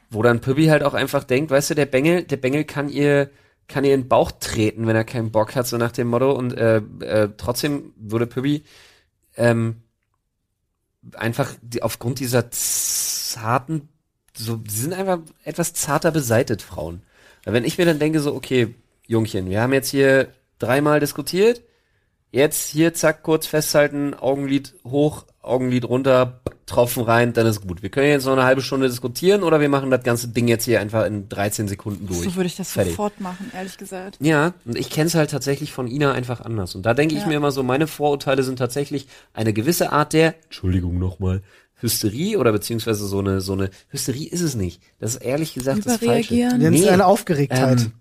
Wo 0.08 0.22
dann 0.22 0.40
Püppi 0.40 0.66
halt 0.66 0.82
auch 0.84 0.94
einfach 0.94 1.24
denkt, 1.24 1.50
weißt 1.50 1.70
du, 1.70 1.74
der 1.74 1.86
Bengel, 1.86 2.22
der 2.24 2.36
Bengel 2.36 2.64
kann 2.64 2.88
ihr, 2.88 3.30
kann 3.68 3.84
ihr 3.84 3.94
in 3.94 4.02
den 4.02 4.08
Bauch 4.08 4.30
treten, 4.32 4.86
wenn 4.86 4.96
er 4.96 5.04
keinen 5.04 5.30
Bock 5.32 5.54
hat, 5.56 5.66
so 5.66 5.76
nach 5.76 5.92
dem 5.92 6.08
Motto. 6.08 6.32
Und 6.32 6.56
äh, 6.56 6.78
äh, 7.00 7.28
trotzdem 7.36 7.92
würde 7.96 8.26
Püppi 8.26 8.62
ähm, 9.36 9.82
einfach 11.14 11.55
die, 11.62 11.82
aufgrund 11.82 12.18
dieser 12.18 12.51
zarten, 12.51 13.88
so, 14.36 14.61
sie 14.68 14.80
sind 14.82 14.92
einfach 14.92 15.20
etwas 15.44 15.74
zarter 15.74 16.11
beseitet, 16.11 16.62
Frauen. 16.62 17.03
Weil 17.44 17.55
wenn 17.55 17.64
ich 17.64 17.78
mir 17.78 17.84
dann 17.86 17.98
denke, 17.98 18.20
so, 18.20 18.34
okay, 18.34 18.74
Jungchen, 19.07 19.51
wir 19.51 19.61
haben 19.61 19.72
jetzt 19.72 19.90
hier 19.90 20.32
dreimal 20.59 21.01
diskutiert, 21.01 21.62
jetzt 22.30 22.68
hier, 22.68 22.94
zack, 22.94 23.22
kurz 23.22 23.46
festhalten, 23.46 24.14
Augenlid 24.14 24.74
hoch, 24.84 25.26
Augenlid 25.40 25.84
runter, 25.84 26.40
Tropfen 26.70 27.02
rein, 27.02 27.32
dann 27.32 27.46
ist 27.46 27.60
gut. 27.66 27.82
Wir 27.82 27.90
können 27.90 28.08
jetzt 28.08 28.24
noch 28.24 28.32
eine 28.32 28.44
halbe 28.44 28.62
Stunde 28.62 28.88
diskutieren 28.88 29.42
oder 29.42 29.60
wir 29.60 29.68
machen 29.68 29.90
das 29.90 30.02
ganze 30.02 30.28
Ding 30.28 30.48
jetzt 30.48 30.64
hier 30.64 30.80
einfach 30.80 31.04
in 31.04 31.28
13 31.28 31.68
Sekunden 31.68 32.06
durch. 32.06 32.20
So 32.20 32.36
würde 32.36 32.46
ich 32.46 32.56
das 32.56 32.72
Fertig. 32.72 32.92
sofort 32.92 33.20
machen, 33.20 33.50
ehrlich 33.54 33.76
gesagt. 33.76 34.16
Ja, 34.20 34.54
und 34.64 34.78
ich 34.78 34.88
kenne 34.88 35.08
es 35.08 35.14
halt 35.14 35.30
tatsächlich 35.30 35.72
von 35.72 35.86
Ina 35.86 36.12
einfach 36.12 36.40
anders. 36.40 36.74
Und 36.74 36.86
da 36.86 36.94
denke 36.94 37.14
ich 37.14 37.22
Ja. 37.22 37.26
mir 37.28 37.34
immer 37.36 37.52
so, 37.52 37.62
meine 37.62 37.86
Vorurteile 37.86 38.42
sind 38.42 38.56
tatsächlich 38.58 39.06
eine 39.34 39.52
gewisse 39.52 39.92
Art 39.92 40.12
der, 40.12 40.34
Entschuldigung 40.44 40.98
nochmal, 40.98 41.42
Hysterie 41.82 42.36
oder 42.36 42.52
beziehungsweise 42.52 43.06
so 43.06 43.18
eine, 43.20 43.40
so 43.40 43.54
eine, 43.54 43.70
Hysterie 43.88 44.28
ist 44.28 44.42
es 44.42 44.54
nicht. 44.54 44.82
Das 44.98 45.14
ist 45.16 45.22
ehrlich 45.22 45.54
gesagt 45.54 45.78
das 45.86 45.96
Falsche. 45.96 46.04
Überreagieren. 46.34 46.58
Nennt 46.58 46.76
es 46.76 46.82
Nee, 46.82 46.88
eine 46.90 47.06
Aufgeregtheit. 47.06 47.80
ähm, 47.80 47.92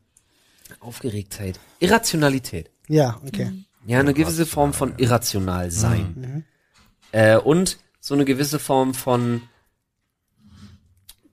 Aufgeregtheit. 0.80 1.59
Irrationalität. 1.80 2.70
ja, 2.88 3.20
okay. 3.26 3.51
Ja, 3.88 3.99
eine 3.99 4.13
gewisse 4.13 4.45
Form 4.45 4.74
von 4.74 4.93
irrational 4.97 5.72
sein. 5.72 6.43
Äh, 7.11 7.38
und 7.38 7.80
so 8.10 8.16
eine 8.16 8.26
gewisse 8.26 8.57
Form 8.57 8.95
von, 8.95 9.43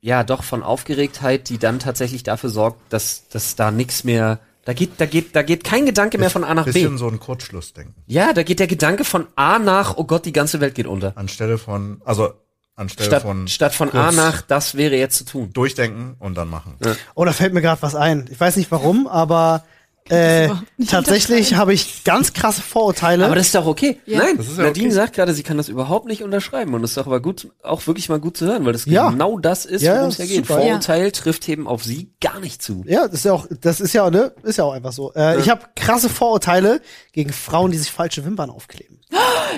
ja, 0.03 0.25
doch 0.25 0.45
von 0.45 0.63
Aufgeregtheit, 0.63 1.49
die 1.49 1.57
dann 1.57 1.79
tatsächlich 1.79 2.23
dafür 2.23 2.51
sorgt, 2.51 2.93
dass, 2.93 3.29
dass 3.29 3.57
da 3.57 3.71
nichts 3.71 4.05
mehr, 4.05 4.41
da 4.67 4.75
geht, 4.75 4.91
da 4.99 5.07
geht, 5.07 5.35
da 5.35 5.43
geht 5.43 5.65
kein 5.65 5.87
Gedanke 5.87 6.19
mehr 6.19 6.29
von 6.29 6.45
A 6.45 6.53
nach 6.53 6.67
B. 6.67 6.73
Bisschen 6.73 6.99
so 6.99 7.09
ein 7.09 7.19
Kurzschlussdenken. 7.19 7.95
Ja, 8.07 8.35
da 8.35 8.43
geht 8.43 8.61
der 8.61 8.67
Gedanke 8.67 9.05
von 9.05 9.27
A 9.37 9.59
nach, 9.59 9.97
oh 9.97 10.05
Gott, 10.05 10.27
die 10.27 10.35
ganze 10.35 10.61
Welt 10.61 10.75
geht 10.75 10.87
unter. 10.87 11.17
Anstelle 11.17 11.57
von, 11.57 12.03
also 12.05 12.35
anstelle 12.75 13.09
Statt 13.09 13.23
von 13.23 13.49
statt 13.49 13.75
von 13.75 13.91
A 13.95 14.13
nach, 14.13 14.43
das 14.43 14.75
wäre 14.75 14.97
jetzt 14.97 15.17
zu 15.17 15.25
tun. 15.25 15.53
durchdenken 15.55 16.17
und 16.19 16.35
dann 16.35 16.51
machen. 16.51 16.75
Oh, 17.15 17.25
da 17.25 17.33
fällt 17.33 17.55
mir 17.55 17.63
gerade 17.63 17.81
was 17.81 17.95
ein. 17.95 18.29
Ich 18.31 18.39
weiß 18.39 18.57
nicht 18.57 18.71
warum, 18.71 19.07
aber 19.07 19.65
äh, 20.09 20.49
tatsächlich 20.89 21.55
habe 21.55 21.73
ich 21.75 22.05
ganz 22.05 22.33
krasse 22.33 22.63
Vorurteile. 22.63 23.25
Aber 23.27 23.35
das 23.35 23.47
ist 23.47 23.55
doch 23.55 23.67
okay. 23.67 23.99
Ja. 24.07 24.19
Nein, 24.21 24.37
Das 24.37 24.49
ist 24.49 24.59
ja 24.59 24.65
Nadine 24.65 24.87
okay. 24.87 24.95
sagt 24.95 25.15
gerade, 25.15 25.35
sie 25.35 25.43
kann 25.43 25.57
das 25.57 25.69
überhaupt 25.69 26.07
nicht 26.07 26.23
unterschreiben 26.23 26.75
und 26.75 26.83
das 26.83 26.93
ist 26.93 26.97
doch 26.97 27.07
aber 27.07 27.21
gut, 27.21 27.49
auch 27.63 27.87
wirklich 27.87 28.09
mal 28.09 28.21
gut 28.21 28.37
zu 28.37 28.47
hören, 28.47 28.65
weil 28.65 28.73
das 28.73 28.85
Ja. 28.87 29.11
genau 29.11 29.39
das 29.39 29.65
ist, 29.65 29.83
Ja, 29.83 29.97
worum 29.97 30.09
es 30.11 30.19
ja, 30.19 30.27
geht. 30.27 30.47
super. 30.47 30.61
Vorurteil 30.61 31.11
trifft 31.13 31.49
eben 31.49 31.67
auf 31.67 31.85
sie 31.85 32.11
gar 32.21 32.41
nicht 32.41 32.63
zu. 32.63 32.85
ja, 32.87 33.07
das 33.07 33.15
ist 33.21 33.25
ja 33.25 33.33
auch, 33.33 33.47
das 33.61 33.81
ist 33.81 33.93
ja, 33.93 34.09
ne, 34.11 34.33
ist 34.43 34.59
ja 34.59 34.65
auch 34.65 34.73
einfach 34.73 34.93
so. 34.93 35.13
Äh, 35.15 35.41
Ich 35.41 35.49
habe 35.51 35.63
krasse 35.75 36.09
Vorurteile 36.09 36.81
gegen 37.13 37.33
Frauen, 37.33 37.71
die 37.71 37.79
sich 37.79 37.91
falsche 37.91 38.25
Wimpern 38.25 38.51
aufkleben. 38.51 39.01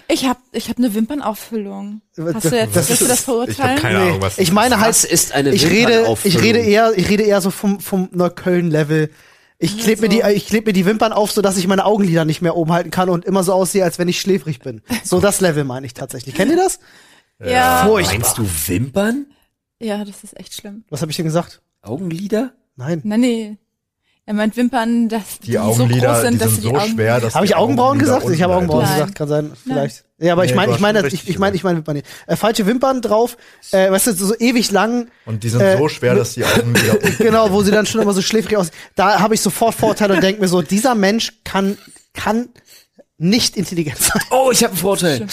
Ich 0.09 0.27
habe 0.27 0.39
ich 0.53 0.69
hab 0.69 0.77
eine 0.79 0.95
Wimpernauffüllung. 0.95 2.03
Hast 2.35 2.45
du 2.53 2.57
jetzt, 2.57 2.77
das 2.77 2.89
willst 2.89 3.01
du 3.01 3.05
ist- 3.07 3.11
das 3.11 3.21
verurteilen? 3.21 3.77
ich 3.77 3.83
keine 3.83 3.99
Ahnung, 3.99 4.21
was 4.21 4.39
ich 4.39 4.53
meine 4.53 4.77
halt, 4.79 4.89
Was 4.91 5.05
ist 5.05 5.33
eine 5.33 5.51
ich 5.53 5.67
rede, 5.67 6.07
ich 6.25 6.41
rede 6.41 6.59
eher, 6.59 6.93
ich 6.97 7.09
rede 7.09 7.23
eher 7.23 7.41
so 7.41 7.51
vom 7.51 7.81
vom 7.81 8.09
Neukölln-Level. 8.13 9.11
Ich 9.61 9.79
klebe 9.79 10.03
mir 10.03 10.09
die, 10.09 10.23
ich 10.35 10.47
kleb 10.47 10.67
mir 10.67 10.73
die 10.73 10.87
Wimpern 10.87 11.13
auf, 11.13 11.33
so 11.33 11.43
dass 11.43 11.57
ich 11.57 11.67
meine 11.67 11.85
Augenlider 11.85 12.25
nicht 12.25 12.43
mehr 12.43 12.57
oben 12.57 12.73
halten 12.73 12.91
kann 12.91 13.09
und 13.09 13.25
immer 13.25 13.43
so 13.43 13.53
aussehe, 13.53 13.83
als 13.83 13.99
wenn 13.99 14.07
ich 14.07 14.21
schläfrig 14.21 14.61
bin. 14.61 14.83
So 15.03 15.21
das 15.21 15.41
Level 15.41 15.65
meine 15.65 15.85
ich 15.85 15.95
tatsächlich. 15.95 16.35
Kennt 16.35 16.51
ihr 16.53 16.57
das? 16.57 16.79
Ja. 17.45 17.85
Furchtbar. 17.85 18.19
Meinst 18.19 18.39
du 18.39 18.47
Wimpern? 18.67 19.27
Ja, 19.81 20.05
das 20.05 20.23
ist 20.23 20.39
echt 20.39 20.55
schlimm. 20.55 20.85
Was 20.91 21.01
habe 21.03 21.11
ich 21.11 21.17
denn 21.17 21.27
gesagt? 21.27 21.61
Augenlider? 21.83 22.53
Nein. 22.77 23.01
Nee, 23.05 23.17
nee. 23.17 23.57
Er 24.27 24.35
meint 24.35 24.57
Wimpern, 24.57 25.09
dass 25.09 25.39
Die 25.41 25.53
die, 25.53 25.59
Augenlider, 25.59 26.01
so 26.01 26.07
groß 26.07 26.21
sind, 26.23 26.35
die 26.35 26.39
dass 26.39 26.51
sind 26.51 26.65
die 26.65 26.69
so 26.69 26.75
Augen 26.75 26.93
schwer, 26.93 27.21
dass 27.21 27.35
Habe 27.35 27.47
ich 27.47 27.53
die 27.53 27.57
Augenbrauen 27.57 27.99
gesagt? 27.99 28.29
Ich 28.29 28.43
habe 28.43 28.55
Augenbrauen. 28.55 28.85
Nein. 28.85 28.93
gesagt, 28.95 29.15
kann 29.15 29.29
sein, 29.29 29.53
vielleicht. 29.65 30.05
Ja, 30.21 30.33
aber 30.33 30.45
ich 30.45 30.51
Nee, 30.51 30.57
meine, 30.57 30.71
du 30.71 30.75
ich 30.77 30.81
meine, 30.81 31.07
ich, 31.07 31.29
ich 31.29 31.39
meine, 31.39 31.55
ich 31.57 31.62
meine 31.62 31.77
Wimpern 31.79 31.95
nicht. 31.97 32.07
Äh, 32.27 32.35
falsche 32.35 32.66
Wimpern 32.66 33.01
drauf, 33.03 33.37
äh, 33.71 33.91
weißt 33.91 34.09
du, 34.09 34.12
so, 34.14 34.27
so 34.27 34.35
ewig 34.39 34.73
lang, 34.73 35.09
Und 35.27 35.45
die 35.45 35.49
sind 35.49 35.61
Äh, 35.61 35.79
so 35.79 35.89
schwer, 35.89 36.16
dass 36.16 36.35
die 36.35 36.45
Augenlider 36.45 36.95
unten 36.95 37.19
genau, 37.19 37.53
wo 37.53 37.62
sie 37.62 37.71
dann 37.71 37.87
schon 37.87 38.01
immer 38.01 38.12
so 38.12 38.21
schläfrig 38.23 38.57
aus. 38.57 38.71
Da 38.97 39.21
habe 39.21 39.35
ich 39.35 39.41
sofort 39.41 39.75
Vorteile 39.77 40.14
und 40.14 40.23
denke 40.23 40.41
mir 40.41 40.49
so, 40.49 40.61
dieser 40.61 40.97
Mensch 40.97 41.35
kann, 41.45 41.79
kann 42.14 42.49
nicht 43.16 43.57
intelligent 43.57 43.99
sein. 43.99 44.21
Oh, 44.31 44.51
ich 44.53 44.62
habe 44.64 44.73
einen 44.73 44.81
Vorurteil. 44.81 45.27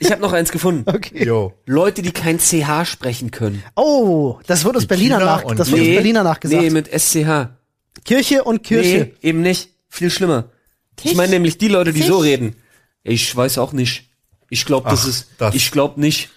Ich 0.00 0.10
habe 0.10 0.20
noch 0.20 0.32
eins 0.32 0.50
gefunden. 0.52 0.84
Okay. 0.90 1.24
Jo. 1.24 1.54
Leute, 1.64 2.02
die 2.02 2.10
kein 2.12 2.38
CH 2.38 2.84
sprechen 2.86 3.30
können. 3.30 3.62
Oh, 3.74 4.38
das 4.46 4.64
wird 4.64 4.74
uns 4.76 4.86
Berliner 4.86 5.18
nach, 5.20 5.42
das 5.44 5.70
wird 5.70 5.78
uns 5.80 5.88
Nee, 5.88 5.94
Berliner 5.94 6.24
nachgesagt. 6.24 6.60
Nee, 6.62 6.70
mit 6.70 6.88
SCH. 6.88 7.50
Kirche 8.04 8.44
und 8.44 8.62
Kirche. 8.64 9.12
Nee, 9.22 9.28
eben 9.28 9.40
nicht. 9.42 9.70
Viel 9.88 10.10
schlimmer. 10.10 10.50
Ich 10.98 11.04
Tisch? 11.04 11.14
meine 11.14 11.30
nämlich 11.30 11.56
die 11.56 11.68
Leute, 11.68 11.92
die 11.92 12.02
so 12.02 12.18
Tisch? 12.18 12.26
reden. 12.32 12.56
Ich 13.02 13.34
weiß 13.34 13.58
auch 13.58 13.72
nicht. 13.72 14.05
Ich 14.50 14.64
glaube, 14.64 14.88
das 14.88 15.04
Ach, 15.04 15.08
ist. 15.08 15.26
das. 15.38 15.54
Ich 15.54 15.70
glaube 15.70 16.00
nicht. 16.00 16.30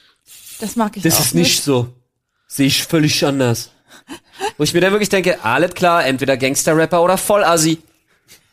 Das 0.60 0.76
mag 0.76 0.96
ich 0.98 1.04
Das 1.04 1.16
auch 1.16 1.20
ist 1.22 1.36
nicht 1.36 1.64
so. 1.64 1.94
Sehe 2.48 2.68
ich 2.68 2.84
völlig 2.84 3.24
anders. 3.26 3.72
Wo 4.58 4.64
ich 4.64 4.74
mir 4.74 4.82
dann 4.82 4.92
wirklich 4.92 5.10
denke, 5.10 5.44
alles 5.44 5.74
klar, 5.74 6.06
entweder 6.06 6.38
Gangster-Rapper 6.38 7.04
oder 7.04 7.18
Vollassi. 7.18 7.80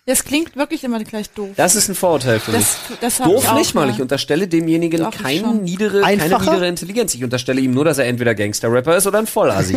Das 0.04 0.22
klingt 0.22 0.54
wirklich 0.54 0.84
immer 0.84 1.02
gleich 1.02 1.30
doof. 1.30 1.50
Das 1.57 1.74
ist 1.74 1.88
ein 1.88 1.96
Vorurteil 1.96 2.38
für 2.38 2.52
mich. 2.52 2.61
Das, 2.61 2.78
das 3.00 3.18
Doof 3.18 3.42
ich 3.42 3.48
auch 3.48 3.59
nicht 3.59 3.74
mal. 3.74 3.86
mal. 3.86 3.92
Ich 3.92 4.00
unterstelle 4.00 4.46
demjenigen 4.46 5.00
Doch, 5.02 5.12
ich 5.12 5.20
keine 5.20 5.54
niedere, 5.54 6.00
keine 6.02 6.28
niedere 6.28 6.68
Intelligenz. 6.68 7.14
Ich 7.14 7.24
unterstelle 7.24 7.61
ihm 7.61 7.72
nur, 7.72 7.84
dass 7.84 7.98
er 7.98 8.07
entweder 8.07 8.36
Gangster-Rapper 8.36 8.96
ist 8.96 9.07
oder 9.09 9.18
ein 9.18 9.26
Vollassi. 9.26 9.76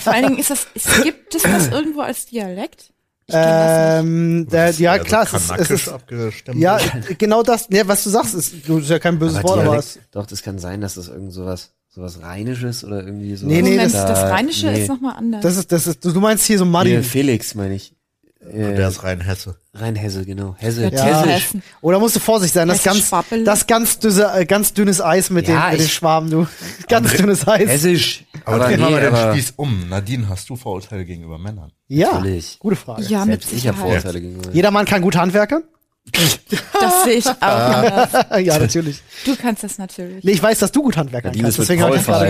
Vor 0.00 0.12
allen 0.12 0.24
Dingen 0.24 0.38
ist 0.38 0.50
das, 0.50 0.66
ist, 0.74 1.02
gibt 1.04 1.32
es 1.36 1.42
das 1.42 1.68
irgendwo 1.68 2.00
als 2.00 2.26
Dialekt? 2.26 2.92
Ähm, 3.32 4.46
der, 4.48 4.70
ja, 4.72 4.92
Also 4.92 5.04
klar, 5.04 5.24
es 5.24 5.32
ist, 5.32 5.50
es 5.58 5.70
ist 5.70 5.94
ja, 6.54 6.78
genau 7.18 7.42
das, 7.42 7.68
ne, 7.70 7.82
was 7.86 8.04
du 8.04 8.10
sagst, 8.10 8.34
ist, 8.34 8.68
du 8.68 8.78
ist 8.78 8.88
ja 8.88 9.00
kein 9.00 9.18
böses 9.18 9.38
Aber 9.38 9.48
Wort, 9.48 9.60
aber 9.66 9.78
es, 9.78 9.98
doch, 10.12 10.26
das 10.26 10.42
kann 10.42 10.58
sein, 10.58 10.80
dass 10.80 10.94
das 10.94 11.08
irgend 11.08 11.32
sowas, 11.32 11.72
sowas 11.88 12.20
Rheinisches 12.22 12.84
oder 12.84 13.04
irgendwie 13.04 13.34
so. 13.34 13.46
Nee, 13.46 13.62
nee, 13.62 13.70
Moment, 13.70 13.94
das- 13.94 14.06
das, 14.06 14.30
Rheinische 14.30 14.66
nee. 14.70 14.82
ist 14.82 14.88
nochmal 14.88 15.16
anders. 15.16 15.42
das 15.42 15.56
ist, 15.56 15.72
das 15.72 15.86
ist, 15.88 16.04
du, 16.04 16.20
meinst 16.20 16.44
hier 16.46 16.58
so 16.58 16.64
Nee, 16.64 16.70
Muddy. 16.70 17.02
Felix, 17.02 17.54
meine 17.56 17.74
ich. 17.74 17.95
Äh, 18.52 18.74
Der 18.76 18.88
ist 18.88 19.02
rein 19.02 19.20
Hesse. 19.20 19.56
Rheinhesse, 19.74 20.24
genau. 20.24 20.54
Hesse. 20.58 20.88
Ja. 20.88 21.04
Hessisch. 21.04 21.32
Hessen. 21.44 21.62
Oder 21.80 21.98
musst 21.98 22.16
du 22.16 22.20
vorsichtig 22.20 22.54
sein, 22.54 22.68
das 22.68 22.82
ganz, 22.82 23.10
das 23.44 23.66
ganz, 23.66 23.98
dünne, 23.98 24.32
äh, 24.34 24.46
ganz 24.46 24.72
dünnes 24.72 25.00
Eis 25.00 25.30
mit, 25.30 25.48
Ja, 25.48 25.64
den, 25.66 25.70
mit 25.72 25.80
den 25.80 25.86
ich- 25.86 25.92
Schwaben, 25.94 26.30
du. 26.30 26.46
Ganz 26.88 27.12
dünnes 27.14 27.46
Eis. 27.46 27.68
Hessisch. 27.68 28.24
Aber, 28.44 28.56
Aber, 28.56 28.64
dreh 28.66 28.76
nee, 28.76 28.90
mal 28.90 29.00
den 29.00 29.32
Spieß 29.34 29.54
um. 29.56 29.88
Nadine, 29.88 30.28
hast 30.28 30.48
du 30.48 30.56
Vorurteile 30.56 31.04
gegenüber 31.04 31.38
Männern? 31.38 31.72
Ja, 31.88 32.12
natürlich. 32.14 32.58
gute 32.58 32.76
Frage. 32.76 33.02
Ja, 33.02 33.24
mit 33.24 33.42
Selbst 33.42 33.52
ich 33.52 33.66
habe 33.66 33.76
Sicherheit. 33.76 34.00
Vorurteile 34.02 34.20
gegenüber. 34.20 34.50
Jeder 34.52 34.70
Mann 34.70 34.86
kann 34.86 35.02
gut 35.02 35.16
handwerken? 35.16 35.64
Das 36.12 37.04
sehe 37.04 37.14
ich 37.14 37.26
auch 37.26 37.34
anders. 37.40 38.12
ja, 38.40 38.58
natürlich. 38.58 39.02
Du 39.24 39.34
kannst 39.34 39.64
das 39.64 39.76
natürlich. 39.78 40.22
Nee, 40.24 40.32
ich 40.32 40.42
weiß, 40.42 40.60
dass 40.60 40.70
du 40.70 40.82
gut 40.82 40.96
handwerken 40.96 41.28
Nadine 41.30 41.44
kannst, 41.44 41.58
mit 41.58 41.68
deswegen 41.68 41.82
habe 41.82 41.96
ich 41.96 42.04
das 42.04 42.06
gerade 42.06 42.28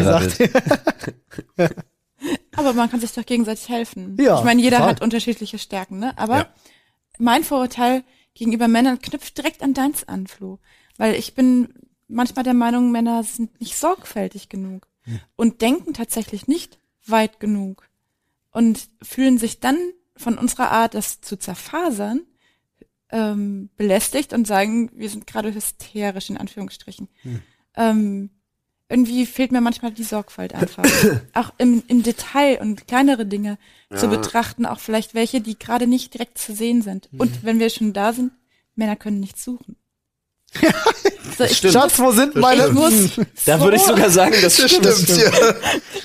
gesagt. 1.58 1.78
Aber 2.57 2.72
man 2.72 2.90
kann 2.90 3.00
sich 3.00 3.12
doch 3.12 3.24
gegenseitig 3.26 3.68
helfen. 3.68 4.16
Ja, 4.20 4.38
ich 4.38 4.44
meine, 4.44 4.61
jeder 4.62 4.78
voll. 4.78 4.86
hat 4.88 5.02
unterschiedliche 5.02 5.59
Stärken, 5.59 5.98
ne? 5.98 6.16
Aber 6.18 6.36
Ja. 6.38 6.54
mein 7.18 7.44
Vorurteil 7.44 8.04
gegenüber 8.34 8.68
Männern 8.68 9.00
knüpft 9.00 9.36
direkt 9.38 9.62
an 9.62 9.74
deins 9.74 10.04
an, 10.09 10.26
Flo. 10.26 10.59
Weil 10.96 11.14
ich 11.14 11.34
bin 11.34 11.72
manchmal 12.09 12.44
der 12.44 12.54
Meinung, 12.54 12.90
Männer 12.92 13.22
sind 13.24 13.61
nicht 13.61 13.76
sorgfältig 13.76 14.48
genug 14.48 14.86
und 15.36 15.61
denken 15.62 15.94
tatsächlich 15.94 16.46
nicht 16.48 16.78
weit 17.07 17.38
genug 17.40 17.88
und 18.50 18.88
fühlen 19.02 19.38
sich 19.38 19.61
dann 19.61 19.76
von 20.16 20.38
unserer 20.38 20.70
Art, 20.70 20.94
das 20.94 21.20
zu 21.20 21.38
zerfasern, 21.38 22.22
ähm, 23.11 23.70
belästigt 23.76 24.32
und 24.32 24.46
sagen, 24.46 24.90
wir 24.94 25.09
sind 25.11 25.26
gerade 25.26 25.54
hysterisch 25.54 26.30
in 26.30 26.36
Anführungsstrichen. 26.38 27.09
Ähm, 27.76 28.30
irgendwie 28.89 29.26
fehlt 29.26 29.53
mir 29.53 29.61
manchmal 29.61 29.91
die 29.91 30.05
Sorgfalt 30.05 30.55
einfach. 30.55 30.84
auch 31.34 31.53
im, 31.59 31.82
im 31.89 32.03
Detail 32.03 32.61
und 32.61 32.87
kleinere 32.87 33.26
Dinge 33.26 33.59
zu 33.95 34.09
betrachten, 34.09 34.66
auch 34.66 34.80
vielleicht 34.80 35.14
welche, 35.14 35.41
die 35.41 35.59
gerade 35.59 35.87
nicht 35.87 36.14
direkt 36.14 36.39
zu 36.39 36.55
sehen 36.55 36.82
sind. 36.82 37.09
Und 37.16 37.45
wenn 37.45 37.59
wir 37.59 37.70
schon 37.70 37.93
da 37.93 38.12
sind, 38.12 38.32
Männer 38.74 38.97
können 38.97 39.20
nicht 39.20 39.39
suchen. 39.41 39.76
so, 41.39 41.45
ich, 41.45 41.59
stimmt. 41.59 41.72
Schatz, 41.72 41.99
wo 41.99 42.12
sind 42.12 42.37
meine? 42.37 42.68
ich 42.68 42.72
muss, 42.72 42.93
Da 43.45 43.59
so, 43.59 43.64
würde 43.64 43.76
ich 43.76 43.82
sogar 43.82 44.11
sagen, 44.11 44.34
das 44.41 44.57
stimmt. 44.57 44.87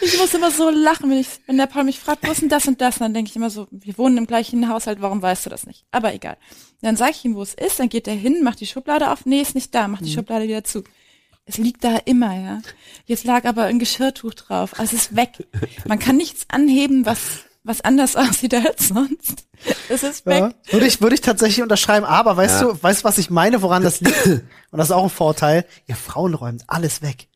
ich 0.02 0.18
muss 0.18 0.34
immer 0.34 0.52
so 0.52 0.70
lachen, 0.70 1.10
wenn 1.10 1.20
ich, 1.20 1.28
wenn 1.46 1.58
der 1.58 1.68
Paul 1.68 1.84
mich 1.84 2.00
fragt, 2.00 2.28
wo 2.28 2.32
ist 2.32 2.42
denn 2.42 2.50
das 2.50 2.68
und 2.68 2.82
das? 2.82 2.96
Und 2.96 3.02
dann 3.02 3.14
denke 3.14 3.30
ich 3.30 3.36
immer 3.36 3.50
so, 3.50 3.68
wir 3.72 3.98
wohnen 3.98 4.18
im 4.18 4.28
gleichen 4.28 4.68
Haushalt, 4.68 5.02
warum 5.02 5.22
weißt 5.22 5.46
du 5.46 5.50
das 5.50 5.66
nicht? 5.66 5.86
Aber 5.92 6.14
egal. 6.14 6.38
Dann 6.82 6.98
sage 6.98 7.12
ich 7.12 7.24
ihm, 7.24 7.36
wo 7.36 7.44
es 7.44 7.54
ist, 7.54 7.80
dann 7.80 7.90
geht 7.90 8.08
er 8.08 8.16
hin, 8.16 8.44
macht 8.44 8.60
die 8.60 8.68
Schublade 8.68 9.12
auf, 9.12 9.26
nee, 9.26 9.42
ist 9.42 9.56
nicht 9.56 9.74
da, 9.76 9.88
macht 9.88 10.04
die 10.06 10.12
Schublade 10.12 10.48
wieder 10.48 10.64
zu. 10.64 10.84
Es 11.52 11.58
liegt 11.58 11.84
da 11.84 11.98
immer, 12.06 12.34
ja. 12.34 12.62
Jetzt 13.06 13.26
lag 13.26 13.44
aber 13.44 13.64
ein 13.66 13.78
Geschirrtuch 13.78 14.34
drauf, 14.36 14.80
also 14.80 14.96
es 14.96 15.08
ist 15.08 15.16
weg. 15.18 15.32
Man 15.86 16.00
kann 16.00 16.16
nichts 16.16 16.46
anheben, 16.48 17.06
was, 17.06 17.20
was 17.66 17.82
anders 17.82 18.16
aussieht 18.16 18.54
als 18.54 18.88
sonst. 18.88 19.48
Es 19.90 20.02
ist 20.04 20.26
weg. 20.26 20.40
Ja, 20.40 20.54
würde 20.72 20.86
ich, 20.88 21.02
würde 21.02 21.16
ich 21.16 21.20
tatsächlich 21.20 21.62
unterschreiben, 21.62 22.06
aber 22.06 22.38
weißt 22.38 22.62
Ja. 22.62 22.68
du, 22.70 22.82
weißt 22.82 23.02
du, 23.02 23.04
was 23.04 23.18
ich 23.18 23.30
meine, 23.30 23.62
woran 23.62 23.84
das 23.84 24.00
liegt? 24.00 24.26
Und 24.28 24.78
das 24.78 24.88
ist 24.88 24.92
auch 24.94 25.04
ein 25.04 25.10
Vorteil. 25.10 25.66
Ihr 25.88 25.98
Frauen 25.98 26.36
räumt 26.36 26.64
alles 26.68 27.02
weg. 27.02 27.28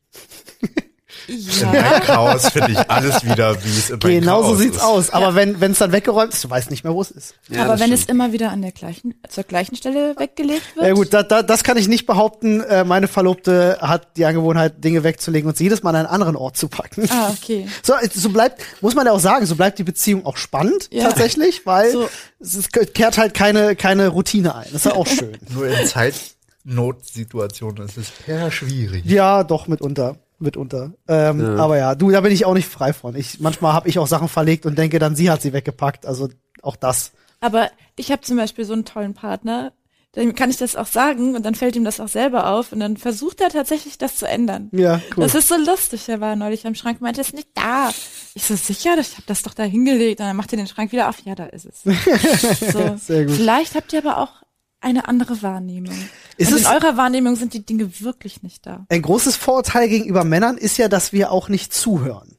Ja. 1.28 1.72
Bei 1.72 2.00
Chaos 2.02 2.50
finde 2.50 2.72
ich 2.74 2.90
alles 2.90 3.24
wieder, 3.26 3.64
wie 3.64 3.70
es 3.70 3.90
immer 3.90 4.00
Genau 4.00 4.44
so 4.44 4.56
sieht's 4.56 4.78
ist. 4.78 4.84
aus. 4.84 5.10
Aber 5.10 5.36
wenn 5.36 5.60
wenn 5.62 5.72
es 5.72 5.80
dann 5.80 5.92
weggeräumt 5.92 6.34
ist, 6.34 6.44
du 6.44 6.50
weißt 6.50 6.70
nicht 6.72 6.84
mehr, 6.84 6.94
wo 6.94 7.02
es 7.02 7.12
ist. 7.12 7.36
Ja, 7.50 7.62
aber 7.64 7.72
das 7.74 7.80
wenn 7.82 7.88
stimmt. 7.88 8.02
es 8.02 8.06
immer 8.10 8.32
wieder 8.32 8.52
an 8.52 8.62
der 8.62 8.72
gleichen, 8.72 9.16
zur 9.30 9.44
gleichen 9.44 9.76
Stelle 9.76 10.16
weggelegt 10.18 10.76
wird. 10.76 10.86
Ja 10.88 10.94
gut, 10.94 11.14
da, 11.14 11.24
da, 11.24 11.44
das 11.44 11.64
kann 11.64 11.78
ich 11.78 11.88
nicht 11.88 12.06
behaupten. 12.06 12.62
Äh, 12.62 12.84
meine 12.84 13.08
Verlobte 13.08 13.78
hat 13.82 14.18
die 14.18 14.26
Angewohnheit, 14.26 14.84
Dinge 14.84 15.04
wegzulegen 15.04 15.48
und 15.50 15.58
sie 15.58 15.64
jedes 15.66 15.84
Mal 15.84 15.92
an 15.92 15.96
einen 15.98 16.06
anderen 16.08 16.36
Ort 16.36 16.58
zu 16.58 16.68
packen. 16.68 17.08
Ah, 17.10 17.32
okay. 17.32 17.68
So, 17.84 17.94
so 18.14 18.30
bleibt, 18.30 18.62
muss 18.82 18.96
man 18.96 19.06
ja 19.06 19.12
auch 19.12 19.20
sagen, 19.20 19.46
so 19.46 19.56
bleibt 19.56 19.80
die 19.80 19.84
Beziehung 19.84 20.26
auch 20.26 20.38
spannend 20.38 20.90
Ja. 20.92 21.04
tatsächlich, 21.10 21.66
weil 21.66 21.92
So. 21.92 22.10
es 22.40 22.56
ist, 22.56 22.72
kehrt 22.94 23.18
halt 23.18 23.34
keine, 23.34 23.76
keine 23.76 24.10
Routine 24.10 24.56
ein. 24.56 24.66
Das 24.72 24.86
ist 24.86 24.86
ja 24.86 24.94
auch 24.94 25.08
schön. 25.08 25.38
Nur 25.54 25.68
in 25.68 25.88
Zeitnotsituationen 25.88 27.86
ist 27.86 27.98
es 27.98 28.12
eher 28.28 28.52
schwierig. 28.52 29.06
Ja, 29.06 29.44
doch, 29.44 29.68
mitunter. 29.68 30.18
Mitunter. 30.40 30.94
Ähm, 31.08 31.40
Ja. 31.42 31.56
Aber 31.58 31.78
ja, 31.78 31.96
du, 31.96 32.12
da 32.12 32.22
bin 32.22 32.32
ich 32.32 32.46
auch 32.46 32.54
nicht 32.54 32.68
frei 32.68 32.94
von. 32.94 33.16
Ich, 33.16 33.40
manchmal 33.40 33.74
habe 33.74 33.88
ich 33.90 34.00
auch 34.00 34.08
Sachen 34.08 34.28
verlegt 34.28 34.66
und 34.66 34.78
denke 34.78 35.00
dann, 35.00 35.16
sie 35.16 35.30
hat 35.30 35.42
sie 35.42 35.54
weggepackt. 35.54 36.06
Also 36.06 36.30
auch 36.62 36.76
das. 36.76 37.12
Aber 37.42 37.70
ich 37.96 38.12
habe 38.12 38.22
zum 38.22 38.38
Beispiel 38.38 38.66
so 38.66 38.74
einen 38.74 38.86
tollen 38.86 39.14
Partner, 39.14 39.72
dem 40.16 40.34
kann 40.34 40.50
ich 40.50 40.56
das 40.58 40.78
auch 40.78 40.86
sagen 40.86 41.36
und 41.36 41.46
dann 41.46 41.56
fällt 41.56 41.76
ihm 41.76 41.84
das 41.84 42.00
auch 42.00 42.08
selber 42.08 42.50
auf 42.50 42.72
und 42.72 42.80
dann 42.80 42.96
versucht 42.96 43.42
er 43.42 43.50
tatsächlich 43.50 43.98
das 43.98 44.16
zu 44.16 44.26
ändern. 44.26 44.70
Ja, 44.72 45.02
cool. 45.18 45.24
Das 45.24 45.36
ist 45.36 45.50
so 45.50 45.58
lustig. 45.58 46.08
Er 46.08 46.22
war 46.22 46.38
neulich 46.38 46.66
am 46.66 46.74
Schrank, 46.74 47.02
meinte, 47.02 47.20
es 47.20 47.28
ist 47.28 47.34
nicht 47.34 47.50
da. 47.54 47.90
Ich 48.34 48.44
so, 48.46 48.56
sicher, 48.56 48.98
ich 48.98 49.14
habe 49.14 49.24
das 49.26 49.44
doch 49.44 49.54
da 49.54 49.64
hingelegt. 49.64 50.22
Und 50.22 50.28
dann 50.28 50.38
macht 50.38 50.54
er 50.54 50.58
den 50.58 50.68
Schrank 50.68 50.94
wieder 50.94 51.10
auf. 51.10 51.20
Ja, 51.26 51.36
da 51.36 51.46
ist 51.48 51.66
es. 51.66 51.84
So. 52.72 52.96
Sehr 52.98 53.26
gut. 53.26 53.36
Vielleicht 53.36 53.76
habt 53.76 53.92
ihr 53.92 54.00
aber 54.00 54.18
auch 54.20 54.45
eine 54.82 55.08
andere 55.08 55.42
Wahrnehmung. 55.42 55.96
Ist 56.38 56.52
und 56.52 56.56
es- 56.60 56.62
in 56.62 56.68
eurer 56.68 56.98
Wahrnehmung 56.98 57.36
sind 57.36 57.54
die 57.54 57.66
Dinge 57.66 57.90
wirklich 58.02 58.44
nicht 58.44 58.66
da. 58.66 58.86
Ein 58.90 59.02
großes 59.02 59.36
Vorurteil 59.36 59.88
gegenüber 59.90 60.24
Männern 60.24 60.58
ist 60.58 60.78
ja, 60.78 60.88
dass 60.88 61.12
wir 61.14 61.32
auch 61.32 61.50
nicht 61.50 61.74
zuhören. 61.74 62.38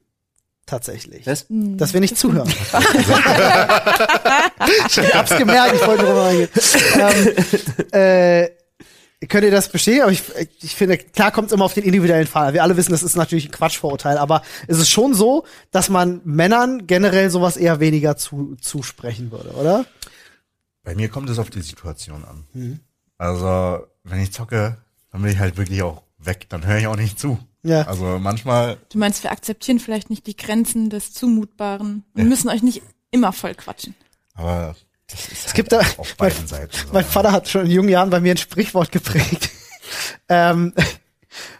Tatsächlich. 0.67 1.27
Was? 1.27 1.47
Dass 1.49 1.93
wir 1.95 2.01
nicht 2.01 2.19
zuhören. 2.19 2.49
ich 4.89 5.15
hab's 5.15 5.37
gemerkt, 5.37 5.75
ich 5.77 5.87
wollte 5.87 6.05
drüber 6.05 6.25
reingehen. 6.25 6.49
Ähm, 6.99 7.29
äh, 7.93 8.49
könnt 9.29 9.45
ihr 9.45 9.51
das 9.53 9.69
bestätigen? 9.69 10.03
Aber 10.03 10.13
ich, 10.13 10.23
ich 10.61 10.75
finde, 10.75 10.99
klar 10.99 11.31
kommt 11.31 11.49
es 11.49 11.53
immer 11.53 11.65
auf 11.65 11.75
den 11.75 11.85
individuellen 11.85 12.27
Fall. 12.27 12.49
an. 12.49 12.55
Wir 12.55 12.63
alle 12.65 12.77
wissen, 12.77 12.91
das 12.93 13.03
ist 13.05 13.15
natürlich 13.17 13.47
ein 13.47 13.53
Quatschvorurteil, 13.53 14.19
aber 14.19 14.43
es 14.67 14.79
ist 14.79 14.91
schon 14.91 15.15
so, 15.15 15.45
dass 15.71 15.89
man 15.89 16.21
Männern 16.25 16.87
generell 16.89 17.31
sowas 17.31 17.57
eher 17.57 17.79
weniger 17.81 18.17
zu, 18.17 18.57
zusprechen 18.61 19.31
würde, 19.31 19.51
oder? 19.51 19.85
Bei 20.87 20.95
mir 20.95 21.09
kommt 21.09 21.29
es 21.29 21.41
auf 21.41 21.51
die 21.51 21.63
Situation 21.63 22.25
an. 22.25 22.45
Mhm. 22.53 22.81
Also, 23.19 23.85
wenn 24.05 24.21
ich 24.21 24.33
zocke, 24.33 24.79
dann 25.11 25.21
bin 25.21 25.33
ich 25.33 25.39
halt 25.41 25.57
wirklich 25.57 25.83
auch 25.83 26.05
weg, 26.19 26.47
dann 26.49 26.65
höre 26.65 26.79
ich 26.79 26.87
auch 26.87 26.95
nicht 26.95 27.19
zu. 27.19 27.41
Ja. 27.65 27.83
Also 27.83 28.21
manchmal, 28.21 28.77
Du 28.91 28.99
meinst, 28.99 29.25
wir 29.25 29.33
akzeptieren 29.33 29.81
vielleicht 29.81 30.11
nicht 30.11 30.29
die 30.29 30.37
Grenzen 30.37 30.89
des 30.89 31.13
Zumutbaren. 31.13 32.05
Wir 32.15 32.25
müssen 32.25 32.49
euch 32.49 32.63
nicht 32.63 32.83
immer 33.11 33.33
voll 33.33 33.57
quatschen. 33.57 33.97
aber 34.35 34.77
das 35.09 35.27
ist 35.27 35.47
Es 35.49 35.55
gibt 35.55 35.73
da, 35.73 35.81
auf 35.97 36.17
beiden 36.17 36.47
Seiten. 36.47 36.71
so. 36.73 36.93
mein 36.93 37.05
Vater 37.05 37.33
hat 37.33 37.49
schon 37.49 37.67
in 37.67 37.73
jungen 37.73 37.89
Jahren 37.89 38.11
bei 38.11 38.21
mir 38.21 38.35
ein 38.35 38.37
Sprichwort 38.37 38.93
geprägt. 38.93 39.51
ähm, 40.29 40.73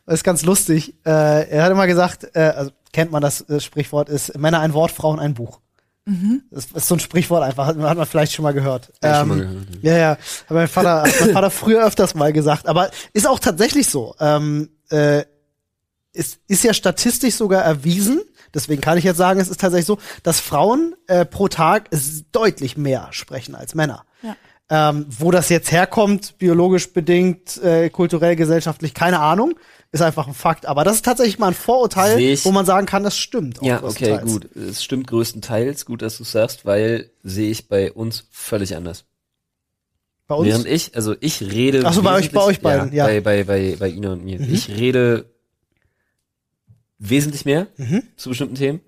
das 0.05 0.15
ist 0.15 0.25
ganz 0.25 0.45
lustig. 0.45 0.95
Äh, 1.05 1.51
er 1.51 1.65
hat 1.65 1.73
immer 1.73 1.89
gesagt, 1.89 2.29
äh, 2.37 2.53
also 2.55 2.71
kennt 2.93 3.11
man 3.11 3.23
das 3.23 3.41
äh, 3.49 3.59
Sprichwort, 3.59 4.09
ist 4.09 4.39
Männer 4.39 4.61
ein 4.61 4.73
Wort, 4.73 4.93
Frauen 4.93 5.19
ein 5.19 5.35
Buch. 5.35 5.61
Das 6.51 6.67
ist 6.67 6.87
so 6.87 6.95
ein 6.95 7.01
Sprichwort 7.01 7.43
einfach, 7.43 7.67
hat, 7.67 7.77
hat 7.77 7.97
man 7.97 8.07
vielleicht 8.07 8.33
schon 8.33 8.45
mal 8.45 8.55
gehört. 8.55 8.93
Ähm, 9.03 9.15
schon 9.15 9.29
mal 9.29 9.39
gehört, 9.39 9.67
ja, 9.83 9.99
ja, 9.99 10.11
hat 10.11 10.51
mein 10.51 10.69
Vater, 10.69 11.03
hat 11.03 11.21
mein 11.21 11.33
Vater 11.33 11.51
früher 11.51 11.85
öfters 11.85 12.15
mal 12.15 12.33
gesagt, 12.33 12.69
aber 12.69 12.91
ist 13.13 13.27
auch 13.27 13.41
tatsächlich 13.41 13.89
so. 13.89 14.15
Ähm, 14.21 14.71
äh, 14.91 15.25
es 16.13 16.39
ist 16.47 16.65
ja 16.65 16.73
statistisch 16.73 17.35
sogar 17.35 17.63
erwiesen, 17.63 18.23
deswegen 18.55 18.81
kann 18.81 18.99
ich 18.99 19.05
jetzt 19.05 19.19
sagen, 19.19 19.41
es 19.41 19.49
ist 19.49 19.61
tatsächlich 19.61 19.87
so, 19.87 19.99
dass 20.23 20.41
Frauen 20.41 20.95
äh, 21.09 21.25
pro 21.25 21.49
Tag 21.49 21.91
deutlich 22.33 22.77
mehr 22.77 23.09
sprechen 23.11 23.55
als 23.55 23.75
Männer. 23.75 24.05
Ja. 24.23 24.37
Ähm, 24.69 25.07
wo 25.09 25.31
das 25.31 25.49
jetzt 25.49 25.71
herkommt, 25.71 26.39
biologisch 26.39 26.93
bedingt, 26.93 27.63
äh, 27.63 27.91
kulturell, 27.91 28.37
gesellschaftlich, 28.37 28.95
keine 28.95 29.21
Ahnung, 29.21 29.55
ist 29.93 30.03
einfach 30.03 30.27
ein 30.27 30.35
Fakt. 30.35 30.67
Aber 30.67 30.85
das 30.85 30.97
ist 30.97 31.05
tatsächlich 31.05 31.39
mal 31.39 31.49
ein 31.49 31.55
Vorurteil, 31.55 32.19
ich- 32.21 32.45
wo 32.45 32.53
man 32.53 32.67
sagen 32.67 32.87
kann, 32.87 33.03
das 33.03 33.17
stimmt. 33.17 33.59
Ja, 33.63 33.83
okay, 33.83 34.19
gut. 34.23 34.55
Es 34.57 34.83
stimmt 34.85 35.07
größtenteils. 35.07 35.87
Gut, 35.87 36.03
dass 36.03 36.19
du 36.19 36.25
sagst, 36.25 36.65
weil 36.67 37.11
sehe 37.23 37.51
ich 37.51 37.69
bei 37.69 37.93
uns 37.93 38.27
völlig 38.31 38.77
anders. 38.77 39.05
Bei 40.27 40.35
uns, 40.35 40.49
Während 40.49 40.67
ich, 40.67 40.95
also 40.97 41.15
ich 41.21 41.41
rede. 41.41 41.83
Ach 41.85 41.93
so, 41.93 42.03
bei 42.03 42.15
euch- 42.15 42.33
bei 42.33 42.43
euch 42.43 42.61
beiden, 42.61 42.93
ja. 42.93 43.07
Bei, 43.07 43.21
bei, 43.21 43.45
bei, 43.45 43.77
bei 43.79 43.89
Ina 43.89 44.13
und 44.13 44.25
mir. 44.25 44.41
Mhm. 44.41 44.53
Ich 44.53 44.69
rede 44.69 45.31
wesentlich 46.99 47.45
mehr 47.45 47.69
Mhm. 47.77 48.03
zu 48.17 48.31
bestimmten 48.31 48.55
Themen. 48.57 48.81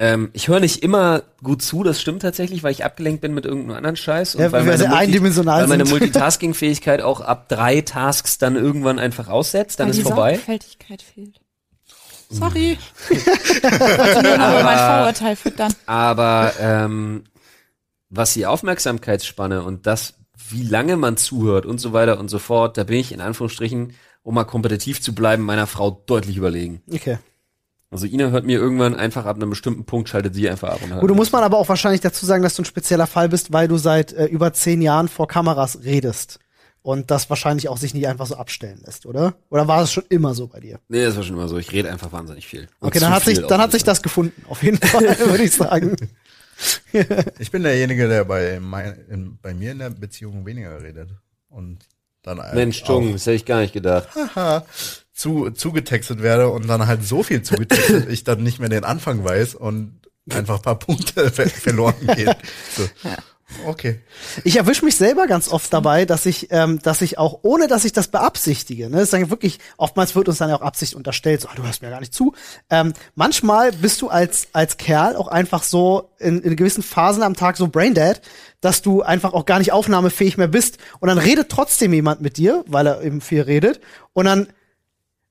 Ähm, 0.00 0.30
ich 0.32 0.46
höre 0.46 0.60
nicht 0.60 0.82
immer 0.84 1.22
gut 1.42 1.60
zu, 1.60 1.82
das 1.82 2.00
stimmt 2.00 2.22
tatsächlich, 2.22 2.62
weil 2.62 2.70
ich 2.70 2.84
abgelenkt 2.84 3.20
bin 3.20 3.34
mit 3.34 3.44
irgendeinem 3.44 3.76
anderen 3.76 3.96
Scheiß. 3.96 4.36
Und 4.36 4.42
Ja, 4.42 4.52
weil 4.52 4.62
meine 4.64 4.84
Multi- 4.88 5.46
Weil 5.46 5.66
meine. 5.66 5.84
Multitasking-Fähigkeit 5.86 7.02
auch 7.02 7.20
ab 7.20 7.48
drei 7.48 7.80
Tasks 7.80 8.38
dann 8.38 8.54
irgendwann 8.54 8.98
einfach 9.00 9.26
aussetzt, 9.28 9.80
dann 9.80 9.86
Weil 9.86 9.90
ist 9.90 9.96
die 9.98 10.02
vorbei. 10.02 10.34
Sorgfältigkeit 10.34 11.02
fehlt. 11.02 11.40
Sorry. 12.30 12.78
Wollte 13.08 14.22
nur 14.22 14.36
mal 14.38 14.62
mein 14.64 14.98
Vorurteil 14.98 15.34
füttern. 15.36 15.74
Aber 15.86 16.52
ähm, 16.60 17.24
was 18.10 18.34
die 18.34 18.46
Aufmerksamkeitsspanne 18.46 19.62
und 19.62 19.86
das, 19.86 20.14
wie 20.48 20.62
lange 20.62 20.96
man 20.96 21.16
zuhört 21.16 21.66
und 21.66 21.78
so 21.78 21.92
weiter 21.92 22.20
und 22.20 22.28
so 22.28 22.38
fort, 22.38 22.76
da 22.76 22.84
bin 22.84 22.98
ich 22.98 23.12
in 23.12 23.20
Anführungsstrichen, 23.20 23.94
um 24.22 24.34
mal 24.34 24.44
kompetitiv 24.44 25.00
zu 25.02 25.14
bleiben, 25.14 25.42
meiner 25.42 25.66
Frau 25.66 25.90
deutlich 26.06 26.36
überlegen. 26.36 26.82
Okay. 26.92 27.18
Also 27.90 28.06
Ina 28.06 28.28
hört 28.28 28.44
mir 28.44 28.58
irgendwann 28.58 28.94
einfach 28.94 29.24
ab 29.24 29.36
einem 29.36 29.50
bestimmten 29.50 29.84
Punkt, 29.84 30.10
schaltet 30.10 30.34
sie 30.34 30.48
einfach 30.48 30.68
ab. 30.68 30.80
Und 30.82 30.90
hört 30.90 31.00
Gut, 31.00 31.08
du 31.08 31.14
mich. 31.14 31.20
muss 31.20 31.32
man 31.32 31.42
aber 31.42 31.56
auch 31.56 31.68
wahrscheinlich 31.68 32.02
dazu 32.02 32.26
sagen, 32.26 32.42
dass 32.42 32.54
du 32.54 32.62
ein 32.62 32.66
spezieller 32.66 33.06
Fall 33.06 33.28
bist, 33.30 33.52
weil 33.52 33.66
du 33.66 33.78
seit 33.78 34.12
äh, 34.12 34.26
über 34.26 34.52
zehn 34.52 34.82
Jahren 34.82 35.08
vor 35.08 35.26
Kameras 35.26 35.80
redest. 35.84 36.38
Und 36.82 37.10
das 37.10 37.28
wahrscheinlich 37.28 37.68
auch 37.68 37.76
sich 37.76 37.92
nicht 37.92 38.06
einfach 38.06 38.26
so 38.26 38.36
abstellen 38.36 38.80
lässt, 38.84 39.04
oder? 39.04 39.34
Oder 39.50 39.68
war 39.68 39.82
es 39.82 39.92
schon 39.92 40.04
immer 40.08 40.34
so 40.34 40.46
bei 40.46 40.60
dir? 40.60 40.78
Nee, 40.88 41.04
das 41.04 41.16
war 41.16 41.22
schon 41.22 41.34
immer 41.34 41.48
so. 41.48 41.58
Ich 41.58 41.72
rede 41.72 41.90
einfach 41.90 42.12
wahnsinnig 42.12 42.46
viel. 42.46 42.68
Und 42.80 42.88
Okay, 42.88 42.98
dann 43.00 43.12
hat 43.12 43.24
viel 43.24 43.36
sich, 43.36 43.46
dann 43.46 43.60
hat 43.60 43.72
sich 43.72 43.84
das 43.84 44.00
gefunden, 44.00 44.44
auf 44.48 44.62
jeden 44.62 44.78
Fall, 44.78 45.02
würde 45.18 45.44
ich 45.44 45.52
sagen. 45.52 45.96
Ich 47.38 47.52
bin 47.52 47.62
derjenige, 47.62 48.08
der 48.08 48.24
bei, 48.24 48.58
mein, 48.60 48.98
in, 49.08 49.38
bei 49.40 49.54
mir 49.54 49.70
in 49.70 49.78
der 49.78 49.90
Beziehung 49.90 50.44
weniger 50.44 50.82
redet. 50.82 51.10
Und 51.48 51.86
dann 52.22 52.42
Mensch, 52.52 52.82
Jung, 52.84 53.12
das 53.12 53.26
hätte 53.26 53.36
ich 53.36 53.44
gar 53.44 53.60
nicht 53.60 53.72
gedacht. 53.72 54.08
Zu, 55.18 55.50
zugetextet 55.50 56.22
werde 56.22 56.48
und 56.48 56.68
dann 56.68 56.86
halt 56.86 57.04
so 57.04 57.24
viel 57.24 57.42
zugetextet, 57.42 58.08
ich 58.08 58.22
dann 58.22 58.42
nicht 58.42 58.60
mehr 58.60 58.68
den 58.68 58.84
Anfang 58.84 59.24
weiß 59.24 59.56
und 59.56 59.98
einfach 60.30 60.56
ein 60.56 60.62
paar 60.62 60.78
Punkte 60.78 61.30
ver 61.32 61.48
verloren 61.48 62.06
geht. 62.14 62.36
So. 62.76 62.88
Okay. 63.66 64.00
Ich 64.44 64.56
erwische 64.56 64.84
mich 64.84 64.94
selber 64.94 65.26
ganz 65.26 65.48
oft 65.48 65.72
dabei, 65.72 66.04
dass 66.04 66.26
ich, 66.26 66.48
ähm, 66.50 66.80
dass 66.82 67.00
ich 67.00 67.18
auch, 67.18 67.40
ohne 67.42 67.66
dass 67.66 67.84
ich 67.84 67.92
das 67.92 68.08
beabsichtige, 68.08 68.90
ne, 68.90 68.98
das 68.98 69.04
ist 69.04 69.12
dann 69.14 69.30
wirklich, 69.30 69.58
oftmals 69.78 70.14
wird 70.14 70.28
uns 70.28 70.38
dann 70.38 70.50
ja 70.50 70.56
auch 70.56 70.62
Absicht 70.62 70.94
unterstellt, 70.94 71.40
so, 71.40 71.48
ah, 71.48 71.54
du 71.56 71.64
hörst 71.64 71.80
mir 71.82 71.90
gar 71.90 72.00
nicht 72.00 72.14
zu. 72.14 72.34
Ähm, 72.68 72.92
manchmal 73.14 73.72
bist 73.72 74.02
du 74.02 74.10
als, 74.10 74.48
als 74.52 74.76
Kerl 74.76 75.16
auch 75.16 75.28
einfach 75.28 75.62
so 75.62 76.10
in, 76.18 76.42
in 76.42 76.54
gewissen 76.54 76.82
Phasen 76.82 77.22
am 77.22 77.34
Tag 77.34 77.56
so 77.56 77.68
braindead, 77.68 78.20
dass 78.60 78.82
du 78.82 79.02
einfach 79.02 79.32
auch 79.32 79.46
gar 79.46 79.58
nicht 79.58 79.72
aufnahmefähig 79.72 80.36
mehr 80.36 80.48
bist. 80.48 80.78
Und 81.00 81.08
dann 81.08 81.18
redet 81.18 81.48
trotzdem 81.48 81.92
jemand 81.92 82.20
mit 82.20 82.36
dir, 82.36 82.64
weil 82.68 82.86
er 82.86 83.02
eben 83.02 83.20
viel 83.20 83.40
redet. 83.40 83.80
Und 84.12 84.26
dann 84.26 84.48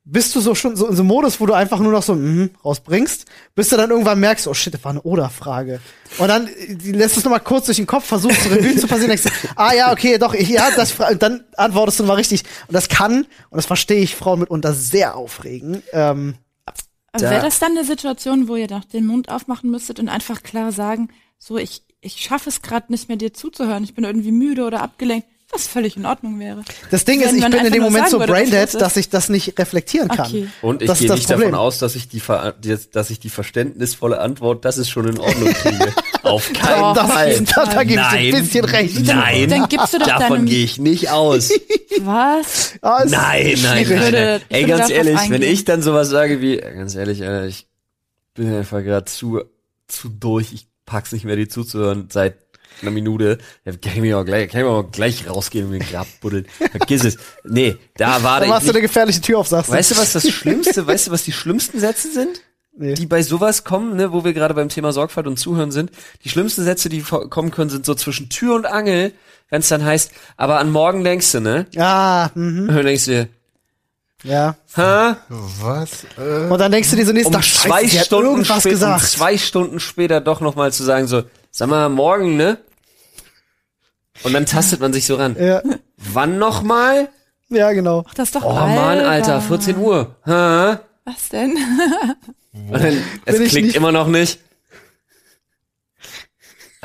bist 0.09 0.33
du 0.35 0.39
so 0.39 0.55
schon 0.55 0.75
so 0.77 0.87
in 0.87 0.95
so 0.95 1.01
einem 1.01 1.07
Modus, 1.09 1.39
wo 1.41 1.45
du 1.45 1.53
einfach 1.53 1.79
nur 1.79 1.91
noch 1.91 2.01
so 2.03 2.15
mhm 2.15 2.51
rausbringst, 2.63 3.25
bis 3.55 3.67
du 3.69 3.75
dann 3.77 3.89
irgendwann 3.91 4.19
merkst, 4.19 4.47
oh 4.47 4.53
shit, 4.53 4.73
das 4.73 4.83
war 4.83 4.91
eine 4.91 5.01
Oder-Frage. 5.01 5.81
Und 6.17 6.27
dann 6.29 6.47
äh, 6.47 6.73
lässt 6.91 7.17
es 7.17 7.23
nochmal 7.25 7.41
kurz 7.41 7.65
durch 7.65 7.77
den 7.77 7.87
Kopf, 7.87 8.05
versuchst 8.05 8.41
zu 8.43 8.49
Revue 8.49 8.75
zu 8.77 8.87
passieren, 8.87 9.09
denkst, 9.09 9.23
du, 9.25 9.29
ah 9.57 9.73
ja, 9.73 9.91
okay, 9.91 10.17
doch, 10.17 10.33
ich, 10.33 10.47
ja, 10.49 10.69
das, 10.75 10.93
dann 11.19 11.43
antwortest 11.57 11.99
du 11.99 12.03
mal 12.05 12.13
richtig. 12.13 12.43
Und 12.67 12.73
das 12.73 12.87
kann, 12.87 13.23
und 13.49 13.57
das 13.57 13.65
verstehe 13.65 13.99
ich 14.01 14.15
Frauen 14.15 14.39
mitunter 14.39 14.73
sehr 14.73 15.15
aufregen. 15.15 15.83
Ähm, 15.91 16.35
Aber 17.11 17.23
Da- 17.23 17.31
wäre 17.31 17.41
das 17.43 17.59
dann 17.59 17.71
eine 17.71 17.83
Situation, 17.83 18.47
wo 18.47 18.55
ihr 18.55 18.67
doch 18.67 18.85
den 18.85 19.05
Mund 19.05 19.29
aufmachen 19.29 19.69
müsstet 19.69 19.99
und 19.99 20.07
einfach 20.07 20.41
klar 20.43 20.71
sagen, 20.71 21.09
so 21.37 21.57
ich, 21.57 21.83
ich 21.99 22.17
schaffe 22.17 22.49
es 22.49 22.61
gerade 22.61 22.91
nicht 22.91 23.09
mehr 23.09 23.17
dir 23.17 23.33
zuzuhören, 23.33 23.83
ich 23.83 23.93
bin 23.93 24.03
irgendwie 24.05 24.31
müde 24.31 24.63
oder 24.65 24.81
abgelenkt, 24.81 25.27
was 25.57 25.67
völlig 25.67 25.97
in 25.97 26.05
Ordnung 26.05 26.39
wäre. 26.39 26.63
das 26.91 27.03
Ding 27.05 27.19
ist, 27.21 27.29
Wenn 27.29 27.35
ich 27.37 27.41
man 27.41 27.51
bin 27.51 27.65
in 27.65 27.73
dem 27.73 27.83
Moment 27.83 28.09
so 28.09 28.19
braindead, 28.19 28.65
ist. 28.69 28.79
dass 28.81 28.95
ich 28.97 29.09
das 29.09 29.29
nicht 29.29 29.57
reflektieren 29.59 30.07
kann. 30.09 30.27
Okay. 30.27 30.47
Und 30.61 30.81
ich 30.81 30.87
Das 30.87 30.97
ist 30.97 31.01
gehe 31.01 31.07
das 31.09 31.17
nicht 31.19 31.27
Problem. 31.29 31.51
davon 31.51 31.65
aus, 31.65 31.79
dass 31.79 31.95
ich 31.95 32.07
die, 32.09 32.21
dass 32.91 33.09
ich 33.09 33.19
die 33.19 33.29
verständnisvolle 33.29 34.19
Antwort, 34.19 34.65
das 34.65 34.77
ist 34.77 34.89
schon 34.89 35.07
in 35.07 35.17
Ordnung 35.19 35.53
kriege. 35.53 35.93
Auf 36.23 36.51
keinen 36.53 36.93
Doch, 36.93 37.03
auf 37.05 37.13
Fall. 37.13 37.39
Da, 37.55 37.65
da 37.65 37.83
gebe 37.83 38.01
ich 38.01 38.35
ein 38.35 38.41
bisschen 38.43 38.65
recht. 38.65 39.05
Nein, 39.05 39.49
Dann 39.49 39.69
gibst 39.69 39.93
du 39.93 39.99
doch 39.99 40.07
davon 40.07 40.45
gehe 40.45 40.63
ich 40.65 40.77
nicht 40.77 41.09
aus. 41.09 41.49
Was? 42.01 42.73
Ah, 42.81 43.03
Nein, 43.07 43.57
nein, 43.63 43.81
Ich 43.83 43.89
nein, 43.89 44.11
nein. 44.11 44.41
ich 44.49 44.55
Ey, 44.57 44.65
ganz 44.65 44.89
ehrlich, 44.89 45.17
wenn 45.29 45.41
ich 45.41 45.63
dann 45.63 45.81
sowas 45.81 46.09
sage 46.09 46.41
wie, 46.41 46.57
ganz 46.57 46.95
ehrlich, 46.95 47.23
Alter, 47.23 47.45
ich 47.47 47.67
bin 48.33 48.53
einfach 48.53 48.83
gerade 48.83 49.05
zu, 49.05 49.41
zu 49.87 50.09
durch, 50.09 50.51
ich 50.53 50.67
pack's 50.85 51.11
nicht 51.13 51.23
mehr, 51.25 51.35
dir 51.37 51.47
zuzuhören 51.49 52.09
seit 52.11 52.46
einer 52.81 52.91
Minute, 52.91 53.37
dann 53.65 53.79
kann 53.81 53.93
ich 53.95 54.01
mir 54.01 54.17
auch 54.19 54.25
gleich, 54.25 54.49
kann 54.49 54.61
ich 54.61 54.65
mir 54.67 54.71
auch 54.71 54.91
gleich 54.91 55.27
rausgehen 55.29 55.65
und 55.67 55.71
den 55.73 55.81
Grab 55.87 56.07
buddeln. 56.21 56.45
Vergiss 56.71 57.03
es. 57.03 57.17
Nee, 57.43 57.77
da 57.97 58.21
war 58.23 58.39
Da 58.39 58.45
ich 58.45 58.49
machst 58.51 58.63
du 58.63 58.67
nicht. 58.67 58.75
eine 58.75 58.81
gefährliche 58.87 59.21
Tür 59.21 59.39
auf, 59.39 59.47
sagst 59.47 59.69
du. 59.71 59.73
Weißt 59.75 59.91
du, 59.91 59.97
was 59.97 60.13
das 60.13 60.29
Schlimmste, 60.29 60.85
weißt 60.85 61.07
du, 61.07 61.11
was 61.11 61.23
die 61.23 61.31
schlimmsten 61.31 61.79
Sätze 61.79 62.11
sind? 62.11 62.41
Nee. 62.79 62.93
Die 62.93 63.07
bei 63.07 63.23
sowas 63.23 63.63
kommen, 63.63 63.95
ne, 63.95 64.11
wo 64.13 64.23
wir 64.23 64.33
gerade 64.33 64.53
beim 64.53 64.69
Thema 64.69 64.91
Sorgfalt 64.93 65.25
und 65.25 65.37
Zuhören 65.37 65.71
sind. 65.71 65.89
Die 66.23 66.29
schlimmsten 66.29 66.63
Sätze, 66.63 66.89
die 66.89 67.01
kommen 67.01 67.49
können, 67.49 67.71
sind 67.71 67.85
so 67.87 67.95
zwischen 67.95 68.29
Tür 68.29 68.53
und 68.53 68.67
Angel, 68.67 69.13
wenn 69.49 69.61
es 69.61 69.67
dann 69.69 69.83
heißt, 69.83 70.11
aber 70.35 70.59
an 70.59 70.71
morgen 70.71 71.03
denkst 71.03 71.31
du, 71.31 71.39
ne? 71.39 71.65
Ah, 71.75 72.29
mhm, 72.35 72.69
Und 72.69 72.75
dann 72.75 72.85
denkst 72.85 73.05
du 73.05 73.11
dir, 73.11 73.27
ja. 74.23 74.55
ha? 74.75 75.17
Was? 75.27 76.03
Äh, 76.19 76.49
Und 76.51 76.59
dann 76.59 76.71
denkst 76.71 76.89
du 76.91 76.95
dir 76.97 77.05
so 77.07 77.13
nächsten 77.13 77.27
Um 77.33 77.41
Tag, 77.41 77.45
scheiße, 77.45 77.67
zwei 77.69 77.87
Stunden 78.03 78.25
irgendwas 78.27 78.59
später, 78.61 78.75
um 78.87 78.93
gesagt. 78.93 79.03
zwei 79.11 79.37
Stunden 79.39 79.79
später 79.79 80.21
doch 80.21 80.41
noch 80.41 80.55
mal 80.55 80.71
zu 80.71 80.83
sagen 80.83 81.07
so, 81.07 81.23
sag 81.57 81.69
mal, 81.69 81.89
morgen, 81.89 82.37
ne? 82.37 82.57
Und 84.23 84.33
dann 84.33 84.45
tastet 84.45 84.79
man 84.79 84.93
sich 84.93 85.05
so 85.05 85.15
ran. 85.15 85.35
ja, 85.39 85.61
Wann 85.97 86.37
noch 86.39 86.61
mal? 86.63 87.09
ja, 87.49 87.71
genau. 87.71 88.03
Ach, 88.07 88.13
das 88.13 88.29
ist 88.29 88.35
doch 88.35 88.43
Oh 88.43 88.53
Mann, 88.53 88.99
Alter, 88.99 89.33
albern. 89.35 89.41
14 89.41 89.77
Uhr. 89.77 90.15
Ha? 90.25 90.79
Was 91.05 91.29
denn? 91.29 91.51
Und 92.53 92.71
dann, 92.73 93.01
es 93.25 93.35
Bin 93.37 93.43
ich 93.45 93.49
klickt 93.51 93.67
nicht- 93.67 93.75
immer 93.75 93.91
noch 93.91 94.07
nicht. 94.07 94.39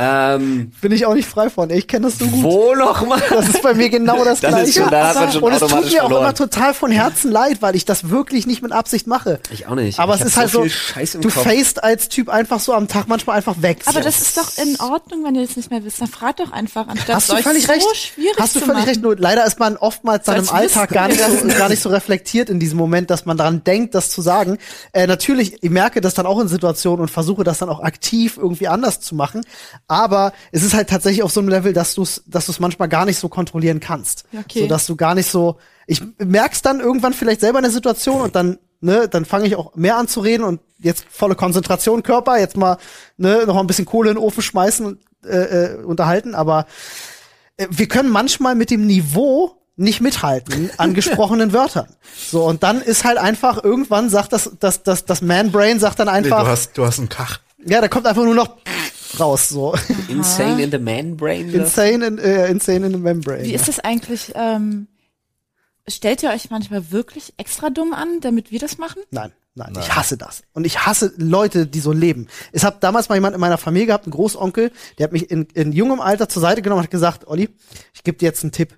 Ähm, 0.05 0.73
Bin 0.81 0.93
ich 0.93 1.07
auch 1.07 1.15
nicht 1.15 1.29
frei 1.29 1.49
von. 1.51 1.71
ey, 1.71 1.79
Ich 1.79 1.87
kenne 1.89 2.07
das 2.07 2.19
so 2.19 2.27
gut. 2.27 2.43
wo 2.43 2.75
noch 2.75 3.07
mal? 3.07 3.21
Das 3.31 3.49
ist 3.49 3.63
bei 3.63 3.75
mir 3.75 3.89
genau 3.89 4.25
das, 4.25 4.41
Das 4.41 4.51
Gleiche. 4.51 4.69
ist 4.71 4.75
schon, 4.77 4.91
da 4.91 5.09
hat 5.09 5.15
man 5.17 5.33
schon 5.33 5.43
und 5.45 5.53
es 5.53 5.61
tut 5.61 5.71
mir 5.71 5.77
auch 5.79 5.91
verloren. 5.91 6.13
immer 6.23 6.35
total 6.35 6.75
von 6.75 6.91
Herzen 6.91 7.31
leid, 7.31 7.63
weil 7.63 7.77
ich 7.77 7.85
das 7.85 8.11
wirklich 8.11 8.47
nicht 8.47 8.63
mit 8.63 8.73
Absicht 8.73 9.07
mache. 9.07 9.39
Ich 9.51 9.67
auch 9.67 9.75
nicht. 9.75 9.99
Aber 9.99 10.15
ich 10.17 10.21
es 10.23 10.29
ist 10.29 10.37
halt 10.37 10.51
so, 10.51 10.69
Scheiß 10.69 11.15
im 11.17 11.21
du 11.21 11.29
Kopf. 11.31 11.43
faced 11.45 11.83
als 11.85 12.09
Typ 12.09 12.29
einfach 12.29 12.61
so 12.61 12.73
am 12.75 12.89
Tag 12.89 13.07
manchmal 13.09 13.37
einfach 13.37 13.63
weg. 13.63 13.79
Aber 13.87 13.99
so. 14.01 14.05
das 14.05 14.21
ist 14.21 14.37
doch 14.37 14.51
in 14.63 14.79
Ordnung, 14.81 15.25
wenn 15.25 15.35
ihr 15.37 15.47
das 15.47 15.57
nicht 15.57 15.71
mehr 15.71 15.85
wisst. 15.85 16.01
Dann 16.01 16.09
fragt 16.09 16.41
doch 16.41 16.53
einfach, 16.53 16.89
anstatt 16.89 17.15
Hast 17.17 17.25
es 17.25 17.29
du 17.31 17.35
euch 17.37 17.43
völlig 17.45 17.67
so 17.67 17.73
recht. 17.73 17.97
schwierig 17.97 18.37
Hast 18.39 18.57
du 18.57 18.61
völlig 18.61 18.75
machen. 18.75 18.89
recht. 18.89 19.03
Nur 19.03 19.17
leider 19.17 19.45
ist 19.47 19.59
man 19.59 19.77
oftmals 19.77 20.25
dann 20.27 20.37
im 20.37 20.41
Als 20.43 20.53
Alltag 20.77 20.91
gar 20.91 21.09
nicht, 21.09 21.21
so, 21.23 21.47
gar 21.49 21.69
nicht 21.69 21.83
so 21.83 21.89
reflektiert 21.89 22.51
in 22.51 22.59
diesem 22.59 22.79
Moment, 22.79 23.11
dass 23.11 23.25
man 23.27 23.37
daran 23.37 23.63
denkt, 23.65 23.95
das 23.95 24.11
zu 24.11 24.23
sagen. 24.23 24.59
Äh, 24.93 25.07
natürlich, 25.07 25.63
ich 25.63 25.71
merke 25.71 26.01
das 26.01 26.15
dann 26.15 26.27
auch 26.27 26.41
in 26.41 26.49
Situationen 26.49 27.03
und 27.03 27.09
versuche 27.11 27.45
das 27.45 27.59
dann 27.59 27.69
auch 27.69 27.81
aktiv 27.81 28.37
irgendwie 28.37 28.69
anders 28.69 29.01
zu 29.01 29.15
machen. 29.15 29.45
Aber 29.93 30.33
es 30.53 30.63
ist 30.63 30.73
halt 30.73 30.89
tatsächlich 30.89 31.23
auf 31.23 31.33
so 31.33 31.41
einem 31.41 31.51
Level, 31.51 31.75
dass 31.75 31.95
du 31.95 32.03
es, 32.03 32.23
dass 32.27 32.47
du 32.47 32.53
es 32.53 32.61
manchmal 32.61 32.89
gar 32.89 33.05
nicht 33.05 33.19
so 33.19 33.29
kontrollieren 33.29 33.79
kannst. 33.79 34.25
Okay. 34.33 34.61
So 34.61 34.67
dass 34.67 34.87
du 34.87 34.97
gar 34.97 35.15
nicht 35.15 35.31
so. 35.31 35.59
Ich 35.87 36.03
merk's 36.19 36.63
dann 36.63 36.81
irgendwann 36.81 37.13
vielleicht 37.13 37.41
selber 37.41 37.59
in 37.59 37.65
der 37.65 37.73
Situation 37.73 38.23
und 38.23 38.35
dann, 38.35 38.59
ne, 38.81 39.07
dann 39.07 39.27
fange 39.27 39.47
ich 39.47 39.55
auch 39.55 39.75
mehr 39.75 39.99
an 39.99 40.09
zu 40.09 40.21
reden 40.21 40.45
und 40.45 40.61
jetzt 40.79 41.05
volle 41.11 41.35
Konzentration 41.35 42.03
Körper, 42.03 42.39
jetzt 42.39 42.57
mal 42.57 42.79
ne, 43.19 43.45
noch 43.47 43.59
ein 43.59 43.67
bisschen 43.67 43.85
Kohle 43.85 44.11
in 44.11 44.17
den 44.17 44.23
Ofen 44.23 44.43
schmeißen 44.43 44.87
und 44.87 44.99
äh, 45.27 45.75
äh, 45.75 45.85
unterhalten, 45.85 46.35
aber 46.35 46.67
äh, 47.59 47.67
wir 47.71 47.87
können 47.87 48.09
manchmal 48.09 48.55
mit 48.55 48.71
dem 48.71 48.87
Niveau 48.87 49.53
nicht 49.77 50.01
mithalten 50.01 50.71
an 50.79 50.95
gesprochenen 50.95 51.53
Wörtern. 51.53 51.87
So, 52.31 52.45
und 52.45 52.63
dann 52.63 52.81
ist 52.81 53.05
halt 53.05 53.19
einfach, 53.19 53.63
irgendwann 53.63 54.09
sagt 54.09 54.33
das, 54.33 54.53
das, 54.59 54.83
das, 54.83 55.05
das 55.05 55.21
Man-Brain 55.21 55.79
sagt 55.79 55.99
dann 55.99 56.07
nee, 56.07 56.15
einfach, 56.15 56.45
du 56.45 56.49
hast, 56.49 56.79
du 56.79 56.87
hast 56.87 56.99
einen 56.99 57.09
Kach. 57.09 57.41
ja, 57.65 57.81
da 57.81 57.89
kommt 57.89 58.07
einfach 58.07 58.25
nur 58.25 58.35
noch 58.35 58.57
raus, 59.19 59.49
so. 59.49 59.75
Insane 60.09 60.63
in 60.63 60.71
the 60.71 60.79
man 60.79 61.17
brain. 61.17 61.49
insane 61.53 62.05
in, 62.07 62.19
äh, 62.19 62.49
insane 62.49 62.87
in 62.87 62.93
the 62.93 62.99
membrane. 62.99 63.45
Wie 63.45 63.55
ist 63.55 63.69
das 63.69 63.81
eigentlich? 63.81 64.33
Ähm, 64.35 64.89
stellt 65.89 66.23
ihr 66.23 66.31
euch 66.31 66.51
manchmal 66.51 66.91
wirklich 66.91 67.35
extra 67.37 67.71
dumm 67.71 67.93
an, 67.93 68.21
damit 68.21 68.51
wir 68.51 68.59
das 68.59 68.79
machen? 68.79 69.03
Nein, 69.11 69.33
nein, 69.55 69.73
ich 69.81 69.95
hasse 69.95 70.17
das. 70.17 70.43
Und 70.53 70.65
ich 70.65 70.87
hasse 70.87 71.13
Leute, 71.17 71.67
die 71.67 71.81
so 71.81 71.93
leben. 71.93 72.29
Es 72.53 72.65
hat 72.65 72.83
damals 72.85 73.09
mal 73.09 73.17
jemand 73.17 73.35
in 73.35 73.41
meiner 73.41 73.59
Familie 73.59 73.87
gehabt, 73.87 74.05
einen 74.07 74.13
Großonkel, 74.13 74.71
der 74.99 75.05
hat 75.05 75.13
mich 75.13 75.31
in, 75.31 75.45
in 75.55 75.73
jungem 75.73 76.01
Alter 76.01 76.29
zur 76.29 76.43
Seite 76.43 76.63
genommen 76.63 76.79
und 76.81 76.85
hat 76.85 76.91
gesagt, 76.91 77.27
Olli, 77.27 77.49
ich 77.95 78.03
gebe 78.05 78.19
dir 78.19 78.27
jetzt 78.27 78.43
einen 78.43 78.53
Tipp. 78.53 78.77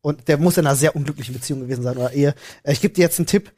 Und 0.00 0.26
der 0.28 0.36
muss 0.36 0.56
in 0.58 0.66
einer 0.66 0.74
sehr 0.76 0.96
unglücklichen 0.96 1.32
Beziehung 1.32 1.60
gewesen 1.60 1.84
sein 1.84 1.96
oder 1.96 2.12
Ehe. 2.12 2.34
Äh, 2.64 2.72
Ich 2.72 2.80
gebe 2.80 2.92
dir 2.92 3.02
jetzt 3.02 3.18
einen 3.18 3.26
Tipp. 3.26 3.52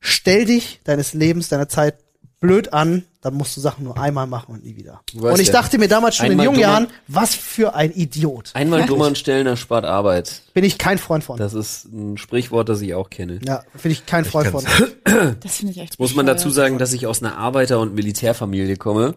Stell 0.00 0.44
dich 0.44 0.80
deines 0.84 1.12
Lebens, 1.14 1.48
deiner 1.48 1.68
Zeit 1.68 2.03
blöd 2.44 2.72
an, 2.74 3.04
dann 3.22 3.34
musst 3.34 3.56
du 3.56 3.60
Sachen 3.62 3.84
nur 3.84 3.98
einmal 3.98 4.26
machen 4.26 4.54
und 4.54 4.64
nie 4.64 4.76
wieder. 4.76 5.00
Und 5.14 5.40
ich 5.40 5.46
ja, 5.48 5.52
dachte 5.54 5.78
mir 5.78 5.88
damals 5.88 6.16
schon 6.16 6.26
in 6.26 6.32
einmal 6.32 6.44
jungen 6.46 6.56
dummer- 6.60 6.68
Jahren, 6.72 6.86
was 7.08 7.34
für 7.34 7.74
ein 7.74 7.90
Idiot. 7.92 8.50
Einmal 8.52 8.84
dummer 8.84 9.06
und 9.06 9.16
stellen 9.16 9.46
erspart 9.46 9.84
Arbeit. 9.86 10.42
Bin 10.52 10.62
ich 10.62 10.76
kein 10.76 10.98
Freund 10.98 11.24
von. 11.24 11.38
Das 11.38 11.54
ist 11.54 11.86
ein 11.86 12.18
Sprichwort, 12.18 12.68
das 12.68 12.82
ich 12.82 12.94
auch 12.94 13.08
kenne. 13.08 13.40
Ja, 13.46 13.62
bin 13.82 13.90
ich 13.92 14.04
kein 14.04 14.24
Freund 14.26 14.48
von. 14.48 14.64
Das 15.40 15.56
finde 15.56 15.72
ich 15.72 15.78
echt 15.78 15.98
Muss 15.98 16.14
man 16.14 16.26
dazu 16.26 16.50
sagen, 16.50 16.78
dass 16.78 16.92
ich 16.92 17.06
aus 17.06 17.22
einer 17.22 17.36
Arbeiter- 17.38 17.78
und 17.80 17.94
Militärfamilie 17.94 18.76
komme. 18.76 19.14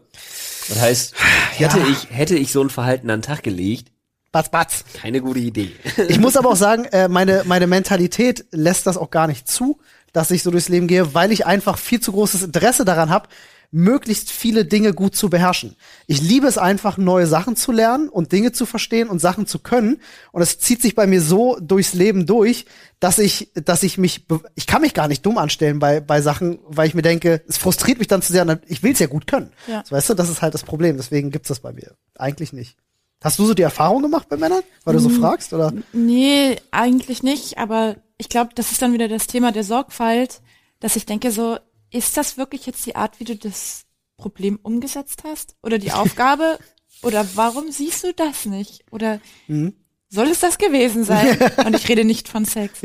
Das 0.70 0.80
heißt, 0.80 1.14
hätte 1.58 1.80
Ja. 1.80 1.86
ich, 1.90 2.08
hätte 2.16 2.36
ich 2.36 2.52
so 2.52 2.62
ein 2.62 2.70
Verhalten 2.70 3.10
an 3.10 3.20
den 3.22 3.26
Tag 3.26 3.44
gelegt, 3.44 3.92
Batz, 4.32 4.50
batz. 4.50 4.84
keine 4.94 5.22
gute 5.22 5.40
Idee. 5.40 5.72
Ich 6.10 6.20
muss 6.20 6.36
aber 6.38 6.50
auch 6.50 6.56
sagen, 6.68 6.86
äh, 6.86 7.08
meine, 7.08 7.44
meine 7.46 7.66
Mentalität 7.66 8.46
lässt 8.52 8.86
das 8.86 8.98
auch 8.98 9.10
gar 9.10 9.28
nicht 9.28 9.48
zu, 9.48 9.80
dass 10.14 10.32
ich 10.32 10.44
so 10.44 10.52
durchs 10.52 10.70
Leben 10.70 10.88
gehe, 10.88 11.14
weil 11.14 11.32
ich 11.32 11.46
einfach 11.46 11.78
viel 11.78 12.00
zu 12.00 12.12
großes 12.12 12.44
Interesse 12.44 12.86
daran 12.86 13.10
habe, 13.10 13.30
möglichst 13.72 14.32
viele 14.32 14.66
Dinge 14.66 14.94
gut 14.94 15.16
zu 15.16 15.30
beherrschen. 15.30 15.76
Ich 16.06 16.22
liebe 16.22 16.48
es 16.48 16.58
einfach, 16.58 16.98
neue 16.98 17.28
Sachen 17.28 17.56
zu 17.56 17.72
lernen 17.72 18.08
und 18.10 18.32
Dinge 18.32 18.52
zu 18.52 18.66
verstehen 18.66 19.10
und 19.10 19.20
Sachen 19.20 19.46
zu 19.46 19.60
können. 19.60 20.02
Und 20.32 20.42
es 20.42 20.60
zieht 20.60 20.82
sich 20.82 20.96
bei 20.96 21.06
mir 21.06 21.22
so 21.22 21.58
durchs 21.60 21.94
Leben 21.94 22.26
durch, 22.26 22.66
dass 23.00 23.20
ich, 23.20 23.52
dass 23.54 23.84
ich 23.84 23.98
mich, 23.98 24.26
ich 24.56 24.68
kann 24.68 24.82
mich 24.82 24.94
gar 24.94 25.08
nicht 25.08 25.26
dumm 25.26 25.38
anstellen 25.38 25.80
bei, 25.80 26.00
bei 26.00 26.22
Sachen, 26.22 26.60
weil 26.66 26.88
ich 26.88 26.94
mir 26.94 27.02
denke, 27.02 27.42
es 27.48 27.58
frustriert 27.58 28.00
mich 28.00 28.08
dann 28.08 28.22
zu 28.22 28.32
sehr. 28.32 28.60
Ich 28.68 28.84
will 28.84 28.94
es 28.94 29.00
ja 29.00 29.08
gut 29.08 29.28
können. 29.28 29.52
Ja. 29.68 29.84
So, 29.86 29.96
weißt 29.96 30.10
du, 30.10 30.14
das 30.14 30.30
ist 30.30 30.42
halt 30.42 30.54
das 30.54 30.64
Problem. 30.64 30.96
Deswegen 30.96 31.32
gibt's 31.32 31.50
das 31.50 31.60
bei 31.60 31.74
mir. 31.74 31.92
Eigentlich 32.18 32.54
nicht. 32.54 32.78
Hast 33.22 33.40
du 33.40 33.46
so 33.46 33.54
die 33.54 33.64
Erfahrung 33.64 34.04
gemacht 34.04 34.30
bei 34.30 34.38
Männern, 34.38 34.62
weil 34.86 34.94
du 34.94 35.00
so 35.00 35.10
fragst, 35.10 35.52
oder? 35.52 35.74
Nee, 35.92 36.58
eigentlich 36.70 37.24
nicht, 37.24 37.58
aber 37.58 37.96
ich 38.18 38.30
glaube, 38.30 38.52
das 38.56 38.72
ist 38.72 38.82
dann 38.82 38.94
wieder 38.94 39.08
das 39.08 39.28
Thema 39.28 39.52
der 39.52 39.64
Sorgfalt, 39.64 40.42
dass 40.80 40.96
ich 40.96 41.06
denke 41.06 41.32
so, 41.32 41.58
ist 41.92 42.18
das 42.18 42.38
wirklich 42.38 42.66
jetzt 42.66 42.86
die 42.86 42.96
Art, 42.96 43.20
wie 43.20 43.24
du 43.26 43.36
das 43.36 43.86
Problem 44.18 44.60
umgesetzt 44.62 45.24
hast? 45.24 45.56
Oder 45.64 45.78
die 45.78 45.92
Aufgabe? 45.94 46.58
Oder 47.04 47.28
warum 47.36 47.72
siehst 47.72 48.04
du 48.04 48.14
das 48.14 48.46
nicht? 48.46 48.84
Oder 48.92 49.20
Mhm. 49.48 49.74
soll 50.10 50.28
es 50.28 50.40
das 50.40 50.58
gewesen 50.58 51.04
sein? 51.04 51.38
Und 51.66 51.76
ich 51.76 51.88
rede 51.90 52.04
nicht 52.06 52.28
von 52.28 52.46
Sex. 52.46 52.80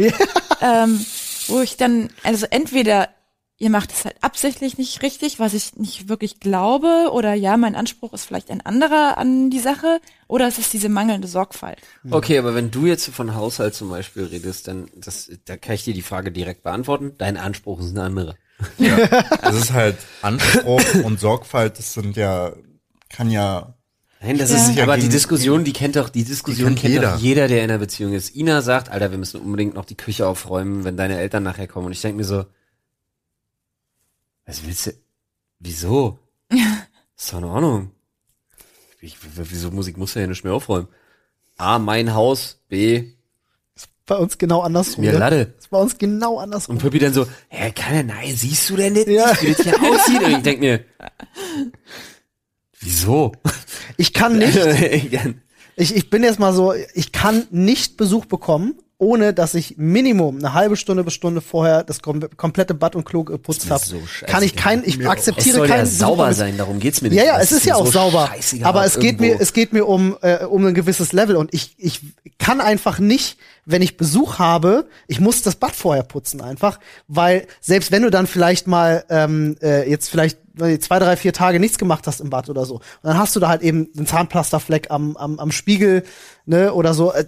Ähm, 0.61 1.05
wo 1.49 1.61
ich 1.61 1.77
dann, 1.77 2.11
also 2.23 2.47
entweder 2.51 3.09
ihr 3.63 3.71
macht 3.71 3.93
es 3.93 4.05
halt 4.05 4.17
absichtlich 4.23 4.77
nicht 4.77 5.03
richtig, 5.03 5.39
was 5.39 5.55
ich 5.55 5.77
nicht 5.77 6.09
wirklich 6.09 6.41
glaube, 6.41 7.11
oder 7.13 7.33
ja, 7.35 7.57
mein 7.57 7.77
Anspruch 7.77 8.13
ist 8.13 8.25
vielleicht 8.25 8.51
ein 8.51 8.61
anderer 8.61 9.17
an 9.19 9.51
die 9.51 9.61
Sache, 9.61 10.01
oder 10.27 10.49
es 10.49 10.59
ist 10.59 10.73
diese 10.73 10.89
mangelnde 10.89 11.29
Sorgfalt. 11.29 11.79
Okay, 12.11 12.39
aber 12.39 12.55
wenn 12.57 12.71
du 12.73 12.87
jetzt 12.87 13.09
von 13.09 13.35
Haushalt 13.37 13.75
zum 13.75 13.89
Beispiel 13.89 14.25
redest, 14.25 14.67
dann 14.67 14.89
das, 14.97 15.31
da 15.45 15.57
kann 15.57 15.77
ich 15.77 15.85
dir 15.85 15.95
die 15.95 16.03
Frage 16.03 16.33
direkt 16.33 16.65
beantworten. 16.65 17.13
Dein 17.19 17.37
Anspruch 17.37 17.81
ist 17.81 17.93
ein 17.95 17.99
anderer. 17.99 18.35
Es 19.43 19.55
ist 19.55 19.73
halt 19.73 19.97
Anspruch 20.23 20.83
und 21.05 21.21
Sorgfalt, 21.21 21.79
das 21.79 21.95
sind 21.95 22.17
ja, 22.17 22.53
kann 23.09 23.31
ja, 23.31 23.75
Nein, 24.21 24.39
das 24.39 24.51
Ja. 24.51 24.57
ist 24.57 24.77
Ja, 24.77 24.85
aber 24.85 24.97
die 24.97 25.09
Diskussion, 25.09 25.65
die 25.65 25.73
kennt 25.73 25.97
doch, 25.97 26.09
die 26.09 26.23
Diskussion 26.25 26.75
Die 26.75 26.81
kennt 26.81 26.95
kennt 26.95 27.05
doch 27.05 27.19
jeder. 27.21 27.47
jeder, 27.47 27.49
der 27.49 27.65
in 27.65 27.71
einer 27.71 27.79
Beziehung 27.79 28.13
ist. 28.13 28.37
Ina 28.37 28.63
sagt, 28.63 28.89
Alter, 28.89 29.11
wir 29.11 29.19
müssen 29.19 29.41
unbedingt 29.41 29.75
noch 29.75 29.85
die 29.85 29.97
Küche 29.97 30.27
aufräumen, 30.29 30.85
wenn 30.85 30.97
deine 30.97 31.19
Eltern 31.19 31.43
nachher 31.43 31.67
kommen. 31.67 31.87
Und 31.87 31.93
ich 31.93 32.01
denke 32.03 32.19
mir 32.19 32.25
so, 32.25 32.45
was 34.47 34.65
willst 34.67 34.87
du? 34.87 34.91
Wieso? 35.59 36.19
ist 37.17 37.33
doch 37.33 37.39
in 37.39 37.45
Ordnung. 37.45 37.91
Ich, 39.01 39.17
wieso 39.37 39.71
Musik 39.71 39.97
muss 39.97 40.15
ja 40.15 40.27
nicht 40.27 40.45
mehr 40.45 40.55
aufräumen? 40.55 40.89
A, 41.57 41.79
mein 41.79 42.15
Haus, 42.15 42.61
B, 42.69 43.13
Bei 44.07 44.17
uns 44.17 44.37
genau 44.39 44.61
andersrum. 44.63 45.05
mir 45.05 45.13
ne? 45.13 45.19
Lade. 45.19 45.55
Ist 45.59 45.71
bei 45.71 45.79
uns 45.79 45.97
genau 45.99 46.39
andersrum. 46.39 46.77
Und 46.77 46.83
Pippi 46.83 46.99
dann 46.99 47.13
so, 47.13 47.27
hä, 47.49 47.71
kann 47.73 47.95
er, 47.95 48.03
nein, 48.05 48.35
siehst 48.35 48.69
du 48.71 48.77
denn 48.77 48.93
nicht, 48.95 49.09
Ja. 49.09 49.33
wie 49.41 49.53
das 49.53 49.63
hier 49.63 49.81
aussieht? 49.83 50.23
Und 50.23 50.31
ich 50.33 50.43
denk 50.43 50.61
mir, 50.61 50.85
wieso? 52.81 53.33
Ich 53.97 54.13
kann 54.13 54.39
nicht, 54.39 54.55
nicht. 54.65 55.19
ich, 55.77 55.95
ich 55.97 56.11
bin 56.11 56.23
jetzt 56.25 56.39
mal 56.39 56.53
so, 56.53 56.73
ich 56.95 57.13
kann 57.13 57.47
nicht 57.51 57.97
Besuch 57.97 58.27
bekommen, 58.27 58.82
ohne 59.03 59.35
dass 59.35 59.55
ich 59.55 59.75
Minimum 59.79 60.39
eine 60.39 60.55
halbe 60.55 60.77
Stunde 60.77 61.03
bis 61.03 61.13
Stunde 61.15 61.41
vorher 61.41 61.83
das 61.83 62.01
kom 62.03 62.21
komplette 62.37 62.73
Bad 62.73 62.95
und 62.95 63.05
Klo 63.05 63.25
geputzt 63.25 63.65
Ist 63.65 63.67
mir 63.69 63.75
habe. 63.75 63.85
so 63.85 63.97
kann 64.27 64.45
ich 64.45 64.55
kein, 64.55 64.85
ich 64.85 64.97
Mir 64.97 65.09
auch. 65.09 65.15
es 65.15 65.19
akzeptiere 65.29 65.57
soll 65.59 65.69
ja 65.69 65.75
keinen 65.75 65.85
Besuch 65.87 65.99
sauber 65.99 66.25
beim- 66.27 66.35
sein, 66.35 66.57
darum 66.57 66.79
geht's 66.79 67.03
mir 67.03 67.09
nicht. 67.09 67.19
Ja, 67.19 67.25
ja, 67.25 67.41
es 67.41 67.51
ist 67.51 67.67
ja 67.67 67.75
mir 67.75 67.81
auch 67.81 67.87
so 67.87 67.91
sauber. 67.93 68.31
Aber 68.63 68.85
es 68.85 68.99
geht 69.01 69.21
mir, 69.21 69.33
irgendwo- 69.33 69.43
es 69.43 69.53
geht 69.53 69.73
mir 69.73 69.87
um, 69.89 70.17
äh, 70.23 70.45
um 70.45 70.65
ein 70.65 70.75
gewisses 70.75 71.13
Level 71.13 71.35
und 71.35 71.53
ich, 71.53 71.75
ich 71.79 72.01
kann 72.39 72.61
einfach 72.61 73.01
nicht, 73.01 73.39
wenn 73.65 73.83
ich 73.83 73.97
Besuch 73.97 74.39
habe, 74.39 74.89
ich 75.07 75.21
muss 75.21 75.43
das 75.43 75.57
Bad 75.57 75.75
vorher 75.75 76.03
putzen 76.03 76.41
einfach, 76.41 76.81
weil 77.09 77.47
selbst 77.61 77.93
wenn 77.93 78.03
du 78.03 78.11
dann 78.11 78.27
vielleicht 78.27 78.67
mal 78.67 79.05
ähm, 79.09 79.57
äh, 79.63 79.89
jetzt 79.89 80.09
vielleicht 80.09 80.39
zwei, 80.81 80.99
drei, 80.99 81.17
vier 81.17 81.33
Tage 81.33 81.59
nichts 81.59 81.79
gemacht 81.79 82.07
hast 82.07 82.21
im 82.21 82.29
Bad 82.29 82.51
oder 82.51 82.67
so, 82.67 82.75
und 82.75 82.83
dann 83.03 83.19
hast 83.19 83.35
du 83.35 83.41
da 83.41 83.49
halt 83.49 83.63
eben 83.63 83.89
einen 83.97 84.07
Zahnpflasterfleck 84.07 84.91
am, 84.91 85.17
am, 85.17 85.39
am 85.39 85.51
Spiegel 85.51 86.05
ne, 86.45 86.73
oder 86.75 86.95
so. 86.95 87.13
Äh, 87.13 87.25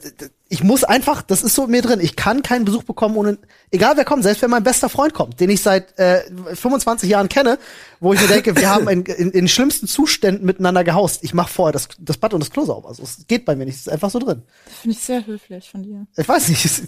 ich 0.49 0.63
muss 0.63 0.85
einfach, 0.85 1.23
das 1.23 1.43
ist 1.43 1.55
so 1.55 1.65
in 1.65 1.71
mir 1.71 1.83
drin, 1.83 2.01
ich 2.01 2.17
kann 2.17 2.43
keinen 2.43 2.65
Besuch 2.65 2.85
bekommen 2.85 3.17
ohne, 3.17 3.39
egal 3.71 3.97
wer 3.97 4.05
kommt, 4.05 4.23
selbst 4.23 4.43
wenn 4.43 4.51
mein 4.51 4.63
bester 4.63 4.89
Freund 4.89 5.15
kommt, 5.15 5.41
den 5.41 5.51
ich 5.51 5.63
seit 5.63 5.99
äh, 5.99 6.23
25 6.55 7.09
Jahren 7.11 7.29
kenne, 7.29 7.59
wo 7.99 8.13
ich 8.13 8.21
mir 8.21 8.29
denke, 8.29 8.55
wir 8.55 8.71
haben 8.71 8.87
in, 8.89 9.05
in, 9.05 9.31
in 9.31 9.49
schlimmsten 9.49 9.89
Zuständen 9.89 10.45
miteinander 10.45 10.85
gehaust. 10.85 11.25
Ich 11.25 11.35
mache 11.35 11.53
vorher 11.53 11.73
das, 11.73 11.89
das 11.99 12.19
Bad 12.19 12.35
und 12.35 12.41
das 12.41 12.51
Klo 12.51 12.67
sauber. 12.67 12.89
Also, 12.89 13.03
es 13.03 13.27
geht 13.27 13.47
bei 13.47 13.57
mir 13.57 13.65
nicht, 13.65 13.77
es 13.77 13.81
ist 13.83 13.89
einfach 13.89 14.11
so 14.11 14.19
drin. 14.19 14.43
Das 14.67 14.75
finde 14.75 14.97
ich 14.97 15.03
sehr 15.03 15.27
höflich 15.27 15.71
von 15.71 15.83
dir. 15.83 16.07
Ich 16.25 16.29
weiß 16.29 16.49
nicht, 16.49 16.65
es 16.65 16.83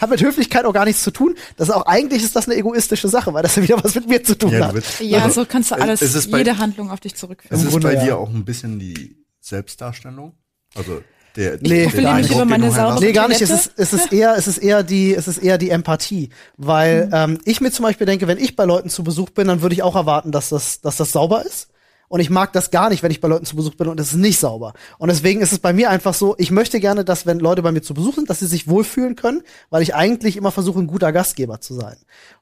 hat 0.00 0.10
mit 0.10 0.22
Höflichkeit 0.22 0.64
auch 0.64 0.72
gar 0.72 0.84
nichts 0.84 1.02
zu 1.02 1.10
tun. 1.10 1.34
Das 1.56 1.68
ist 1.68 1.74
auch 1.74 1.86
eigentlich 1.86 2.22
ist 2.22 2.36
das 2.36 2.46
eine 2.46 2.54
egoistische 2.56 3.08
Sache, 3.08 3.34
weil 3.34 3.42
das 3.42 3.56
ja 3.56 3.62
wieder 3.64 3.82
was 3.82 3.96
mit 3.96 4.08
mir 4.08 4.22
zu 4.22 4.38
tun 4.38 4.52
ja, 4.52 4.68
hat. 4.68 5.00
Ja, 5.00 5.24
also, 5.24 5.40
so 5.42 5.46
kannst 5.50 5.72
du 5.72 5.74
es- 5.74 5.80
alles, 5.80 6.02
es 6.02 6.14
ist 6.14 6.30
bei- 6.30 6.38
jede 6.38 6.56
Handlung 6.58 6.90
auf 6.92 7.00
dich 7.00 7.16
zurückführen. 7.16 7.58
Es 7.58 7.64
ist 7.64 7.72
Grunde, 7.72 7.88
bei 7.88 7.94
ja. 7.94 8.04
dir 8.04 8.16
auch 8.18 8.30
ein 8.30 8.44
bisschen 8.44 8.78
die 8.78 9.16
Selbstdarstellung? 9.40 10.34
Also 10.76 11.02
der, 11.34 11.58
Nee. 11.60 11.86
der 11.86 11.96
mich 11.96 12.06
Eindruck, 12.06 12.36
über 12.36 12.44
meine 12.44 12.74
hast. 12.74 13.00
Nee, 13.00 13.12
gar 13.12 13.26
nicht. 13.28 13.42
Es 13.42 13.50
ist, 13.50 13.72
es 13.76 13.92
ist 13.92 14.12
eher, 14.12 14.36
es 14.36 14.46
ist 14.46 14.58
eher 14.58 14.84
die, 14.84 15.14
es 15.14 15.26
ist 15.26 15.38
eher 15.38 15.58
die 15.58 15.70
Empathie, 15.70 16.30
weil 16.56 17.10
ähm, 17.12 17.38
ich 17.44 17.60
mir 17.60 17.72
zum 17.72 17.82
Beispiel 17.82 18.06
denke, 18.06 18.28
wenn 18.28 18.38
ich 18.38 18.54
bei 18.54 18.64
Leuten 18.64 18.88
zu 18.88 19.02
Besuch 19.02 19.30
bin, 19.30 19.48
dann 19.48 19.62
würde 19.62 19.74
ich 19.74 19.82
auch 19.82 19.96
erwarten, 19.96 20.30
dass 20.30 20.48
das, 20.50 20.80
dass 20.80 20.96
das 20.96 21.10
sauber 21.10 21.44
ist. 21.44 21.68
Und 22.08 22.20
ich 22.20 22.30
mag 22.30 22.52
das 22.52 22.70
gar 22.70 22.88
nicht, 22.90 23.02
wenn 23.02 23.10
ich 23.10 23.20
bei 23.20 23.28
Leuten 23.28 23.46
zu 23.46 23.56
Besuch 23.56 23.74
bin 23.74 23.88
und 23.88 23.98
es 24.00 24.08
ist 24.08 24.16
nicht 24.16 24.38
sauber. 24.38 24.74
Und 24.98 25.08
deswegen 25.08 25.40
ist 25.40 25.52
es 25.52 25.58
bei 25.58 25.72
mir 25.72 25.90
einfach 25.90 26.14
so, 26.14 26.34
ich 26.38 26.50
möchte 26.50 26.80
gerne, 26.80 27.04
dass 27.04 27.26
wenn 27.26 27.38
Leute 27.38 27.62
bei 27.62 27.72
mir 27.72 27.82
zu 27.82 27.94
Besuch 27.94 28.14
sind, 28.14 28.30
dass 28.30 28.38
sie 28.40 28.46
sich 28.46 28.68
wohlfühlen 28.68 29.16
können, 29.16 29.42
weil 29.70 29.82
ich 29.82 29.94
eigentlich 29.94 30.36
immer 30.36 30.52
versuche, 30.52 30.78
ein 30.78 30.86
guter 30.86 31.12
Gastgeber 31.12 31.60
zu 31.60 31.74
sein. 31.74 31.96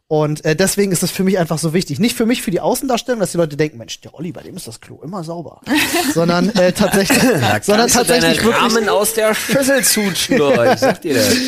Und 0.06 0.44
äh, 0.44 0.54
deswegen 0.54 0.92
ist 0.92 1.02
es 1.02 1.10
für 1.10 1.24
mich 1.24 1.38
einfach 1.38 1.58
so 1.58 1.72
wichtig. 1.72 1.98
Nicht 1.98 2.14
für 2.14 2.26
mich 2.26 2.42
für 2.42 2.50
die 2.50 2.60
Außendarstellung, 2.60 3.20
dass 3.20 3.32
die 3.32 3.38
Leute 3.38 3.56
denken, 3.56 3.78
Mensch, 3.78 4.00
der 4.02 4.14
Olli, 4.14 4.32
bei 4.32 4.42
dem 4.42 4.54
ist 4.54 4.68
das 4.68 4.80
Klo 4.80 5.00
immer 5.02 5.24
sauber. 5.24 5.62
sondern 6.14 6.50
äh, 6.50 6.72
tatsächlich, 6.72 7.18
sondern 7.22 7.50
Kannst 7.50 7.70
du 7.70 7.98
tatsächlich 8.00 8.44
wirklich. 8.44 8.62
Rahmen 8.62 8.88
aus 8.90 9.14
der 9.14 9.34
Schüssel 9.34 9.82
zutschen. 9.82 10.36
Ich 10.72 10.78
sag 10.78 11.00
dir 11.00 11.14
das. 11.14 11.28
Aber 11.28 11.38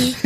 ich 0.00 0.16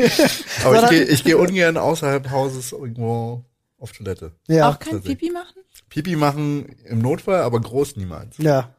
Sondern- 0.63 0.91
gehe 0.91 1.17
geh 1.17 1.35
ungern 1.35 1.79
außerhalb 1.79 2.31
Hauses 2.31 2.73
irgendwo 2.73 3.43
auf 3.79 3.93
Toilette. 3.93 4.33
Ja. 4.49 4.69
Auch 4.71 4.79
kein 4.79 5.01
Pipi 5.03 5.31
machen? 5.31 5.57
Pipi 5.93 6.17
machen 6.17 6.75
im 6.87 7.01
Notfall, 7.01 7.43
aber 7.43 7.61
groß 7.61 7.97
niemals. 7.97 8.39
Ja. 8.39 8.75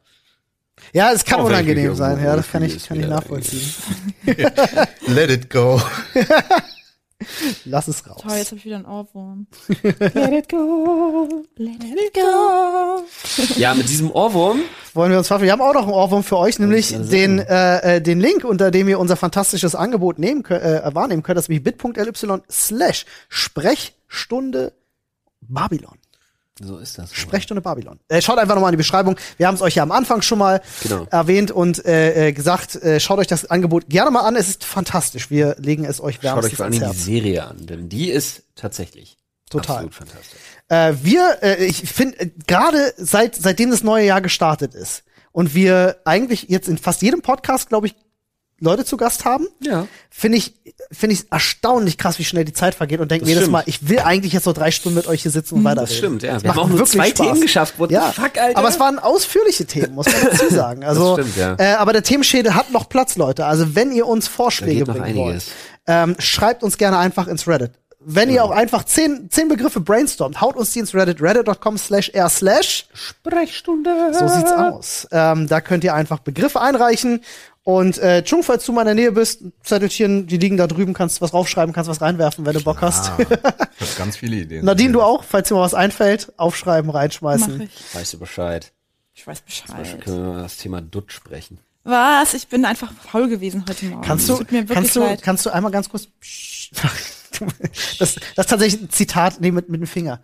Ja, 0.92 1.12
es 1.12 1.24
kann 1.24 1.38
ich 1.38 1.46
unangenehm 1.46 1.94
sein, 1.94 2.20
ja, 2.20 2.34
das 2.34 2.50
kann 2.50 2.64
ich, 2.64 2.84
kann 2.84 2.96
ich 2.96 3.04
wieder 3.04 3.14
nachvollziehen. 3.14 3.72
Let 5.06 5.30
it 5.30 5.48
go. 5.48 5.80
Lass 7.66 7.86
es 7.86 8.04
raus. 8.10 8.20
Toll, 8.20 8.36
jetzt 8.36 8.48
habe 8.48 8.56
ich 8.56 8.64
wieder 8.64 8.74
einen 8.74 8.86
Ohrwurm. 8.86 9.46
Let 9.84 10.32
it 10.32 10.48
go. 10.48 11.44
Let 11.54 11.84
it 11.84 12.14
go. 12.14 13.04
Ja, 13.54 13.74
mit 13.74 13.88
diesem 13.88 14.10
Ohrwurm. 14.10 14.62
Wollen 14.92 15.12
wir 15.12 15.18
uns 15.18 15.28
verabschieden? 15.28 15.46
Wir 15.46 15.52
haben 15.52 15.60
auch 15.60 15.74
noch 15.74 15.84
einen 15.84 15.92
Ohrwurm 15.92 16.24
für 16.24 16.38
euch, 16.38 16.58
nämlich 16.58 16.88
den, 16.88 17.38
äh, 17.38 17.98
äh, 17.98 18.00
den 18.02 18.18
Link, 18.18 18.42
unter 18.42 18.72
dem 18.72 18.88
ihr 18.88 18.98
unser 18.98 19.14
fantastisches 19.14 19.76
Angebot 19.76 20.18
nehmen 20.18 20.42
könnt, 20.42 20.64
äh, 20.64 20.82
wahrnehmen 20.92 21.22
könnt, 21.22 21.38
das 21.38 21.44
ist 21.44 21.48
nämlich 21.48 21.62
bit.ly 21.62 22.40
slash 22.50 23.06
Sprechstunde 23.28 24.72
Babylon. 25.40 25.98
So 26.62 26.78
ist 26.78 26.98
das. 26.98 27.12
Sprechstunde 27.12 27.60
Babylon. 27.60 27.98
Äh, 28.08 28.22
schaut 28.22 28.38
einfach 28.38 28.54
nochmal 28.54 28.70
in 28.70 28.74
die 28.74 28.78
Beschreibung. 28.82 29.16
Wir 29.38 29.48
haben 29.48 29.56
es 29.56 29.62
euch 29.62 29.74
ja 29.74 29.82
am 29.82 29.90
Anfang 29.90 30.22
schon 30.22 30.38
mal 30.38 30.62
Genau. 30.84 31.04
erwähnt 31.10 31.50
und 31.50 31.84
äh, 31.84 32.28
äh, 32.28 32.32
gesagt, 32.32 32.76
äh, 32.76 33.00
schaut 33.00 33.18
euch 33.18 33.26
das 33.26 33.46
Angebot 33.50 33.88
gerne 33.88 34.10
mal 34.12 34.20
an. 34.20 34.36
Es 34.36 34.48
ist 34.48 34.64
fantastisch. 34.64 35.30
Wir 35.30 35.56
legen 35.58 35.84
es 35.84 36.00
euch 36.00 36.16
Schaut 36.16 36.22
wärmstens 36.24 36.52
euch 36.52 36.56
vor 36.56 36.70
Dingen 36.70 36.90
die. 36.92 36.96
Serie 36.98 37.44
an, 37.44 37.66
denn 37.66 37.88
die 37.88 38.08
ist 38.10 38.42
tatsächlich 38.54 39.16
Total. 39.50 39.76
absolut 39.76 39.94
fantastisch. 39.94 40.38
Äh, 40.68 40.92
wir, 41.02 41.38
äh, 41.42 41.64
ich 41.64 41.90
finde, 41.90 42.20
äh, 42.20 42.30
gerade 42.46 42.94
seit 42.98 43.34
seitdem 43.34 43.70
das 43.72 43.82
neue 43.82 44.06
Jahr 44.06 44.20
gestartet 44.20 44.74
ist 44.74 45.02
und 45.32 45.54
wir 45.54 45.96
eigentlich 46.04 46.44
jetzt 46.48 46.68
in 46.68 46.78
fast 46.78 47.02
jedem 47.02 47.20
Podcast, 47.20 47.68
glaube 47.68 47.88
ich, 47.88 47.96
Leute 48.64 48.84
zu 48.84 48.96
Gast 48.96 49.24
haben, 49.24 49.46
Ja. 49.60 49.86
finde 50.10 50.38
ich 50.38 50.54
finde 50.90 51.14
ich 51.14 51.30
erstaunlich 51.30 51.98
krass, 51.98 52.18
wie 52.18 52.24
schnell 52.24 52.44
die 52.44 52.52
Zeit 52.52 52.74
vergeht 52.74 53.00
und 53.00 53.10
denke 53.10 53.26
jedes 53.26 53.42
stimmt. 53.44 53.52
Mal, 53.52 53.62
ich 53.66 53.88
will 53.88 54.00
eigentlich 54.00 54.32
jetzt 54.32 54.44
so 54.44 54.52
drei 54.52 54.70
Stunden 54.70 54.96
mit 54.96 55.06
euch 55.06 55.22
hier 55.22 55.30
sitzen 55.30 55.54
und 55.56 55.64
weiterreden. 55.64 55.88
Das 55.88 55.96
stimmt, 55.96 56.22
ja. 56.22 56.34
Das 56.34 56.42
Wir 56.44 56.50
haben 56.50 56.58
auch 56.58 56.68
nur 56.68 56.84
zwei 56.84 57.08
Spaß. 57.10 57.26
Themen 57.26 57.40
geschafft. 57.40 57.74
What 57.78 57.90
ja, 57.90 58.12
fuck, 58.12 58.36
Alter? 58.38 58.58
aber 58.58 58.68
es 58.68 58.80
waren 58.80 58.98
ausführliche 58.98 59.66
Themen, 59.66 59.94
muss 59.94 60.06
man 60.06 60.16
dazu 60.30 60.48
sagen. 60.54 60.84
Also, 60.84 61.14
stimmt, 61.14 61.36
ja. 61.36 61.54
äh, 61.58 61.74
aber 61.74 61.92
der 61.92 62.02
Themenschädel 62.02 62.54
hat 62.54 62.70
noch 62.72 62.88
Platz, 62.88 63.16
Leute. 63.16 63.46
Also 63.46 63.74
wenn 63.74 63.92
ihr 63.92 64.06
uns 64.06 64.26
Vorschläge 64.28 64.84
noch 64.84 64.96
bringen 64.96 65.16
wollt, 65.16 65.44
ähm, 65.86 66.16
schreibt 66.18 66.62
uns 66.62 66.76
gerne 66.78 66.98
einfach 66.98 67.28
ins 67.28 67.46
Reddit. 67.46 67.72
Wenn 68.06 68.28
ihr 68.28 68.44
auch 68.44 68.50
einfach 68.50 68.84
zehn, 68.84 69.30
zehn 69.30 69.48
Begriffe 69.48 69.80
brainstormt, 69.80 70.42
haut 70.42 70.56
uns 70.56 70.72
die 70.72 70.80
ins 70.80 70.94
Reddit, 70.94 71.22
reddit.com 71.22 71.78
slash 71.78 72.10
r 72.12 72.28
slash. 72.28 72.86
Sprechstunde. 72.92 73.90
So 74.12 74.28
sieht's 74.28 74.52
aus. 74.52 75.08
Ähm, 75.10 75.48
da 75.48 75.60
könnt 75.62 75.84
ihr 75.84 75.94
einfach 75.94 76.18
Begriffe 76.18 76.60
einreichen. 76.60 77.22
Und 77.64 77.96
äh, 77.96 78.22
Chung, 78.22 78.42
falls 78.42 78.66
du 78.66 78.72
mal 78.72 78.82
in 78.82 78.86
der 78.88 78.94
Nähe 78.94 79.12
bist, 79.12 79.42
Zettelchen, 79.62 80.26
die 80.26 80.36
liegen 80.36 80.58
da 80.58 80.66
drüben, 80.66 80.92
kannst 80.92 81.22
was 81.22 81.32
raufschreiben, 81.32 81.72
kannst 81.74 81.88
was 81.88 82.02
reinwerfen, 82.02 82.44
wenn 82.44 82.52
du 82.52 82.62
Bock 82.62 82.82
hast. 82.82 83.08
Ah, 83.10 83.16
ich 83.18 83.30
habe 83.30 83.90
ganz 83.98 84.18
viele 84.18 84.36
Ideen. 84.36 84.66
Nadine, 84.66 84.92
du 84.92 85.00
auch, 85.00 85.24
falls 85.24 85.48
dir 85.48 85.54
mal 85.54 85.62
was 85.62 85.72
einfällt, 85.72 86.30
aufschreiben, 86.36 86.88
Mach 86.88 86.96
reinschmeißen. 86.96 87.62
ich. 87.62 87.94
Weißt 87.94 88.12
du 88.12 88.18
Bescheid? 88.18 88.70
Ich 89.14 89.26
weiß 89.26 89.38
Zum 89.38 89.46
Beispiel 89.46 89.82
Bescheid. 89.84 90.04
können 90.04 90.26
wir 90.26 90.32
mal 90.34 90.42
das 90.42 90.58
Thema 90.58 90.82
Dutt 90.82 91.10
sprechen. 91.10 91.58
Was? 91.84 92.34
Ich 92.34 92.48
bin 92.48 92.66
einfach 92.66 92.92
faul 92.92 93.28
gewesen 93.28 93.64
heute 93.66 93.86
Morgen. 93.86 94.02
Kannst 94.02 94.28
du, 94.28 94.36
Tut 94.36 94.52
mir 94.52 94.60
wirklich 94.68 94.74
kannst 94.76 94.96
du, 94.96 95.00
leid. 95.00 95.22
kannst 95.22 95.46
du 95.46 95.50
einmal 95.50 95.72
ganz 95.72 95.88
kurz, 95.88 96.08
das, 97.98 98.16
das 98.16 98.16
ist 98.16 98.50
tatsächlich 98.50 98.82
ein 98.82 98.90
Zitat, 98.90 99.40
nee, 99.40 99.50
mit, 99.50 99.70
mit 99.70 99.80
dem 99.80 99.86
Finger. 99.86 100.20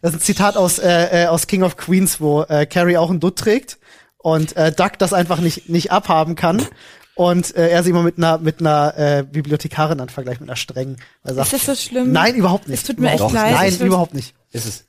Das 0.00 0.12
ist 0.14 0.20
ein 0.20 0.22
Zitat 0.22 0.56
aus, 0.56 0.78
äh, 0.78 1.24
äh, 1.24 1.26
aus 1.26 1.48
King 1.48 1.64
of 1.64 1.76
Queens, 1.76 2.20
wo 2.20 2.42
äh, 2.42 2.66
Carrie 2.66 2.96
auch 2.96 3.10
einen 3.10 3.20
Dutt 3.20 3.36
trägt 3.38 3.77
und 4.18 4.56
äh, 4.56 4.72
Duck 4.72 4.98
das 4.98 5.12
einfach 5.12 5.38
nicht, 5.40 5.68
nicht 5.68 5.90
abhaben 5.92 6.34
kann. 6.34 6.66
Und 7.14 7.56
äh, 7.56 7.68
er 7.70 7.82
sie 7.82 7.90
immer 7.90 8.02
mit 8.04 8.16
einer, 8.18 8.38
mit 8.38 8.60
einer 8.60 8.94
äh, 8.96 9.22
Bibliothekarin 9.24 9.98
dann 9.98 10.08
vergleicht, 10.08 10.40
mit 10.40 10.48
einer 10.48 10.56
strengen. 10.56 10.98
Weil 11.24 11.36
er 11.36 11.42
Ist 11.42 11.52
das 11.52 11.66
so 11.66 11.74
schlimm? 11.74 12.12
Nein, 12.12 12.36
überhaupt 12.36 12.68
nicht. 12.68 12.80
Es 12.80 12.86
tut 12.86 13.00
mir 13.00 13.08
echt 13.08 13.16
Überhaupt 13.16 13.34
leid. 13.34 13.46
nicht. 13.50 13.58
Nein, 13.60 13.68
Ich 13.70 13.80
würd- 13.80 13.86
überhaupt 13.86 14.14
nicht. 14.14 14.34
Ist 14.52 14.66
es? 14.66 14.84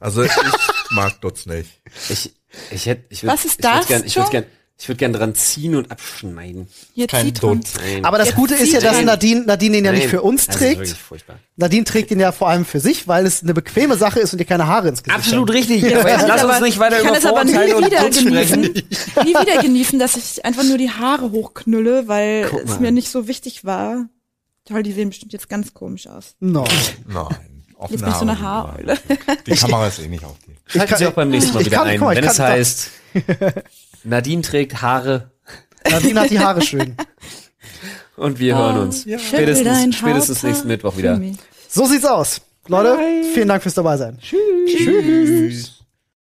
Also 0.00 0.22
ich 0.24 0.32
mag 0.90 1.20
Dutz 1.20 1.46
nicht. 1.46 1.70
Ich, 2.08 2.34
ich 2.72 2.86
hätte, 2.86 3.04
ich 3.10 3.22
würd, 3.22 3.32
Was 3.32 3.44
ist 3.44 3.60
ich 3.60 3.64
würd's 3.64 3.78
das, 3.78 3.86
Gern, 3.86 4.04
ich 4.04 4.16
würde 4.16 4.24
Joe? 4.32 4.40
gern, 4.42 4.44
Ich 4.80 4.88
würde 4.88 4.98
gern 4.98 5.12
dran 5.12 5.34
ziehen 5.34 5.74
und 5.74 5.90
abschneiden. 5.90 6.68
Hier 6.94 7.08
Kein. 7.08 7.32
Nein. 7.42 8.04
Aber 8.04 8.16
das 8.16 8.28
Jetzt 8.28 8.36
Gute 8.36 8.54
ist 8.54 8.72
ja, 8.72 8.80
dass 8.80 8.92
Nein. 8.98 9.06
Nadine, 9.06 9.44
Nadine 9.44 9.76
den 9.76 9.84
ja 9.84 9.90
nicht 9.90 10.02
Nein. 10.02 10.10
für 10.10 10.22
uns 10.22 10.46
Das 10.46 10.54
ist 10.54 10.58
trägt. 10.60 10.88
furchtbar. 10.96 11.40
Nadine 11.56 11.82
trägt 11.84 12.12
ihn 12.12 12.20
ja 12.20 12.30
vor 12.30 12.48
allem 12.48 12.64
für 12.64 12.78
sich, 12.78 13.08
weil 13.08 13.26
es 13.26 13.42
eine 13.42 13.54
bequeme 13.54 13.96
Sache 13.96 14.20
ist 14.20 14.32
und 14.32 14.38
dir 14.38 14.44
keine 14.44 14.68
Haare 14.68 14.88
ins 14.88 15.02
Gesicht 15.02 15.18
Absolut 15.18 15.50
hängen. 15.52 15.58
richtig. 15.68 15.96
Aber 15.96 16.08
jetzt 16.08 16.28
lass 16.28 16.44
uns 16.44 16.60
nicht 16.60 16.78
weiter 16.78 16.98
ich 16.98 17.02
kann 17.02 17.08
über 17.10 17.18
es 17.18 17.26
aber 17.26 17.44
nie 17.44 17.52
Vorurteile 17.54 17.76
und 17.76 17.86
wieder 17.86 18.00
Dutz 18.02 18.20
sprechen. 18.20 18.62
genießen, 18.62 19.24
nie 19.24 19.34
wieder 19.34 19.62
genießen, 19.62 19.98
dass 19.98 20.16
ich 20.16 20.44
einfach 20.44 20.62
nur 20.62 20.78
die 20.78 20.90
Haare 20.90 21.32
hochknülle, 21.32 22.06
weil 22.06 22.48
es 22.64 22.78
mir 22.78 22.92
nicht 22.92 23.10
so 23.10 23.26
wichtig 23.26 23.64
war. 23.64 24.06
Toll, 24.64 24.84
die 24.84 24.92
sehen 24.92 25.08
bestimmt 25.08 25.32
jetzt 25.32 25.48
ganz 25.48 25.74
komisch 25.74 26.06
aus. 26.06 26.36
No. 26.38 26.62
Nein. 27.08 27.26
offene 27.74 27.90
Jetzt 27.96 28.00
bin 28.02 28.10
ich 28.10 28.14
so 28.14 28.22
eine 28.22 28.38
Haare. 28.40 28.68
Haareule. 28.68 28.98
Die 29.46 29.56
Kamera 29.56 29.88
ist 29.88 29.98
eh 29.98 30.06
nicht 30.08 30.24
auf 30.24 30.36
die. 30.46 30.78
Schalten 30.78 30.96
Sie 30.96 31.06
auch 31.08 31.12
beim 31.12 31.30
nächsten 31.30 31.54
Mal 31.54 31.60
ich 31.62 31.66
wieder 31.66 31.78
kann- 31.78 31.86
ein, 31.88 31.94
ich 31.94 32.00
wenn 32.00 32.24
es 32.24 32.36
kann- 32.36 32.46
heißt, 32.52 32.90
Nadine 34.04 34.42
trägt 34.42 34.82
Haare 34.82 35.30
Nadine 35.90 36.20
hat 36.20 36.30
die 36.30 36.38
Haare 36.38 36.62
schön. 36.62 36.96
und 38.16 38.38
wir 38.38 38.56
hören 38.56 38.78
uns 38.78 39.04
dein 39.04 39.18
spätestens, 39.18 39.96
spätestens 39.96 40.42
nächsten 40.42 40.68
Mittwoch 40.68 40.96
wieder. 40.96 41.20
So 41.68 41.86
sieht's 41.86 42.04
aus. 42.04 42.40
Leute, 42.66 42.98
vielen 43.34 43.48
Dank 43.48 43.62
fürs 43.62 43.74
dabei 43.74 43.96
sein. 43.96 44.18
Tschüss. 44.20 45.77